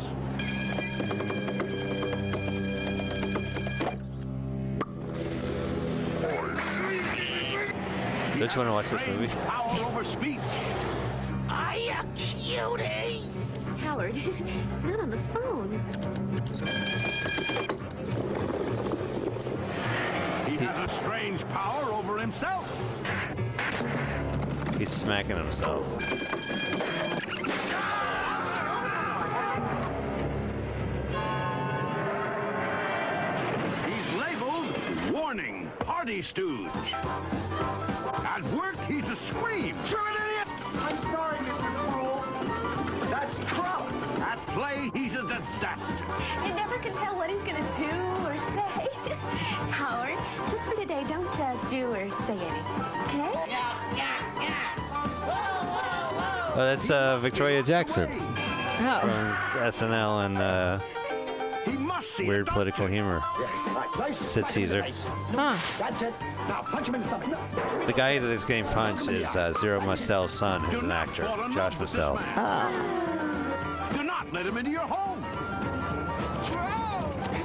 Don't 8.38 8.54
you 8.54 8.58
want 8.58 8.70
to 8.70 8.74
watch 8.74 8.90
this 8.90 9.08
movie? 9.08 9.28
Power 9.28 9.86
over 9.86 10.04
speech. 10.04 10.40
Are 11.50 11.78
you 11.78 11.94
cutie? 12.16 13.30
Howard, 13.80 14.16
not 14.84 15.00
on 15.00 15.10
the 15.10 15.20
phone. 15.34 15.82
He 20.64 20.70
has 20.70 20.90
a 20.90 20.96
strange 20.96 21.46
power 21.50 21.92
over 21.92 22.18
himself. 22.18 22.66
He's 24.78 24.90
smacking 24.90 25.36
himself. 25.36 25.86
He's 33.86 34.14
labeled 34.16 35.12
Warning 35.12 35.70
Party 35.80 36.22
Stooge. 36.22 36.70
At 38.24 38.42
work, 38.56 38.80
he's 38.88 39.10
a 39.10 39.18
scream. 39.18 39.76
You're 39.92 40.08
an 40.08 40.16
idiot! 40.16 40.48
I'm 40.76 40.98
sorry, 41.12 41.40
Mr. 41.40 41.76
Cruel. 41.76 43.10
That's 43.10 43.36
Trump. 43.50 43.92
At 44.22 44.40
play, 44.48 44.90
he's 44.94 45.16
a 45.16 45.24
disaster. 45.24 46.06
You 46.48 46.54
never 46.54 46.78
can 46.78 46.94
tell 46.94 47.18
what 47.18 47.30
he's 47.30 47.42
gonna 47.42 47.68
do 47.76 48.14
or 48.26 48.38
say. 48.56 48.88
Howard, 49.74 50.20
just 50.94 51.06
for 51.06 51.06
today, 51.06 51.08
don't 51.08 51.40
uh, 51.40 51.70
do 51.70 51.88
or 51.92 52.12
say 52.26 52.38
anything, 52.40 52.82
okay? 53.08 53.32
Oh, 56.56 56.58
that's 56.58 56.92
uh, 56.92 57.18
Victoria 57.20 57.64
Jackson 57.64 58.10
Oh. 58.80 59.00
from 59.02 59.64
SNL 59.64 60.26
and 60.26 60.38
uh, 60.38 60.80
He 61.66 61.72
must 61.72 62.12
see 62.12 62.28
Weird 62.28 62.46
Political 62.48 62.88
doctor. 62.88 62.94
Humor. 62.94 63.22
Sid 64.14 64.46
Caesar. 64.46 64.86
Huh. 65.32 65.58
That's 65.80 66.02
it. 66.02 66.14
Now 66.48 66.62
punch 66.62 66.88
him 66.90 66.96
in 66.96 67.02
the 67.02 67.08
stomach. 67.08 67.86
The 67.88 67.94
guy 67.94 68.20
that 68.20 68.30
is 68.30 68.44
getting 68.46 68.66
punched 68.66 69.10
is 69.10 69.36
uh, 69.36 69.54
Zero 69.54 69.80
Mostel's 69.80 70.32
son, 70.32 70.62
who's 70.66 70.84
an 70.84 70.92
actor, 70.92 71.24
Josh 71.24 71.56
love 71.56 71.80
with 71.80 71.98
Mostel. 71.98 72.16
man. 72.16 73.94
Do 73.96 74.04
not 74.04 74.32
let 74.34 74.46
him 74.46 74.58
into 74.58 74.72
your 74.72 74.82
home. 74.88 75.24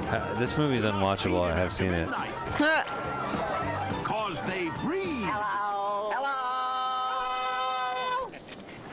Uh, 0.09 0.39
this 0.39 0.57
movie 0.57 0.75
is 0.77 0.83
unwatchable. 0.83 1.41
I 1.41 1.55
have 1.55 1.71
seen 1.71 1.93
it. 1.93 2.09
Cause 4.03 4.37
they 4.47 4.69
breathe. 4.81 5.25
Hello. 5.25 6.11
Hello. 6.13 6.39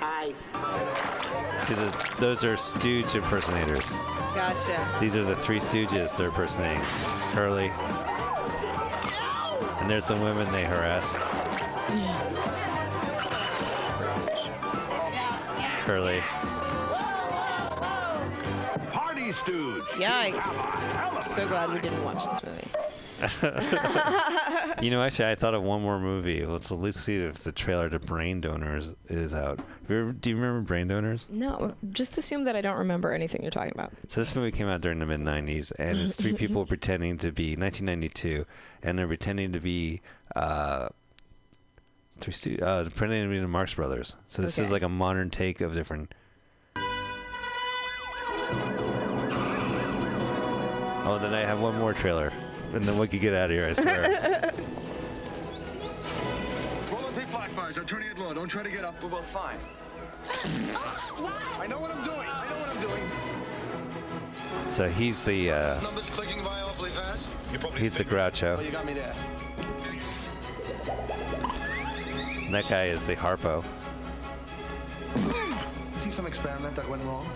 Hi. 0.00 0.34
See, 1.58 1.74
the, 1.74 1.90
those 2.18 2.44
are 2.44 2.56
Stooge 2.56 3.14
impersonators. 3.14 3.94
Gotcha. 4.34 4.78
These 5.00 5.16
are 5.16 5.24
the 5.24 5.36
three 5.36 5.58
Stooges 5.58 6.16
they're 6.16 6.28
impersonating. 6.28 6.82
It's 7.14 7.24
Curly. 7.26 7.72
And 9.80 9.90
there's 9.90 10.08
the 10.08 10.16
women 10.16 10.50
they 10.52 10.64
harass. 10.64 11.16
Curly. 15.84 16.20
Party 18.90 19.30
stooge. 19.32 19.84
Yikes. 19.94 21.24
So 21.24 21.46
glad 21.46 21.70
we 21.72 21.78
didn't 21.80 22.02
watch 22.02 22.26
this 22.26 22.42
movie. 22.42 22.68
You 24.82 24.90
know, 24.90 25.02
actually, 25.02 25.30
I 25.30 25.34
thought 25.36 25.54
of 25.54 25.62
one 25.62 25.80
more 25.80 25.98
movie. 25.98 26.44
Let's 26.44 26.70
at 26.70 26.78
least 26.78 27.00
see 27.02 27.16
if 27.16 27.38
the 27.38 27.50
trailer 27.50 27.88
to 27.88 27.98
Brain 27.98 28.42
Donors 28.42 28.90
is 29.08 29.32
out. 29.32 29.58
You 29.88 29.96
ever- 30.00 30.12
do 30.12 30.28
you 30.28 30.36
remember 30.36 30.60
Brain 30.60 30.86
Donors? 30.88 31.26
No, 31.30 31.74
just 31.92 32.18
assume 32.18 32.44
that 32.44 32.56
I 32.56 32.60
don't 32.60 32.76
remember 32.76 33.10
anything 33.12 33.40
you're 33.40 33.50
talking 33.50 33.72
about. 33.74 33.92
So 34.08 34.20
this 34.20 34.34
movie 34.36 34.50
came 34.50 34.68
out 34.68 34.82
during 34.82 34.98
the 34.98 35.06
mid 35.06 35.20
'90s, 35.20 35.72
and 35.78 35.98
it's 35.98 36.16
three 36.20 36.32
people 36.36 36.66
pretending 36.66 37.16
to 37.18 37.32
be 37.32 37.56
1992, 37.56 38.44
and 38.82 38.98
they're 38.98 39.06
pretending 39.06 39.52
to 39.52 39.60
be 39.60 40.02
uh, 40.34 40.90
three 42.20 42.34
stu- 42.34 42.58
uh, 42.60 42.84
pretending 42.90 43.22
to 43.24 43.30
be 43.30 43.38
the 43.40 43.48
Marx 43.48 43.74
Brothers. 43.74 44.18
So 44.26 44.42
this 44.42 44.58
is 44.58 44.70
like 44.70 44.82
a 44.82 44.90
modern 44.90 45.30
take 45.30 45.62
of 45.62 45.72
different. 45.72 46.12
Oh, 51.08 51.18
then 51.22 51.32
I 51.34 51.40
have 51.44 51.60
one 51.60 51.78
more 51.78 51.92
trailer, 51.94 52.32
and 52.72 52.84
then 52.84 52.98
we 52.98 53.08
can 53.08 53.18
get 53.18 53.34
out 53.34 53.50
of 53.50 53.50
here. 53.50 53.66
I 53.66 53.72
swear. 53.72 54.52
Volunteer 56.86 57.26
flag 57.26 57.50
fires 57.50 57.78
are 57.78 57.84
turning 57.84 58.08
at 58.08 58.18
law. 58.18 58.32
Don't 58.34 58.48
try 58.48 58.62
to 58.62 58.70
get 58.70 58.84
up. 58.84 59.02
We're 59.02 59.10
both 59.10 59.26
fine. 59.26 59.58
I 61.58 61.66
know 61.68 61.80
what 61.80 61.94
I'm 61.94 62.04
doing. 62.04 62.18
I 62.18 62.48
know 62.50 62.58
what 62.60 62.68
I'm 62.68 62.80
doing. 62.80 63.02
so 64.70 64.88
he's 64.88 65.24
the 65.24 65.52
uh, 65.52 65.80
Numbers 65.80 66.10
clicking 66.10 66.42
by 66.42 66.60
awfully 66.60 66.90
fast. 66.90 67.30
You 67.52 67.58
probably 67.58 67.80
he's 67.80 67.96
the 67.96 68.04
Groucho. 68.04 68.58
Oh, 68.58 68.60
you 68.60 68.70
got 68.70 68.84
me 68.84 68.92
there. 68.92 69.14
And 72.44 72.54
that 72.54 72.68
guy 72.68 72.86
is 72.86 73.06
the 73.06 73.16
Harpo. 73.16 73.64
See 75.98 76.10
some 76.10 76.26
experiment 76.26 76.76
that 76.76 76.88
went 76.88 77.02
wrong? 77.04 77.26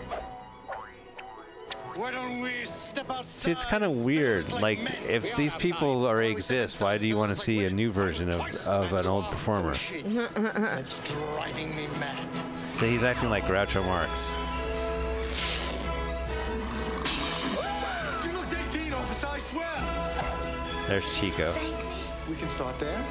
See, 3.23 3.51
it's 3.51 3.65
kind 3.65 3.85
of 3.85 3.97
weird. 3.97 4.51
Like, 4.53 4.79
if 5.09 5.35
these 5.37 5.55
people 5.55 6.07
already 6.07 6.31
exist, 6.31 6.81
why 6.81 6.99
do 6.99 7.07
you 7.07 7.17
want 7.17 7.31
to 7.31 7.37
see 7.37 7.65
a 7.65 7.71
new 7.71 7.91
version 7.91 8.31
of, 8.31 8.41
of 8.67 8.93
an 8.93 9.07
old 9.07 9.27
performer? 9.27 9.75
It's 9.75 10.99
driving 11.01 11.75
me 11.75 11.89
mad. 11.99 12.29
So 12.71 12.87
he's 12.87 13.03
acting 13.03 13.31
like 13.31 13.45
Groucho 13.45 13.85
Marx. 13.85 14.31
You 18.25 18.33
looked 18.33 18.55
18, 18.55 18.93
officer, 18.93 19.27
I 19.27 19.39
swear. 19.39 20.87
There's 20.87 21.19
Chico. 21.19 21.55
We 22.29 22.37
can 22.37 22.49
start 22.49 22.79
there. 22.79 23.03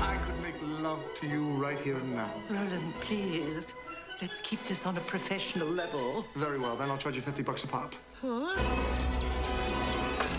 I 0.00 0.16
could 0.24 0.42
make 0.42 0.54
love 0.80 1.00
to 1.16 1.26
you 1.26 1.48
right 1.50 1.78
here 1.80 1.96
and 1.96 2.14
now. 2.14 2.32
Roland, 2.48 2.94
please. 3.00 3.74
Let's 4.20 4.40
keep 4.40 4.60
this 4.64 4.84
on 4.84 4.96
a 4.96 5.00
professional 5.02 5.68
level. 5.68 6.26
Very 6.34 6.58
well, 6.58 6.76
then 6.76 6.90
I'll 6.90 6.98
charge 6.98 7.14
you 7.14 7.22
50 7.22 7.44
bucks 7.44 7.62
a 7.62 7.68
pop. 7.68 7.94
Huh? 8.20 8.52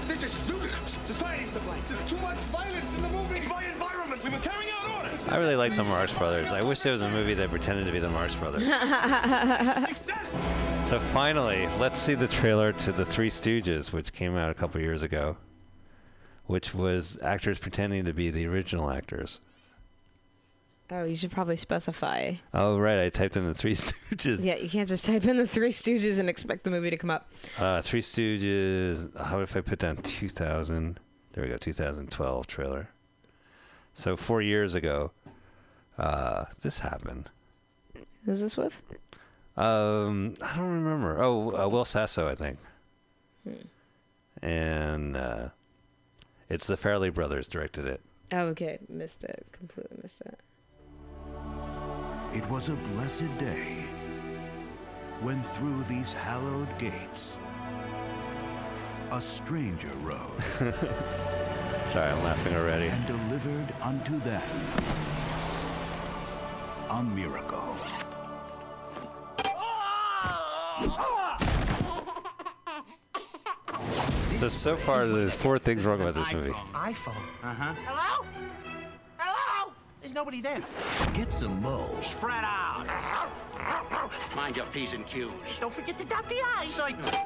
This 0.06 0.26
is 0.26 0.50
ludicrous. 0.50 1.00
Society's 1.06 1.50
to 1.54 1.60
blame. 1.62 1.82
There's 1.88 2.10
too 2.10 2.18
much 2.18 2.36
violence 2.52 2.96
in 2.98 3.04
the 3.04 3.10
movie. 3.10 3.38
It's 3.38 3.48
my 3.48 3.64
environment. 3.64 4.22
We 4.22 4.32
were 4.32 4.40
carrying 4.40 4.70
out 4.74 5.06
orders. 5.06 5.28
I 5.30 5.38
really 5.38 5.56
like 5.56 5.78
the 5.78 5.86
Marx 5.86 6.14
Brothers. 6.14 6.52
I 6.52 6.62
wish 6.62 6.82
there 6.82 6.92
was 6.92 7.04
a 7.04 7.10
movie 7.10 7.36
that 7.36 7.50
pretended 7.50 7.86
to 7.86 7.94
be 7.94 8.00
the 8.00 8.10
Marx 8.10 8.36
Brothers. 8.36 8.64
so 10.90 11.00
finally, 11.00 11.68
let's 11.80 11.98
see 11.98 12.16
the 12.16 12.28
trailer 12.28 12.74
to 12.74 12.92
The 12.92 13.06
Three 13.06 13.30
Stooges, 13.30 13.94
which 13.94 14.12
came 14.12 14.36
out 14.36 14.52
a 14.52 14.56
couple 14.56 14.82
years 14.82 15.04
ago, 15.04 15.38
which 16.48 16.76
was 16.76 17.18
actors 17.22 17.60
pretending 17.60 18.04
to 18.04 18.14
be 18.14 18.30
the 18.30 18.46
original 18.46 18.92
actors. 18.92 19.40
Oh, 20.92 21.04
you 21.04 21.16
should 21.16 21.30
probably 21.32 21.56
specify. 21.56 22.34
Oh, 22.54 22.80
right. 22.80 23.04
I 23.04 23.10
typed 23.10 23.38
in 23.38 23.46
The 23.46 23.54
Three 23.54 23.74
Stooges. 23.76 24.44
Yeah, 24.44 24.56
you 24.56 24.68
can't 24.68 24.90
just 24.90 25.06
type 25.06 25.26
in 25.26 25.38
the 25.38 25.46
Three 25.48 25.70
Stooges 25.70 26.20
and 26.20 26.28
expect 26.28 26.64
the 26.64 26.72
movie 26.72 26.90
to 26.90 26.98
come 26.98 27.12
up. 27.12 27.30
Uh, 27.60 27.82
Three 27.82 28.02
Stooges. 28.02 29.16
How 29.26 29.40
if 29.42 29.56
I 29.56 29.62
put 29.62 29.80
down 29.80 29.98
2000? 29.98 31.00
There 31.34 31.44
we 31.44 31.50
go, 31.50 31.58
2012 31.58 32.48
trailer. 32.48 32.90
So 33.94 34.16
four 34.16 34.42
years 34.42 34.74
ago, 34.74 35.12
uh, 35.98 36.46
this 36.62 36.80
happened. 36.80 37.30
Who's 38.26 38.42
this 38.42 38.58
with? 38.58 38.82
Um, 39.56 40.34
I 40.42 40.56
don't 40.56 40.84
remember. 40.84 41.22
Oh, 41.22 41.66
uh, 41.66 41.68
Will 41.68 41.86
Sasso, 41.86 42.28
I 42.28 42.36
think. 42.36 42.58
And 44.42 45.18
uh, 45.18 45.50
it's 46.50 46.66
the 46.66 46.78
Farrelly 46.78 47.14
brothers 47.14 47.48
directed 47.48 47.86
it. 47.86 48.02
Oh, 48.32 48.46
okay. 48.48 48.80
Missed 48.88 49.24
it. 49.24 49.46
Completely 49.52 49.98
missed 50.02 50.22
it. 50.22 50.40
It 52.34 52.48
was 52.50 52.70
a 52.70 52.76
blessed 52.76 53.38
day 53.40 53.86
when 55.22 55.42
through 55.44 55.84
these 55.84 56.14
hallowed 56.14 56.70
gates 56.78 57.40
a 59.12 59.20
stranger 59.20 59.92
rode 60.04 60.44
Sorry, 61.88 62.12
I'm 62.12 62.24
laughing 62.24 62.56
already. 62.56 62.88
and 62.88 63.06
delivered 63.08 63.74
unto 63.82 64.20
them 64.20 64.44
a 66.92 67.04
miracle. 67.04 67.76
So 74.38 74.48
so 74.48 74.78
far, 74.78 75.06
there's 75.06 75.34
four 75.34 75.60
things 75.60 75.86
wrong 75.86 76.02
with 76.02 76.16
this 76.16 76.32
movie. 76.32 76.52
iPhone. 76.74 77.16
Uh 77.44 77.54
huh. 77.54 77.74
Hello? 77.86 78.26
Hello? 80.10 80.26
There's 80.26 80.42
nobody 80.42 80.42
there. 80.42 80.64
Get 81.14 81.32
some 81.32 81.62
mo. 81.62 81.88
Spread 82.02 82.44
out. 82.44 82.86
Mind 84.36 84.58
your 84.58 84.66
P's 84.68 84.94
and 84.94 85.06
Q's. 85.06 85.30
Don't 85.60 85.74
forget 85.74 85.98
to 85.98 86.06
dot 86.06 86.28
the 86.30 86.42
I's. 86.58 86.76
Certainly. 86.76 87.12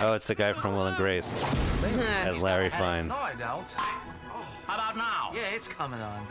Oh, 0.00 0.14
it's 0.14 0.26
the 0.26 0.34
guy 0.34 0.52
from 0.52 0.72
Will 0.72 0.88
and 0.88 0.96
Grace 0.96 1.32
as 2.24 2.38
Larry 2.38 2.70
Fine. 2.70 3.06
No, 3.06 3.14
I 3.14 3.34
don't. 3.34 3.70
How 3.70 4.74
about 4.74 4.96
now? 4.96 5.30
Yeah, 5.32 5.54
it's 5.54 5.68
coming 5.68 6.00
on. 6.00 6.26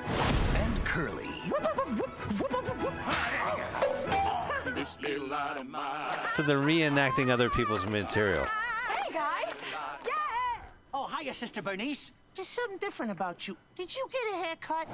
And 0.56 0.84
Curly. 0.84 1.30
This 4.76 4.98
little 5.02 5.28
light 5.30 5.58
of 5.58 5.70
mine. 5.70 6.18
So 6.34 6.44
they're 6.44 6.58
reenacting 6.58 7.30
other 7.30 7.50
people's 7.50 7.86
material. 7.86 8.46
Hey, 8.90 9.14
guys. 9.14 9.54
Yeah. 10.06 10.12
Oh, 10.94 11.08
hiya, 11.08 11.34
Sister 11.34 11.62
Bernice. 11.62 12.12
Just 12.38 12.54
something 12.54 12.78
different 12.78 13.12
about 13.12 13.48
you. 13.48 13.58
Did 13.74 13.96
you 13.96 14.08
get 14.12 14.22
a 14.32 14.46
haircut? 14.46 14.88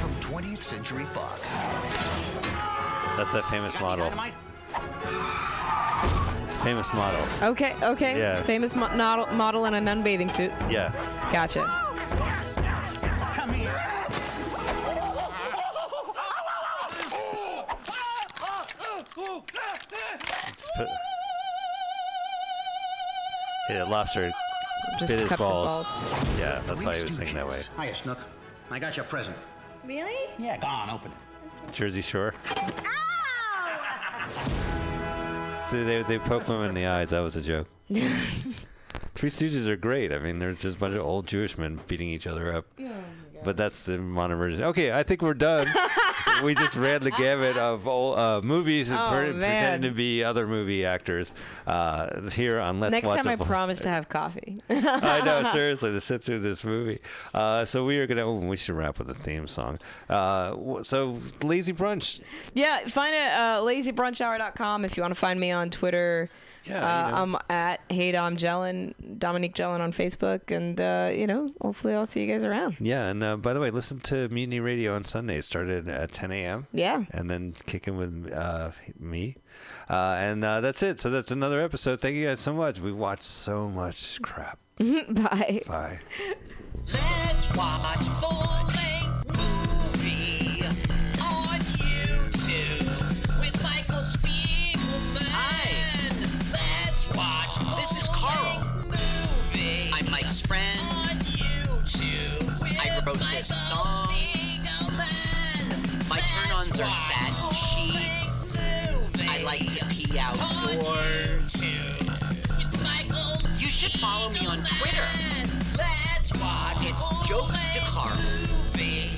From 0.00 0.14
20th 0.32 0.62
Century 0.62 1.04
Fox. 1.04 1.52
That's 3.18 3.34
that 3.34 3.44
famous 3.50 3.78
model. 3.78 4.10
It's 6.46 6.56
famous 6.56 6.90
model. 6.94 7.20
Okay, 7.50 7.74
okay. 7.82 8.18
Yeah. 8.18 8.40
Famous 8.40 8.74
mo- 8.74 8.88
model, 8.96 9.26
model 9.26 9.66
in 9.66 9.74
a 9.74 9.80
nun 9.82 10.02
bathing 10.02 10.30
suit. 10.30 10.50
Yeah. 10.70 10.90
Gotcha. 11.30 11.64
Come 13.34 13.52
here. 13.52 13.78
It's 20.48 20.68
put, 20.78 20.88
yeah, 23.68 23.84
lobster 23.84 24.32
Just 24.98 25.12
bit 25.12 25.20
his 25.20 25.28
cupped 25.28 25.40
his 25.40 25.48
balls. 25.48 25.86
balls. 25.86 26.38
Yeah, 26.38 26.60
that's 26.64 26.82
why 26.82 26.96
he 26.96 27.02
was 27.02 27.14
singing 27.16 27.34
that 27.34 27.46
way. 27.46 27.60
Hiya, 27.78 27.94
Snook. 27.94 28.18
I 28.70 28.78
got 28.78 28.96
your 28.96 29.04
present. 29.04 29.36
Really? 29.84 30.30
Yeah, 30.38 30.58
go 30.58 30.66
on, 30.66 30.90
open 30.90 31.12
it. 31.12 31.72
Jersey 31.72 32.02
Shore. 32.02 32.34
Ow! 32.56 32.96
See, 35.66 35.82
they 35.82 36.02
they 36.02 36.18
poke 36.18 36.44
him 36.44 36.62
in 36.62 36.74
the 36.74 36.86
eyes. 36.86 37.10
That 37.10 37.20
was 37.20 37.36
a 37.36 37.42
joke. 37.42 37.68
Three 39.14 39.30
Stooges 39.30 39.66
are 39.66 39.76
great. 39.76 40.12
I 40.12 40.18
mean, 40.18 40.38
they're 40.38 40.52
just 40.52 40.76
a 40.76 40.78
bunch 40.80 40.94
of 40.94 41.02
old 41.02 41.26
Jewish 41.26 41.56
men 41.58 41.80
beating 41.86 42.08
each 42.08 42.26
other 42.26 42.52
up. 42.52 42.66
Oh 42.80 42.90
but 43.44 43.56
that's 43.56 43.84
the 43.84 43.98
modern 43.98 44.38
version. 44.38 44.64
Okay, 44.64 44.92
I 44.92 45.02
think 45.02 45.22
we're 45.22 45.34
done. 45.34 45.68
we 46.42 46.54
just 46.54 46.76
ran 46.76 47.02
the 47.02 47.10
gamut 47.10 47.56
of 47.56 47.86
old, 47.86 48.18
uh, 48.18 48.40
movies 48.42 48.90
and 48.90 48.98
Oh, 48.98 49.08
pre- 49.10 49.32
pretending 49.32 49.90
to 49.90 49.94
be 49.94 50.24
other 50.24 50.46
movie 50.46 50.84
actors 50.84 51.32
uh, 51.66 52.28
here 52.30 52.58
on 52.60 52.80
Let's 52.80 52.92
Next 52.92 53.08
Watch 53.08 53.22
time 53.22 53.28
I 53.28 53.36
promise 53.36 53.80
to 53.80 53.88
have 53.88 54.08
coffee. 54.08 54.58
I 54.70 55.22
know, 55.24 55.42
seriously, 55.52 55.92
to 55.92 56.00
sit 56.00 56.22
through 56.22 56.40
this 56.40 56.64
movie. 56.64 57.00
Uh, 57.34 57.64
so 57.64 57.84
we 57.84 57.98
are 57.98 58.06
gonna. 58.06 58.24
Oh, 58.26 58.38
we 58.40 58.56
should 58.56 58.74
wrap 58.76 58.98
with 58.98 59.10
a 59.10 59.14
theme 59.14 59.46
song. 59.46 59.78
Uh, 60.08 60.82
so 60.82 61.18
lazy 61.42 61.72
brunch. 61.72 62.20
Yeah, 62.54 62.78
find 62.86 63.14
it 63.14 63.22
uh, 63.32 63.60
lazybrunchhour.com 63.62 64.84
if 64.84 64.96
you 64.96 65.02
want 65.02 65.12
to 65.12 65.20
find 65.20 65.38
me 65.38 65.50
on 65.50 65.70
Twitter. 65.70 66.28
Yeah, 66.68 66.84
uh, 66.84 67.06
you 67.06 67.12
know. 67.12 67.22
I'm 67.22 67.36
at 67.48 67.80
Hey 67.88 68.12
Dom 68.12 68.36
Jellin, 68.36 68.94
Dominique 69.18 69.54
Jellin 69.54 69.80
on 69.80 69.92
Facebook, 69.92 70.50
and 70.54 70.80
uh, 70.80 71.10
you 71.14 71.26
know, 71.26 71.50
hopefully 71.60 71.94
I'll 71.94 72.06
see 72.06 72.22
you 72.24 72.26
guys 72.32 72.44
around. 72.44 72.76
Yeah, 72.80 73.06
and 73.06 73.22
uh, 73.22 73.36
by 73.36 73.52
the 73.52 73.60
way, 73.60 73.70
listen 73.70 74.00
to 74.00 74.28
Mutiny 74.28 74.60
Radio 74.60 74.94
on 74.94 75.04
Sundays. 75.04 75.46
Started 75.46 75.88
at 75.88 76.12
10 76.12 76.32
a.m. 76.32 76.66
Yeah. 76.72 77.04
and 77.12 77.30
then 77.30 77.54
kicking 77.66 77.96
with 77.96 78.32
uh, 78.32 78.70
me, 78.98 79.36
uh, 79.88 80.16
and 80.18 80.44
uh, 80.44 80.60
that's 80.60 80.82
it. 80.82 81.00
So 81.00 81.10
that's 81.10 81.30
another 81.30 81.60
episode. 81.60 82.00
Thank 82.00 82.16
you 82.16 82.26
guys 82.26 82.40
so 82.40 82.52
much. 82.54 82.80
We 82.80 82.92
watched 82.92 83.22
so 83.22 83.68
much 83.68 84.20
crap. 84.22 84.58
Bye. 84.78 85.62
Bye. 85.66 86.00
Let's 86.92 87.56
watch 87.56 88.06
full-length 88.20 89.26
movie 89.26 90.62
Movie 100.36 100.42
I'm 100.42 100.48
friend. 100.48 100.80
On 100.80 101.16
YouTube. 101.32 102.52
I 102.62 103.00
wrote 103.06 103.18
this 103.30 103.48
song. 103.48 104.08
My 106.08 106.18
turn-ons 106.18 106.80
are 106.80 106.90
satin 106.90 107.52
sheets. 107.54 108.58
I 109.20 109.42
like 109.44 109.68
to 109.76 109.84
pee 109.86 110.18
outdoors. 110.18 111.54
You 113.60 113.68
should 113.68 113.92
follow 113.92 114.30
me 114.30 114.46
on 114.46 114.58
Twitter. 114.58 115.06
Let's 115.78 116.32
watch. 116.34 116.84
It's 116.84 117.28
Jokes 117.28 117.72
de 117.72 117.80
Carl. 117.80 118.18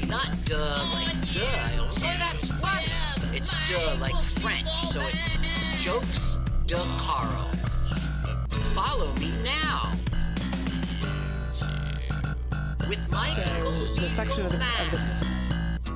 Not 0.09 0.31
duh 0.45 0.85
like 0.95 1.21
duh. 1.33 1.81
Oh, 1.81 2.17
that's 2.19 2.49
funny. 2.49 2.87
It's 3.37 3.51
duh 3.69 3.97
like 4.01 4.17
French, 4.41 4.69
so 4.93 5.01
it's 5.01 5.83
Jokes 5.83 6.37
de 6.67 6.77
Carl. 6.99 7.51
Follow 8.75 9.13
me 9.15 9.33
now. 9.43 9.93
So 12.89 12.95
the 12.95 14.09
section 14.09 14.47
of 14.47 14.53
the, 14.53 14.57
of 14.59 14.91
the 15.85 15.91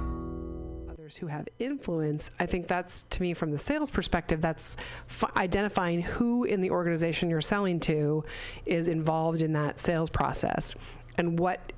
others 0.90 1.16
who 1.16 1.27
have 1.27 1.48
influence, 1.59 2.31
I 2.39 2.44
think 2.44 2.69
that's 2.69 3.05
to 3.05 3.23
me 3.23 3.32
from 3.32 3.51
the 3.51 3.59
sales 3.59 3.90
perspective, 3.90 4.43
that's 4.43 4.77
f- 5.09 5.35
identifying 5.39 6.02
who 6.02 6.44
in 6.44 6.60
the 6.60 6.70
organization 6.70 7.31
you're 7.31 7.40
selling 7.40 7.81
to 7.81 8.24
is 8.66 8.89
involved 8.89 9.40
in 9.40 9.55
that 9.55 9.81
sales 9.81 10.10
process 10.10 10.74
and 11.16 11.39
what 11.39 11.73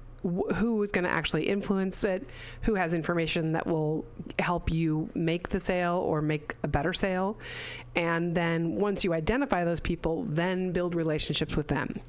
who 0.57 0.83
is 0.83 0.91
going 0.91 1.05
to 1.05 1.11
actually 1.11 1.47
influence 1.47 2.03
it, 2.03 2.27
who 2.63 2.75
has 2.75 2.93
information 2.93 3.53
that 3.53 3.67
will 3.67 4.05
help 4.41 4.73
you 4.73 5.09
make 5.15 5.49
the 5.49 5.61
sale 5.61 5.99
or 5.99 6.23
make 6.23 6.57
a 6.65 6.69
better 6.69 6.93
sale. 6.93 7.37
And 7.95 8.35
then 8.35 8.75
once 8.75 9.05
you 9.05 9.13
identify 9.13 9.65
those 9.65 9.81
people, 9.81 10.25
then 10.29 10.73
build 10.73 10.97
relationships 10.97 11.55
with 11.55 11.69
them. 11.69 12.01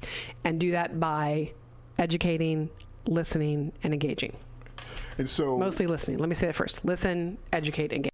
And 0.44 0.58
do 0.58 0.72
that 0.72 0.98
by 0.98 1.52
educating, 1.98 2.70
listening, 3.08 3.72
and 3.82 3.92
engaging. 3.92 4.36
And 5.18 5.28
so 5.28 5.56
Mostly 5.56 5.86
listening. 5.86 6.18
Let 6.18 6.28
me 6.28 6.34
say 6.34 6.46
that 6.46 6.54
first. 6.54 6.84
Listen, 6.84 7.38
educate, 7.52 7.92
engage. 7.92 8.10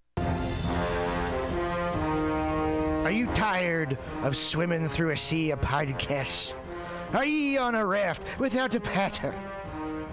Are 3.05 3.11
you 3.11 3.27
tired 3.35 3.99
of 4.23 4.37
swimming 4.37 4.89
through 4.89 5.11
a 5.11 5.17
sea 5.17 5.51
of 5.51 5.61
podcasts? 5.61 6.55
Are 7.13 7.27
ye 7.27 7.59
on 7.59 7.75
a 7.75 7.85
raft 7.85 8.23
without 8.39 8.75
a 8.75 8.81
paddle? 8.81 9.35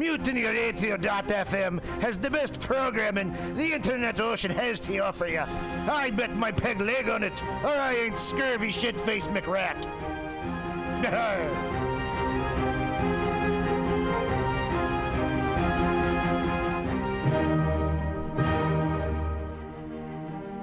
MutinyRadio.fm 0.00 1.84
has 2.00 2.16
the 2.16 2.30
best 2.30 2.58
programming 2.58 3.34
the 3.54 3.74
internet 3.74 4.18
ocean 4.18 4.50
has 4.50 4.80
to 4.80 4.96
offer 5.00 5.26
you. 5.26 5.44
I 5.90 6.08
bet 6.08 6.34
my 6.34 6.50
peg 6.50 6.80
leg 6.80 7.10
on 7.10 7.22
it, 7.22 7.42
or 7.62 7.68
I 7.68 7.94
ain't 7.94 8.18
scurvy 8.18 8.70
shit-faced 8.70 9.28
McRat. 9.28 9.76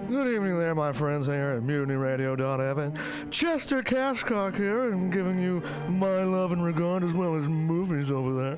Good 0.08 0.34
evening 0.34 0.58
there, 0.58 0.74
my 0.74 0.94
friends 0.94 1.26
here 1.26 1.52
at 1.52 1.64
MutinyRadio.fm. 1.64 3.30
Chester 3.30 3.84
Cashcock 3.84 4.56
here, 4.56 4.94
and 4.94 5.12
giving 5.12 5.38
you 5.38 5.62
my 5.90 6.24
love 6.24 6.54
and 6.54 6.64
regard 6.64 7.04
as 7.04 7.14
well 7.14 7.36
as 7.36 7.48
movies 7.50 8.10
over 8.10 8.34
there. 8.34 8.58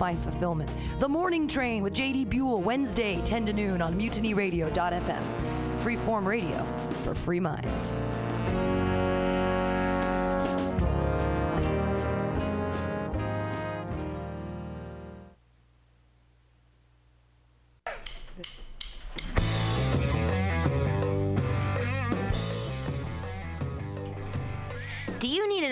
find 0.00 0.18
fulfillment. 0.18 0.70
The 0.98 1.06
Morning 1.06 1.46
Train 1.46 1.82
with 1.82 1.92
JD 1.92 2.30
Buell, 2.30 2.62
Wednesday, 2.62 3.20
10 3.22 3.44
to 3.44 3.52
noon 3.52 3.82
on 3.82 4.00
mutinyradio.fm. 4.00 5.22
Freeform 5.78 6.24
radio 6.24 6.64
for 7.04 7.14
free 7.14 7.38
minds. 7.38 7.98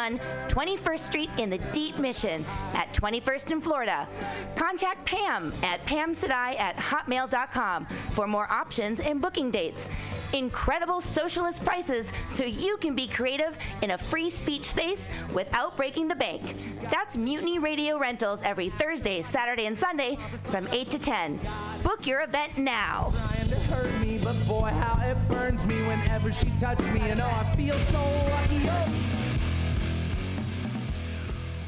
21st 0.00 0.98
Street 0.98 1.30
in 1.36 1.50
the 1.50 1.58
Deep 1.72 1.98
Mission 1.98 2.44
at 2.74 2.92
21st 2.94 3.50
in 3.50 3.60
Florida. 3.60 4.08
Contact 4.56 5.04
Pam 5.04 5.52
at 5.62 5.84
pamsadai 5.84 6.58
at 6.58 6.76
hotmail.com 6.76 7.86
for 8.10 8.26
more 8.26 8.50
options 8.50 9.00
and 9.00 9.20
booking 9.20 9.50
dates. 9.50 9.90
Incredible 10.32 11.00
socialist 11.00 11.64
prices 11.64 12.12
so 12.28 12.44
you 12.44 12.76
can 12.78 12.94
be 12.94 13.08
creative 13.08 13.58
in 13.82 13.90
a 13.90 13.98
free 13.98 14.30
speech 14.30 14.64
space 14.64 15.10
without 15.34 15.76
breaking 15.76 16.08
the 16.08 16.14
bank. 16.14 16.56
That's 16.90 17.16
Mutiny 17.16 17.58
Radio 17.58 17.98
Rentals 17.98 18.40
every 18.42 18.70
Thursday, 18.70 19.22
Saturday, 19.22 19.66
and 19.66 19.78
Sunday 19.78 20.16
from 20.44 20.66
8 20.68 20.90
to 20.90 20.98
10. 20.98 21.40
Book 21.82 22.06
your 22.06 22.22
event 22.22 22.56
now. 22.56 23.12
me, 24.00 24.18
but 24.22 24.36
boy, 24.46 24.70
how 24.70 25.00
it 25.06 25.16
burns 25.28 25.64
me 25.66 25.76
whenever 25.82 26.32
she 26.32 26.50
touches 26.60 26.86
me. 26.92 27.00
And 27.00 27.20
oh, 27.20 27.26
I 27.26 27.56
feel 27.56 27.78
so 27.78 27.98
lucky. 27.98 28.62
Oh. 28.68 29.19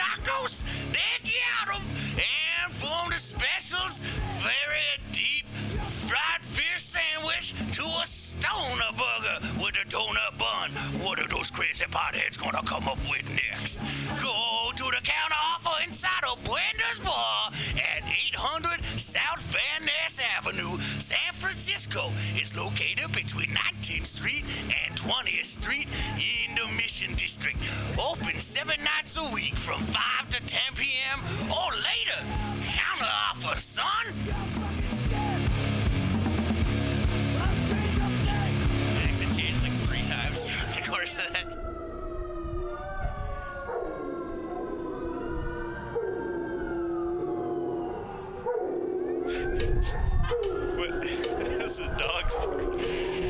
tacos? 0.00 0.62
They 0.92 1.30
got 1.30 1.76
'em. 1.76 1.82
And 2.16 2.72
from 2.72 3.10
the 3.10 3.18
specials, 3.18 4.00
very 4.40 4.90
deep 5.12 5.46
fried 6.08 6.42
fish 6.42 6.82
sandwich 6.82 7.54
to 7.72 7.84
a 8.02 8.06
stoner 8.06 8.92
burger 8.96 9.38
with 9.62 9.76
a 9.82 9.84
donut 9.88 10.38
bun. 10.38 10.70
What 11.04 11.18
are 11.20 11.28
those 11.28 11.50
crazy 11.50 11.84
potheads 11.84 12.36
gonna 12.38 12.62
come 12.64 12.88
up 12.88 12.98
with 13.08 13.28
next? 13.28 13.80
Go 14.20 14.72
to 14.74 14.84
the 14.84 15.00
counter 15.02 15.40
offer 15.52 15.82
inside 15.86 16.24
of 16.30 16.42
Bender's 16.44 16.98
Bar 17.04 17.50
at 17.76 18.02
800 18.08 18.80
South 18.98 19.40
Van 19.52 19.84
Ness 19.84 20.20
Avenue, 20.36 20.78
San 20.98 21.32
Francisco. 21.32 22.12
It's 22.34 22.56
located 22.56 23.12
between 23.12 23.50
19th 23.54 24.06
Street 24.06 24.44
and 24.84 24.89
20th 25.20 25.44
Street 25.46 25.88
in 26.16 26.54
the 26.54 26.66
Mission 26.76 27.14
District. 27.14 27.56
Open 27.98 28.38
seven 28.38 28.76
nights 28.82 29.18
a 29.18 29.34
week 29.34 29.54
from 29.54 29.80
5 29.80 30.30
to 30.30 30.46
10 30.46 30.60
p.m. 30.74 31.20
or 31.50 31.72
later. 31.72 32.26
Counter 32.64 33.10
offer, 33.28 33.58
son. 33.58 33.86
Changed 39.36 39.62
like 52.02 52.30
three 52.30 53.29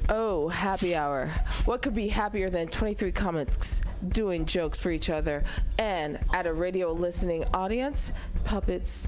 Oh, 0.10 0.50
happy 0.50 0.96
hour. 0.96 1.28
What 1.66 1.82
could 1.82 1.96
be 1.96 2.08
happier 2.08 2.50
than 2.50 2.68
23 2.68 3.12
comics 3.12 3.82
doing 4.10 4.46
jokes 4.46 4.78
for 4.78 4.92
each 4.92 5.10
other 5.10 5.44
and 5.80 6.20
at 6.34 6.46
a 6.46 6.54
radio 6.54 6.92
listening 6.92 7.46
audience? 7.54 8.12
Puppets, 8.44 9.08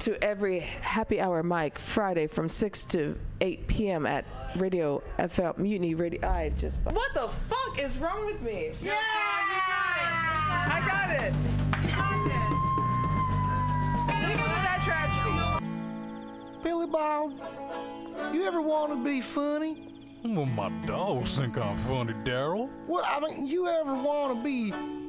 to 0.00 0.22
every 0.24 0.60
happy 0.60 1.20
hour 1.20 1.42
mic 1.42 1.78
Friday 1.78 2.26
from 2.26 2.48
6 2.48 2.84
to 2.84 3.18
8 3.40 3.66
p.m. 3.66 4.06
at 4.06 4.24
Radio 4.56 5.02
FL 5.28 5.50
Mutiny 5.56 5.94
Radio. 5.94 6.28
I 6.28 6.50
just. 6.50 6.84
What 6.84 7.14
the 7.14 7.28
fuck 7.28 7.82
is 7.82 7.98
wrong 7.98 8.26
with 8.26 8.40
me? 8.40 8.72
Yeah! 8.80 8.94
I 10.70 10.82
got 10.86 11.10
it! 11.10 11.32
Leave 14.28 14.38
it 14.38 14.42
with 14.42 14.62
that 14.64 14.82
tragedy. 14.84 15.66
Billy 16.62 16.86
Bob, 16.86 17.32
you 18.32 18.44
ever 18.44 18.60
want 18.60 18.92
to 18.92 19.04
be 19.04 19.20
funny? 19.20 19.88
Well, 20.24 20.46
my 20.46 20.68
dogs 20.86 21.38
think 21.38 21.56
I'm 21.56 21.76
funny, 21.76 22.12
Daryl. 22.24 22.68
Well, 22.86 23.04
I 23.06 23.20
mean, 23.20 23.46
you 23.46 23.68
ever 23.68 23.94
want 23.94 24.36
to 24.36 24.42
be 24.42 24.72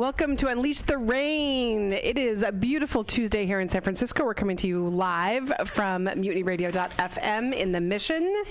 Welcome 0.00 0.34
to 0.34 0.48
Unleash 0.48 0.80
the 0.80 0.96
Rain. 0.96 1.92
It 1.92 2.16
is 2.16 2.42
a 2.42 2.50
beautiful 2.50 3.04
Tuesday 3.04 3.44
here 3.44 3.60
in 3.60 3.68
San 3.68 3.82
Francisco. 3.82 4.24
We're 4.24 4.32
coming 4.32 4.56
to 4.56 4.66
you 4.66 4.88
live 4.88 5.52
from 5.66 6.06
mutinyradio.fm 6.06 7.52
in 7.52 7.70
the 7.70 7.82
Mission. 7.82 8.42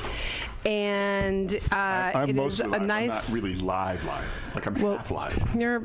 And 0.68 1.56
uh, 1.72 1.76
I'm 1.76 2.30
it 2.30 2.38
is 2.38 2.60
a 2.60 2.68
live. 2.68 2.82
I'm 2.82 2.88
nice. 2.88 3.30
not 3.30 3.36
really 3.36 3.56
live, 3.56 4.06
live. 4.06 4.30
Like 4.54 4.68
I'm 4.68 4.80
Well, 4.80 4.98
half 4.98 5.10
live. 5.10 5.56
You're 5.56 5.82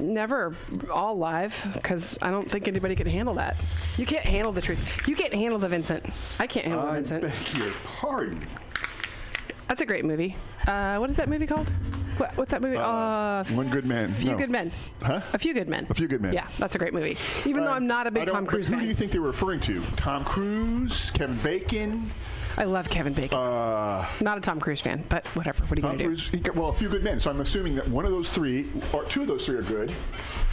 never 0.00 0.56
all 0.92 1.16
live 1.16 1.64
because 1.74 2.18
I 2.20 2.32
don't 2.32 2.50
think 2.50 2.66
anybody 2.66 2.96
can 2.96 3.06
handle 3.06 3.34
that. 3.34 3.54
You 3.96 4.06
can't 4.06 4.26
handle 4.26 4.50
the 4.50 4.62
truth. 4.62 4.80
You 5.06 5.14
can't 5.14 5.32
handle 5.32 5.60
the 5.60 5.68
Vincent. 5.68 6.04
I 6.40 6.48
can't 6.48 6.66
handle 6.66 6.86
the 6.86 6.90
I 6.90 6.94
Vincent. 6.94 7.22
beg 7.22 7.54
your 7.56 7.70
pardon. 7.84 8.44
That's 9.68 9.80
a 9.80 9.86
great 9.86 10.04
movie. 10.04 10.34
Uh, 10.66 10.96
what 10.96 11.08
is 11.08 11.16
that 11.18 11.28
movie 11.28 11.46
called? 11.46 11.70
What, 12.16 12.36
what's 12.36 12.50
that 12.52 12.62
movie? 12.62 12.76
Uh, 12.76 13.44
One 13.54 13.68
good 13.70 13.84
man. 13.84 14.10
A 14.10 14.14
few 14.14 14.30
No. 14.32 14.38
Good 14.38 14.50
Men. 14.50 14.70
Huh? 15.02 15.20
A 15.32 15.38
Few 15.38 15.52
Good 15.54 15.68
Men. 15.68 15.86
A 15.90 15.94
Few 15.94 16.06
Good 16.06 16.20
Men. 16.20 16.32
Yeah, 16.32 16.46
that's 16.58 16.74
a 16.74 16.78
great 16.78 16.94
movie. 16.94 17.16
Even 17.44 17.64
though 17.64 17.72
I'm 17.72 17.86
not 17.86 18.06
a 18.06 18.10
big 18.10 18.28
Tom 18.28 18.46
Cruise 18.46 18.68
Who 18.68 18.72
fan. 18.74 18.80
Who 18.80 18.84
do 18.86 18.88
you 18.88 18.94
think 18.94 19.10
they 19.12 19.18
were 19.18 19.28
referring 19.28 19.60
to? 19.60 19.80
Tom 19.96 20.24
Cruise, 20.24 21.10
Kevin 21.10 21.36
Bacon. 21.38 22.10
I 22.56 22.64
love 22.64 22.88
Kevin 22.88 23.14
Bacon. 23.14 23.36
Uh, 23.36 24.06
not 24.20 24.38
a 24.38 24.40
Tom 24.40 24.60
Cruise 24.60 24.80
fan, 24.80 25.02
but 25.08 25.26
whatever. 25.28 25.64
What 25.64 25.72
are 25.72 25.76
you 25.76 25.82
going 25.82 25.98
to 25.98 26.04
do? 26.16 26.22
He 26.30 26.38
got- 26.38 26.54
Well, 26.54 26.68
a 26.68 26.72
few 26.74 26.88
good 26.88 27.02
men. 27.02 27.18
So 27.18 27.30
I'm 27.30 27.40
assuming 27.40 27.74
that 27.74 27.88
one 27.88 28.04
of 28.04 28.12
those 28.12 28.30
three, 28.30 28.68
or 28.92 29.02
two 29.04 29.22
of 29.22 29.26
those 29.28 29.44
three, 29.44 29.56
are 29.56 29.62
good. 29.62 29.92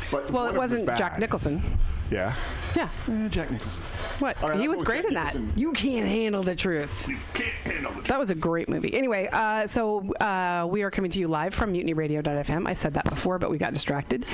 But 0.09 0.31
Well, 0.31 0.45
it 0.45 0.49
of 0.49 0.53
them 0.55 0.63
is 0.63 0.71
wasn't 0.71 0.97
Jack. 0.97 1.19
Nicholson. 1.19 1.61
Yeah. 2.09 2.33
Yeah. 2.75 2.89
Eh, 3.09 3.27
Jack 3.29 3.51
Nicholson. 3.51 3.81
What? 4.21 4.41
Right, 4.41 4.59
he 4.59 4.67
was 4.67 4.81
great 4.83 5.05
in 5.05 5.13
that. 5.15 5.35
You 5.55 5.71
can't 5.71 6.07
handle 6.07 6.43
the 6.43 6.55
truth. 6.55 7.07
Can't 7.33 7.47
handle 7.63 7.91
the 7.93 8.01
That 8.03 8.19
was 8.19 8.29
a 8.29 8.35
great 8.35 8.69
movie. 8.69 8.93
Anyway, 8.93 9.27
uh, 9.31 9.65
so 9.65 10.13
uh, 10.15 10.67
we 10.69 10.83
are 10.83 10.91
coming 10.91 11.09
to 11.11 11.19
you 11.19 11.27
live 11.27 11.55
from 11.55 11.73
MutinyRadio.fm. 11.73 12.67
I 12.67 12.73
said 12.73 12.93
that 12.93 13.09
before, 13.09 13.39
but 13.39 13.49
we 13.49 13.57
got 13.57 13.73
distracted. 13.73 14.27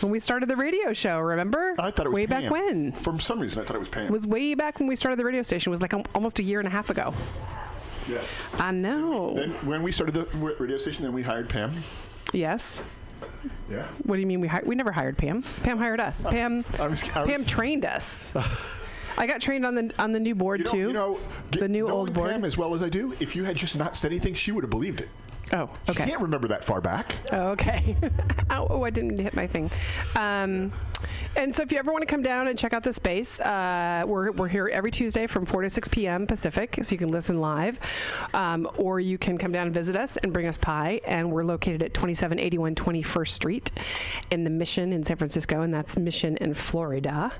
When 0.00 0.12
we 0.12 0.20
started 0.20 0.48
the 0.48 0.54
radio 0.56 0.92
show, 0.92 1.18
remember? 1.18 1.74
I 1.78 1.90
thought 1.90 2.06
it 2.06 2.10
was 2.10 2.14
way 2.14 2.26
back 2.26 2.50
when. 2.50 2.92
For 2.92 3.18
some 3.18 3.40
reason, 3.40 3.60
I 3.60 3.64
thought 3.64 3.74
it 3.76 3.80
was 3.80 3.88
Pam. 3.88 4.06
It 4.06 4.12
was 4.12 4.26
way 4.28 4.54
back 4.54 4.78
when 4.78 4.86
we 4.88 4.94
started 4.94 5.18
the 5.18 5.24
radio 5.24 5.42
station. 5.42 5.70
It 5.70 5.72
was 5.72 5.82
like 5.82 5.92
almost 6.14 6.38
a 6.38 6.42
year 6.44 6.60
and 6.60 6.68
a 6.68 6.70
half 6.70 6.88
ago. 6.88 7.12
yes. 8.08 8.24
I 8.54 8.70
know. 8.70 9.34
Then 9.34 9.50
when 9.66 9.82
we 9.82 9.90
started 9.90 10.14
the 10.14 10.24
radio 10.36 10.78
station, 10.78 11.02
then 11.02 11.12
we 11.12 11.22
hired 11.22 11.48
Pam. 11.48 11.72
Yes. 12.32 12.80
Yeah. 13.70 13.86
What 14.04 14.16
do 14.16 14.20
you 14.20 14.26
mean 14.26 14.40
we 14.40 14.48
hi- 14.48 14.62
we 14.64 14.74
never 14.74 14.92
hired 14.92 15.18
Pam? 15.18 15.42
Pam 15.62 15.78
hired 15.78 16.00
us. 16.00 16.24
Pam 16.24 16.64
I 16.78 16.86
was, 16.88 17.02
I 17.14 17.22
was, 17.22 17.30
Pam 17.30 17.44
trained 17.44 17.84
us. 17.84 18.34
I 19.18 19.26
got 19.26 19.40
trained 19.40 19.66
on 19.66 19.74
the 19.74 19.92
on 19.98 20.12
the 20.12 20.20
new 20.20 20.34
board 20.34 20.60
you 20.60 20.64
know, 20.64 20.70
too. 20.70 20.78
You 20.78 20.92
know, 20.92 21.20
the 21.50 21.68
new 21.68 21.88
old 21.88 22.12
board. 22.12 22.30
Pam 22.30 22.44
as 22.44 22.56
well 22.56 22.74
as 22.74 22.82
I 22.82 22.88
do. 22.88 23.14
If 23.20 23.34
you 23.34 23.44
had 23.44 23.56
just 23.56 23.76
not 23.76 23.96
said 23.96 24.10
anything, 24.12 24.34
she 24.34 24.52
would 24.52 24.64
have 24.64 24.70
believed 24.70 25.00
it. 25.00 25.08
Oh, 25.52 25.62
okay. 25.88 26.04
She 26.04 26.10
can't 26.10 26.20
remember 26.20 26.48
that 26.48 26.64
far 26.64 26.80
back. 26.80 27.16
Oh, 27.32 27.48
okay. 27.48 27.96
Ow, 28.50 28.66
oh, 28.70 28.84
I 28.84 28.90
didn't 28.90 29.18
hit 29.18 29.34
my 29.34 29.46
thing. 29.46 29.70
Um, 30.14 30.72
and 31.36 31.54
so 31.54 31.62
if 31.62 31.70
you 31.70 31.78
ever 31.78 31.92
want 31.92 32.02
to 32.02 32.06
come 32.06 32.22
down 32.22 32.48
and 32.48 32.58
check 32.58 32.72
out 32.72 32.82
the 32.82 32.92
space, 32.92 33.40
uh, 33.40 34.04
we're, 34.06 34.32
we're 34.32 34.48
here 34.48 34.68
every 34.72 34.90
Tuesday 34.90 35.26
from 35.26 35.46
4 35.46 35.62
to 35.62 35.70
6 35.70 35.88
p.m. 35.88 36.26
Pacific, 36.26 36.78
so 36.82 36.92
you 36.92 36.98
can 36.98 37.08
listen 37.08 37.40
live. 37.40 37.78
Um, 38.34 38.68
or 38.76 39.00
you 39.00 39.18
can 39.18 39.38
come 39.38 39.52
down 39.52 39.66
and 39.66 39.74
visit 39.74 39.96
us 39.96 40.16
and 40.18 40.32
bring 40.32 40.46
us 40.46 40.58
pie. 40.58 41.00
And 41.06 41.30
we're 41.30 41.44
located 41.44 41.82
at 41.82 41.94
2781 41.94 42.74
21st 42.74 43.28
Street 43.28 43.70
in 44.30 44.44
the 44.44 44.50
Mission 44.50 44.92
in 44.92 45.04
San 45.04 45.16
Francisco, 45.16 45.62
and 45.62 45.72
that's 45.72 45.96
Mission 45.96 46.36
in 46.38 46.54
Florida. 46.54 47.32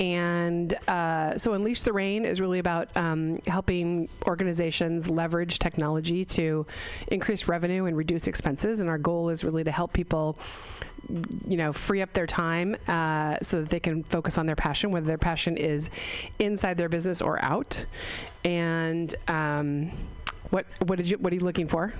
And 0.00 0.74
uh, 0.88 1.36
so 1.36 1.52
Unleash 1.52 1.82
the 1.82 1.92
Rain 1.92 2.24
is 2.24 2.40
really 2.40 2.58
about 2.58 2.96
um, 2.96 3.40
helping 3.46 4.08
organizations 4.26 5.10
leverage 5.10 5.58
technology 5.58 6.24
to 6.24 6.66
increase 7.08 7.46
revenue 7.48 7.84
and 7.86 7.96
reduce 7.96 8.26
expenses. 8.26 8.80
And 8.80 8.88
our 8.88 8.98
goal 8.98 9.28
is 9.28 9.44
really 9.44 9.64
to 9.64 9.70
help 9.70 9.92
people 9.92 10.38
you 11.46 11.56
know, 11.56 11.72
free 11.72 12.02
up 12.02 12.12
their 12.12 12.26
time 12.26 12.76
uh, 12.88 13.36
so 13.42 13.60
that 13.60 13.70
they 13.70 13.80
can 13.80 14.02
focus 14.02 14.38
on 14.38 14.46
their 14.46 14.56
passion, 14.56 14.90
whether 14.90 15.06
their 15.06 15.18
passion 15.18 15.56
is 15.56 15.90
inside 16.38 16.76
their 16.76 16.88
business 16.88 17.20
or 17.22 17.42
out. 17.42 17.84
And 18.44 19.14
um, 19.28 19.90
what 20.50 20.66
what 20.86 20.96
did 20.96 21.08
you 21.08 21.18
what 21.18 21.32
are 21.32 21.36
you 21.36 21.42
looking 21.42 21.68
for? 21.68 21.94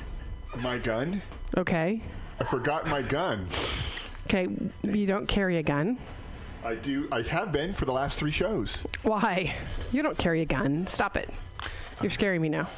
My 0.59 0.79
gun. 0.79 1.23
Okay, 1.57 2.03
I 2.41 2.45
forgot 2.45 2.87
my 2.89 3.03
gun. 3.03 3.47
okay, 4.27 4.49
you 4.83 5.07
don't 5.07 5.27
carry 5.27 5.59
a 5.59 5.63
gun. 5.63 5.99
I 6.65 6.75
do. 6.77 7.09
I 7.13 7.23
have 7.23 7.53
been 7.53 7.73
for 7.73 7.85
the 7.85 7.93
last 7.93 8.19
three 8.19 8.31
shows. 8.31 8.87
Why? 9.03 9.55
You 9.93 10.03
don't 10.03 10.17
carry 10.17 10.41
a 10.41 10.47
gun. 10.47 10.87
Stop 10.87 11.17
it. 11.17 11.29
You're 12.01 12.11
scaring 12.11 12.41
me 12.41 12.49
now. 12.49 12.69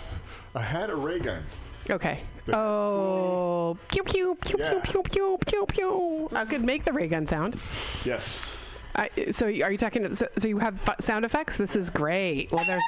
I 0.54 0.60
had 0.60 0.90
a 0.90 0.96
ray 0.96 1.20
gun. 1.20 1.42
Okay. 1.90 2.20
Oh, 2.52 3.76
pew 3.88 4.02
pew 4.04 4.36
pew 4.44 4.56
Yeah. 4.58 4.80
pew 4.80 5.02
pew 5.02 5.02
pew 5.02 5.38
pew 5.46 5.66
pew. 5.66 6.28
I 6.32 6.44
could 6.44 6.62
make 6.64 6.84
the 6.84 6.92
ray 6.92 7.08
gun 7.08 7.26
sound. 7.26 7.60
Yes. 8.04 8.52
I, 8.94 9.10
so 9.30 9.46
are 9.46 9.50
you 9.70 9.76
talking? 9.78 10.14
So, 10.14 10.26
so 10.38 10.48
you 10.48 10.58
have 10.58 10.78
sound 11.00 11.24
effects? 11.24 11.56
This 11.56 11.76
is 11.76 11.90
great. 11.90 12.50
Well, 12.50 12.64
there's. 12.66 12.82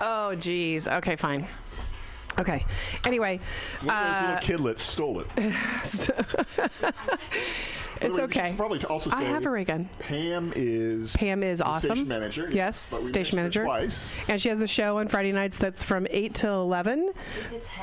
Oh, 0.00 0.34
geez. 0.34 0.88
Okay, 0.88 1.16
fine. 1.16 1.46
Okay. 2.38 2.64
Anyway, 3.04 3.40
One 3.82 3.96
of 3.96 4.06
those 4.06 4.22
uh, 4.22 4.38
little 4.56 4.74
kidlets 4.74 4.78
stole 4.80 5.20
it. 5.20 5.26
it's 5.36 6.08
way, 8.02 8.08
we 8.10 8.20
okay. 8.22 8.48
should 8.48 8.56
probably 8.56 8.82
also 8.84 9.10
I 9.10 9.24
have 9.24 9.44
a 9.44 9.50
ray 9.50 9.64
gun. 9.64 9.88
Pam 9.98 10.52
is 10.56 11.12
Pam 11.14 11.42
is 11.42 11.58
the 11.58 11.64
awesome. 11.64 11.90
Station 11.90 12.08
manager. 12.08 12.48
Yes, 12.50 12.90
but 12.92 13.02
we 13.02 13.08
station 13.08 13.36
mentioned 13.36 13.64
manager. 13.66 13.84
Twice. 13.84 14.14
And 14.28 14.40
she 14.40 14.48
has 14.48 14.62
a 14.62 14.66
show 14.66 14.98
on 14.98 15.08
Friday 15.08 15.32
nights 15.32 15.58
that's 15.58 15.82
from 15.82 16.06
8 16.10 16.34
to 16.36 16.48
11. 16.48 17.12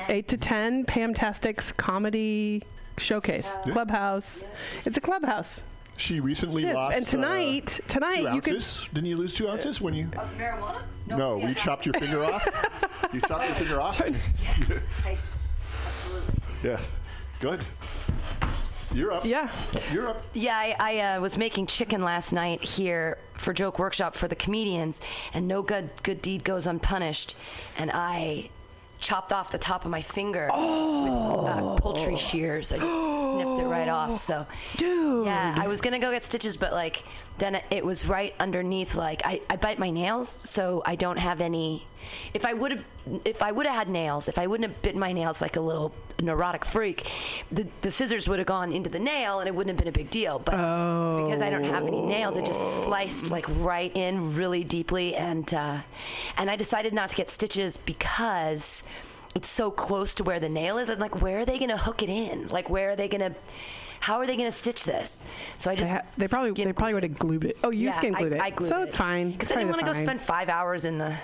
8 0.08 0.28
to 0.28 0.36
10. 0.36 0.84
Pam 0.86 1.14
Tastic's 1.14 1.70
comedy 1.72 2.62
showcase. 2.96 3.48
Clubhouse. 3.62 4.44
It's 4.84 4.96
a 4.98 5.00
clubhouse. 5.00 5.62
She 5.96 6.20
recently 6.20 6.62
Yes, 6.62 6.74
lost. 6.74 6.96
and 6.96 7.06
tonight- 7.06 7.80
uh, 7.84 7.88
tonight 7.92 8.16
two 8.16 8.34
you 8.34 8.40
can- 8.40 8.54
ounces. 8.54 8.88
Didn't 8.92 9.08
you 9.10 9.16
lose 9.16 9.34
two 9.34 9.48
ounces 9.48 9.80
when 9.80 9.94
you? 9.94 10.08
Of 10.16 10.28
marijuana? 10.38 10.80
No, 11.08 11.38
you 11.46 11.54
chopped 11.54 11.86
your 11.86 11.94
finger 11.94 12.24
off. 12.24 12.46
You 13.12 13.20
chopped 13.20 13.46
your 13.46 13.54
finger 13.56 13.80
off. 13.80 14.00
yeah. 16.62 16.80
Good. 17.40 17.64
You're 18.94 19.12
up. 19.12 19.24
Yeah. 19.24 19.50
You're 19.92 20.08
up. 20.08 20.22
Yeah, 20.32 20.56
I, 20.56 20.74
I 20.78 20.98
uh, 21.00 21.20
was 21.20 21.36
making 21.36 21.66
chicken 21.66 22.02
last 22.02 22.32
night 22.32 22.62
here 22.62 23.18
for 23.34 23.52
Joke 23.52 23.78
Workshop 23.78 24.14
for 24.14 24.28
the 24.28 24.34
comedians, 24.34 25.00
and 25.34 25.46
no 25.46 25.62
good 25.62 25.90
good 26.02 26.22
deed 26.22 26.42
goes 26.42 26.66
unpunished. 26.66 27.36
And 27.76 27.90
I 27.92 28.50
chopped 28.98 29.32
off 29.32 29.52
the 29.52 29.58
top 29.58 29.84
of 29.84 29.90
my 29.90 30.02
finger 30.02 30.46
with 30.52 31.50
uh, 31.50 31.76
poultry 31.76 32.16
shears. 32.16 32.72
I 32.72 32.78
just 32.78 32.96
snipped 32.96 33.58
it 33.58 33.66
right 33.66 33.88
off. 33.88 34.18
So, 34.18 34.46
dude, 34.76 35.26
yeah, 35.26 35.54
I 35.56 35.68
was 35.68 35.80
gonna 35.80 35.98
go 35.98 36.10
get 36.10 36.24
stitches, 36.24 36.56
but 36.56 36.72
like 36.72 37.04
then 37.38 37.60
it 37.70 37.84
was 37.84 38.06
right 38.06 38.34
underneath. 38.40 38.94
Like 38.94 39.22
I, 39.24 39.40
I 39.48 39.56
bite 39.56 39.78
my 39.78 39.90
nails, 39.90 40.28
so 40.28 40.82
I 40.84 40.96
don't 40.96 41.18
have 41.18 41.40
any. 41.40 41.86
If 42.32 42.44
I 42.44 42.54
would 42.54 42.72
have, 42.72 42.84
if 43.24 43.42
I 43.42 43.52
would 43.52 43.66
have 43.66 43.74
had 43.74 43.88
nails, 43.88 44.28
if 44.28 44.38
I 44.38 44.46
wouldn't 44.46 44.68
have 44.70 44.82
bitten 44.82 45.00
my 45.00 45.12
nails 45.12 45.40
like 45.40 45.56
a 45.56 45.60
little 45.60 45.92
neurotic 46.20 46.64
freak, 46.64 47.10
the 47.52 47.66
the 47.82 47.90
scissors 47.90 48.28
would 48.28 48.38
have 48.38 48.46
gone 48.46 48.72
into 48.72 48.90
the 48.90 48.98
nail 48.98 49.40
and 49.40 49.48
it 49.48 49.54
wouldn't 49.54 49.70
have 49.70 49.78
been 49.78 49.88
a 49.88 49.96
big 49.96 50.10
deal. 50.10 50.38
But 50.38 50.52
because 51.24 51.42
I 51.42 51.50
don't 51.50 51.64
have 51.64 51.86
any 51.86 52.00
nails, 52.00 52.36
it 52.36 52.44
just 52.44 52.82
sliced 52.82 53.30
like 53.30 53.46
right 53.60 53.94
in 53.96 54.34
really 54.34 54.64
deeply, 54.64 55.14
and 55.14 55.52
uh, 55.54 55.78
and 56.36 56.50
I 56.50 56.56
decided 56.56 56.92
not 56.94 57.10
to 57.10 57.16
get 57.16 57.28
stitches 57.30 57.76
because 57.76 58.82
it's 59.34 59.48
so 59.48 59.70
close 59.70 60.14
to 60.14 60.24
where 60.24 60.40
the 60.40 60.48
nail 60.48 60.78
is. 60.78 60.90
I'm 60.90 60.98
like, 60.98 61.20
where 61.20 61.40
are 61.40 61.44
they 61.44 61.58
gonna 61.58 61.76
hook 61.76 62.02
it 62.02 62.08
in? 62.08 62.48
Like, 62.48 62.68
where 62.70 62.90
are 62.90 62.96
they 62.96 63.08
gonna? 63.08 63.34
How 64.00 64.18
are 64.18 64.26
they 64.26 64.36
going 64.36 64.48
to 64.48 64.56
stitch 64.56 64.84
this? 64.84 65.24
So 65.58 65.70
I 65.70 65.74
They, 65.74 65.80
just 65.80 65.90
ha- 65.90 66.02
they 66.16 66.28
probably 66.28 66.52
they 66.64 66.72
probably 66.72 66.94
would 66.94 67.02
have 67.02 67.18
glued 67.18 67.44
it. 67.44 67.58
Oh, 67.64 67.70
you 67.70 67.86
yeah, 67.86 67.98
skin 67.98 68.12
glued 68.12 68.32
I, 68.32 68.36
it. 68.36 68.42
I 68.42 68.50
glued 68.50 68.68
so 68.68 68.80
it. 68.82 68.88
it's 68.88 68.96
fine. 68.96 69.32
Because 69.32 69.50
I 69.52 69.56
didn't 69.56 69.70
want 69.70 69.80
to 69.80 69.86
go 69.86 69.92
spend 69.92 70.20
five 70.20 70.48
hours 70.48 70.84
in 70.84 70.98
the 70.98 71.16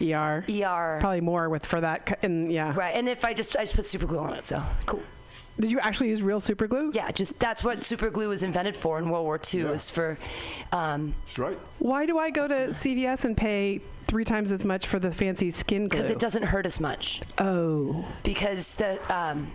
ER. 0.00 0.44
ER. 0.48 0.96
Probably 1.00 1.20
more 1.20 1.48
with 1.48 1.66
for 1.66 1.80
that. 1.80 2.18
And 2.22 2.50
yeah. 2.50 2.74
Right, 2.74 2.94
and 2.94 3.08
if 3.08 3.24
I 3.24 3.34
just 3.34 3.56
I 3.56 3.62
just 3.62 3.74
put 3.74 3.84
super 3.84 4.06
glue 4.06 4.18
on 4.18 4.34
it, 4.34 4.46
so 4.46 4.62
cool. 4.86 5.02
Did 5.60 5.70
you 5.70 5.80
actually 5.80 6.08
use 6.08 6.22
real 6.22 6.40
super 6.40 6.66
glue? 6.66 6.92
Yeah, 6.94 7.10
just 7.10 7.38
that's 7.38 7.62
what 7.62 7.84
super 7.84 8.08
glue 8.08 8.30
was 8.30 8.42
invented 8.42 8.74
for 8.74 8.98
in 8.98 9.10
World 9.10 9.24
War 9.24 9.38
II. 9.52 9.64
Was 9.64 9.90
for, 9.90 10.18
um, 10.72 11.14
That's 11.26 11.38
right. 11.38 11.58
Why 11.78 12.06
do 12.06 12.18
I 12.18 12.30
go 12.30 12.48
to 12.48 12.54
CVS 12.68 13.26
and 13.26 13.36
pay 13.36 13.82
three 14.06 14.24
times 14.24 14.50
as 14.50 14.64
much 14.64 14.86
for 14.86 14.98
the 14.98 15.12
fancy 15.12 15.50
skin 15.50 15.88
glue? 15.88 15.98
because 15.98 16.10
it 16.10 16.18
doesn't 16.18 16.44
hurt 16.44 16.64
as 16.64 16.80
much. 16.80 17.20
Oh. 17.38 18.02
Because 18.22 18.74
the 18.74 18.98
um, 19.14 19.50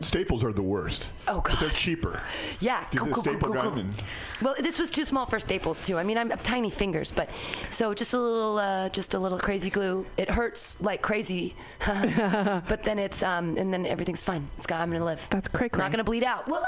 Staples 0.00 0.44
are 0.44 0.52
the 0.52 0.62
worst. 0.62 1.08
Oh 1.26 1.40
But 1.44 1.58
they're 1.58 1.68
cheaper. 1.70 2.22
yeah, 2.60 2.84
cool, 2.94 3.08
cool, 3.08 3.22
cool, 3.22 3.34
cool, 3.38 3.52
cool. 3.52 3.72
and 3.72 3.92
Well, 4.40 4.54
this 4.60 4.78
was 4.78 4.90
too 4.90 5.04
small 5.04 5.26
for 5.26 5.40
staples 5.40 5.82
too. 5.82 5.98
I 5.98 6.04
mean, 6.04 6.16
I'm, 6.16 6.28
I 6.30 6.34
have 6.34 6.42
tiny 6.44 6.70
fingers, 6.70 7.10
but 7.10 7.28
so 7.70 7.92
just 7.94 8.14
a 8.14 8.18
little, 8.18 8.58
uh, 8.58 8.88
just 8.90 9.14
a 9.14 9.18
little 9.18 9.38
crazy 9.38 9.70
glue. 9.70 10.06
It 10.16 10.30
hurts 10.30 10.80
like 10.80 11.02
crazy, 11.02 11.56
but 11.86 12.84
then 12.84 12.98
it's 13.00 13.22
um, 13.24 13.56
and 13.56 13.72
then 13.72 13.86
everything's 13.86 14.22
fine. 14.22 14.48
It's 14.56 14.66
got, 14.66 14.80
I'm 14.80 14.90
gonna 14.92 15.04
live. 15.04 15.26
That's 15.30 15.48
cray 15.48 15.68
cray. 15.68 15.82
Not 15.82 15.90
gonna 15.90 16.04
bleed 16.04 16.24
out. 16.24 16.46
Woo! 16.48 16.58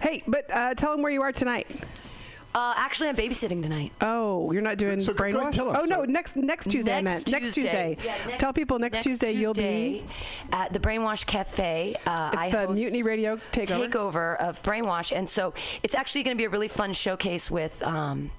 Hey, 0.00 0.22
but 0.26 0.50
uh, 0.52 0.74
tell 0.74 0.92
them 0.92 1.02
where 1.02 1.12
you 1.12 1.22
are 1.22 1.32
tonight. 1.32 1.84
Uh, 2.54 2.74
actually, 2.76 3.08
I'm 3.10 3.16
babysitting 3.16 3.62
tonight. 3.62 3.92
Oh, 4.00 4.50
you're 4.52 4.62
not 4.62 4.78
doing 4.78 5.00
So 5.00 5.12
go- 5.12 5.18
go 5.18 5.24
brainwash? 5.24 5.40
ahead, 5.42 5.52
tell 5.54 5.70
'em. 5.70 5.76
Oh 5.80 5.84
no, 5.84 5.96
So- 5.96 6.04
next 6.04 6.36
next 6.36 6.70
Tuesday. 6.70 6.96
I 6.96 7.00
Next 7.02 7.26
meant 7.30 7.42
next 7.42 7.54
Tuesday. 7.54 7.96
Yeah, 8.04 8.14
next- 8.26 8.40
Tell 8.40 8.52
people 8.52 8.78
next, 8.78 9.02
Tuesday, 9.02 9.32
you'll 9.32 9.54
be. 9.54 10.04
At 10.52 10.72
the 10.72 10.78
Brainwash 10.80 11.26
Cafe. 11.26 11.94
Uh, 12.06 12.30
It's 12.32 12.42
I 12.42 12.50
the 12.50 12.58
host 12.66 12.72
Mutiny 12.72 13.02
Radio 13.02 13.38
takeover. 13.52 13.88
takeover 13.90 14.36
of 14.38 14.62
Brainwash, 14.62 15.14
and 15.16 15.28
so 15.28 15.52
it's 15.82 15.94
actually 15.94 16.22
going 16.22 16.36
to 16.36 16.38
be 16.40 16.46
a 16.46 16.50
really 16.50 16.68
fun 16.68 16.92
showcase 16.94 17.50
with. 17.50 17.82
Um, 17.82 18.30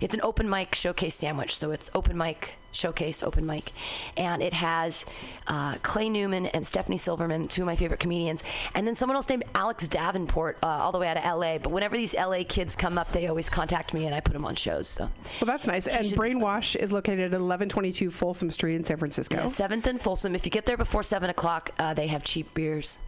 it's 0.00 0.14
an 0.14 0.20
open 0.22 0.48
mic 0.48 0.74
showcase 0.74 1.14
sandwich, 1.14 1.56
so 1.56 1.70
it's 1.70 1.90
open 1.94 2.16
mic 2.16 2.54
showcase, 2.82 3.22
open 3.22 3.44
mic, 3.44 3.72
and 4.16 4.42
it 4.42 4.52
has 4.52 5.04
uh, 5.48 5.74
Clay 5.82 6.08
Newman 6.08 6.46
and 6.46 6.64
Stephanie 6.66 6.96
Silverman, 6.96 7.48
two 7.48 7.62
of 7.62 7.66
my 7.66 7.76
favorite 7.76 8.00
comedians, 8.00 8.42
and 8.74 8.86
then 8.86 8.94
someone 8.94 9.16
else 9.16 9.28
named 9.28 9.44
Alex 9.54 9.88
Davenport, 9.88 10.58
uh, 10.62 10.66
all 10.66 10.92
the 10.92 10.98
way 10.98 11.08
out 11.08 11.16
of 11.16 11.24
LA. 11.24 11.58
But 11.58 11.72
whenever 11.72 11.96
these 11.96 12.14
LA 12.14 12.44
kids 12.48 12.76
come 12.76 12.96
up, 12.98 13.10
they 13.12 13.26
always 13.26 13.50
contact 13.50 13.92
me, 13.92 14.06
and 14.06 14.14
I 14.14 14.20
put 14.20 14.32
them 14.32 14.44
on 14.44 14.54
shows. 14.54 14.86
So 14.88 15.04
Well, 15.40 15.46
that's 15.46 15.66
nice. 15.66 15.86
And 15.86 16.06
Brainwash 16.06 16.76
is 16.76 16.92
located 16.92 17.20
at 17.20 17.40
1122 17.40 18.10
Folsom 18.10 18.50
Street 18.50 18.74
in 18.74 18.84
San 18.84 18.96
Francisco. 18.98 19.34
Yeah, 19.36 19.46
Seventh 19.48 19.86
and 19.86 20.00
Folsom. 20.00 20.34
If 20.34 20.44
you 20.46 20.50
get 20.50 20.64
there 20.66 20.76
before 20.76 21.02
seven 21.02 21.30
o'clock, 21.30 21.70
uh, 21.78 21.94
they 21.94 22.06
have 22.06 22.22
cheap 22.24 22.54
beers. 22.54 22.98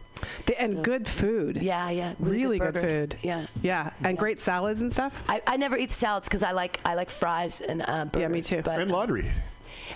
They- 0.45 0.55
and 0.55 0.83
good 0.83 1.07
food. 1.07 1.57
Yeah, 1.61 1.89
yeah, 1.89 2.13
Really, 2.19 2.59
good, 2.59 2.73
burgers. 2.73 2.93
food. 2.93 3.17
Yeah, 3.23 3.45
Yeah, 3.61 3.91
and 4.03 4.17
great 4.17 4.39
salads 4.41 4.81
and 4.81 4.91
stuff. 4.91 5.19
I, 5.27 5.41
I 5.47 5.57
never 5.57 5.77
eat 5.77 5.89
salads 5.91 6.27
because 6.27 6.43
I 6.43 6.51
like 6.51 6.79
I 6.85 6.93
like 6.93 7.09
fries 7.09 7.61
and 7.61 7.81
uh, 7.87 8.05
burgers. 8.05 8.21
Yeah, 8.21 8.27
me 8.27 8.41
too. 8.41 8.61
But, 8.61 8.81
and 8.81 8.91
laundry. 8.91 9.31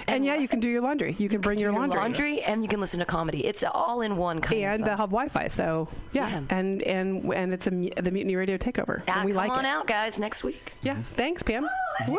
And, 0.07 0.23
yeah, 0.25 0.35
you 0.35 0.47
can 0.47 0.59
do 0.59 0.69
your 0.69 0.81
laundry. 0.81 1.15
You 1.17 1.27
can 1.29 1.41
bring 1.41 1.57
your 1.59 1.71
your 1.71 1.79
laundry. 1.79 1.99
laundry, 1.99 2.41
and 2.41 2.61
you 2.63 2.69
can 2.69 2.79
listen 2.79 2.99
to 2.99 3.05
comedy. 3.05 3.45
It's 3.45 3.63
all 3.63 4.01
in 4.01 4.17
one 4.17 4.39
kind 4.41 4.61
and 4.63 4.81
of. 4.81 4.85
they'll 4.85 4.97
have 4.97 5.09
Wi-Fi. 5.09 5.47
So 5.47 5.87
yeah, 6.13 6.41
and 6.49 6.83
and 6.83 7.33
and 7.33 7.53
it's 7.53 7.67
a 7.67 7.71
mu- 7.71 7.89
the 7.97 8.11
Mutiny 8.11 8.35
Radio 8.35 8.57
takeover. 8.57 9.01
Ah, 9.07 9.17
and 9.17 9.25
we 9.25 9.31
come 9.31 9.37
like 9.37 9.51
on 9.51 9.65
it. 9.65 9.67
out, 9.67 9.87
guys, 9.87 10.19
next 10.19 10.43
week. 10.43 10.73
Yeah, 10.83 11.01
thanks, 11.01 11.43
Pam. 11.43 11.67
Woo! 12.07 12.17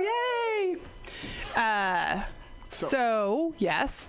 Yay! 0.00 0.76
Uh, 1.56 2.22
so, 2.70 3.54
yes. 3.58 4.06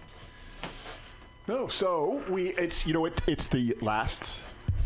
No, 1.48 1.68
so 1.68 2.22
we 2.30 2.50
it's 2.50 2.86
you 2.86 2.94
know 2.94 3.06
it, 3.06 3.22
it's 3.28 3.48
the 3.48 3.76
last 3.82 4.40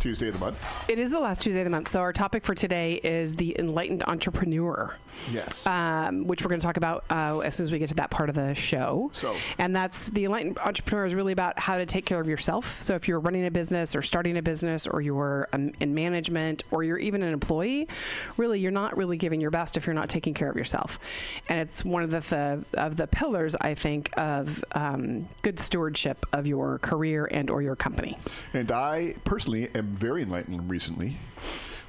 Tuesday 0.03 0.27
of 0.27 0.33
the 0.33 0.39
month. 0.41 0.89
It 0.89 0.99
is 0.99 1.11
the 1.11 1.19
last 1.19 1.41
Tuesday 1.41 1.61
of 1.61 1.65
the 1.65 1.69
month. 1.69 1.87
So 1.87 2.01
our 2.01 2.11
topic 2.11 2.43
for 2.43 2.53
today 2.53 2.95
is 2.95 3.37
the 3.37 3.55
enlightened 3.57 4.03
entrepreneur. 4.05 4.93
Yes. 5.31 5.65
Um, 5.65 6.27
which 6.27 6.43
we're 6.43 6.49
going 6.49 6.59
to 6.59 6.65
talk 6.65 6.75
about 6.75 7.05
uh, 7.09 7.39
as 7.39 7.55
soon 7.55 7.65
as 7.67 7.71
we 7.71 7.79
get 7.79 7.87
to 7.89 7.95
that 7.95 8.09
part 8.09 8.27
of 8.27 8.35
the 8.35 8.53
show. 8.53 9.11
So- 9.13 9.35
and 9.59 9.73
that's 9.73 10.09
the 10.09 10.25
enlightened 10.25 10.57
entrepreneur 10.59 11.05
is 11.05 11.13
really 11.13 11.31
about 11.31 11.57
how 11.57 11.77
to 11.77 11.85
take 11.85 12.05
care 12.05 12.19
of 12.19 12.27
yourself. 12.27 12.81
So 12.81 12.95
if 12.95 13.07
you're 13.07 13.19
running 13.21 13.45
a 13.45 13.51
business 13.51 13.95
or 13.95 14.01
starting 14.01 14.35
a 14.37 14.41
business 14.41 14.87
or 14.87 14.99
you're 15.01 15.47
um, 15.53 15.71
in 15.79 15.93
management 15.93 16.63
or 16.71 16.83
you're 16.83 16.97
even 16.97 17.23
an 17.23 17.31
employee, 17.31 17.87
really 18.35 18.59
you're 18.59 18.71
not 18.71 18.97
really 18.97 19.15
giving 19.15 19.39
your 19.39 19.51
best 19.51 19.77
if 19.77 19.85
you're 19.85 19.93
not 19.93 20.09
taking 20.09 20.33
care 20.33 20.49
of 20.49 20.57
yourself. 20.57 20.99
And 21.47 21.59
it's 21.59 21.85
one 21.85 22.03
of 22.03 22.09
the, 22.11 22.19
the 22.19 22.81
of 22.81 22.97
the 22.97 23.07
pillars 23.07 23.55
I 23.61 23.75
think 23.75 24.09
of 24.17 24.65
um, 24.73 25.29
good 25.43 25.59
stewardship 25.59 26.25
of 26.33 26.45
your 26.45 26.79
career 26.79 27.29
and 27.31 27.49
or 27.49 27.61
your 27.61 27.77
company. 27.77 28.17
And 28.53 28.69
I 28.71 29.15
personally 29.23 29.69
am 29.75 29.92
very 29.93 30.21
enlightened 30.23 30.69
recently. 30.69 31.17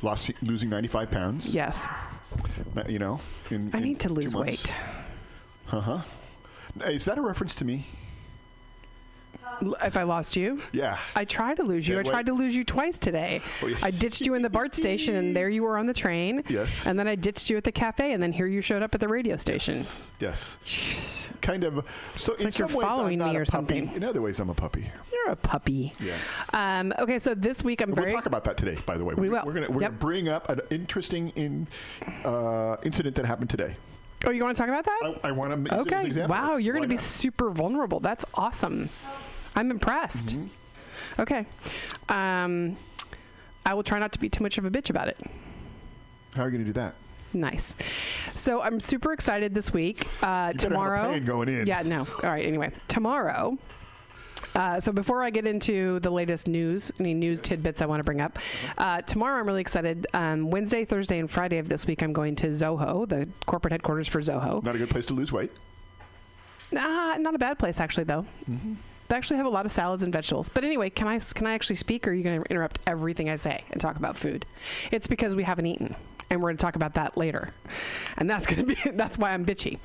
Lost 0.03 0.31
losing 0.43 0.69
95 0.69 1.11
pounds. 1.11 1.49
Yes. 1.55 1.85
Uh, 2.77 2.83
You 2.89 2.99
know, 2.99 3.21
in, 3.51 3.71
I 3.73 3.79
in 3.79 3.85
need 3.85 4.01
to 4.01 4.09
lose 4.09 4.35
weight. 4.35 4.75
Uh 5.71 5.81
huh. 5.81 6.03
Is 6.87 7.05
that 7.07 7.19
a 7.19 7.23
reference 7.23 7.55
to 7.57 7.65
me? 7.65 7.87
If 9.83 9.97
I 9.97 10.03
lost 10.03 10.37
you? 10.37 10.61
Yeah. 10.73 10.99
I 11.15 11.25
tried 11.25 11.57
to 11.59 11.63
lose 11.63 11.87
you. 11.87 11.95
Yeah, 11.95 12.01
I 12.01 12.03
tried 12.05 12.27
to 12.27 12.33
lose 12.33 12.55
you 12.55 12.65
twice 12.65 12.99
today. 12.99 13.41
Oh, 13.63 13.67
yeah. 13.67 13.77
I 13.83 13.91
ditched 13.91 14.27
you 14.27 14.35
in 14.35 14.43
the 14.43 14.51
BART 14.51 14.75
station, 14.75 15.15
and 15.17 15.37
there 15.37 15.49
you 15.49 15.63
were 15.63 15.77
on 15.79 15.87
the 15.87 15.95
train. 15.95 16.43
Yes. 16.49 16.87
And 16.87 16.99
then 16.99 17.09
I 17.09 17.15
ditched 17.15 17.51
you 17.51 17.57
at 17.57 17.65
the 17.65 17.73
cafe, 17.73 18.13
and 18.13 18.23
then 18.23 18.33
here 18.33 18.47
you 18.47 18.61
showed 18.61 18.83
up 18.83 18.95
at 18.95 19.01
the 19.01 19.09
radio 19.09 19.37
station. 19.37 19.75
Yes. 20.21 20.59
Yes. 20.67 21.31
Kind 21.41 21.65
of. 21.65 21.85
So 22.17 22.33
It's 22.33 22.41
in 22.43 22.47
like 22.47 22.59
you're 22.59 22.69
ways, 22.69 22.87
following 22.87 23.21
I'm 23.21 23.31
me 23.33 23.37
a 23.37 23.41
or 23.41 23.45
something. 23.45 23.93
In 23.95 24.05
other 24.05 24.23
ways, 24.23 24.41
I'm 24.41 24.51
a 24.51 24.55
puppy. 24.55 24.87
You're 25.13 25.33
a 25.33 25.37
puppy. 25.37 25.93
Yeah. 26.01 26.15
Um, 26.53 26.93
okay, 26.99 27.19
so 27.19 27.35
this 27.35 27.63
week 27.63 27.81
I'm 27.83 27.93
We'll 27.93 28.11
talk 28.11 28.27
about 28.27 28.45
that 28.45 28.57
today. 28.57 28.79
By 28.87 28.97
the 28.97 29.05
way, 29.05 29.15
We 29.15 29.29
we're, 29.29 29.37
will. 29.37 29.47
We're 29.47 29.53
gonna 29.53 29.71
we're 29.71 29.83
Yep. 29.83 29.91
gonna 29.91 30.01
bring 30.01 30.29
up 30.29 30.49
an 30.49 30.61
interesting 30.71 31.29
in 31.37 31.67
uh, 32.25 32.77
incident 32.83 33.17
that 33.17 33.25
happened 33.27 33.51
today. 33.51 33.77
Oh, 34.27 34.31
you 34.31 34.43
want 34.43 34.57
to 34.57 34.61
talk 34.63 34.71
about 34.71 34.85
that? 34.87 35.21
I, 35.23 35.29
I 35.29 35.33
want 35.33 35.51
to 35.51 35.57
make 35.59 35.73
an 35.73 35.81
okay. 35.81 36.27
Wow, 36.27 36.57
you're 36.57 36.73
going 36.73 36.83
to 36.83 36.89
be 36.89 36.97
super 36.97 37.51
vulnerable. 37.51 38.01
That's 38.01 38.25
awesome. 38.35 38.89
I'm 39.57 39.71
impressed. 39.71 40.29
Mm-hmm. 40.29 41.21
Okay. 41.23 41.47
Um, 42.09 42.77
I 43.67 43.75
will 43.75 43.83
try 43.83 43.99
not 43.99 44.13
to 44.13 44.19
be 44.19 44.29
too 44.29 44.43
much 44.43 44.59
of 44.59 44.65
a 44.65 44.71
bitch 44.71 44.91
about 44.91 45.09
it. 45.09 45.19
How 46.35 46.43
are 46.43 46.47
you 46.47 46.53
going 46.53 46.65
to 46.65 46.69
do 46.69 46.73
that? 46.75 46.95
Nice. 47.33 47.75
So 48.35 48.61
I'm 48.61 48.79
super 48.81 49.13
excited 49.13 49.55
this 49.55 49.73
week. 49.73 50.07
Uh, 50.07 50.07
You 50.07 50.19
better 50.23 50.29
have 50.29 50.55
a 50.55 50.59
tomorrow. 50.59 51.21
going 51.21 51.49
in. 51.49 51.67
Yeah, 51.67 51.83
no. 51.83 52.01
All 52.23 52.31
right. 52.31 52.45
Anyway, 52.45 52.73
tomorrow. 52.89 53.59
Uh, 54.55 54.79
so 54.79 54.93
before 54.93 55.23
I 55.23 55.31
get 55.31 55.47
into 55.47 55.99
the 56.01 56.11
latest 56.11 56.47
news, 56.47 56.93
any 57.01 57.13
news 57.13 57.41
tidbits 57.41 57.81
I 57.83 57.87
want 57.87 57.99
to 58.01 58.05
bring 58.05 58.21
up, 58.21 58.39
uh, 58.79 59.01
tomorrow 59.01 59.41
I'm 59.41 59.47
really 59.47 59.61
excited. 59.61 60.07
Um, 60.15 60.49
Wednesday, 60.51 60.85
Thursday, 60.85 61.19
and 61.19 61.29
Friday 61.29 61.59
of 61.59 61.69
this 61.69 61.87
week 61.89 62.03
I'm 62.03 62.13
going 62.13 62.37
to 62.37 62.49
Zoho, 62.49 63.09
the 63.09 63.29
corporate 63.47 63.73
headquarters 63.73 64.07
for 64.07 64.21
Zoho. 64.21 64.63
Not 64.63 64.77
a 64.77 64.79
good 64.79 64.91
place 64.91 65.07
to 65.07 65.13
lose 65.13 65.33
weight. 65.33 65.51
Nah, 66.71 67.17
not 67.17 67.35
a 67.35 67.39
bad 67.39 67.59
place 67.59 67.81
actually 67.81 68.05
though. 68.05 68.27
Mm-hmm. 68.49 68.75
They 69.09 69.17
actually 69.17 69.37
have 69.37 69.47
a 69.47 69.51
lot 69.51 69.67
of 69.67 69.73
salads 69.73 70.03
and 70.03 70.13
vegetables. 70.13 70.49
But 70.49 70.65
anyway, 70.65 70.91
can 70.91 71.09
I 71.09 71.19
can 71.19 71.47
I 71.47 71.53
actually 71.55 71.77
speak, 71.77 72.07
or 72.07 72.11
are 72.11 72.15
you 72.15 72.23
going 72.23 72.43
to 72.43 72.51
interrupt 72.51 72.79
everything 72.87 73.29
I 73.29 73.37
say 73.37 73.65
and 73.71 73.81
talk 73.81 73.97
about 73.97 74.17
food? 74.17 74.47
It's 74.91 75.07
because 75.07 75.35
we 75.37 75.43
haven't 75.43 75.67
eaten, 75.67 75.95
and 76.31 76.41
we're 76.41 76.49
going 76.49 76.57
to 76.57 76.63
talk 76.63 76.77
about 76.77 76.95
that 76.95 77.17
later, 77.17 77.51
and 78.17 78.29
that's 78.29 78.47
going 78.47 78.67
to 78.67 78.75
be 78.75 78.91
that's 78.93 79.19
why 79.19 79.33
I'm 79.33 79.45
bitchy. 79.45 79.79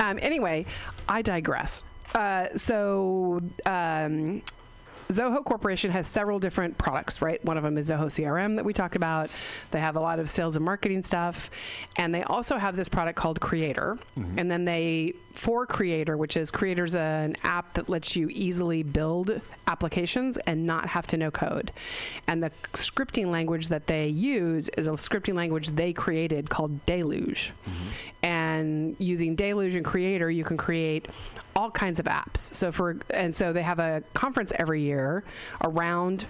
Um, 0.00 0.18
anyway, 0.20 0.66
I 1.08 1.22
digress. 1.22 1.84
Uh, 2.14 2.48
so. 2.56 3.40
Um, 3.66 4.42
Zoho 5.10 5.44
Corporation 5.44 5.90
has 5.90 6.08
several 6.08 6.38
different 6.38 6.78
products, 6.78 7.20
right? 7.20 7.44
One 7.44 7.58
of 7.58 7.62
them 7.62 7.76
is 7.76 7.90
Zoho 7.90 8.06
CRM 8.06 8.56
that 8.56 8.64
we 8.64 8.72
talked 8.72 8.96
about. 8.96 9.30
They 9.70 9.78
have 9.78 9.96
a 9.96 10.00
lot 10.00 10.18
of 10.18 10.30
sales 10.30 10.56
and 10.56 10.64
marketing 10.64 11.02
stuff. 11.02 11.50
And 11.96 12.14
they 12.14 12.22
also 12.22 12.56
have 12.56 12.74
this 12.74 12.88
product 12.88 13.16
called 13.18 13.38
Creator. 13.38 13.98
And 14.38 14.50
then 14.50 14.64
they, 14.64 15.12
for 15.34 15.66
Creator, 15.66 16.16
which 16.16 16.36
is 16.36 16.50
Creator's 16.50 16.94
an 16.94 17.36
app 17.42 17.74
that 17.74 17.88
lets 17.88 18.14
you 18.14 18.28
easily 18.30 18.82
build 18.82 19.40
applications 19.66 20.36
and 20.46 20.64
not 20.64 20.86
have 20.86 21.06
to 21.08 21.16
know 21.16 21.30
code. 21.30 21.72
And 22.28 22.42
the 22.42 22.50
scripting 22.72 23.26
language 23.26 23.68
that 23.68 23.86
they 23.86 24.06
use 24.06 24.68
is 24.78 24.86
a 24.86 24.90
scripting 24.90 25.34
language 25.34 25.68
they 25.70 25.92
created 25.92 26.48
called 26.48 26.86
Deluge. 26.86 27.52
And 28.22 28.96
using 28.98 29.34
Deluge 29.34 29.74
and 29.74 29.84
Creator, 29.84 30.30
you 30.30 30.44
can 30.44 30.56
create 30.56 31.08
all 31.56 31.70
kinds 31.70 31.98
of 31.98 32.06
apps. 32.06 32.38
So 32.38 32.70
for 32.70 32.96
and 33.10 33.34
so 33.34 33.52
they 33.52 33.62
have 33.62 33.80
a 33.80 34.02
conference 34.14 34.52
every 34.56 34.82
year 34.82 35.24
around 35.62 36.26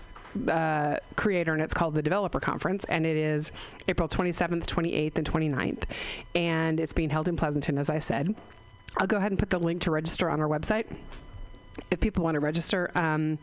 uh, 0.49 0.97
creator 1.15 1.53
and 1.53 1.63
it's 1.63 1.75
called 1.75 1.95
the 1.95 2.03
developer 2.03 2.41
conference 2.41 2.85
and 2.87 3.07
it 3.07 3.17
is 3.17 3.53
april 3.87 4.09
27th 4.09 4.67
28th 4.67 5.17
and 5.17 5.31
29th 5.33 5.85
and 6.35 6.81
it's 6.81 6.93
being 6.93 7.09
held 7.09 7.29
in 7.29 7.37
pleasanton 7.37 7.79
as 7.79 7.89
i 7.89 8.01
said 8.01 8.35
i'll 8.99 9.07
go 9.07 9.17
ahead 9.17 9.33
and 9.33 9.39
put 9.39 9.51
the 9.51 9.59
link 9.59 9.83
to 9.83 9.91
register 9.91 10.31
on 10.31 10.41
our 10.41 10.49
website 10.49 10.87
if 11.91 12.01
people 12.01 12.25
want 12.25 12.35
to 12.35 12.41
register. 12.41 12.91
Um, 12.95 13.39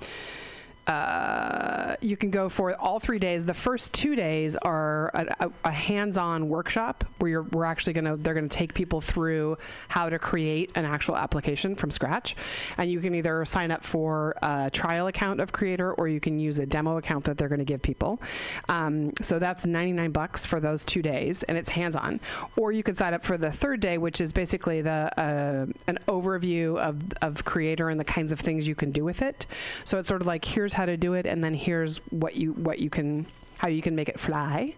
uh, 0.87 1.95
you 2.01 2.17
can 2.17 2.31
go 2.31 2.49
for 2.49 2.75
all 2.75 2.99
three 2.99 3.19
days. 3.19 3.45
The 3.45 3.53
first 3.53 3.93
two 3.93 4.15
days 4.15 4.55
are 4.57 5.11
a, 5.13 5.45
a, 5.45 5.51
a 5.65 5.71
hands-on 5.71 6.49
workshop 6.49 7.03
where 7.19 7.29
you're, 7.29 7.43
we're 7.43 7.65
actually 7.65 7.93
going 7.93 8.05
to 8.05 8.17
they're 8.17 8.33
going 8.33 8.49
to 8.49 8.55
take 8.55 8.73
people 8.73 8.99
through 8.99 9.57
how 9.89 10.09
to 10.09 10.17
create 10.17 10.71
an 10.75 10.85
actual 10.85 11.15
application 11.15 11.75
from 11.75 11.91
scratch, 11.91 12.35
and 12.77 12.89
you 12.89 12.99
can 12.99 13.13
either 13.13 13.45
sign 13.45 13.69
up 13.69 13.83
for 13.83 14.35
a 14.41 14.71
trial 14.71 15.07
account 15.07 15.39
of 15.39 15.51
Creator 15.51 15.93
or 15.93 16.07
you 16.07 16.19
can 16.19 16.39
use 16.39 16.57
a 16.57 16.65
demo 16.65 16.97
account 16.97 17.25
that 17.25 17.37
they're 17.37 17.49
going 17.49 17.59
to 17.59 17.65
give 17.65 17.81
people. 17.81 18.19
Um, 18.67 19.13
so 19.21 19.37
that's 19.37 19.65
99 19.65 20.11
bucks 20.11 20.45
for 20.45 20.59
those 20.59 20.83
two 20.83 21.01
days, 21.01 21.43
and 21.43 21.57
it's 21.57 21.69
hands-on. 21.69 22.19
Or 22.57 22.71
you 22.71 22.81
can 22.81 22.95
sign 22.95 23.13
up 23.13 23.23
for 23.23 23.37
the 23.37 23.51
third 23.51 23.81
day, 23.81 23.97
which 23.99 24.19
is 24.19 24.33
basically 24.33 24.81
the 24.81 25.11
uh, 25.19 25.65
an 25.87 25.99
overview 26.07 26.77
of 26.77 27.01
of 27.21 27.45
Creator 27.45 27.89
and 27.89 27.99
the 27.99 28.05
kinds 28.05 28.31
of 28.31 28.39
things 28.39 28.67
you 28.67 28.75
can 28.75 28.91
do 28.91 29.03
with 29.03 29.21
it. 29.21 29.45
So 29.85 29.99
it's 29.99 30.07
sort 30.07 30.21
of 30.21 30.27
like 30.27 30.43
here's 30.43 30.70
how 30.73 30.85
to 30.85 30.97
do 30.97 31.13
it, 31.13 31.25
and 31.25 31.43
then 31.43 31.53
here's 31.53 31.97
what 32.11 32.35
you 32.35 32.53
what 32.53 32.79
you 32.79 32.89
can 32.89 33.25
how 33.61 33.67
you 33.67 33.79
can 33.83 33.95
make 33.95 34.09
it 34.09 34.19
fly. 34.19 34.73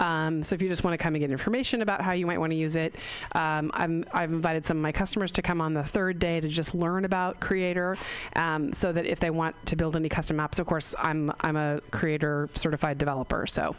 Um, 0.00 0.42
so 0.42 0.54
if 0.54 0.62
you 0.62 0.68
just 0.70 0.84
want 0.84 0.94
to 0.94 0.98
come 0.98 1.14
and 1.14 1.20
get 1.20 1.30
information 1.30 1.82
about 1.82 2.00
how 2.00 2.12
you 2.12 2.24
might 2.26 2.38
want 2.38 2.50
to 2.50 2.56
use 2.56 2.76
it, 2.76 2.94
um, 3.32 3.70
I'm, 3.74 4.06
I've 4.14 4.32
invited 4.32 4.64
some 4.64 4.78
of 4.78 4.82
my 4.82 4.90
customers 4.90 5.30
to 5.32 5.42
come 5.42 5.60
on 5.60 5.74
the 5.74 5.82
third 5.84 6.18
day 6.18 6.40
to 6.40 6.48
just 6.48 6.74
learn 6.74 7.04
about 7.04 7.40
Creator, 7.40 7.98
um, 8.36 8.72
so 8.72 8.90
that 8.90 9.04
if 9.04 9.20
they 9.20 9.28
want 9.28 9.54
to 9.66 9.76
build 9.76 9.96
any 9.96 10.08
custom 10.08 10.38
apps, 10.38 10.58
of 10.58 10.66
course 10.66 10.94
I'm 10.98 11.30
I'm 11.40 11.56
a 11.56 11.82
Creator 11.90 12.48
certified 12.54 12.96
developer, 12.96 13.46
so 13.46 13.76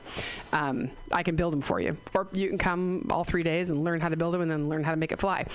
um, 0.52 0.92
I 1.12 1.24
can 1.24 1.36
build 1.36 1.52
them 1.54 1.64
for 1.64 1.80
you, 1.80 1.98
or 2.14 2.28
you 2.32 2.48
can 2.48 2.60
come 2.60 3.08
all 3.10 3.24
three 3.24 3.42
days 3.42 3.72
and 3.72 3.84
learn 3.84 4.00
how 4.02 4.10
to 4.10 4.16
build 4.16 4.36
them 4.36 4.42
and 4.42 4.52
then 4.52 4.70
learn 4.70 4.84
how 4.84 4.92
to 4.92 4.98
make 4.98 5.12
it 5.12 5.20
fly. 5.20 5.48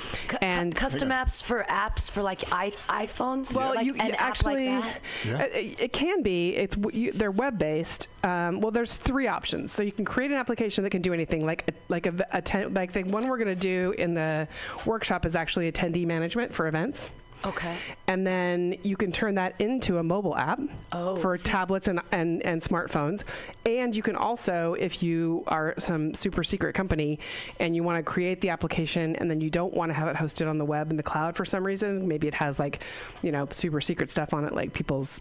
and 0.43 0.75
Custom 0.75 1.11
apps 1.11 1.41
for 1.41 1.63
apps 1.69 2.11
for 2.11 2.21
like 2.25 2.53
I- 2.53 2.73
iPhones. 2.89 3.55
well, 3.55 3.77
like 3.77 3.87
you 3.87 3.95
an 3.95 4.07
you 4.09 4.13
app 4.15 4.21
actually, 4.23 4.71
like 4.71 5.01
that. 5.25 5.41
uh, 5.41 5.57
it, 5.57 5.81
it 5.83 5.93
can 5.93 6.25
be. 6.25 6.57
It's 6.57 6.77
you, 6.93 7.13
they're 7.13 7.31
web 7.31 7.61
based. 7.61 8.09
Um, 8.25 8.61
well, 8.61 8.73
there's 8.73 8.88
there's 8.89 8.99
three 8.99 9.27
options. 9.27 9.73
So 9.73 9.83
you 9.83 9.93
can 9.93 10.05
create 10.05 10.31
an 10.31 10.37
application 10.37 10.85
that 10.85 10.91
can 10.91 11.03
do 11.03 11.13
anything, 11.13 11.45
like 11.45 11.75
like 11.89 12.07
a, 12.07 12.27
atten- 12.35 12.75
like 12.75 12.93
the 12.93 13.03
one 13.05 13.29
we're 13.29 13.39
going 13.39 13.49
to 13.49 13.55
do 13.55 13.95
in 13.99 14.15
the 14.15 14.49
workshop 14.87 15.27
is 15.27 15.37
actually 15.37 15.71
attendee 15.71 16.07
management 16.07 16.55
for 16.55 16.67
events. 16.67 17.11
Okay. 17.45 17.77
And 18.09 18.27
then 18.27 18.77
you 18.83 18.97
can 18.97 19.13
turn 19.13 19.37
that 19.37 19.55
into 19.61 19.99
a 19.99 20.03
mobile 20.03 20.37
app 20.37 20.61
oh, 20.91 21.17
for 21.19 21.37
tablets 21.37 21.87
and, 21.87 22.01
and, 22.11 22.43
and 22.43 22.61
smartphones. 22.61 23.23
And 23.65 23.95
you 23.95 24.03
can 24.03 24.17
also, 24.17 24.75
if 24.75 25.05
you 25.05 25.45
are 25.47 25.73
some 25.79 26.15
super 26.15 26.43
secret 26.43 26.75
company 26.75 27.21
and 27.61 27.77
you 27.77 27.85
want 27.85 28.05
to 28.05 28.11
create 28.11 28.41
the 28.41 28.51
application 28.51 29.15
and 29.17 29.31
then 29.31 29.41
you 29.41 29.51
don't 29.51 29.73
want 29.73 29.91
to 29.91 29.95
have 29.95 30.09
it 30.09 30.17
hosted 30.17 30.51
on 30.51 30.59
the 30.59 30.65
web 30.65 30.91
in 30.91 30.97
the 30.97 31.03
cloud 31.03 31.37
for 31.37 31.45
some 31.45 31.65
reason, 31.65 32.09
maybe 32.09 32.27
it 32.27 32.35
has 32.35 32.59
like, 32.59 32.81
you 33.23 33.31
know, 33.31 33.47
super 33.53 33.81
secret 33.81 34.11
stuff 34.11 34.35
on 34.35 34.45
it, 34.45 34.53
like 34.53 34.73
people's 34.73 35.21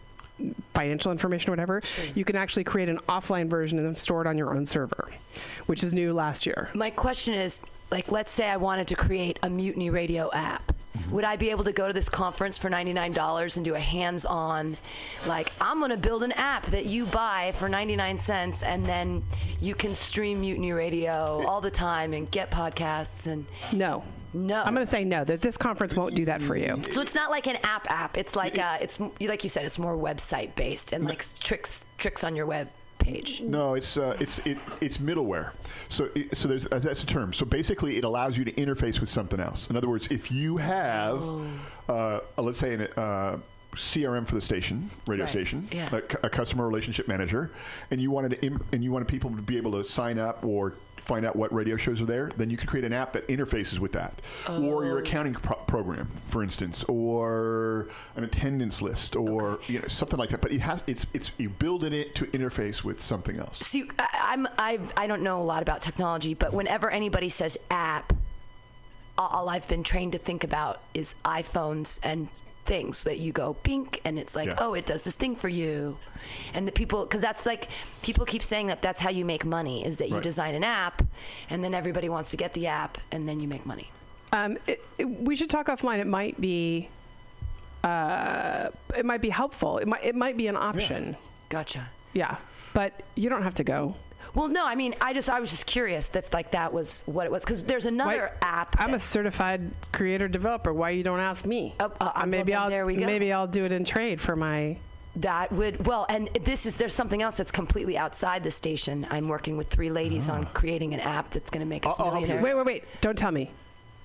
financial 0.73 1.11
information 1.11 1.49
or 1.49 1.53
whatever, 1.53 1.81
you 2.15 2.25
can 2.25 2.35
actually 2.35 2.63
create 2.63 2.89
an 2.89 2.97
offline 3.09 3.49
version 3.49 3.77
and 3.77 3.87
then 3.87 3.95
store 3.95 4.21
it 4.21 4.27
on 4.27 4.37
your 4.37 4.55
own 4.55 4.65
server, 4.65 5.09
which 5.65 5.83
is 5.83 5.93
new 5.93 6.13
last 6.13 6.45
year. 6.45 6.69
My 6.73 6.89
question 6.89 7.33
is, 7.33 7.61
like, 7.89 8.11
let's 8.11 8.31
say 8.31 8.47
I 8.49 8.57
wanted 8.57 8.87
to 8.89 8.95
create 8.95 9.39
a 9.43 9.49
Mutiny 9.49 9.89
Radio 9.89 10.29
app. 10.33 10.73
Mm-hmm. 10.97 11.11
Would 11.11 11.23
I 11.23 11.35
be 11.35 11.49
able 11.51 11.63
to 11.63 11.71
go 11.71 11.87
to 11.87 11.93
this 11.93 12.09
conference 12.09 12.57
for 12.57 12.69
$99 12.69 13.55
and 13.55 13.65
do 13.65 13.75
a 13.75 13.79
hands-on, 13.79 14.77
like, 15.25 15.51
I'm 15.61 15.79
going 15.79 15.91
to 15.91 15.97
build 15.97 16.23
an 16.23 16.31
app 16.33 16.65
that 16.67 16.85
you 16.85 17.05
buy 17.05 17.53
for 17.55 17.69
99 17.69 18.17
cents 18.17 18.63
and 18.63 18.85
then 18.85 19.23
you 19.61 19.75
can 19.75 19.93
stream 19.95 20.41
Mutiny 20.41 20.73
Radio 20.73 21.45
all 21.47 21.61
the 21.61 21.71
time 21.71 22.13
and 22.13 22.29
get 22.31 22.51
podcasts 22.51 23.27
and 23.27 23.45
No. 23.71 24.03
No. 24.37 24.61
I'm 24.63 24.73
going 24.73 24.85
to 24.85 24.91
say 24.91 25.03
no, 25.03 25.23
that 25.23 25.41
this 25.41 25.57
conference 25.57 25.93
won't 25.95 26.15
do 26.15 26.25
that 26.25 26.41
for 26.41 26.55
you. 26.55 26.79
So 26.91 27.01
it's 27.01 27.15
not 27.15 27.29
like 27.29 27.47
an 27.47 27.57
app 27.63 27.89
app. 27.89 28.17
It's 28.17 28.35
like 28.35 28.57
uh, 28.57 28.77
it's 28.81 28.99
like 29.19 29.43
you 29.43 29.49
said, 29.49 29.65
it's 29.65 29.79
more 29.79 29.97
website 29.97 30.55
based 30.55 30.93
and 30.93 31.05
like 31.05 31.25
tricks 31.39 31.85
tricks 31.97 32.23
on 32.23 32.35
your 32.35 32.45
web 32.45 32.69
page. 32.99 33.41
No, 33.41 33.73
it's 33.75 33.97
uh, 33.97 34.15
it's 34.19 34.39
it, 34.39 34.57
it's 34.81 34.97
middleware. 34.97 35.51
So 35.89 36.09
it, 36.15 36.37
so 36.37 36.47
there's 36.47 36.65
uh, 36.71 36.79
that's 36.79 37.03
a 37.03 37.05
term. 37.05 37.33
So 37.33 37.45
basically, 37.45 37.97
it 37.97 38.03
allows 38.03 38.37
you 38.37 38.45
to 38.45 38.51
interface 38.53 38.99
with 38.99 39.09
something 39.09 39.39
else. 39.39 39.69
In 39.69 39.75
other 39.77 39.89
words, 39.89 40.07
if 40.11 40.31
you 40.31 40.57
have, 40.57 41.21
uh, 41.89 41.91
uh, 41.91 42.19
let's 42.37 42.59
say, 42.59 42.73
an 42.75 42.81
uh, 42.97 43.37
CRM 43.75 44.25
for 44.27 44.35
the 44.35 44.41
station, 44.41 44.89
radio 45.07 45.25
Right. 45.25 45.31
station, 45.31 45.67
Yeah. 45.71 45.87
a, 45.91 45.97
a 46.25 46.29
customer 46.29 46.67
relationship 46.67 47.07
manager, 47.07 47.51
and 47.91 48.01
you 48.01 48.09
wanted 48.11 48.31
to 48.31 48.45
Im- 48.45 48.63
and 48.71 48.83
you 48.83 48.91
wanted 48.91 49.07
people 49.07 49.29
to 49.31 49.41
be 49.41 49.57
able 49.57 49.71
to 49.73 49.87
sign 49.87 50.17
up 50.19 50.43
or 50.43 50.73
find 51.07 51.25
out 51.25 51.35
what 51.37 51.51
radio 51.53 51.77
shows 51.77 52.01
are 52.01 52.05
there, 52.05 52.29
then 52.35 52.49
you 52.49 52.57
could 52.57 52.67
create 52.67 52.83
an 52.83 52.91
app 52.91 53.13
that 53.13 53.25
interfaces 53.29 53.79
with 53.79 53.93
that, 53.93 54.13
or 54.47 54.83
your 54.85 54.97
Oh. 54.97 54.99
accounting 54.99 55.33
pro- 55.33 55.55
program, 55.55 56.07
for 56.27 56.43
instance, 56.43 56.83
or 56.89 57.87
an 58.17 58.25
attendance 58.25 58.81
list, 58.81 59.15
or 59.15 59.59
you 59.67 59.79
know 59.79 59.87
something 59.87 60.19
like 60.19 60.29
that. 60.29 60.41
But 60.41 60.51
it 60.51 60.59
has 60.59 60.83
it's 60.85 61.05
it's 61.13 61.31
you 61.37 61.49
build 61.49 61.83
it 61.85 62.13
to 62.15 62.25
interface 62.27 62.83
with 62.83 63.01
something 63.01 63.39
else. 63.39 63.59
See, 63.59 63.89
I, 63.97 64.07
I'm 64.33 64.47
I 64.57 64.79
I 64.97 65.07
don't 65.07 65.21
know 65.21 65.41
a 65.41 65.43
lot 65.45 65.61
about 65.61 65.79
technology, 65.81 66.33
but 66.33 66.51
whenever 66.53 66.91
anybody 66.91 67.29
says 67.29 67.57
app, 67.71 68.11
all 69.17 69.47
I've 69.49 69.67
been 69.69 69.83
trained 69.83 70.11
to 70.11 70.17
think 70.19 70.43
about 70.43 70.81
is 70.93 71.15
iPhones 71.23 71.99
and 72.03 72.27
things 72.67 73.03
that 73.05 73.17
you 73.19 73.31
go 73.31 73.53
pink 73.63 74.01
and 74.05 74.19
it's 74.19 74.35
like 74.35 74.49
Yeah. 74.49 74.55
oh 74.59 74.73
it 74.75 74.85
does 74.85 75.03
this 75.03 75.15
thing 75.15 75.35
for 75.35 75.47
you 75.49 75.97
and 76.53 76.67
the 76.67 76.71
people 76.71 77.03
because 77.05 77.21
that's 77.21 77.45
like 77.45 77.69
people 78.03 78.25
keep 78.25 78.43
saying 78.43 78.67
that 78.67 78.81
that's 78.81 78.99
how 79.01 79.09
you 79.09 79.23
make 79.25 79.45
money 79.45 79.85
is 79.85 79.97
that 79.97 80.09
you 80.09 80.15
Right. 80.15 80.23
design 80.23 80.53
an 80.53 80.63
app 80.65 81.01
and 81.49 81.63
then 81.63 81.73
everybody 81.73 82.09
wants 82.09 82.29
to 82.31 82.37
get 82.37 82.51
the 82.53 82.67
app 82.67 82.97
and 83.13 83.27
then 83.27 83.39
you 83.39 83.47
make 83.47 83.65
money 83.65 83.89
Um, 84.33 84.57
it, 84.67 84.83
it- 84.97 85.05
we 85.27 85.35
should 85.37 85.49
talk 85.49 85.67
offline. 85.67 85.99
It 85.99 86.07
might 86.07 86.35
be, 86.41 86.89
uh, 87.85 88.67
it 88.97 89.05
might 89.05 89.21
be 89.21 89.29
helpful. 89.29 89.77
It 89.77 89.87
might, 89.87 90.03
it 90.03 90.15
might 90.15 90.35
be 90.35 90.47
an 90.47 90.57
option. 90.57 91.15
Gotcha. 91.47 91.87
Yeah, 92.13 92.35
but 92.73 92.91
you 93.15 93.29
don't 93.29 93.43
have 93.43 93.55
to 93.55 93.63
go. 93.63 93.95
Well 94.37 94.47
no 94.47 94.65
i 94.65 94.75
mean 94.75 94.93
i 95.01 95.11
just 95.11 95.29
i 95.29 95.39
was 95.39 95.49
just 95.49 95.65
curious 95.65 96.09
if 96.13 96.33
like 96.33 96.51
that 96.51 96.71
was 96.71 97.03
what 97.07 97.25
it 97.25 97.31
was 97.31 97.43
because 97.43 97.63
there's 97.63 97.85
another 97.85 98.31
app 98.41 98.75
I'm 98.79 98.93
a 98.93 98.99
certified 98.99 99.71
creator 99.91 100.27
developer. 100.27 100.73
Why 100.73 100.91
you 100.91 101.03
don't 101.03 101.19
ask 101.19 101.45
me? 101.45 101.73
uh, 101.79 101.89
uh, 101.99 102.25
maybe 102.25 102.51
well, 102.53 102.63
I'll 102.63 102.69
there 102.69 102.85
we 102.85 102.95
go. 102.95 103.05
maybe 103.05 103.33
I'll 103.33 103.47
do 103.47 103.65
it 103.65 103.71
in 103.71 103.83
trade 103.85 104.21
for 104.21 104.35
my. 104.35 104.77
That 105.15 105.51
would 105.51 105.85
well, 105.87 106.05
and 106.09 106.29
this 106.43 106.67
is 106.67 106.75
there's 106.75 106.93
something 106.93 107.23
else 107.23 107.37
that's 107.37 107.51
completely 107.51 107.97
outside 107.97 108.43
the 108.43 108.51
station. 108.51 109.07
I'm 109.09 109.27
working 109.27 109.57
with 109.57 109.67
three 109.69 109.89
ladies 109.89 110.29
on 110.29 110.45
creating 110.53 110.93
an 110.93 110.99
app 110.99 111.31
that's 111.31 111.49
going 111.49 111.61
to 111.61 111.65
make 111.65 111.87
us 111.87 111.97
millionaires. 111.97 112.43
Wait, 112.43 112.53
wait, 112.53 112.65
wait! 112.65 112.83
Don't 113.01 113.17
tell 113.17 113.31
me. 113.31 113.49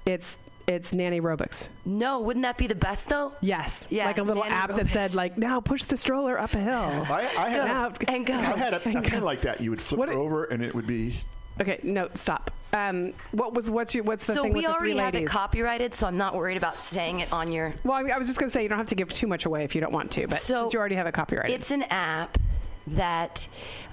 It's 0.06 0.38
it's 0.72 0.92
Nanny 0.92 1.20
Robotics. 1.20 1.68
No, 1.84 2.20
wouldn't 2.20 2.42
that 2.42 2.56
be 2.58 2.66
the 2.66 2.74
best 2.74 3.08
though? 3.08 3.32
Yes. 3.40 3.86
Yeah, 3.90 4.06
Like 4.06 4.18
a 4.18 4.22
little 4.22 4.42
Nanny 4.42 4.54
app 4.54 4.74
that 4.74 4.88
said 4.88 5.14
like, 5.14 5.38
now 5.38 5.60
push 5.60 5.84
the 5.84 5.96
stroller 5.96 6.38
up 6.38 6.54
a 6.54 6.58
hill. 6.60 6.72
I, 7.12 7.28
I 7.38 7.48
had 7.48 7.64
Now- 7.66 7.92
and 8.08 8.26
go. 8.26 8.34
I 8.34 8.36
had 8.56 8.74
a, 8.74 8.88
and 8.88 8.98
a 8.98 9.02
pen 9.02 9.22
like 9.22 9.42
that. 9.42 9.60
You 9.60 9.70
would 9.70 9.82
flip 9.82 10.08
it 10.08 10.14
over, 10.14 10.44
and 10.44 10.62
it 10.62 10.74
would 10.74 10.86
be. 10.86 11.16
Okay, 11.60 11.80
no, 11.82 12.08
stop. 12.14 12.50
Um, 12.72 13.12
what 13.32 13.52
was 13.52 13.70
what's 13.70 13.94
your 13.94 14.04
what's 14.04 14.26
the 14.26 14.32
So 14.32 14.42
thing 14.44 14.52
we 14.52 14.60
with 14.60 14.64
the 14.64 14.70
already 14.72 14.92
three 14.92 15.00
have 15.00 15.14
it 15.14 15.26
copyrighted, 15.26 15.92
so 15.94 16.06
I'm 16.06 16.16
not 16.16 16.34
worried 16.34 16.56
about 16.56 16.76
saying 16.76 17.20
it 17.20 17.30
on 17.32 17.52
your. 17.52 17.74
Well, 17.84 17.94
I, 17.94 18.02
mean, 18.02 18.12
I 18.12 18.18
was 18.18 18.26
just 18.26 18.38
going 18.40 18.48
to 18.48 18.52
say 18.52 18.62
you 18.62 18.70
don't 18.70 18.78
have 18.78 18.88
to 18.88 18.94
give 18.94 19.12
too 19.12 19.26
much 19.26 19.44
away 19.44 19.62
if 19.64 19.74
you 19.74 19.80
don't 19.82 19.92
want 19.92 20.10
to, 20.12 20.26
but 20.26 20.38
So, 20.40 20.62
since 20.62 20.72
you 20.72 20.78
already 20.80 20.94
have 20.94 21.06
it 21.06 21.12
copyrighted. 21.12 21.54
It's 21.54 21.70
an 21.70 21.82
app 21.90 22.38
that 22.86 23.46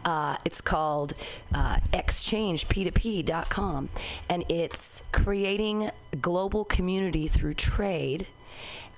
uh, 0.06 0.38
it's 0.46 0.62
called 0.62 1.14
uh, 1.54 1.78
exchangeP2P.com, 1.94 3.90
and 4.30 4.46
it's 4.50 5.04
creating 5.12 5.92
global 6.22 6.66
community 6.66 7.28
through 7.28 7.54
trade. 7.56 8.28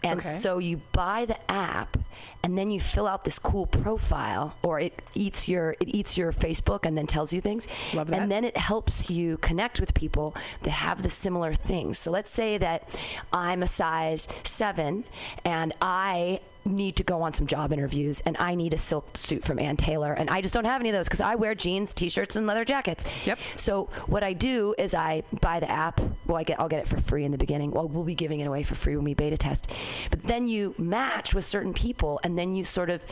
And 0.03 0.17
Okay. 0.19 0.29
so 0.39 0.57
you 0.57 0.77
buy 0.93 1.25
the 1.25 1.37
app, 1.51 1.95
and 2.41 2.57
then 2.57 2.71
you 2.71 2.79
fill 2.79 3.05
out 3.05 3.23
this 3.23 3.37
cool 3.37 3.67
profile, 3.67 4.55
or 4.63 4.79
it 4.79 4.99
eats 5.13 5.47
your 5.47 5.75
it 5.79 5.89
eats 5.89 6.17
your 6.17 6.31
Facebook 6.31 6.87
and 6.87 6.97
then 6.97 7.05
tells 7.05 7.31
you 7.31 7.39
things. 7.39 7.67
Love 7.93 8.07
that. 8.07 8.19
And 8.19 8.31
then 8.31 8.43
it 8.43 8.57
helps 8.57 9.11
you 9.11 9.37
connect 9.37 9.79
with 9.79 9.93
people 9.93 10.33
that 10.63 10.71
have 10.71 11.03
the 11.03 11.09
similar 11.09 11.53
things. 11.53 11.99
So 11.99 12.09
let's 12.09 12.31
say 12.31 12.57
that 12.57 12.89
I'm 13.31 13.61
a 13.61 13.67
size 13.67 14.27
seven, 14.43 15.03
and 15.45 15.71
I 15.83 16.39
need 16.65 16.95
to 16.97 17.03
go 17.03 17.21
on 17.21 17.33
some 17.33 17.47
job 17.47 17.71
interviews 17.71 18.21
and 18.25 18.37
I 18.39 18.55
need 18.55 18.73
a 18.73 18.77
silk 18.77 19.17
suit 19.17 19.43
from 19.43 19.59
Ann 19.59 19.77
Taylor 19.77 20.13
and 20.13 20.29
I 20.29 20.41
just 20.41 20.53
don't 20.53 20.65
have 20.65 20.81
any 20.81 20.89
of 20.89 20.93
those 20.93 21.07
because 21.07 21.21
I 21.21 21.35
wear 21.35 21.55
jeans, 21.55 21.93
t-shirts 21.93 22.35
and 22.35 22.45
leather 22.47 22.65
jackets. 22.65 23.05
Yep. 23.25 23.39
So 23.55 23.89
what 24.07 24.23
I 24.23 24.33
do 24.33 24.75
is 24.77 24.93
I 24.93 25.23
buy 25.41 25.59
the 25.59 25.69
app. 25.69 25.99
Well, 26.27 26.37
I 26.37 26.43
get 26.43 26.59
I'll 26.59 26.69
get 26.69 26.79
it 26.79 26.87
for 26.87 26.97
free 26.97 27.25
in 27.25 27.31
the 27.31 27.37
beginning. 27.37 27.71
Well, 27.71 27.87
we'll 27.87 28.03
be 28.03 28.15
giving 28.15 28.39
it 28.39 28.45
away 28.45 28.63
for 28.63 28.75
free 28.75 28.95
when 28.95 29.05
we 29.05 29.13
beta 29.13 29.37
test. 29.37 29.71
But 30.09 30.23
then 30.23 30.47
you 30.47 30.75
match 30.77 31.33
with 31.33 31.45
certain 31.45 31.73
people 31.73 32.19
and 32.23 32.37
then 32.37 32.53
you 32.53 32.63
sort 32.63 32.89
of 32.89 33.03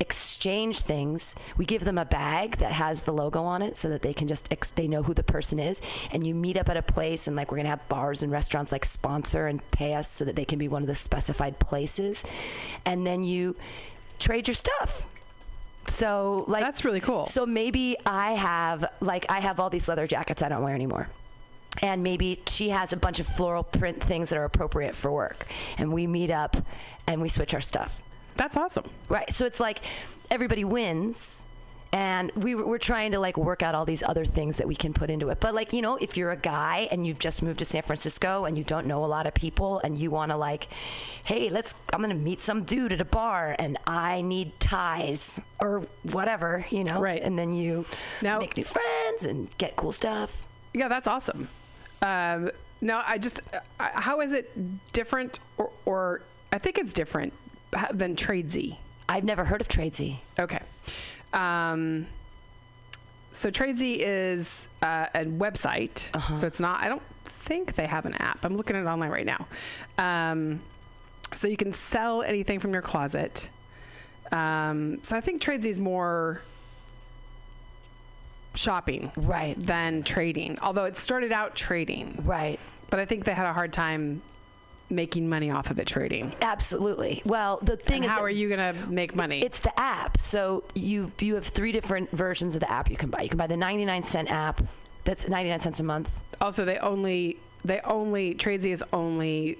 exchange 0.00 0.80
things. 0.80 1.34
We 1.56 1.64
give 1.64 1.84
them 1.84 1.98
a 1.98 2.04
bag 2.04 2.58
that 2.58 2.72
has 2.72 3.02
the 3.02 3.12
logo 3.12 3.42
on 3.42 3.62
it 3.62 3.76
so 3.76 3.88
that 3.88 4.02
they 4.02 4.12
can 4.12 4.28
just 4.28 4.52
ex- 4.52 4.70
they 4.70 4.88
know 4.88 5.02
who 5.02 5.14
the 5.14 5.22
person 5.22 5.58
is 5.58 5.80
and 6.10 6.26
you 6.26 6.34
meet 6.34 6.56
up 6.56 6.68
at 6.68 6.76
a 6.76 6.82
place 6.82 7.26
and 7.26 7.36
like 7.36 7.50
we're 7.50 7.56
going 7.56 7.64
to 7.64 7.70
have 7.70 7.88
bars 7.88 8.22
and 8.22 8.30
restaurants 8.30 8.72
like 8.72 8.84
sponsor 8.84 9.46
and 9.46 9.68
pay 9.70 9.94
us 9.94 10.08
so 10.08 10.24
that 10.24 10.36
they 10.36 10.44
can 10.44 10.58
be 10.58 10.68
one 10.68 10.82
of 10.82 10.88
the 10.88 10.94
specified 10.94 11.58
places. 11.58 12.24
And 12.84 13.06
then 13.06 13.22
you 13.22 13.56
trade 14.18 14.48
your 14.48 14.54
stuff. 14.54 15.08
So 15.86 16.44
like 16.48 16.62
That's 16.62 16.84
really 16.84 17.00
cool. 17.00 17.26
So 17.26 17.44
maybe 17.46 17.96
I 18.06 18.32
have 18.32 18.90
like 19.00 19.26
I 19.28 19.40
have 19.40 19.60
all 19.60 19.70
these 19.70 19.88
leather 19.88 20.06
jackets 20.06 20.42
I 20.42 20.48
don't 20.48 20.62
wear 20.62 20.74
anymore. 20.74 21.08
And 21.82 22.02
maybe 22.02 22.40
she 22.46 22.68
has 22.70 22.92
a 22.92 22.96
bunch 22.96 23.18
of 23.18 23.26
floral 23.26 23.64
print 23.64 24.02
things 24.02 24.30
that 24.30 24.38
are 24.38 24.44
appropriate 24.44 24.94
for 24.94 25.10
work. 25.10 25.46
And 25.76 25.92
we 25.92 26.06
meet 26.06 26.30
up 26.30 26.56
and 27.06 27.20
we 27.20 27.28
switch 27.28 27.52
our 27.52 27.60
stuff. 27.60 28.00
That's 28.36 28.56
awesome. 28.56 28.84
Right. 29.08 29.30
So 29.32 29.44
it's 29.44 29.60
like 29.60 29.80
everybody 30.30 30.64
wins. 30.64 31.44
And 31.94 32.32
we, 32.32 32.56
we're 32.56 32.78
trying 32.78 33.12
to 33.12 33.20
like 33.20 33.36
work 33.36 33.62
out 33.62 33.76
all 33.76 33.84
these 33.84 34.02
other 34.02 34.24
things 34.24 34.56
that 34.56 34.66
we 34.66 34.74
can 34.74 34.92
put 34.92 35.10
into 35.10 35.28
it. 35.28 35.38
But 35.38 35.54
like, 35.54 35.72
you 35.72 35.80
know, 35.80 35.94
if 35.94 36.16
you're 36.16 36.32
a 36.32 36.36
guy 36.36 36.88
and 36.90 37.06
you've 37.06 37.20
just 37.20 37.40
moved 37.40 37.60
to 37.60 37.64
San 37.64 37.82
Francisco 37.82 38.46
and 38.46 38.58
you 38.58 38.64
don't 38.64 38.88
know 38.88 39.04
a 39.04 39.06
lot 39.06 39.28
of 39.28 39.34
people 39.34 39.78
and 39.84 39.96
you 39.96 40.10
want 40.10 40.32
to 40.32 40.36
like, 40.36 40.66
hey, 41.24 41.50
let's, 41.50 41.76
I'm 41.92 42.00
going 42.02 42.10
to 42.10 42.20
meet 42.20 42.40
some 42.40 42.64
dude 42.64 42.92
at 42.92 43.00
a 43.00 43.04
bar 43.04 43.54
and 43.60 43.78
I 43.86 44.22
need 44.22 44.58
ties 44.58 45.40
or 45.60 45.86
whatever, 46.10 46.66
you 46.68 46.82
know? 46.82 47.00
Right. 47.00 47.22
And 47.22 47.38
then 47.38 47.52
you 47.52 47.86
Now- 48.20 48.40
make 48.40 48.56
new 48.56 48.64
friends 48.64 49.24
and 49.24 49.48
get 49.58 49.76
cool 49.76 49.92
stuff. 49.92 50.48
Yeah, 50.72 50.88
that's 50.88 51.06
awesome. 51.06 51.48
Um, 52.02 52.50
no, 52.80 53.02
I 53.06 53.18
just, 53.18 53.40
uh, 53.54 53.60
how 53.78 54.20
is 54.20 54.32
it 54.32 54.50
different, 54.92 55.38
or, 55.58 55.70
or 55.84 56.22
I 56.52 56.58
think 56.58 56.76
it's 56.76 56.92
different 56.92 57.32
than 57.92 58.16
Tradesy. 58.16 58.78
I've 59.08 59.22
never 59.22 59.44
heard 59.44 59.60
of 59.60 59.68
Tradesy. 59.68 60.16
Okay. 60.40 60.60
Um, 61.34 62.06
so 63.32 63.50
Tradesy 63.50 63.96
is 63.98 64.68
uh, 64.82 65.06
a 65.14 65.24
website. 65.24 66.10
So 66.38 66.46
it's 66.46 66.60
not. 66.60 66.82
I 66.84 66.88
don't 66.88 67.02
think 67.24 67.74
they 67.74 67.86
have 67.86 68.06
an 68.06 68.14
app. 68.14 68.44
I'm 68.44 68.56
looking 68.56 68.76
at 68.76 68.82
it 68.82 68.86
online 68.86 69.10
right 69.10 69.26
now. 69.26 69.46
Um, 69.98 70.60
so 71.32 71.48
you 71.48 71.56
can 71.56 71.72
sell 71.72 72.22
anything 72.22 72.60
from 72.60 72.72
your 72.72 72.82
closet. 72.82 73.48
Um, 74.30 75.00
so 75.02 75.16
I 75.16 75.20
think 75.20 75.42
Tradesy 75.42 75.66
is 75.66 75.78
more 75.78 76.40
shopping 78.54 79.10
right 79.16 79.54
than 79.66 80.02
trading 80.04 80.56
although 80.62 80.84
it 80.84 80.96
started 80.96 81.32
out 81.32 81.56
trading 81.56 82.16
right 82.24 82.60
but 82.88 83.00
i 83.00 83.04
think 83.04 83.24
they 83.24 83.34
had 83.34 83.46
a 83.46 83.52
hard 83.52 83.72
time 83.72 84.22
making 84.90 85.28
money 85.28 85.50
off 85.50 85.70
of 85.70 85.78
it 85.78 85.86
trading. 85.86 86.34
Absolutely. 86.42 87.22
Well, 87.24 87.58
the 87.62 87.76
thing 87.76 88.02
And 88.02 88.06
is, 88.06 88.10
how 88.10 88.22
are 88.22 88.30
you 88.30 88.48
going 88.48 88.74
to 88.74 88.86
make 88.90 89.14
money? 89.14 89.42
It's 89.42 89.60
the 89.60 89.78
app. 89.78 90.18
So 90.18 90.64
you 90.74 91.10
you 91.20 91.34
have 91.34 91.46
three 91.46 91.72
different 91.72 92.10
versions 92.10 92.54
of 92.54 92.60
the 92.60 92.70
app 92.70 92.90
you 92.90 92.96
can 92.96 93.10
buy. 93.10 93.22
You 93.22 93.28
can 93.28 93.38
buy 93.38 93.46
the 93.46 93.56
99 93.56 94.02
cent 94.02 94.30
app. 94.30 94.62
That's 95.04 95.28
99 95.28 95.60
cents 95.60 95.80
a 95.80 95.82
month. 95.82 96.10
Also, 96.40 96.64
they 96.64 96.78
only 96.78 97.38
they 97.64 97.80
only 97.80 98.34
Tradesy 98.34 98.72
is 98.72 98.84
only 98.92 99.58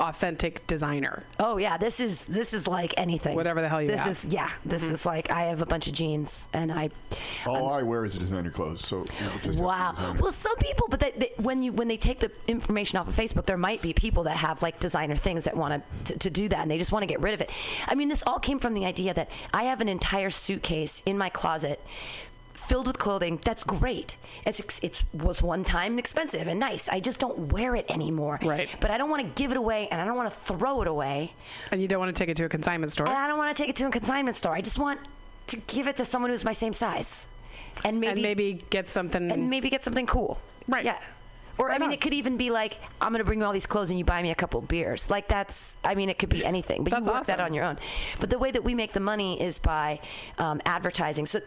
authentic 0.00 0.66
designer. 0.66 1.22
Oh 1.38 1.56
yeah, 1.58 1.76
this 1.76 2.00
is 2.00 2.26
this 2.26 2.54
is 2.54 2.66
like 2.66 2.94
anything. 2.96 3.34
Whatever 3.36 3.60
the 3.60 3.68
hell 3.68 3.82
you 3.82 3.88
This 3.88 4.00
have. 4.00 4.08
is 4.10 4.24
yeah. 4.26 4.50
This 4.64 4.82
Mhm. 4.84 4.92
is 4.92 5.06
like 5.06 5.30
I 5.30 5.44
have 5.44 5.60
a 5.62 5.66
bunch 5.66 5.86
of 5.88 5.92
jeans 5.94 6.48
and 6.52 6.72
I. 6.72 6.90
All 7.46 7.70
I 7.72 7.82
wear 7.82 8.04
is 8.04 8.16
designer 8.16 8.50
clothes, 8.50 8.86
so 8.86 9.04
you 9.20 9.26
know, 9.26 9.32
just 9.42 9.58
Wow. 9.58 9.94
Well, 10.20 10.32
some 10.32 10.56
people, 10.56 10.86
but 10.88 11.00
they, 11.00 11.10
they, 11.12 11.32
when 11.36 11.62
you 11.62 11.72
when 11.72 11.88
they 11.88 11.96
take 11.96 12.18
the 12.20 12.30
information 12.48 12.98
off 12.98 13.08
of 13.08 13.14
Facebook, 13.14 13.44
there 13.46 13.58
might 13.58 13.82
be 13.82 13.92
people 13.92 14.22
that 14.24 14.36
have 14.36 14.62
like 14.62 14.78
designer 14.80 15.16
things 15.16 15.44
that 15.44 15.56
want 15.56 15.82
to 16.06 16.18
to 16.18 16.30
do 16.30 16.48
that, 16.48 16.60
and 16.60 16.70
they 16.70 16.78
just 16.78 16.92
want 16.92 17.02
to 17.02 17.06
get 17.06 17.20
rid 17.20 17.34
of 17.34 17.40
it. 17.40 17.50
I 17.86 17.94
mean, 17.94 18.08
this 18.08 18.22
all 18.26 18.38
came 18.38 18.58
from 18.58 18.74
the 18.74 18.86
idea 18.86 19.12
that 19.14 19.30
I 19.52 19.64
have 19.64 19.80
an 19.80 19.88
entire 19.88 20.30
suitcase 20.30 21.02
in 21.06 21.18
my 21.18 21.28
closet 21.28 21.80
filled 22.60 22.86
with 22.86 22.98
clothing 22.98 23.40
that's 23.44 23.64
great. 23.64 24.16
It's 24.46 24.60
ex- 24.60 24.80
it 24.80 25.02
was 25.12 25.42
one 25.42 25.64
time 25.64 25.98
expensive 25.98 26.46
and 26.46 26.60
nice. 26.60 26.88
I 26.88 27.00
just 27.00 27.18
don't 27.18 27.52
wear 27.52 27.74
it 27.74 27.86
anymore. 27.88 28.38
Right. 28.42 28.68
But 28.80 28.90
I 28.90 28.98
don't 28.98 29.10
want 29.10 29.22
to 29.22 29.42
give 29.42 29.50
it 29.50 29.56
away, 29.56 29.88
and 29.90 30.00
I 30.00 30.04
don't 30.04 30.16
want 30.16 30.30
to 30.32 30.38
throw 30.38 30.82
it 30.82 30.88
away. 30.88 31.32
And 31.72 31.80
you 31.80 31.88
don't 31.88 31.98
want 31.98 32.14
to 32.14 32.18
take 32.18 32.28
it 32.28 32.36
to 32.36 32.44
a 32.44 32.48
consignment 32.48 32.92
store. 32.92 33.08
And 33.08 33.16
I 33.16 33.26
don't 33.26 33.38
want 33.38 33.56
to 33.56 33.60
take 33.60 33.70
it 33.70 33.76
to 33.76 33.86
a 33.86 33.90
consignment 33.90 34.36
store. 34.36 34.54
I 34.54 34.60
just 34.60 34.78
want 34.78 35.00
to 35.48 35.56
give 35.66 35.88
it 35.88 35.96
to 35.96 36.04
someone 36.04 36.30
who's 36.30 36.44
my 36.44 36.52
same 36.52 36.72
size, 36.72 37.28
and 37.84 37.98
maybe 37.98 38.12
and 38.12 38.22
maybe 38.22 38.64
get 38.70 38.88
something 38.88 39.30
and 39.32 39.50
maybe 39.50 39.70
get 39.70 39.82
something 39.82 40.06
cool. 40.06 40.38
Right. 40.68 40.84
Yeah. 40.84 40.98
Or 41.58 41.70
I 41.70 41.76
mean, 41.76 41.92
it 41.92 42.00
could 42.00 42.14
even 42.14 42.38
be 42.38 42.48
like, 42.48 42.78
I'm 43.02 43.12
gonna 43.12 43.24
bring 43.24 43.40
you 43.40 43.44
all 43.44 43.52
these 43.52 43.66
clothes 43.66 43.90
and 43.90 43.98
you 43.98 44.04
buy 44.04 44.22
me 44.22 44.30
a 44.30 44.34
couple 44.34 44.62
beers. 44.62 45.10
Like 45.10 45.28
that's, 45.28 45.76
I 45.84 45.94
mean, 45.94 46.08
it 46.08 46.18
could 46.18 46.30
be 46.30 46.42
anything, 46.42 46.84
but 46.84 46.92
you 46.94 47.04
That's 47.04 47.14
work 47.14 47.26
that 47.26 47.38
on 47.38 47.52
your 47.52 47.64
own. 47.64 47.78
But 48.18 48.30
the 48.30 48.38
way 48.38 48.50
that 48.50 48.64
we 48.64 48.74
make 48.74 48.94
the 48.94 49.00
money 49.00 49.38
is 49.42 49.58
by 49.58 50.00
um, 50.38 50.62
advertising. 50.64 51.26
So. 51.26 51.40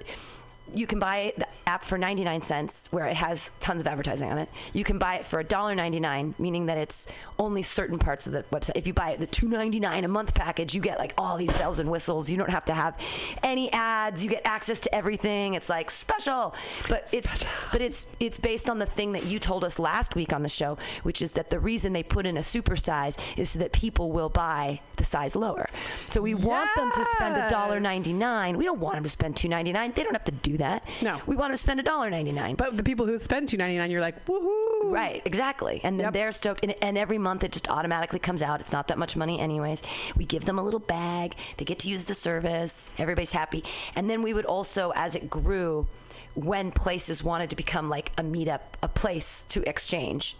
You 0.75 0.87
can 0.87 0.99
buy 0.99 1.33
the 1.37 1.47
app 1.67 1.83
for 1.83 1.97
99 1.97 2.41
cents, 2.41 2.87
where 2.91 3.07
it 3.07 3.15
has 3.15 3.51
tons 3.59 3.81
of 3.81 3.87
advertising 3.87 4.31
on 4.31 4.37
it. 4.37 4.49
You 4.73 4.83
can 4.83 4.97
buy 4.97 5.15
it 5.15 5.25
for 5.25 5.43
$1.99, 5.43 6.37
meaning 6.39 6.65
that 6.67 6.77
it's 6.77 7.07
only 7.39 7.61
certain 7.61 7.99
parts 7.99 8.27
of 8.27 8.33
the 8.33 8.43
website. 8.51 8.73
If 8.75 8.87
you 8.87 8.93
buy 8.93 9.11
it 9.11 9.19
the 9.19 9.27
$2.99 9.27 10.03
a 10.03 10.07
month 10.07 10.33
package, 10.33 10.73
you 10.73 10.81
get 10.81 10.97
like 10.99 11.13
all 11.17 11.37
these 11.37 11.51
bells 11.51 11.79
and 11.79 11.89
whistles. 11.89 12.29
You 12.29 12.37
don't 12.37 12.49
have 12.49 12.65
to 12.65 12.73
have 12.73 12.97
any 13.43 13.71
ads. 13.71 14.23
You 14.23 14.29
get 14.29 14.41
access 14.45 14.79
to 14.81 14.95
everything. 14.95 15.53
It's 15.53 15.69
like 15.69 15.89
special, 15.91 16.55
but 16.89 17.07
it's 17.11 17.43
but 17.71 17.81
it's 17.81 18.07
it's 18.19 18.37
based 18.37 18.69
on 18.69 18.79
the 18.79 18.85
thing 18.85 19.11
that 19.13 19.25
you 19.25 19.39
told 19.39 19.63
us 19.63 19.79
last 19.79 20.15
week 20.15 20.33
on 20.33 20.43
the 20.43 20.49
show, 20.49 20.77
which 21.03 21.21
is 21.21 21.33
that 21.33 21.49
the 21.49 21.59
reason 21.59 21.93
they 21.93 22.03
put 22.03 22.25
in 22.25 22.37
a 22.37 22.43
super 22.43 22.75
size 22.75 23.17
is 23.37 23.49
so 23.51 23.59
that 23.59 23.71
people 23.71 24.11
will 24.11 24.29
buy 24.29 24.79
the 24.97 25.03
size 25.03 25.35
lower. 25.35 25.69
So 26.09 26.21
we 26.21 26.33
want 26.33 26.69
them 26.75 26.91
to 26.91 27.05
spend 27.05 27.35
a 27.35 27.49
dollar 27.49 27.79
ninety 27.79 28.13
nine. 28.13 28.57
We 28.57 28.65
don't 28.65 28.79
want 28.79 28.95
them 28.95 29.03
to 29.03 29.09
spend 29.09 29.35
two 29.35 29.49
ninety 29.49 29.71
nine. 29.71 29.91
They 29.93 30.03
don't 30.03 30.13
have 30.13 30.25
to 30.25 30.31
do 30.31 30.57
that. 30.57 30.62
No. 31.01 31.19
we 31.27 31.35
want 31.35 31.53
to 31.53 31.57
spend 31.57 31.79
a 31.79 31.83
dollar 31.83 32.09
ninety 32.09 32.31
nine. 32.31 32.55
But 32.55 32.77
the 32.77 32.83
people 32.83 33.05
who 33.05 33.17
spend 33.19 33.49
two 33.49 33.57
ninety 33.57 33.77
nine, 33.77 33.91
you're 33.91 34.01
like, 34.01 34.25
woohoo! 34.25 34.91
Right, 34.91 35.21
exactly. 35.25 35.79
And 35.83 35.99
then 35.99 36.11
they're 36.11 36.31
stoked. 36.31 36.63
And, 36.63 36.75
and 36.81 36.97
every 36.97 37.17
month 37.17 37.43
it 37.43 37.51
just 37.51 37.69
automatically 37.69 38.19
comes 38.19 38.41
out. 38.41 38.59
It's 38.59 38.71
not 38.71 38.87
that 38.89 38.97
much 38.97 39.15
money, 39.15 39.39
anyways. 39.39 39.81
We 40.15 40.25
give 40.25 40.45
them 40.45 40.59
a 40.59 40.63
little 40.63 40.79
bag. 40.79 41.35
They 41.57 41.65
get 41.65 41.79
to 41.79 41.89
use 41.89 42.05
the 42.05 42.13
service. 42.13 42.91
Everybody's 42.97 43.31
happy. 43.31 43.63
And 43.95 44.09
then 44.09 44.21
we 44.21 44.33
would 44.33 44.45
also, 44.45 44.91
as 44.95 45.15
it 45.15 45.29
grew, 45.29 45.87
when 46.35 46.71
places 46.71 47.23
wanted 47.23 47.49
to 47.51 47.55
become 47.55 47.89
like 47.89 48.11
a 48.17 48.23
meetup, 48.23 48.61
a 48.81 48.87
place 48.87 49.43
to 49.49 49.67
exchange, 49.67 50.35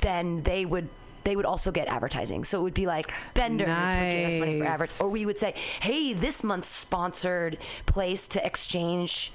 then 0.00 0.42
they 0.42 0.64
would. 0.64 0.88
They 1.24 1.36
would 1.36 1.46
also 1.46 1.70
get 1.72 1.88
advertising, 1.88 2.44
so 2.44 2.60
it 2.60 2.62
would 2.62 2.74
be 2.74 2.86
like 2.86 3.12
vendors 3.34 3.66
would 3.88 4.10
give 4.10 4.28
us 4.28 4.36
money 4.36 4.58
for 4.58 4.64
Nice. 4.64 4.72
advertising, 4.72 5.06
or 5.06 5.10
we 5.10 5.26
would 5.26 5.38
say, 5.38 5.54
"Hey, 5.80 6.12
this 6.12 6.44
month's 6.44 6.68
sponsored 6.68 7.58
place 7.86 8.28
to 8.28 8.44
exchange 8.46 9.32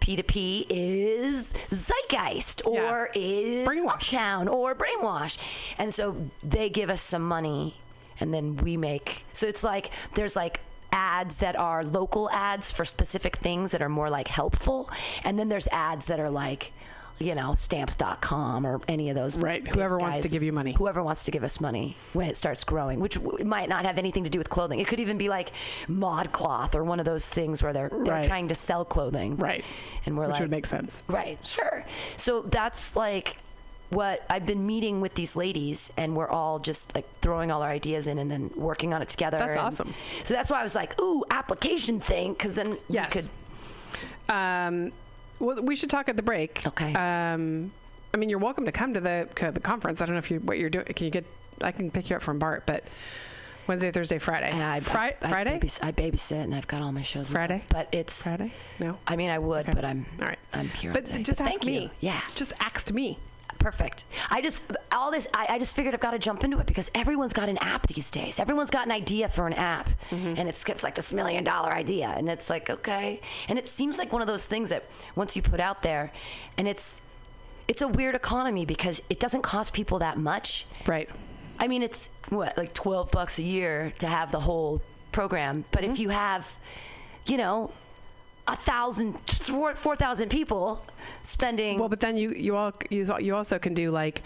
P2P 0.00 0.66
is 0.68 1.54
Zeitgeist 1.70 2.66
or 2.66 3.10
is 3.14 3.66
brainwash. 3.66 3.92
Uptown 3.94 4.48
or 4.48 4.74
Brainwash. 4.74 5.38
And 5.78 5.94
so 5.94 6.16
they 6.42 6.68
give 6.68 6.90
us 6.90 7.00
some 7.00 7.22
money 7.26 7.74
and 8.20 8.32
then 8.32 8.56
we 8.56 8.76
make. 8.76 9.24
So 9.32 9.46
it's 9.46 9.64
like 9.64 9.90
there's 10.14 10.36
like 10.36 10.60
ads 10.92 11.38
that 11.38 11.56
are 11.56 11.82
local 11.82 12.30
ads 12.30 12.70
for 12.70 12.84
specific 12.84 13.36
things 13.36 13.72
that 13.72 13.80
are 13.82 13.88
more 13.88 14.10
like 14.10 14.28
helpful. 14.28 14.90
And 15.24 15.38
then 15.38 15.48
there's 15.48 15.68
ads 15.68 16.06
that 16.06 16.20
are 16.20 16.30
like, 16.30 16.72
you 17.18 17.34
know, 17.34 17.54
stamps.com 17.54 18.66
or 18.66 18.80
any 18.88 19.08
of 19.08 19.14
those. 19.14 19.36
Right, 19.38 19.66
whoever 19.66 19.98
wants 19.98 20.20
to 20.20 20.28
give 20.28 20.42
you 20.42 20.52
money. 20.52 20.72
Whoever 20.72 21.02
wants 21.02 21.24
to 21.26 21.30
give 21.30 21.44
us 21.44 21.60
money 21.60 21.96
when 22.12 22.28
it 22.28 22.36
starts 22.36 22.64
growing, 22.64 22.98
which 23.00 23.14
w- 23.14 23.44
might 23.44 23.68
not 23.68 23.84
have 23.86 23.98
anything 23.98 24.24
to 24.24 24.30
do 24.30 24.38
with 24.38 24.50
clothing. 24.50 24.80
It 24.80 24.86
could 24.88 25.00
even 25.00 25.16
be 25.16 25.28
like 25.28 25.52
ModCloth 25.88 26.74
or 26.74 26.82
one 26.84 26.98
of 26.98 27.06
those 27.06 27.28
things 27.28 27.62
where 27.62 27.72
they're 27.72 27.88
they're 27.88 28.14
Right. 28.14 28.24
trying 28.24 28.48
to 28.48 28.54
sell 28.54 28.84
clothing. 28.84 29.36
Right. 29.36 29.64
And 30.06 30.16
we're 30.16 30.24
Which 30.24 30.32
like 30.32 30.40
would 30.40 30.50
make 30.50 30.66
sense. 30.66 31.02
Right, 31.08 31.38
sure. 31.46 31.84
So 32.16 32.42
that's 32.42 32.96
like 32.96 33.36
what 33.90 34.22
I've 34.28 34.44
been 34.46 34.66
meeting 34.66 35.00
with 35.00 35.14
these 35.14 35.36
ladies, 35.36 35.92
and 35.96 36.16
we're 36.16 36.28
all 36.28 36.58
just 36.58 36.94
like 36.96 37.06
throwing 37.20 37.52
all 37.52 37.62
our 37.62 37.70
ideas 37.70 38.08
in 38.08 38.18
and 38.18 38.28
then 38.28 38.50
working 38.56 38.92
on 38.92 39.02
it 39.02 39.08
together. 39.08 39.38
That's 39.38 39.56
awesome. 39.56 39.94
So 40.24 40.34
that's 40.34 40.50
why 40.50 40.58
I 40.58 40.62
was 40.64 40.74
like, 40.74 41.00
ooh, 41.00 41.22
application 41.30 42.00
thing, 42.00 42.32
because 42.32 42.54
then 42.54 42.76
Yes. 42.88 43.14
you 43.14 43.20
could. 43.22 44.34
Um, 44.34 44.90
well, 45.38 45.62
we 45.62 45.76
should 45.76 45.90
talk 45.90 46.08
at 46.08 46.16
the 46.16 46.22
break. 46.22 46.66
Okay. 46.66 46.92
Um, 46.94 47.72
I 48.12 48.16
mean, 48.16 48.28
you're 48.28 48.38
welcome 48.38 48.64
to 48.66 48.72
come 48.72 48.94
to 48.94 49.00
the 49.00 49.28
to 49.36 49.50
the 49.50 49.60
conference. 49.60 50.00
I 50.00 50.06
don't 50.06 50.14
know 50.14 50.18
if 50.20 50.30
you 50.30 50.40
what 50.40 50.58
you're 50.58 50.70
doing. 50.70 50.86
Can 50.86 51.04
you 51.04 51.10
get? 51.10 51.24
I 51.60 51.72
can 51.72 51.90
pick 51.90 52.10
you 52.10 52.16
up 52.16 52.22
from 52.22 52.38
Bart, 52.38 52.64
but 52.66 52.84
Wednesday, 53.66 53.90
Thursday, 53.90 54.18
Friday. 54.18 54.50
I, 54.52 54.80
Fri- 54.80 55.00
I, 55.00 55.16
I 55.22 55.28
Friday. 55.30 55.58
babys- 55.58 55.80
I 55.82 55.92
babysit 55.92 56.42
and 56.44 56.54
I've 56.54 56.66
got 56.68 56.82
all 56.82 56.92
my 56.92 57.02
shows. 57.02 57.30
Friday? 57.30 57.58
stuff, 57.58 57.68
but 57.70 57.88
it's 57.92 58.22
Friday. 58.22 58.52
No. 58.78 58.98
I 59.06 59.16
mean, 59.16 59.30
I 59.30 59.38
would, 59.38 59.66
but 59.66 59.84
I'm 59.84 60.04
all 60.20 60.26
right. 60.26 60.38
I'm 60.52 60.68
here. 60.68 60.92
But 60.92 61.06
just 61.22 61.40
ask 61.40 61.50
thank 61.50 61.64
me. 61.64 61.82
You. 61.84 61.90
Yeah. 62.00 62.20
Just 62.34 62.52
ask 62.60 62.90
me. 62.92 63.18
Perfect. 63.58 64.04
I 64.30 64.40
just 64.40 64.62
all 64.92 65.10
this. 65.10 65.26
I, 65.32 65.46
I 65.50 65.58
just 65.58 65.74
figured 65.74 65.94
I've 65.94 66.00
got 66.00 66.10
to 66.12 66.18
jump 66.18 66.44
into 66.44 66.58
it 66.58 66.66
because 66.66 66.90
everyone's 66.94 67.32
got 67.32 67.48
an 67.48 67.58
app 67.58 67.86
these 67.86 68.10
days. 68.10 68.38
Everyone's 68.38 68.70
got 68.70 68.86
an 68.86 68.92
idea 68.92 69.28
for 69.28 69.46
an 69.46 69.52
app, 69.54 69.88
Mm-hmm. 70.10 70.34
and 70.36 70.48
it's 70.48 70.64
it's 70.64 70.82
like 70.82 70.94
this 70.94 71.12
million 71.12 71.44
dollar 71.44 71.72
idea, 71.72 72.08
and 72.16 72.28
it's 72.28 72.50
like 72.50 72.68
okay, 72.70 73.20
and 73.48 73.58
it 73.58 73.68
seems 73.68 73.98
like 73.98 74.12
one 74.12 74.20
of 74.22 74.28
those 74.28 74.44
things 74.46 74.70
that 74.70 74.84
once 75.16 75.34
you 75.36 75.42
put 75.42 75.60
out 75.60 75.82
there, 75.82 76.12
and 76.58 76.68
it's 76.68 77.00
it's 77.68 77.80
a 77.82 77.88
weird 77.88 78.14
economy 78.14 78.66
because 78.66 79.00
it 79.08 79.18
doesn't 79.20 79.42
cost 79.42 79.72
people 79.72 79.98
that 80.00 80.18
much. 80.18 80.66
Right. 80.86 81.08
I 81.58 81.68
mean, 81.68 81.82
it's 81.82 82.08
what 82.28 82.58
like 82.58 82.74
twelve 82.74 83.10
bucks 83.10 83.38
a 83.38 83.42
year 83.42 83.92
to 84.00 84.06
have 84.06 84.30
the 84.32 84.40
whole 84.40 84.82
program, 85.12 85.64
but 85.70 85.82
Mm-hmm. 85.82 85.92
if 85.92 85.98
you 85.98 86.08
have, 86.10 86.52
you 87.26 87.36
know. 87.38 87.72
A 88.46 88.56
thousand, 88.56 89.14
four 89.74 89.96
thousand 89.96 90.28
people 90.28 90.84
spending. 91.22 91.78
Well, 91.78 91.88
but 91.88 92.00
then 92.00 92.16
you 92.16 92.30
you 92.30 92.56
all 92.56 92.72
you, 92.90 93.06
you 93.18 93.34
also 93.34 93.58
can 93.58 93.72
do 93.74 93.90
like 93.90 94.22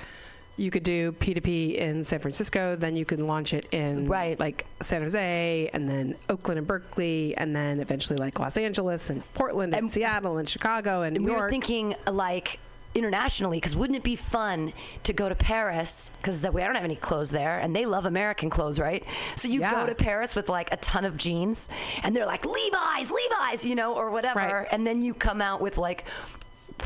you 0.57 0.73
could 0.73 0.83
do 0.83 1.13
P2P 1.13 1.77
in 1.77 2.05
San 2.05 2.19
Francisco, 2.19 2.75
then 2.75 2.97
you 2.97 3.05
can 3.05 3.29
launch 3.29 3.55
it 3.55 3.67
in 3.71 4.07
Right. 4.07 4.37
like 4.41 4.67
San 4.83 5.03
Jose, 5.03 5.71
and 5.73 5.89
then 5.89 6.17
Oakland 6.29 6.59
and 6.59 6.67
Berkeley, 6.67 7.33
and 7.37 7.55
then 7.55 7.79
eventually 7.79 8.17
like 8.19 8.41
Los 8.41 8.57
Angeles 8.57 9.09
and 9.09 9.23
Portland 9.35 9.73
and, 9.77 9.93
Seattle 9.93 10.39
and 10.39 10.49
Chicago 10.49 11.03
and 11.03 11.17
New 11.17 11.27
we 11.27 11.31
York. 11.31 11.43
were 11.43 11.51
thinking 11.51 11.95
like 12.11 12.59
internationally 12.95 13.59
because 13.59 13.77
wouldn't 13.77 13.97
it 13.97 14.03
be 14.03 14.17
fun 14.17 14.73
to 15.05 15.13
go 15.13 15.29
to 15.29 15.35
Paris 15.35 16.11
because 16.17 16.43
we 16.51 16.61
don't 16.63 16.75
have 16.75 16.85
any 16.85 16.97
clothes 16.97 17.31
there 17.31 17.59
and 17.61 17.77
they 17.77 17.85
love 17.87 18.07
American 18.07 18.49
clothes 18.51 18.81
right 18.81 19.05
so 19.37 19.47
you 19.47 19.61
Yeah. 19.61 19.73
go 19.75 19.87
to 19.87 19.95
Paris 19.95 20.35
with 20.35 20.49
like 20.49 20.73
a 20.73 20.77
ton 20.79 21.05
of 21.05 21.17
jeans 21.17 21.69
and 22.03 22.17
they're 22.17 22.27
like 22.27 22.45
Levi's 22.47 23.11
Levi's 23.11 23.65
you 23.65 23.75
know 23.75 23.95
or 23.95 24.11
whatever 24.11 24.39
Right. 24.39 24.69
and 24.73 24.87
then 24.87 25.03
you 25.03 25.15
come 25.15 25.41
out 25.43 25.61
with 25.61 25.77
like 25.79 26.05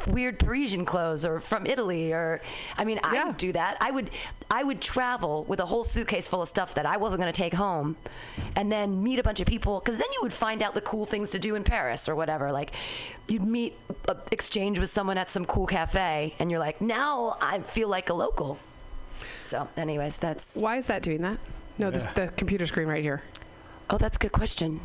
weird 0.06 0.39
Parisian 0.39 0.85
clothes 0.85 1.24
or 1.24 1.40
from 1.40 1.66
Italy 1.66 2.12
or 2.12 2.40
I 2.77 2.85
mean 2.85 3.01
I 3.02 3.24
would 3.24 3.36
do 3.36 3.52
that. 3.52 3.77
I 3.81 3.90
would 3.90 4.10
I 4.51 4.64
would 4.64 4.81
travel 4.81 5.44
with 5.44 5.60
a 5.60 5.66
whole 5.66 5.85
suitcase 5.85 6.28
full 6.28 6.43
of 6.43 6.48
stuff 6.48 6.74
that 6.74 6.86
I 6.86 6.97
wasn't 6.97 7.20
going 7.20 7.32
to 7.32 7.36
take 7.36 7.55
home 7.55 7.97
and 8.56 8.70
then 8.70 9.02
meet 9.02 9.19
a 9.19 9.23
bunch 9.23 9.40
of 9.40 9.47
people 9.47 9.81
because 9.81 9.98
then 9.98 10.09
you 10.12 10.20
would 10.23 10.32
find 10.32 10.62
out 10.62 10.74
the 10.74 10.81
cool 10.81 11.06
things 11.06 11.31
to 11.31 11.39
do 11.39 11.55
in 11.55 11.64
Paris 11.64 12.09
or 12.09 12.14
whatever. 12.14 12.52
Like 12.52 12.73
you'd 13.28 13.44
meet 13.44 13.77
uh, 14.09 14.14
exchange 14.31 14.78
with 14.78 14.90
someone 14.90 15.19
at 15.19 15.31
some 15.31 15.44
cool 15.44 15.66
cafe 15.66 16.35
and 16.39 16.51
you're 16.51 16.60
like 16.60 16.81
now 16.81 17.36
I 17.40 17.60
feel 17.60 17.89
like 17.89 18.10
a 18.10 18.14
local. 18.14 18.59
So 19.44 19.69
anyways 19.77 20.19
that's 20.19 20.56
why 20.56 20.77
is 20.77 20.86
that 20.86 21.02
doing 21.02 21.23
that? 21.23 21.39
No 21.78 21.90
this, 21.90 22.05
the 22.14 22.28
computer 22.36 22.66
screen 22.66 22.89
right 22.89 23.02
here. 23.02 23.23
Oh 23.90 23.98
that's 23.98 24.16
a 24.16 24.20
good 24.20 24.32
question. 24.32 24.81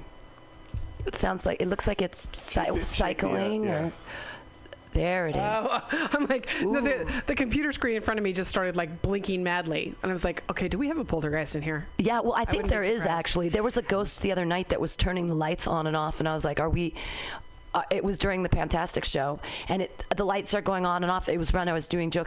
It 1.06 1.16
sounds 1.16 1.46
like 1.46 1.62
it 1.62 1.68
looks 1.68 1.88
like 1.88 2.02
it's 2.02 2.28
cy- 2.34 2.82
cycling 2.82 3.64
yeah. 3.64 3.86
or 3.86 3.92
there 4.94 5.28
it 5.28 5.36
is 5.36 5.42
Oh, 5.42 5.82
I'm 6.14 6.28
like 6.28 6.50
no, 6.62 6.82
the, 6.82 7.08
the 7.28 7.36
computer 7.36 7.72
screen 7.74 7.96
in 7.96 8.02
front 8.02 8.20
of 8.20 8.24
me 8.24 8.34
just 8.34 8.50
started 8.50 8.76
like 8.76 9.02
blinking 9.02 9.44
madly, 9.44 9.94
and 10.02 10.12
I 10.12 10.14
was 10.14 10.24
like, 10.24 10.44
okay, 10.50 10.68
do 10.68 10.78
we 10.78 10.88
have 10.88 10.98
a 10.98 11.06
poltergeist 11.06 11.56
in 11.56 11.62
here? 11.62 11.86
Yeah, 11.98 12.20
well, 12.22 12.34
I 12.34 12.46
think 12.46 12.64
wouldn't 12.64 12.70
there 12.70 12.84
is 12.84 13.06
actually. 13.06 13.50
There 13.50 13.64
was 13.64 13.78
a 13.78 13.82
ghost 13.82 14.22
the 14.22 14.32
other 14.32 14.46
night 14.46 14.70
that 14.70 14.82
was 14.82 14.96
turning 14.96 15.28
the 15.28 15.36
lights 15.36 15.68
on 15.68 15.88
and 15.88 15.96
off, 15.96 16.20
and 16.20 16.28
I 16.28 16.34
was 16.34 16.46
like, 16.46 16.60
"Are 16.60 16.70
we?" 16.70 16.94
Uh, 17.74 17.84
it 17.92 18.04
was 18.04 18.18
during 18.18 18.42
the 18.42 18.50
Fantastic 18.50 19.04
show, 19.06 19.40
and 19.68 19.82
it 19.84 20.06
the 20.16 20.26
lights 20.26 20.54
are 20.54 20.62
going 20.62 20.86
on 20.86 21.04
and 21.04 21.12
off. 21.12 21.30
It 21.30 21.38
was 21.38 21.54
when 21.54 21.70
I 21.70 21.74
was 21.74 21.88
doing 21.88 22.10
jokes 22.10 22.26